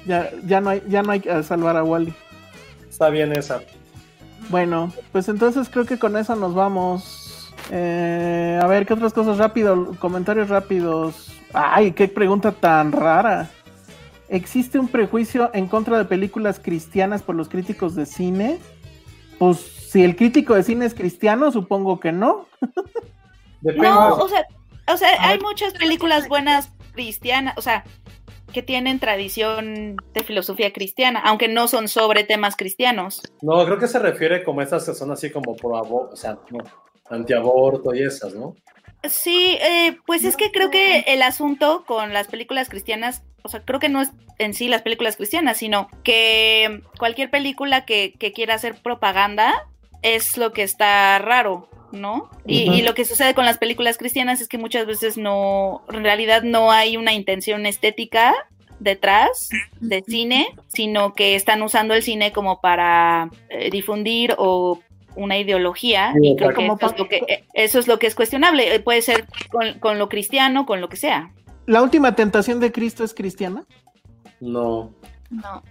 Ya, 0.06 0.32
ya 0.46 0.62
no 0.62 0.70
hay, 0.70 0.84
ya 0.88 1.02
no 1.02 1.12
hay 1.12 1.20
que 1.20 1.44
salvar 1.44 1.76
a 1.76 1.84
Wally. 1.84 2.14
Está 2.98 3.12
bien 3.12 3.32
esa. 3.32 3.62
Bueno, 4.50 4.92
pues 5.12 5.30
entonces 5.30 5.70
creo 5.70 5.86
que 5.86 6.00
con 6.00 6.18
eso 6.18 6.36
nos 6.36 6.56
vamos. 6.56 7.54
Eh, 7.70 8.60
a 8.60 8.66
ver, 8.66 8.88
¿qué 8.88 8.94
otras 8.96 9.14
cosas 9.14 9.38
rápido? 9.38 9.94
Comentarios 10.00 10.50
rápidos. 10.50 11.32
Ay, 11.54 11.92
qué 11.92 12.08
pregunta 12.08 12.52
tan 12.54 12.92
rara. 12.92 13.52
¿Existe 14.30 14.80
un 14.80 14.88
prejuicio 14.88 15.52
en 15.54 15.68
contra 15.68 16.00
de 16.00 16.06
películas 16.06 16.60
cristianas 16.60 17.22
por 17.22 17.36
los 17.36 17.50
críticos 17.50 17.94
de 17.94 18.08
cine? 18.08 18.58
Pues 19.38 19.60
si 19.60 20.04
el 20.04 20.16
crítico 20.16 20.56
de 20.56 20.64
cine 20.64 20.88
es 20.88 20.96
cristiano, 20.96 21.52
supongo 21.52 22.00
que 22.00 22.12
no. 22.12 22.48
Depende. 23.62 23.90
No, 23.90 24.16
o 24.16 24.28
sea, 24.28 24.44
o 24.92 24.98
sea, 24.98 25.10
hay 25.20 25.40
muchas 25.40 25.74
películas 25.74 26.28
buenas 26.28 26.72
cristianas, 26.94 27.56
o 27.58 27.62
sea, 27.62 27.84
que 28.58 28.64
tienen 28.64 28.98
tradición 28.98 29.98
de 30.16 30.24
filosofía 30.24 30.74
cristiana, 30.74 31.22
aunque 31.24 31.48
no 31.48 31.68
son 31.68 31.88
sobre 31.88 32.24
temas 32.24 32.56
cristianos. 32.56 33.22
No, 33.44 33.64
creo 33.66 33.78
que 33.78 33.88
se 33.88 34.00
refiere 34.00 34.44
como 34.44 34.64
estas 34.64 34.84
que 34.84 34.96
son 34.96 35.12
así 35.12 35.30
como 35.30 35.56
pro 35.56 35.78
aborto, 35.78 36.16
o 36.16 36.16
sea, 36.16 36.40
no, 36.50 36.64
antiaborto 37.08 37.94
y 37.94 38.02
esas, 38.02 38.34
¿no? 38.34 38.56
Sí, 39.04 39.60
eh, 39.62 40.00
pues 40.08 40.24
es 40.24 40.36
que 40.36 40.52
creo 40.52 40.72
que 40.72 41.02
el 41.02 41.22
asunto 41.22 41.84
con 41.86 42.14
las 42.14 42.30
películas 42.30 42.68
cristianas, 42.68 43.22
o 43.44 43.50
sea, 43.50 43.64
creo 43.64 43.80
que 43.80 43.90
no 43.90 44.02
es 44.02 44.10
en 44.40 44.56
sí 44.56 44.68
las 44.70 44.82
películas 44.82 45.18
cristianas, 45.18 45.58
sino 45.58 45.88
que 46.04 46.82
cualquier 46.98 47.30
película 47.30 47.86
que, 47.86 48.16
que 48.18 48.34
quiera 48.34 48.56
hacer 48.56 48.82
propaganda 48.82 49.68
es 50.02 50.36
lo 50.36 50.52
que 50.52 50.64
está 50.64 51.20
raro, 51.20 51.70
¿no? 51.92 52.30
Y, 52.46 52.82
lo 52.82 52.94
que 52.94 53.06
sucede 53.06 53.34
con 53.34 53.46
las 53.46 53.58
películas 53.58 53.98
cristianas 53.98 54.42
es 54.42 54.48
que 54.48 54.58
muchas 54.58 54.86
veces 54.86 55.18
no, 55.18 55.84
en 55.92 56.04
realidad 56.04 56.44
no 56.44 56.72
hay 56.72 56.98
una 56.98 57.14
intención 57.14 57.66
estética 57.66 58.34
detrás 58.80 59.50
de 59.80 60.04
cine, 60.08 60.48
sino 60.68 61.14
que 61.14 61.36
están 61.36 61.62
usando 61.62 61.94
el 61.94 62.04
cine 62.04 62.32
como 62.32 62.62
para 62.62 63.30
eh, 63.50 63.70
difundir 63.72 64.36
o 64.38 64.80
una 65.16 65.38
ideología 65.38 66.14
Sí, 66.14 66.30
y 66.30 66.36
creo 66.36 66.50
que 66.50 66.56
como 66.56 66.76
eso, 66.76 66.86
es 66.86 66.92
pa- 66.94 66.98
lo 67.00 67.10
que 67.10 67.18
eh, 67.28 67.46
eso 67.54 67.80
es 67.80 67.88
lo 67.88 67.98
que 67.98 68.08
es 68.08 68.16
cuestionable. 68.16 68.76
Eh, 68.76 68.80
Puede 68.80 69.02
ser 69.02 69.26
con, 69.50 69.80
con 69.80 69.98
lo 69.98 70.10
cristiano, 70.10 70.66
con 70.66 70.80
lo 70.80 70.90
que 70.90 70.98
sea. 70.98 71.32
¿La 71.66 71.82
última 71.82 72.16
tentación 72.16 72.60
de 72.60 72.72
Cristo 72.72 73.04
es 73.04 73.14
cristiana? 73.14 73.66
No. 74.40 74.94
No. 75.30 75.64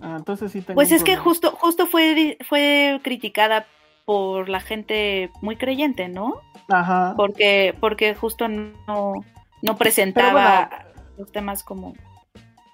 Ah, 0.00 0.16
entonces 0.18 0.52
sí 0.52 0.60
tengo 0.60 0.74
Pues 0.74 0.92
es 0.92 1.02
que 1.04 1.16
justo 1.16 1.52
justo 1.52 1.86
fue 1.86 2.36
fue 2.46 3.00
criticada 3.02 3.66
por 4.04 4.48
la 4.48 4.60
gente 4.60 5.30
muy 5.40 5.56
creyente, 5.56 6.08
¿no? 6.08 6.40
Ajá. 6.68 7.14
Porque 7.16 7.74
porque 7.80 8.14
justo 8.14 8.48
no 8.48 9.14
no 9.62 9.76
presentaba 9.76 10.68
los 11.16 11.30
temas 11.32 11.62
como 11.62 11.94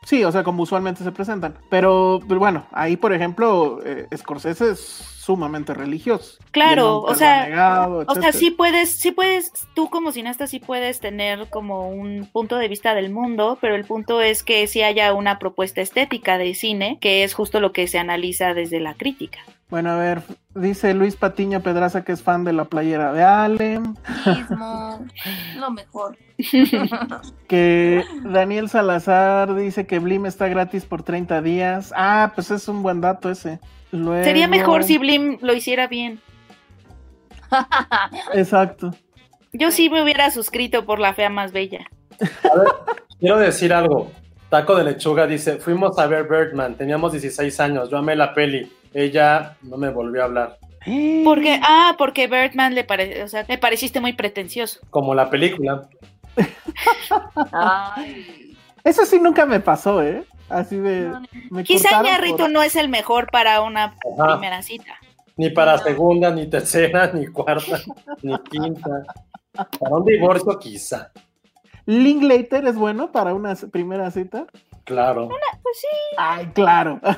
Sí, 0.06 0.24
o 0.24 0.32
sea, 0.32 0.42
como 0.42 0.62
usualmente 0.62 1.04
se 1.04 1.12
presentan. 1.12 1.58
Pero, 1.68 2.20
pero 2.26 2.40
bueno, 2.40 2.66
ahí, 2.72 2.96
por 2.96 3.12
ejemplo, 3.12 3.80
eh, 3.84 4.08
Scorsese 4.16 4.70
es 4.70 4.80
sumamente 4.80 5.74
religioso. 5.74 6.38
Claro, 6.50 7.00
o 7.00 7.14
sea, 7.14 7.46
negado, 7.46 8.04
O 8.08 8.14
sea, 8.14 8.32
sí 8.32 8.50
puedes, 8.50 8.90
sí 8.90 9.12
puedes, 9.12 9.52
tú 9.74 9.90
como 9.90 10.10
cineasta 10.10 10.46
sí 10.46 10.58
puedes 10.58 11.00
tener 11.00 11.48
como 11.50 11.88
un 11.90 12.28
punto 12.32 12.56
de 12.56 12.68
vista 12.68 12.94
del 12.94 13.10
mundo, 13.10 13.58
pero 13.60 13.74
el 13.74 13.84
punto 13.84 14.22
es 14.22 14.42
que 14.42 14.66
sí 14.66 14.82
haya 14.82 15.12
una 15.12 15.38
propuesta 15.38 15.82
estética 15.82 16.38
de 16.38 16.54
cine, 16.54 16.98
que 17.00 17.22
es 17.22 17.34
justo 17.34 17.60
lo 17.60 17.72
que 17.72 17.86
se 17.86 17.98
analiza 17.98 18.54
desde 18.54 18.80
la 18.80 18.94
crítica. 18.94 19.40
Bueno, 19.70 19.90
a 19.90 19.96
ver, 19.96 20.22
dice 20.54 20.94
Luis 20.94 21.14
Patiño 21.14 21.60
Pedraza 21.60 22.02
que 22.02 22.10
es 22.12 22.22
fan 22.22 22.42
de 22.44 22.52
la 22.52 22.64
playera 22.64 23.12
de 23.12 23.22
Ale. 23.22 23.80
Mismo. 24.26 25.06
Lo 25.58 25.70
mejor. 25.70 26.16
Que 27.48 28.02
Daniel 28.24 28.68
Salazar 28.68 29.54
dice 29.54 29.86
que 29.86 29.98
Blim 29.98 30.26
está 30.26 30.48
gratis 30.48 30.84
por 30.84 31.02
30 31.02 31.42
días. 31.42 31.92
Ah, 31.96 32.32
pues 32.34 32.50
es 32.50 32.66
un 32.68 32.82
buen 32.82 33.00
dato 33.00 33.28
ese. 33.30 33.58
Luego- 33.92 34.24
Sería 34.24 34.46
mejor 34.48 34.84
si 34.84 34.98
Blim 34.98 35.38
lo 35.40 35.52
hiciera 35.54 35.86
bien. 35.88 36.20
Exacto. 38.34 38.92
Yo 39.52 39.70
sí 39.72 39.90
me 39.90 40.02
hubiera 40.02 40.30
suscrito 40.30 40.84
por 40.86 40.98
la 41.00 41.12
fea 41.14 41.28
más 41.28 41.50
bella. 41.52 41.86
Quiero 43.18 43.38
decir 43.38 43.72
algo. 43.72 44.10
Taco 44.48 44.74
de 44.76 44.84
Lechuga 44.84 45.26
dice, 45.26 45.56
fuimos 45.58 45.98
a 45.98 46.06
ver 46.06 46.26
Birdman, 46.28 46.74
teníamos 46.76 47.12
16 47.12 47.60
años, 47.60 47.88
yo 47.90 47.98
amé 47.98 48.16
la 48.16 48.34
peli, 48.34 48.70
ella 48.94 49.56
no 49.62 49.76
me 49.76 49.90
volvió 49.90 50.22
a 50.22 50.24
hablar. 50.26 50.58
Porque, 51.24 51.60
ah, 51.62 51.94
porque 51.98 52.26
Birdman 52.26 52.74
le 52.74 52.84
pare, 52.84 53.22
o 53.22 53.28
sea, 53.28 53.44
me 53.48 53.58
pareciste 53.58 54.00
muy 54.00 54.14
pretencioso. 54.14 54.80
Como 54.90 55.14
la 55.14 55.28
película. 55.28 55.82
Ay. 57.52 58.56
Eso 58.84 59.04
sí 59.04 59.18
nunca 59.20 59.44
me 59.46 59.60
pasó, 59.60 60.02
¿eh? 60.02 60.24
Así 60.48 60.76
de... 60.76 61.02
No, 61.08 61.20
ni- 61.20 61.28
me 61.50 61.64
Quizá 61.64 62.02
Ñarrito 62.02 62.38
por- 62.38 62.50
no 62.50 62.62
es 62.62 62.76
el 62.76 62.88
mejor 62.88 63.30
para 63.30 63.60
una 63.60 63.94
Ajá. 64.18 64.32
primera 64.38 64.62
cita. 64.62 64.94
Ni 65.36 65.50
para 65.50 65.76
No. 65.76 65.82
segunda, 65.82 66.30
ni 66.30 66.48
tercera, 66.48 67.10
ni 67.12 67.26
cuarta, 67.26 67.80
ni 68.22 68.36
quinta. 68.50 69.04
Para 69.52 69.96
un 69.96 70.04
divorcio 70.04 70.58
quizá, 70.58 71.10
Linklater 71.86 72.66
es 72.66 72.76
bueno 72.76 73.10
para 73.10 73.34
una 73.34 73.54
primera 73.54 74.10
cita. 74.10 74.46
Claro. 74.90 75.28
Pues 75.62 75.78
sí. 75.80 75.86
Ay, 76.18 76.46
claro. 76.52 77.00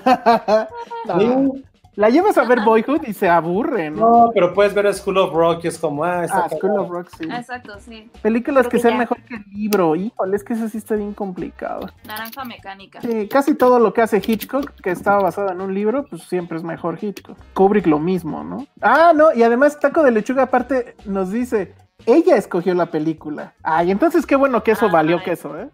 Sí, 1.18 1.64
La 1.96 2.08
llevas 2.08 2.38
a 2.38 2.44
ver 2.44 2.60
Boyhood 2.64 3.02
y 3.06 3.12
se 3.12 3.28
aburre, 3.28 3.90
¿no? 3.90 4.24
No, 4.26 4.30
pero 4.32 4.54
puedes 4.54 4.72
ver 4.72 4.92
School 4.94 5.18
of 5.18 5.34
Rock 5.34 5.64
y 5.64 5.68
es 5.68 5.78
como, 5.78 6.04
ah, 6.04 6.24
está 6.24 6.44
Ah, 6.44 6.48
School 6.48 6.78
of 6.78 6.88
Rock, 6.88 7.08
sí. 7.18 7.24
Exacto, 7.24 7.78
sí. 7.80 8.10
Películas 8.22 8.62
Creo 8.62 8.70
que 8.70 8.76
que 8.78 8.82
sean 8.82 8.94
ya. 8.94 8.98
mejor 9.00 9.20
que 9.24 9.34
el 9.34 9.44
libro. 9.52 9.94
Híjole, 9.96 10.36
es 10.36 10.42
que 10.44 10.54
eso 10.54 10.68
sí 10.70 10.78
está 10.78 10.94
bien 10.94 11.12
complicado. 11.12 11.88
Naranja 12.06 12.44
mecánica. 12.44 13.00
Sí, 13.02 13.28
casi 13.28 13.54
todo 13.54 13.78
lo 13.78 13.92
que 13.92 14.00
hace 14.00 14.22
Hitchcock, 14.24 14.70
que 14.82 14.90
estaba 14.90 15.22
basado 15.22 15.50
en 15.50 15.60
un 15.60 15.74
libro, 15.74 16.06
pues 16.08 16.22
siempre 16.22 16.56
es 16.56 16.64
mejor 16.64 16.96
Hitchcock. 17.02 17.36
Kubrick 17.52 17.86
lo 17.86 17.98
mismo, 17.98 18.42
¿no? 18.42 18.66
Ah, 18.80 19.12
no, 19.14 19.34
y 19.34 19.42
además 19.42 19.78
Taco 19.78 20.02
de 20.02 20.12
Lechuga 20.12 20.44
aparte 20.44 20.94
nos 21.04 21.30
dice, 21.30 21.74
ella 22.06 22.36
escogió 22.36 22.72
la 22.74 22.86
película. 22.86 23.52
Ay, 23.62 23.90
entonces 23.90 24.24
qué 24.24 24.36
bueno 24.36 24.62
que 24.62 24.70
eso 24.70 24.86
Ay. 24.86 24.92
valió 24.92 25.22
queso, 25.22 25.58
¿eh? 25.58 25.68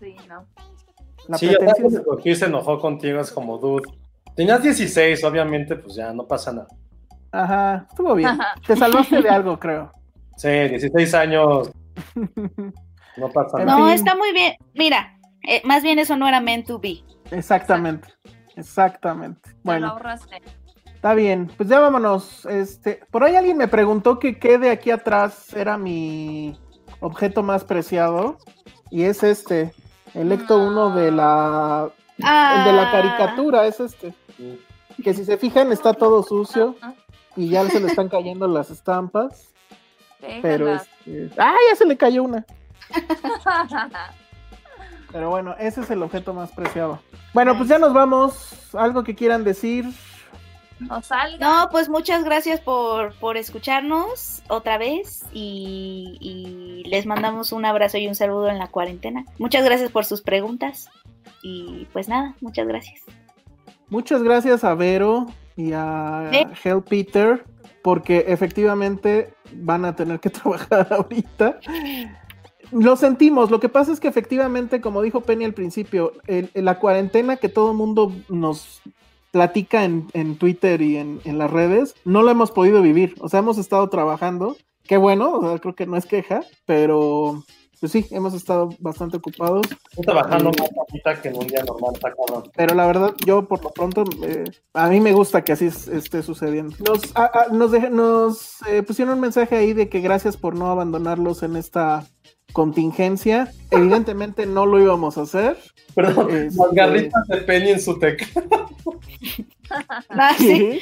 Sí, 0.00 0.16
no. 0.28 0.44
La 1.28 1.38
Sí, 1.38 1.48
pretensión- 1.48 1.90
se 1.90 1.96
escogió 1.98 2.32
y 2.32 2.36
se 2.36 2.44
enojó 2.46 2.78
contigo, 2.80 3.20
es 3.20 3.30
como, 3.30 3.58
dude. 3.58 3.82
Tenías 4.36 4.62
16, 4.62 5.22
obviamente, 5.24 5.76
pues 5.76 5.94
ya 5.94 6.12
no 6.12 6.26
pasa 6.26 6.52
nada. 6.52 6.68
Ajá, 7.32 7.86
estuvo 7.88 8.14
bien. 8.14 8.38
Te 8.66 8.76
salvaste 8.76 9.22
de 9.22 9.28
algo, 9.28 9.58
creo. 9.58 9.92
Sí, 10.36 10.48
16 10.48 11.14
años, 11.14 11.70
no 13.16 13.28
pasa 13.32 13.58
nada. 13.64 13.78
No, 13.78 13.88
está 13.88 14.16
muy 14.16 14.32
bien. 14.32 14.54
Mira, 14.74 15.16
eh, 15.48 15.62
más 15.64 15.82
bien 15.84 15.98
eso 16.00 16.16
no 16.16 16.26
era 16.26 16.40
meant 16.40 16.66
to 16.66 16.80
be. 16.80 17.02
Exactamente. 17.30 18.08
Exactamente. 18.56 19.40
Te 19.42 19.50
lo 19.50 19.60
Bueno, 19.62 19.88
ahorraste. 19.90 20.42
está 20.92 21.14
bien. 21.14 21.50
Pues 21.56 21.68
ya 21.68 21.78
vámonos. 21.80 22.46
Este, 22.46 23.00
por 23.12 23.22
ahí 23.22 23.36
alguien 23.36 23.56
me 23.56 23.68
preguntó 23.68 24.18
que 24.18 24.38
qué 24.38 24.58
de 24.58 24.70
aquí 24.70 24.90
atrás 24.90 25.52
era 25.54 25.78
mi 25.78 26.58
objeto 27.00 27.42
más 27.44 27.62
preciado. 27.64 28.38
Y 28.90 29.04
es 29.04 29.22
este. 29.22 29.72
El 30.14 30.30
Ecto 30.32 30.58
1 30.58 30.90
de 30.94 31.10
la. 31.10 31.88
El 32.18 32.64
de 32.64 32.72
la 32.72 32.88
Ah. 32.88 32.92
caricatura 32.92 33.66
es 33.66 33.80
este. 33.80 34.14
Que 35.02 35.12
si 35.14 35.24
se 35.24 35.36
fijan 35.36 35.72
está 35.72 35.92
todo 35.94 36.22
sucio. 36.22 36.76
Y 37.36 37.48
ya 37.48 37.68
se 37.68 37.80
le 37.80 37.88
están 37.88 38.08
cayendo 38.08 38.46
las 38.46 38.70
estampas. 38.70 39.48
Pero 40.40 40.72
este. 40.72 41.30
¡Ah! 41.36 41.56
Ya 41.70 41.76
se 41.76 41.84
le 41.84 41.96
cayó 41.96 42.22
una. 42.22 42.44
Pero 45.12 45.30
bueno, 45.30 45.54
ese 45.58 45.80
es 45.82 45.90
el 45.90 46.02
objeto 46.02 46.32
más 46.34 46.50
preciado. 46.52 46.98
Bueno, 47.32 47.56
pues 47.56 47.68
ya 47.68 47.78
nos 47.78 47.92
vamos. 47.92 48.74
¿Algo 48.74 49.04
que 49.04 49.14
quieran 49.14 49.44
decir? 49.44 49.84
No 50.88 51.02
salga. 51.02 51.38
No, 51.38 51.68
pues 51.70 51.88
muchas 51.88 52.24
gracias 52.24 52.60
por, 52.60 53.14
por 53.18 53.36
escucharnos 53.36 54.42
otra 54.48 54.78
vez 54.78 55.24
y, 55.32 56.16
y 56.20 56.88
les 56.88 57.06
mandamos 57.06 57.52
un 57.52 57.64
abrazo 57.64 57.98
y 57.98 58.06
un 58.08 58.14
saludo 58.14 58.48
en 58.48 58.58
la 58.58 58.68
cuarentena. 58.68 59.24
Muchas 59.38 59.64
gracias 59.64 59.90
por 59.90 60.04
sus 60.04 60.20
preguntas 60.22 60.88
y 61.42 61.86
pues 61.92 62.08
nada, 62.08 62.34
muchas 62.40 62.66
gracias. 62.66 63.00
Muchas 63.88 64.22
gracias 64.22 64.64
a 64.64 64.74
Vero 64.74 65.26
y 65.56 65.72
a 65.72 66.30
Sí. 66.32 66.46
Hell 66.68 66.82
Peter, 66.82 67.44
porque 67.82 68.24
efectivamente 68.28 69.34
van 69.52 69.84
a 69.84 69.94
tener 69.94 70.20
que 70.20 70.30
trabajar 70.30 70.88
ahorita. 70.90 71.58
Lo 72.72 72.96
sentimos, 72.96 73.50
lo 73.50 73.60
que 73.60 73.68
pasa 73.68 73.92
es 73.92 74.00
que 74.00 74.08
efectivamente, 74.08 74.80
como 74.80 75.02
dijo 75.02 75.20
Penny 75.20 75.44
al 75.44 75.52
principio, 75.54 76.12
el- 76.26 76.50
la 76.54 76.78
cuarentena 76.78 77.36
que 77.36 77.48
todo 77.48 77.70
el 77.70 77.76
mundo 77.76 78.10
nos 78.28 78.80
platica 79.34 79.82
en, 79.82 80.06
en 80.12 80.38
Twitter 80.38 80.80
y 80.80 80.96
en, 80.96 81.20
en 81.24 81.38
las 81.38 81.50
redes, 81.50 81.96
no 82.04 82.22
la 82.22 82.30
hemos 82.30 82.52
podido 82.52 82.80
vivir. 82.82 83.16
O 83.18 83.28
sea, 83.28 83.40
hemos 83.40 83.58
estado 83.58 83.88
trabajando, 83.88 84.56
qué 84.84 84.96
bueno, 84.96 85.32
o 85.32 85.40
sea, 85.50 85.58
creo 85.58 85.74
que 85.74 85.86
no 85.86 85.96
es 85.96 86.06
queja, 86.06 86.42
pero 86.66 87.42
pues 87.80 87.90
sí, 87.90 88.06
hemos 88.12 88.32
estado 88.32 88.70
bastante 88.78 89.16
ocupados. 89.16 89.66
Estoy 89.90 90.04
trabajando 90.04 90.50
más 90.56 90.70
ahorita 90.78 91.20
que 91.20 91.28
en 91.30 91.36
un 91.36 91.46
día 91.48 91.64
normal, 91.64 91.90
está 91.94 92.14
cabrón. 92.14 92.48
Pero 92.56 92.74
la 92.76 92.86
verdad, 92.86 93.12
yo 93.26 93.44
por 93.46 93.60
lo 93.64 93.70
pronto, 93.70 94.04
eh, 94.22 94.44
a 94.72 94.88
mí 94.88 95.00
me 95.00 95.12
gusta 95.12 95.42
que 95.42 95.52
así 95.52 95.66
es- 95.66 95.88
esté 95.88 96.22
sucediendo. 96.22 96.76
Nos, 96.86 97.00
a- 97.16 97.24
a- 97.34 97.52
nos, 97.52 97.72
deje- 97.72 97.90
nos 97.90 98.62
eh, 98.68 98.84
pusieron 98.84 99.14
un 99.14 99.20
mensaje 99.20 99.56
ahí 99.56 99.72
de 99.72 99.88
que 99.88 99.98
gracias 100.00 100.36
por 100.36 100.54
no 100.54 100.68
abandonarlos 100.70 101.42
en 101.42 101.56
esta 101.56 102.06
contingencia. 102.54 103.52
Evidentemente 103.70 104.46
no 104.46 104.64
lo 104.64 104.80
íbamos 104.80 105.18
a 105.18 105.22
hacer. 105.22 105.58
Perdón, 105.94 106.30
Este- 106.34 106.56
las 106.58 106.72
garritas 106.72 107.26
de 107.28 107.36
Penny 107.38 107.70
en 107.72 107.80
su 107.80 107.98
teclado. 107.98 108.70
Ah, 110.08 110.34
sí. 110.38 110.80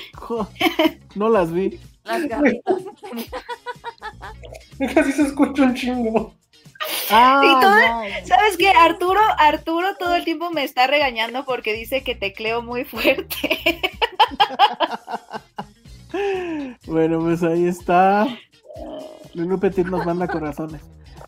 No 1.17 1.29
las 1.29 1.51
vi. 1.53 1.81
Las 2.05 2.29
garritas. 2.29 2.77
Casi 4.95 5.13
se 5.13 5.23
escucha 5.23 5.63
un 5.65 5.75
chingo. 5.75 6.35
Ah, 7.11 7.41
Y 7.45 7.61
todo-. 7.61 8.27
¿Sabes 8.27 8.57
qué? 8.59 8.69
Arturo, 8.71 9.21
Arturo 9.39 9.89
todo 9.99 10.15
el 10.17 10.25
tiempo 10.25 10.51
me 10.51 10.65
está 10.65 10.87
regañando 10.87 11.45
porque 11.45 11.73
dice 11.73 12.03
que 12.05 12.15
tecleo 12.15 12.63
muy 12.63 12.85
fuerte. 12.85 13.81
Bueno, 16.87 17.21
pues 17.21 17.43
ahí 17.43 17.67
está. 17.67 18.27
Lulu 19.33 19.59
Petit 19.59 19.87
nos 19.87 20.05
manda 20.05 20.29
corazones. 20.29 20.83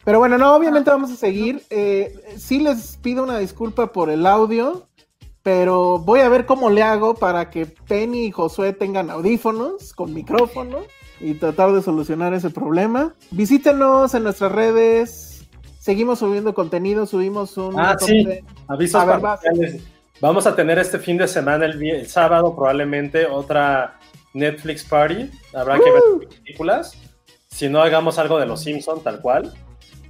Pero 0.04 0.18
bueno, 0.18 0.36
no, 0.36 0.54
obviamente 0.54 0.90
vamos 0.90 1.10
a 1.10 1.16
seguir. 1.16 1.62
Eh, 1.70 2.14
sí 2.36 2.60
les 2.60 2.96
pido 2.98 3.22
una 3.22 3.38
disculpa 3.38 3.92
por 3.92 4.10
el 4.10 4.26
audio, 4.26 4.86
pero 5.42 5.98
voy 5.98 6.20
a 6.20 6.28
ver 6.28 6.46
cómo 6.46 6.70
le 6.70 6.82
hago 6.82 7.14
para 7.14 7.50
que 7.50 7.66
Penny 7.66 8.26
y 8.26 8.30
Josué 8.30 8.72
tengan 8.72 9.10
audífonos 9.10 9.94
con 9.94 10.12
micrófono 10.12 10.80
y 11.20 11.34
tratar 11.34 11.72
de 11.72 11.82
solucionar 11.82 12.34
ese 12.34 12.50
problema. 12.50 13.14
Visítenos 13.30 14.14
en 14.14 14.24
nuestras 14.24 14.52
redes. 14.52 15.46
Seguimos 15.78 16.18
subiendo 16.18 16.54
contenido, 16.54 17.06
subimos 17.06 17.56
un... 17.56 17.78
Ah, 17.78 17.96
sí, 17.98 18.26
avisos 18.68 19.00
A 19.02 19.04
ver. 19.04 19.80
Vamos 20.20 20.46
a 20.46 20.54
tener 20.54 20.78
este 20.78 20.98
fin 20.98 21.18
de 21.18 21.28
semana, 21.28 21.66
el, 21.66 22.06
sábado, 22.06 22.54
probablemente 22.54 23.26
otra 23.26 23.98
Netflix 24.32 24.84
Party. 24.84 25.30
Habrá 25.52 25.78
que 25.78 25.90
ver 25.90 26.28
películas. 26.28 26.96
Si 27.48 27.68
no, 27.68 27.82
hagamos 27.82 28.18
algo 28.18 28.38
de 28.38 28.46
Los 28.46 28.62
Simpsons, 28.62 29.02
tal 29.02 29.20
cual. 29.20 29.52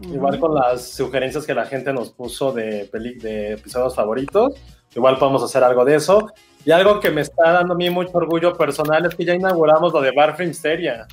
Igual 0.00 0.38
con 0.38 0.54
las 0.54 0.88
sugerencias 0.88 1.46
que 1.46 1.54
la 1.54 1.64
gente 1.66 1.92
nos 1.92 2.10
puso 2.10 2.52
de, 2.52 2.88
peli- 2.92 3.18
de 3.18 3.52
episodios 3.52 3.94
favoritos. 3.94 4.54
Igual 4.94 5.18
podemos 5.18 5.42
hacer 5.42 5.64
algo 5.64 5.84
de 5.84 5.96
eso. 5.96 6.28
Y 6.64 6.70
algo 6.70 7.00
que 7.00 7.10
me 7.10 7.20
está 7.22 7.52
dando 7.52 7.74
a 7.74 7.76
mí 7.76 7.88
mucho 7.90 8.10
orgullo 8.14 8.52
personal 8.54 9.04
es 9.06 9.14
que 9.14 9.24
ya 9.24 9.34
inauguramos 9.34 9.92
lo 9.92 10.00
de 10.00 10.12
Bar 10.12 10.36
Filmsteria. 10.36 11.06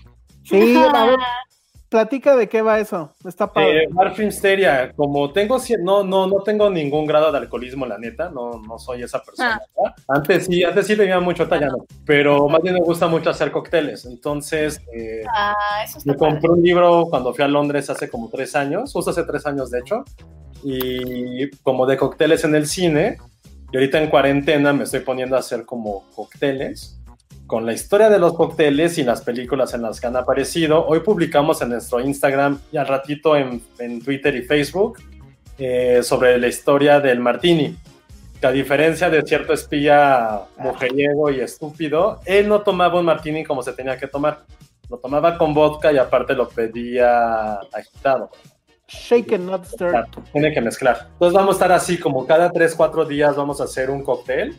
Sí, 0.44 0.76
platica 1.92 2.38
de 2.38 2.48
qué 2.48 2.62
va 2.62 2.80
eso. 2.80 3.14
Está 3.28 3.52
padre. 3.52 3.84
Eh, 3.84 3.88
Bar 3.92 4.16
Filmsteria, 4.16 4.94
como 4.96 5.34
tengo, 5.34 5.58
no, 5.84 6.06
no, 6.06 6.26
no 6.26 6.42
tengo 6.42 6.70
ningún 6.70 7.06
grado 7.06 7.34
de 7.34 7.38
alcoholismo, 7.38 7.86
la 7.86 7.98
neta, 7.98 8.30
no, 8.30 8.62
no 8.66 8.80
soy 8.80 9.04
esa 9.04 9.22
persona. 9.22 9.62
¿verdad? 9.76 9.96
Antes 10.08 10.46
sí, 10.46 10.64
antes 10.64 10.88
sí 10.88 10.96
bebía 10.96 11.20
mucho, 11.20 11.48
ya 11.50 11.68
no, 11.68 11.86
pero 12.06 12.48
más 12.48 12.62
bien 12.62 12.76
me 12.76 12.82
gusta 12.82 13.08
mucho 13.08 13.30
hacer 13.30 13.52
cócteles. 13.52 14.06
Entonces, 14.06 14.82
eh, 14.96 15.22
Ah, 15.36 15.82
eso 15.84 15.98
está 15.98 16.10
me 16.14 16.18
compré 16.18 16.48
padre. 16.48 16.54
un 16.54 16.64
libro 16.64 17.08
cuando 17.10 17.34
fui 17.34 17.44
a 17.44 17.50
Londres 17.50 17.90
hace 17.90 18.10
como 18.10 18.30
tres 18.30 18.56
años, 18.56 18.94
justo 18.94 19.12
hace 19.12 19.24
tres 19.24 19.46
años 19.46 19.70
de 19.70 19.80
hecho, 19.80 20.06
y 20.64 21.50
como 21.58 21.86
de 21.86 21.98
cócteles 21.98 22.46
en 22.46 22.56
el 22.56 22.68
cine, 22.68 23.18
y 23.74 23.76
ahorita 23.76 24.02
en 24.02 24.10
cuarentena 24.10 24.72
me 24.72 24.86
estoy 24.86 25.02
poniendo 25.02 25.36
a 25.36 25.40
hacer 25.40 25.66
como 25.66 26.06
cócteles 26.16 27.01
con 27.52 27.66
la 27.66 27.74
historia 27.74 28.10
de 28.10 28.18
los 28.18 28.34
cócteles 28.34 28.98
y 28.98 29.04
las 29.04 29.24
películas 29.24 29.74
en 29.74 29.82
las 29.82 30.00
que 30.00 30.08
han 30.08 30.16
aparecido. 30.16 30.88
Hoy 30.88 31.02
publicamos 31.02 31.62
en 31.62 31.68
nuestro 31.68 32.00
Instagram 32.00 32.58
y 32.72 32.78
al 32.78 32.88
ratito 32.88 33.36
en, 33.36 33.62
en 33.78 34.02
Twitter 34.02 34.34
y 34.38 34.44
Facebook 34.44 35.00
eh, 35.58 36.00
sobre 36.02 36.38
la 36.38 36.48
historia 36.48 37.02
del 37.02 37.20
martini. 37.20 37.76
Que 38.40 38.48
a 38.48 38.54
diferencia 38.54 39.10
de 39.10 39.22
cierto 39.24 39.52
espía 39.52 40.44
mujeriego 40.58 41.30
y 41.30 41.42
estúpido, 41.42 42.22
él 42.24 42.48
no 42.48 42.62
tomaba 42.62 42.98
un 42.98 43.06
martini 43.08 43.44
como 43.44 43.62
se 43.62 43.74
tenía 43.74 43.98
que 43.98 44.08
tomar. 44.08 44.46
Lo 44.90 44.98
tomaba 44.98 45.38
con 45.38 45.54
vodka 45.54 45.92
y 45.92 45.98
aparte 45.98 46.34
lo 46.34 46.48
pedía 46.48 47.56
agitado. 47.74 48.30
Shake 48.88 49.34
and 49.34 49.50
not 49.50 49.66
stir. 49.66 49.92
Tiene 50.32 50.54
que 50.54 50.62
mezclar. 50.62 51.10
Entonces 51.12 51.34
vamos 51.34 51.56
a 51.56 51.58
estar 51.58 51.72
así 51.74 52.00
como 52.00 52.26
cada 52.26 52.50
3, 52.50 52.74
4 52.76 53.04
días 53.04 53.36
vamos 53.36 53.60
a 53.60 53.66
hacer 53.66 53.90
un 53.90 54.04
cóctel. 54.04 54.56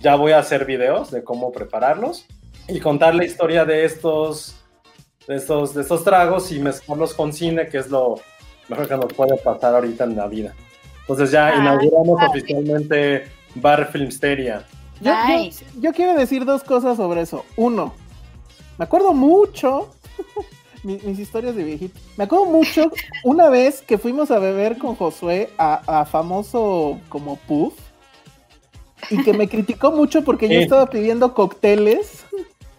Ya 0.00 0.14
voy 0.16 0.32
a 0.32 0.38
hacer 0.38 0.64
videos 0.64 1.10
de 1.10 1.22
cómo 1.22 1.52
prepararlos 1.52 2.24
y 2.68 2.80
contar 2.80 3.14
la 3.14 3.24
historia 3.24 3.64
de 3.64 3.84
estos, 3.84 4.56
de 5.28 5.36
estos, 5.36 5.74
de 5.74 5.82
estos 5.82 6.04
tragos 6.04 6.50
y 6.52 6.58
mezclarlos 6.58 7.14
con 7.14 7.32
cine, 7.32 7.68
que 7.68 7.78
es 7.78 7.88
lo 7.90 8.16
mejor 8.68 8.88
que 8.88 8.96
nos 8.96 9.12
puede 9.12 9.36
pasar 9.38 9.74
ahorita 9.74 10.04
en 10.04 10.16
la 10.16 10.26
vida. 10.26 10.54
Entonces 11.02 11.30
ya 11.30 11.48
Ah, 11.48 11.56
inauguramos 11.56 12.18
oficialmente 12.28 13.24
Bar 13.56 13.90
Filmsteria. 13.92 14.64
Yo, 15.00 15.12
yo- 15.12 15.36
Nice. 15.38 15.64
yo 15.80 15.92
quiero 15.92 16.14
decir 16.14 16.44
dos 16.44 16.62
cosas 16.62 16.96
sobre 16.96 17.22
eso. 17.22 17.44
Uno, 17.56 17.92
me 18.78 18.84
acuerdo 18.84 19.12
mucho, 19.12 19.90
mi- 20.82 20.98
mis, 21.04 21.18
historias 21.18 21.56
de 21.56 21.64
viejito, 21.64 21.98
me 22.16 22.24
acuerdo 22.24 22.46
mucho 22.46 22.90
una 23.24 23.48
vez 23.48 23.82
que 23.82 23.98
fuimos 23.98 24.30
a 24.30 24.38
beber 24.38 24.78
con 24.78 24.94
Josué 24.94 25.50
a, 25.58 26.00
a 26.00 26.06
famoso 26.06 27.00
como 27.08 27.36
Puff 27.36 27.74
y 29.10 29.22
que 29.22 29.32
me 29.32 29.48
criticó 29.48 29.90
mucho 29.92 30.22
porque 30.24 30.48
yo 30.48 30.60
estaba 30.60 30.86
pidiendo 30.86 31.34
cócteles 31.34 32.24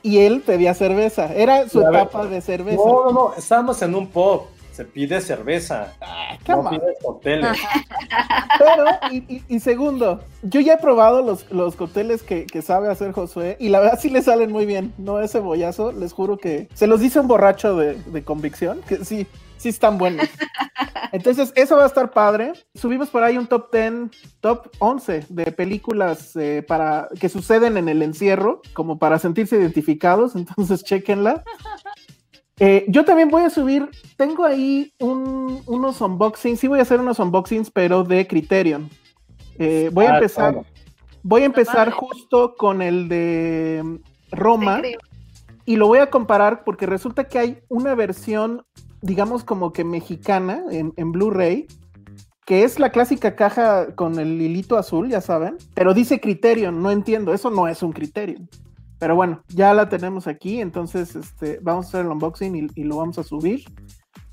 y 0.04 0.20
él 0.20 0.42
pedía 0.46 0.74
cerveza. 0.74 1.34
Era 1.34 1.68
su 1.70 1.82
etapa 1.82 2.26
de 2.26 2.42
cerveza. 2.42 2.78
No, 2.84 3.06
no, 3.06 3.12
no, 3.12 3.34
estábamos 3.38 3.82
en 3.82 3.94
un 3.96 4.08
pub. 4.08 4.44
Se 4.72 4.86
pide 4.86 5.20
cerveza, 5.20 5.94
no 6.48 6.56
come 6.56 6.70
on. 6.70 6.80
pide 6.80 6.94
cócteles. 7.04 7.58
Pero, 8.58 8.86
y, 9.12 9.18
y- 9.36 9.44
y 9.50 9.60
segundo, 9.60 10.22
yo 10.44 10.62
ya 10.62 10.76
he 10.76 10.78
probado 10.78 11.22
los, 11.22 11.50
los 11.52 11.76
cócteles 11.76 12.24
que, 12.24 12.46
que 12.46 12.62
sabe 12.62 12.90
hacer 12.90 13.12
Josué 13.12 13.58
y 13.60 13.68
la 13.68 13.82
verdad 13.82 14.00
sí 14.02 14.10
le 14.10 14.22
salen 14.22 14.50
muy 14.52 14.66
bien. 14.66 14.94
No 14.98 15.20
es 15.20 15.34
cebollazo, 15.34 15.92
les 15.92 16.14
juro 16.14 16.38
que 16.38 16.70
se 16.74 16.88
los 16.88 17.02
dice 17.02 17.20
un 17.20 17.28
borracho 17.28 17.76
de, 17.76 17.96
de 17.96 18.24
convicción, 18.24 18.80
que 18.88 19.04
sí, 19.04 19.28
sí 19.62 19.70
están 19.70 19.98
buenos. 19.98 20.28
Entonces, 21.12 21.52
eso 21.56 21.76
va 21.78 21.84
a 21.84 21.88
estar 21.88 22.12
padre. 22.12 22.54
Subimos 22.74 23.10
por 23.10 23.24
ahí 23.24 23.38
un 23.38 23.48
top 23.48 23.72
10, 23.72 23.94
top 24.40 24.68
11 24.80 25.26
de 25.30 25.52
películas 25.52 26.36
eh, 26.36 26.64
para 26.68 27.08
que 27.20 27.30
suceden 27.30 27.78
en 27.78 27.90
el 27.90 28.02
encierro, 28.02 28.62
como 28.74 28.98
para 28.98 29.20
sentirse 29.20 29.58
identificados. 29.58 30.36
Entonces, 30.36 30.84
chequenla. 30.84 31.44
Eh, 32.60 32.86
yo 32.88 33.04
también 33.06 33.30
voy 33.30 33.42
a 33.44 33.50
subir, 33.50 33.90
tengo 34.18 34.46
ahí 34.46 34.94
un- 35.00 35.64
unos 35.66 36.00
unboxings, 36.00 36.60
sí 36.60 36.68
voy 36.68 36.78
a 36.80 36.84
hacer 36.84 37.00
unos 37.00 37.18
unboxings, 37.20 37.72
pero 37.72 38.04
de 38.04 38.28
Criterion. 38.28 38.88
Eh, 39.58 39.90
voy 39.92 40.06
a 40.06 40.12
Ah, 40.12 40.16
empezar, 40.18 40.62
voy 41.24 41.42
a 41.42 41.46
empezar 41.46 41.92
justo 41.92 42.56
con 42.56 42.82
el 42.84 43.10
de 43.10 43.82
mm, 43.84 43.96
Roma 44.32 44.82
y 45.66 45.76
lo 45.76 45.88
voy 45.88 46.00
a 46.00 46.10
comparar 46.12 46.64
porque 46.64 46.86
resulta 46.86 47.24
que 47.28 47.40
hay 47.40 47.60
una 47.68 47.96
versión, 47.96 48.64
digamos 49.02 49.44
como 49.44 49.74
que 49.74 49.84
mexicana 49.84 50.64
en, 50.72 50.94
en 50.98 51.12
Blu-ray, 51.12 51.68
que 52.46 52.64
es 52.64 52.80
la 52.80 52.92
clásica 52.92 53.36
caja 53.36 53.96
con 53.96 54.20
el 54.20 54.42
hilito 54.42 54.78
azul, 54.78 55.10
ya 55.10 55.22
saben, 55.22 55.58
pero 55.74 55.94
dice 55.94 56.20
Criterion, 56.20 56.82
no 56.82 56.92
entiendo, 56.92 57.34
eso 57.34 57.50
no 57.50 57.68
es 57.68 57.84
un 57.84 57.94
Criterion. 57.94 58.50
Pero 59.00 59.16
bueno, 59.16 59.44
ya 59.48 59.74
la 59.74 59.90
tenemos 59.90 60.28
aquí, 60.28 60.62
entonces 60.62 61.16
este, 61.16 61.60
vamos 61.62 61.86
a 61.86 61.90
hacer 61.90 62.02
el 62.02 62.12
unboxing 62.12 62.56
y, 62.56 62.68
y 62.82 62.84
lo 62.84 62.98
vamos 62.98 63.18
a 63.18 63.24
subir. 63.24 63.64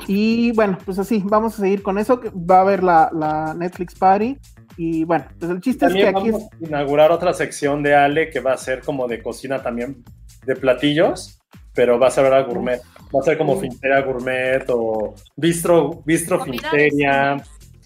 Y 0.07 0.53
bueno, 0.53 0.79
pues 0.85 0.99
así, 0.99 1.23
vamos 1.25 1.55
a 1.55 1.63
seguir 1.63 1.83
con 1.83 1.99
eso. 1.99 2.21
que 2.21 2.31
Va 2.31 2.59
a 2.59 2.61
haber 2.61 2.83
la, 2.83 3.11
la 3.13 3.55
Netflix 3.55 3.95
Party. 3.95 4.39
Y 4.77 5.05
bueno, 5.05 5.27
pues 5.39 5.51
el 5.51 5.61
chiste 5.61 5.87
es 5.87 5.93
que 5.93 6.07
aquí 6.07 6.31
vamos 6.31 6.43
es, 6.43 6.63
a 6.63 6.67
inaugurar 6.67 7.11
otra 7.11 7.35
sección 7.35 7.83
de 7.83 7.95
Ale 7.95 8.31
que 8.31 8.41
va 8.41 8.53
a 8.53 8.57
ser 8.57 8.81
como 8.81 9.09
de 9.09 9.23
cocina 9.23 9.61
también, 9.61 10.05
de 10.47 10.55
platillos, 10.55 11.41
pero 11.75 11.99
va 11.99 12.09
a 12.09 12.11
ser 12.11 12.27
ahora 12.27 12.43
gourmet. 12.43 12.81
Va 13.15 13.21
a 13.21 13.23
ser 13.23 13.39
como. 13.39 13.59
Finteria 13.59 14.01
Gourmet 14.03 14.65
o 14.71 15.15
Bistro, 15.37 16.03
bistro 16.05 16.39
Comida 16.39 16.69
Finteria, 16.71 17.37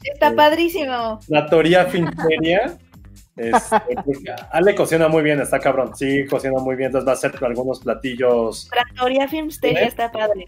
Está 0.02 0.28
Eh, 0.28 0.34
padrísimo. 0.34 1.20
la 1.28 1.46
Toría 1.46 1.84
Finteria. 1.86 2.76
Este, 3.34 3.80
porque 4.04 4.34
Ale 4.50 4.74
cocina 4.74 5.08
muy 5.08 5.22
bien, 5.22 5.40
está 5.40 5.58
cabrón. 5.58 5.96
Sí, 5.96 6.26
cocina 6.26 6.60
muy 6.60 6.76
bien, 6.76 6.88
entonces 6.88 7.08
va 7.08 7.12
a 7.14 7.16
ser 7.16 7.32
algunos 7.42 7.80
platillos. 7.80 8.68
Trattoria 8.70 9.26
Filmsteria 9.26 9.84
¿Eh? 9.84 9.86
está 9.88 10.12
padre. 10.12 10.44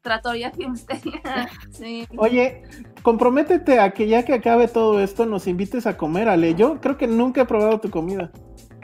Tratoria 0.00 0.52
Filmsteria. 0.52 1.20
Sí. 1.72 2.06
Oye, 2.16 2.62
comprométete 3.02 3.80
a 3.80 3.90
que 3.92 4.06
ya 4.06 4.24
que 4.24 4.34
acabe 4.34 4.68
todo 4.68 5.00
esto 5.00 5.26
nos 5.26 5.48
invites 5.48 5.88
a 5.88 5.96
comer, 5.96 6.28
Ale. 6.28 6.54
Yo 6.54 6.80
creo 6.80 6.96
que 6.96 7.08
nunca 7.08 7.40
he 7.40 7.46
probado 7.46 7.80
tu 7.80 7.90
comida. 7.90 8.30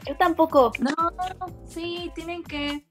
Yo 0.05 0.13
tampoco. 0.17 0.73
No, 0.79 0.91
sí, 1.65 2.11
tienen 2.13 2.43
que. 2.43 2.83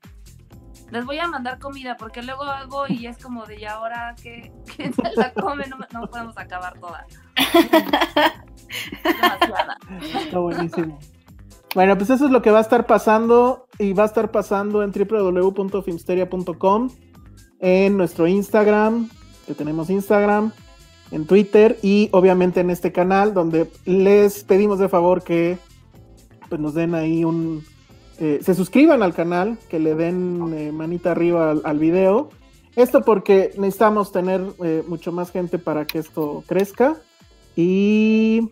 Les 0.90 1.04
voy 1.04 1.18
a 1.18 1.28
mandar 1.28 1.58
comida 1.58 1.96
porque 1.96 2.22
luego 2.22 2.42
hago 2.42 2.84
y 2.88 3.06
es 3.06 3.18
como 3.18 3.46
de 3.46 3.60
ya 3.60 3.74
ahora 3.74 4.14
que, 4.20 4.52
se 4.76 4.92
la 5.16 5.32
come, 5.32 5.64
no, 5.92 6.06
podemos 6.08 6.36
acabar 6.36 6.78
toda. 6.78 7.06
Está 10.14 10.38
buenísimo. 10.38 10.98
Bueno, 11.74 11.96
pues 11.96 12.10
eso 12.10 12.26
es 12.26 12.32
lo 12.32 12.42
que 12.42 12.50
va 12.50 12.58
a 12.58 12.62
estar 12.62 12.86
pasando 12.86 13.68
y 13.78 13.92
va 13.92 14.02
a 14.02 14.06
estar 14.06 14.32
pasando 14.32 14.82
en 14.82 14.90
www.filmsteria.com, 14.90 16.90
en 17.60 17.96
nuestro 17.96 18.26
Instagram, 18.26 19.08
que 19.46 19.54
tenemos 19.54 19.88
Instagram, 19.88 20.50
en 21.12 21.26
Twitter 21.26 21.78
y 21.82 22.08
obviamente 22.12 22.60
en 22.60 22.70
este 22.70 22.92
canal 22.92 23.34
donde 23.34 23.70
les 23.84 24.42
pedimos 24.44 24.80
de 24.80 24.88
favor 24.88 25.22
que 25.22 25.58
pues 26.48 26.60
nos 26.60 26.74
den 26.74 26.94
ahí 26.94 27.24
un... 27.24 27.64
eh, 28.20 28.38
se 28.42 28.54
suscriban 28.54 29.02
al 29.02 29.14
canal, 29.14 29.58
que 29.68 29.78
le 29.80 29.94
den 29.94 30.52
eh, 30.56 30.70
manita 30.72 31.10
arriba 31.12 31.50
al, 31.50 31.62
al 31.64 31.78
video. 31.78 32.28
Esto 32.76 33.02
porque 33.02 33.50
necesitamos 33.58 34.12
tener 34.12 34.40
eh, 34.64 34.84
mucho 34.86 35.10
más 35.10 35.32
gente 35.32 35.58
para 35.58 35.84
que 35.86 35.98
esto 35.98 36.44
crezca. 36.46 36.96
Y 37.56 38.50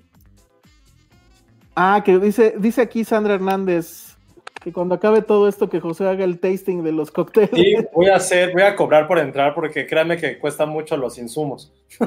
Ah, 1.80 2.02
que 2.04 2.18
dice, 2.18 2.54
dice 2.58 2.82
aquí 2.82 3.04
Sandra 3.04 3.34
Hernández 3.34 4.16
que 4.60 4.72
cuando 4.72 4.96
acabe 4.96 5.22
todo 5.22 5.46
esto 5.46 5.68
que 5.70 5.78
José 5.78 6.08
haga 6.08 6.24
el 6.24 6.40
tasting 6.40 6.82
de 6.82 6.90
los 6.90 7.12
cócteles. 7.12 7.50
Sí, 7.54 7.74
voy 7.94 8.08
a 8.08 8.16
hacer, 8.16 8.52
voy 8.52 8.62
a 8.62 8.74
cobrar 8.74 9.06
por 9.06 9.20
entrar 9.20 9.54
porque 9.54 9.86
créanme 9.86 10.16
que 10.16 10.40
cuesta 10.40 10.66
mucho 10.66 10.96
los 10.96 11.16
insumos. 11.18 11.72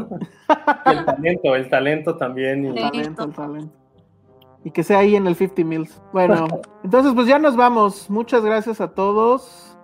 El 0.86 1.06
talento, 1.06 1.56
el 1.56 1.70
talento 1.70 2.18
también. 2.18 2.66
y- 2.66 2.68
El 2.68 2.76
talento, 2.76 3.24
el 3.24 3.32
talento. 3.32 3.74
Y 4.64 4.72
que 4.72 4.84
sea 4.84 5.00
ahí 5.00 5.16
en 5.16 5.28
el 5.28 5.36
50 5.36 5.64
Mills. 5.64 6.02
Bueno, 6.14 6.48
entonces 6.84 7.14
pues 7.14 7.28
ya 7.28 7.40
nos 7.40 7.56
vamos. 7.56 8.10
Muchas 8.10 8.44
gracias 8.44 8.80
a 8.82 8.90
todos. 8.90 9.78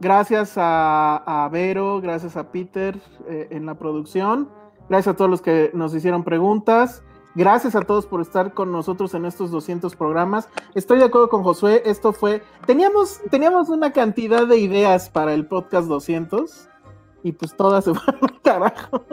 Gracias 0.00 0.54
a, 0.56 1.44
a 1.44 1.48
Vero, 1.48 2.00
gracias 2.00 2.36
a 2.36 2.50
Peter 2.50 2.98
eh, 3.28 3.48
en 3.50 3.64
la 3.64 3.74
producción. 3.76 4.50
Gracias 4.88 5.14
a 5.14 5.16
todos 5.16 5.30
los 5.30 5.40
que 5.40 5.70
nos 5.72 5.94
hicieron 5.94 6.24
preguntas. 6.24 7.02
Gracias 7.36 7.74
a 7.74 7.80
todos 7.80 8.06
por 8.06 8.20
estar 8.20 8.54
con 8.54 8.70
nosotros 8.70 9.12
en 9.14 9.24
estos 9.24 9.50
200 9.50 9.96
programas. 9.96 10.48
Estoy 10.74 10.98
de 10.98 11.04
acuerdo 11.04 11.28
con 11.28 11.42
Josué, 11.42 11.82
esto 11.84 12.12
fue, 12.12 12.42
teníamos, 12.64 13.20
teníamos 13.28 13.68
una 13.70 13.92
cantidad 13.92 14.46
de 14.46 14.58
ideas 14.58 15.10
para 15.10 15.34
el 15.34 15.46
podcast 15.46 15.88
200 15.88 16.68
y 17.24 17.32
pues 17.32 17.56
todas 17.56 17.84
se 17.84 17.94
fueron 17.94 18.22
al 18.22 18.40
carajo. 18.42 19.04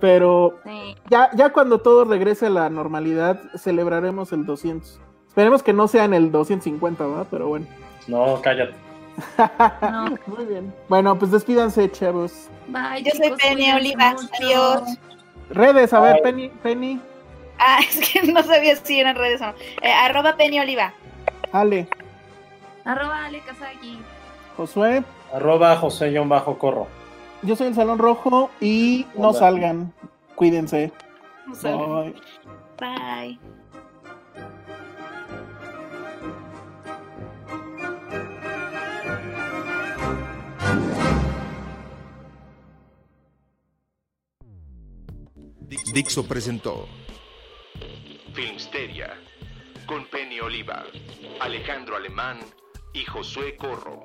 Pero 0.00 0.58
Sí. 0.64 0.96
ya, 1.08 1.30
ya 1.34 1.50
cuando 1.52 1.78
todo 1.78 2.04
regrese 2.04 2.46
a 2.46 2.50
la 2.50 2.70
normalidad, 2.70 3.40
celebraremos 3.56 4.32
el 4.32 4.44
200. 4.46 5.00
Esperemos 5.28 5.62
que 5.62 5.72
no 5.72 5.86
sea 5.88 6.04
en 6.04 6.14
el 6.14 6.32
250, 6.32 7.06
¿verdad? 7.06 7.26
Pero 7.30 7.48
bueno. 7.48 7.66
No, 8.08 8.40
cállate. 8.42 8.74
No. 9.82 10.04
Muy 10.26 10.44
bien. 10.46 10.74
Bueno, 10.88 11.18
pues 11.18 11.30
despídanse, 11.30 11.90
chavos. 11.90 12.48
Bye, 12.68 13.02
Yo 13.02 13.10
soy 13.12 13.30
Penny 13.36 13.54
cuídense 13.70 13.76
Oliva. 13.76 14.12
mucho. 14.12 14.28
Adiós. 14.40 14.82
Redes, 15.50 15.92
a 15.92 16.00
ver. 16.00 16.22
Penny, 16.22 16.48
Penny, 16.62 17.00
Ah, 17.58 17.78
es 17.88 18.08
que 18.08 18.22
no 18.32 18.42
sabía 18.42 18.74
si 18.76 19.00
eran 19.00 19.16
redes 19.16 19.40
o 19.42 19.46
no. 19.46 19.54
Eh, 19.82 19.92
arroba 19.92 20.36
Penny 20.36 20.58
Oliva. 20.60 20.94
Ale, 21.52 21.88
Arroba 22.84 23.26
Ale 23.26 23.40
Kazaki. 23.40 23.98
Josué. 24.56 25.04
Arroba 25.34 25.76
José-Corro. 25.76 26.86
Yo 27.42 27.56
soy 27.56 27.68
el 27.68 27.74
Salón 27.74 27.98
Rojo 27.98 28.50
y 28.60 29.06
no 29.16 29.32
salgan. 29.32 29.92
Cuídense. 30.34 30.92
No 31.46 31.54
sé. 31.54 31.74
Bye. 31.74 32.14
Bye. 32.78 33.38
Dixo 45.92 46.24
presentó 46.26 46.86
Filmsteria 48.32 49.18
con 49.86 50.06
Penny 50.06 50.38
Oliva, 50.38 50.84
Alejandro 51.40 51.96
Alemán 51.96 52.38
y 52.92 53.04
Josué 53.04 53.56
Corro. 53.56 54.04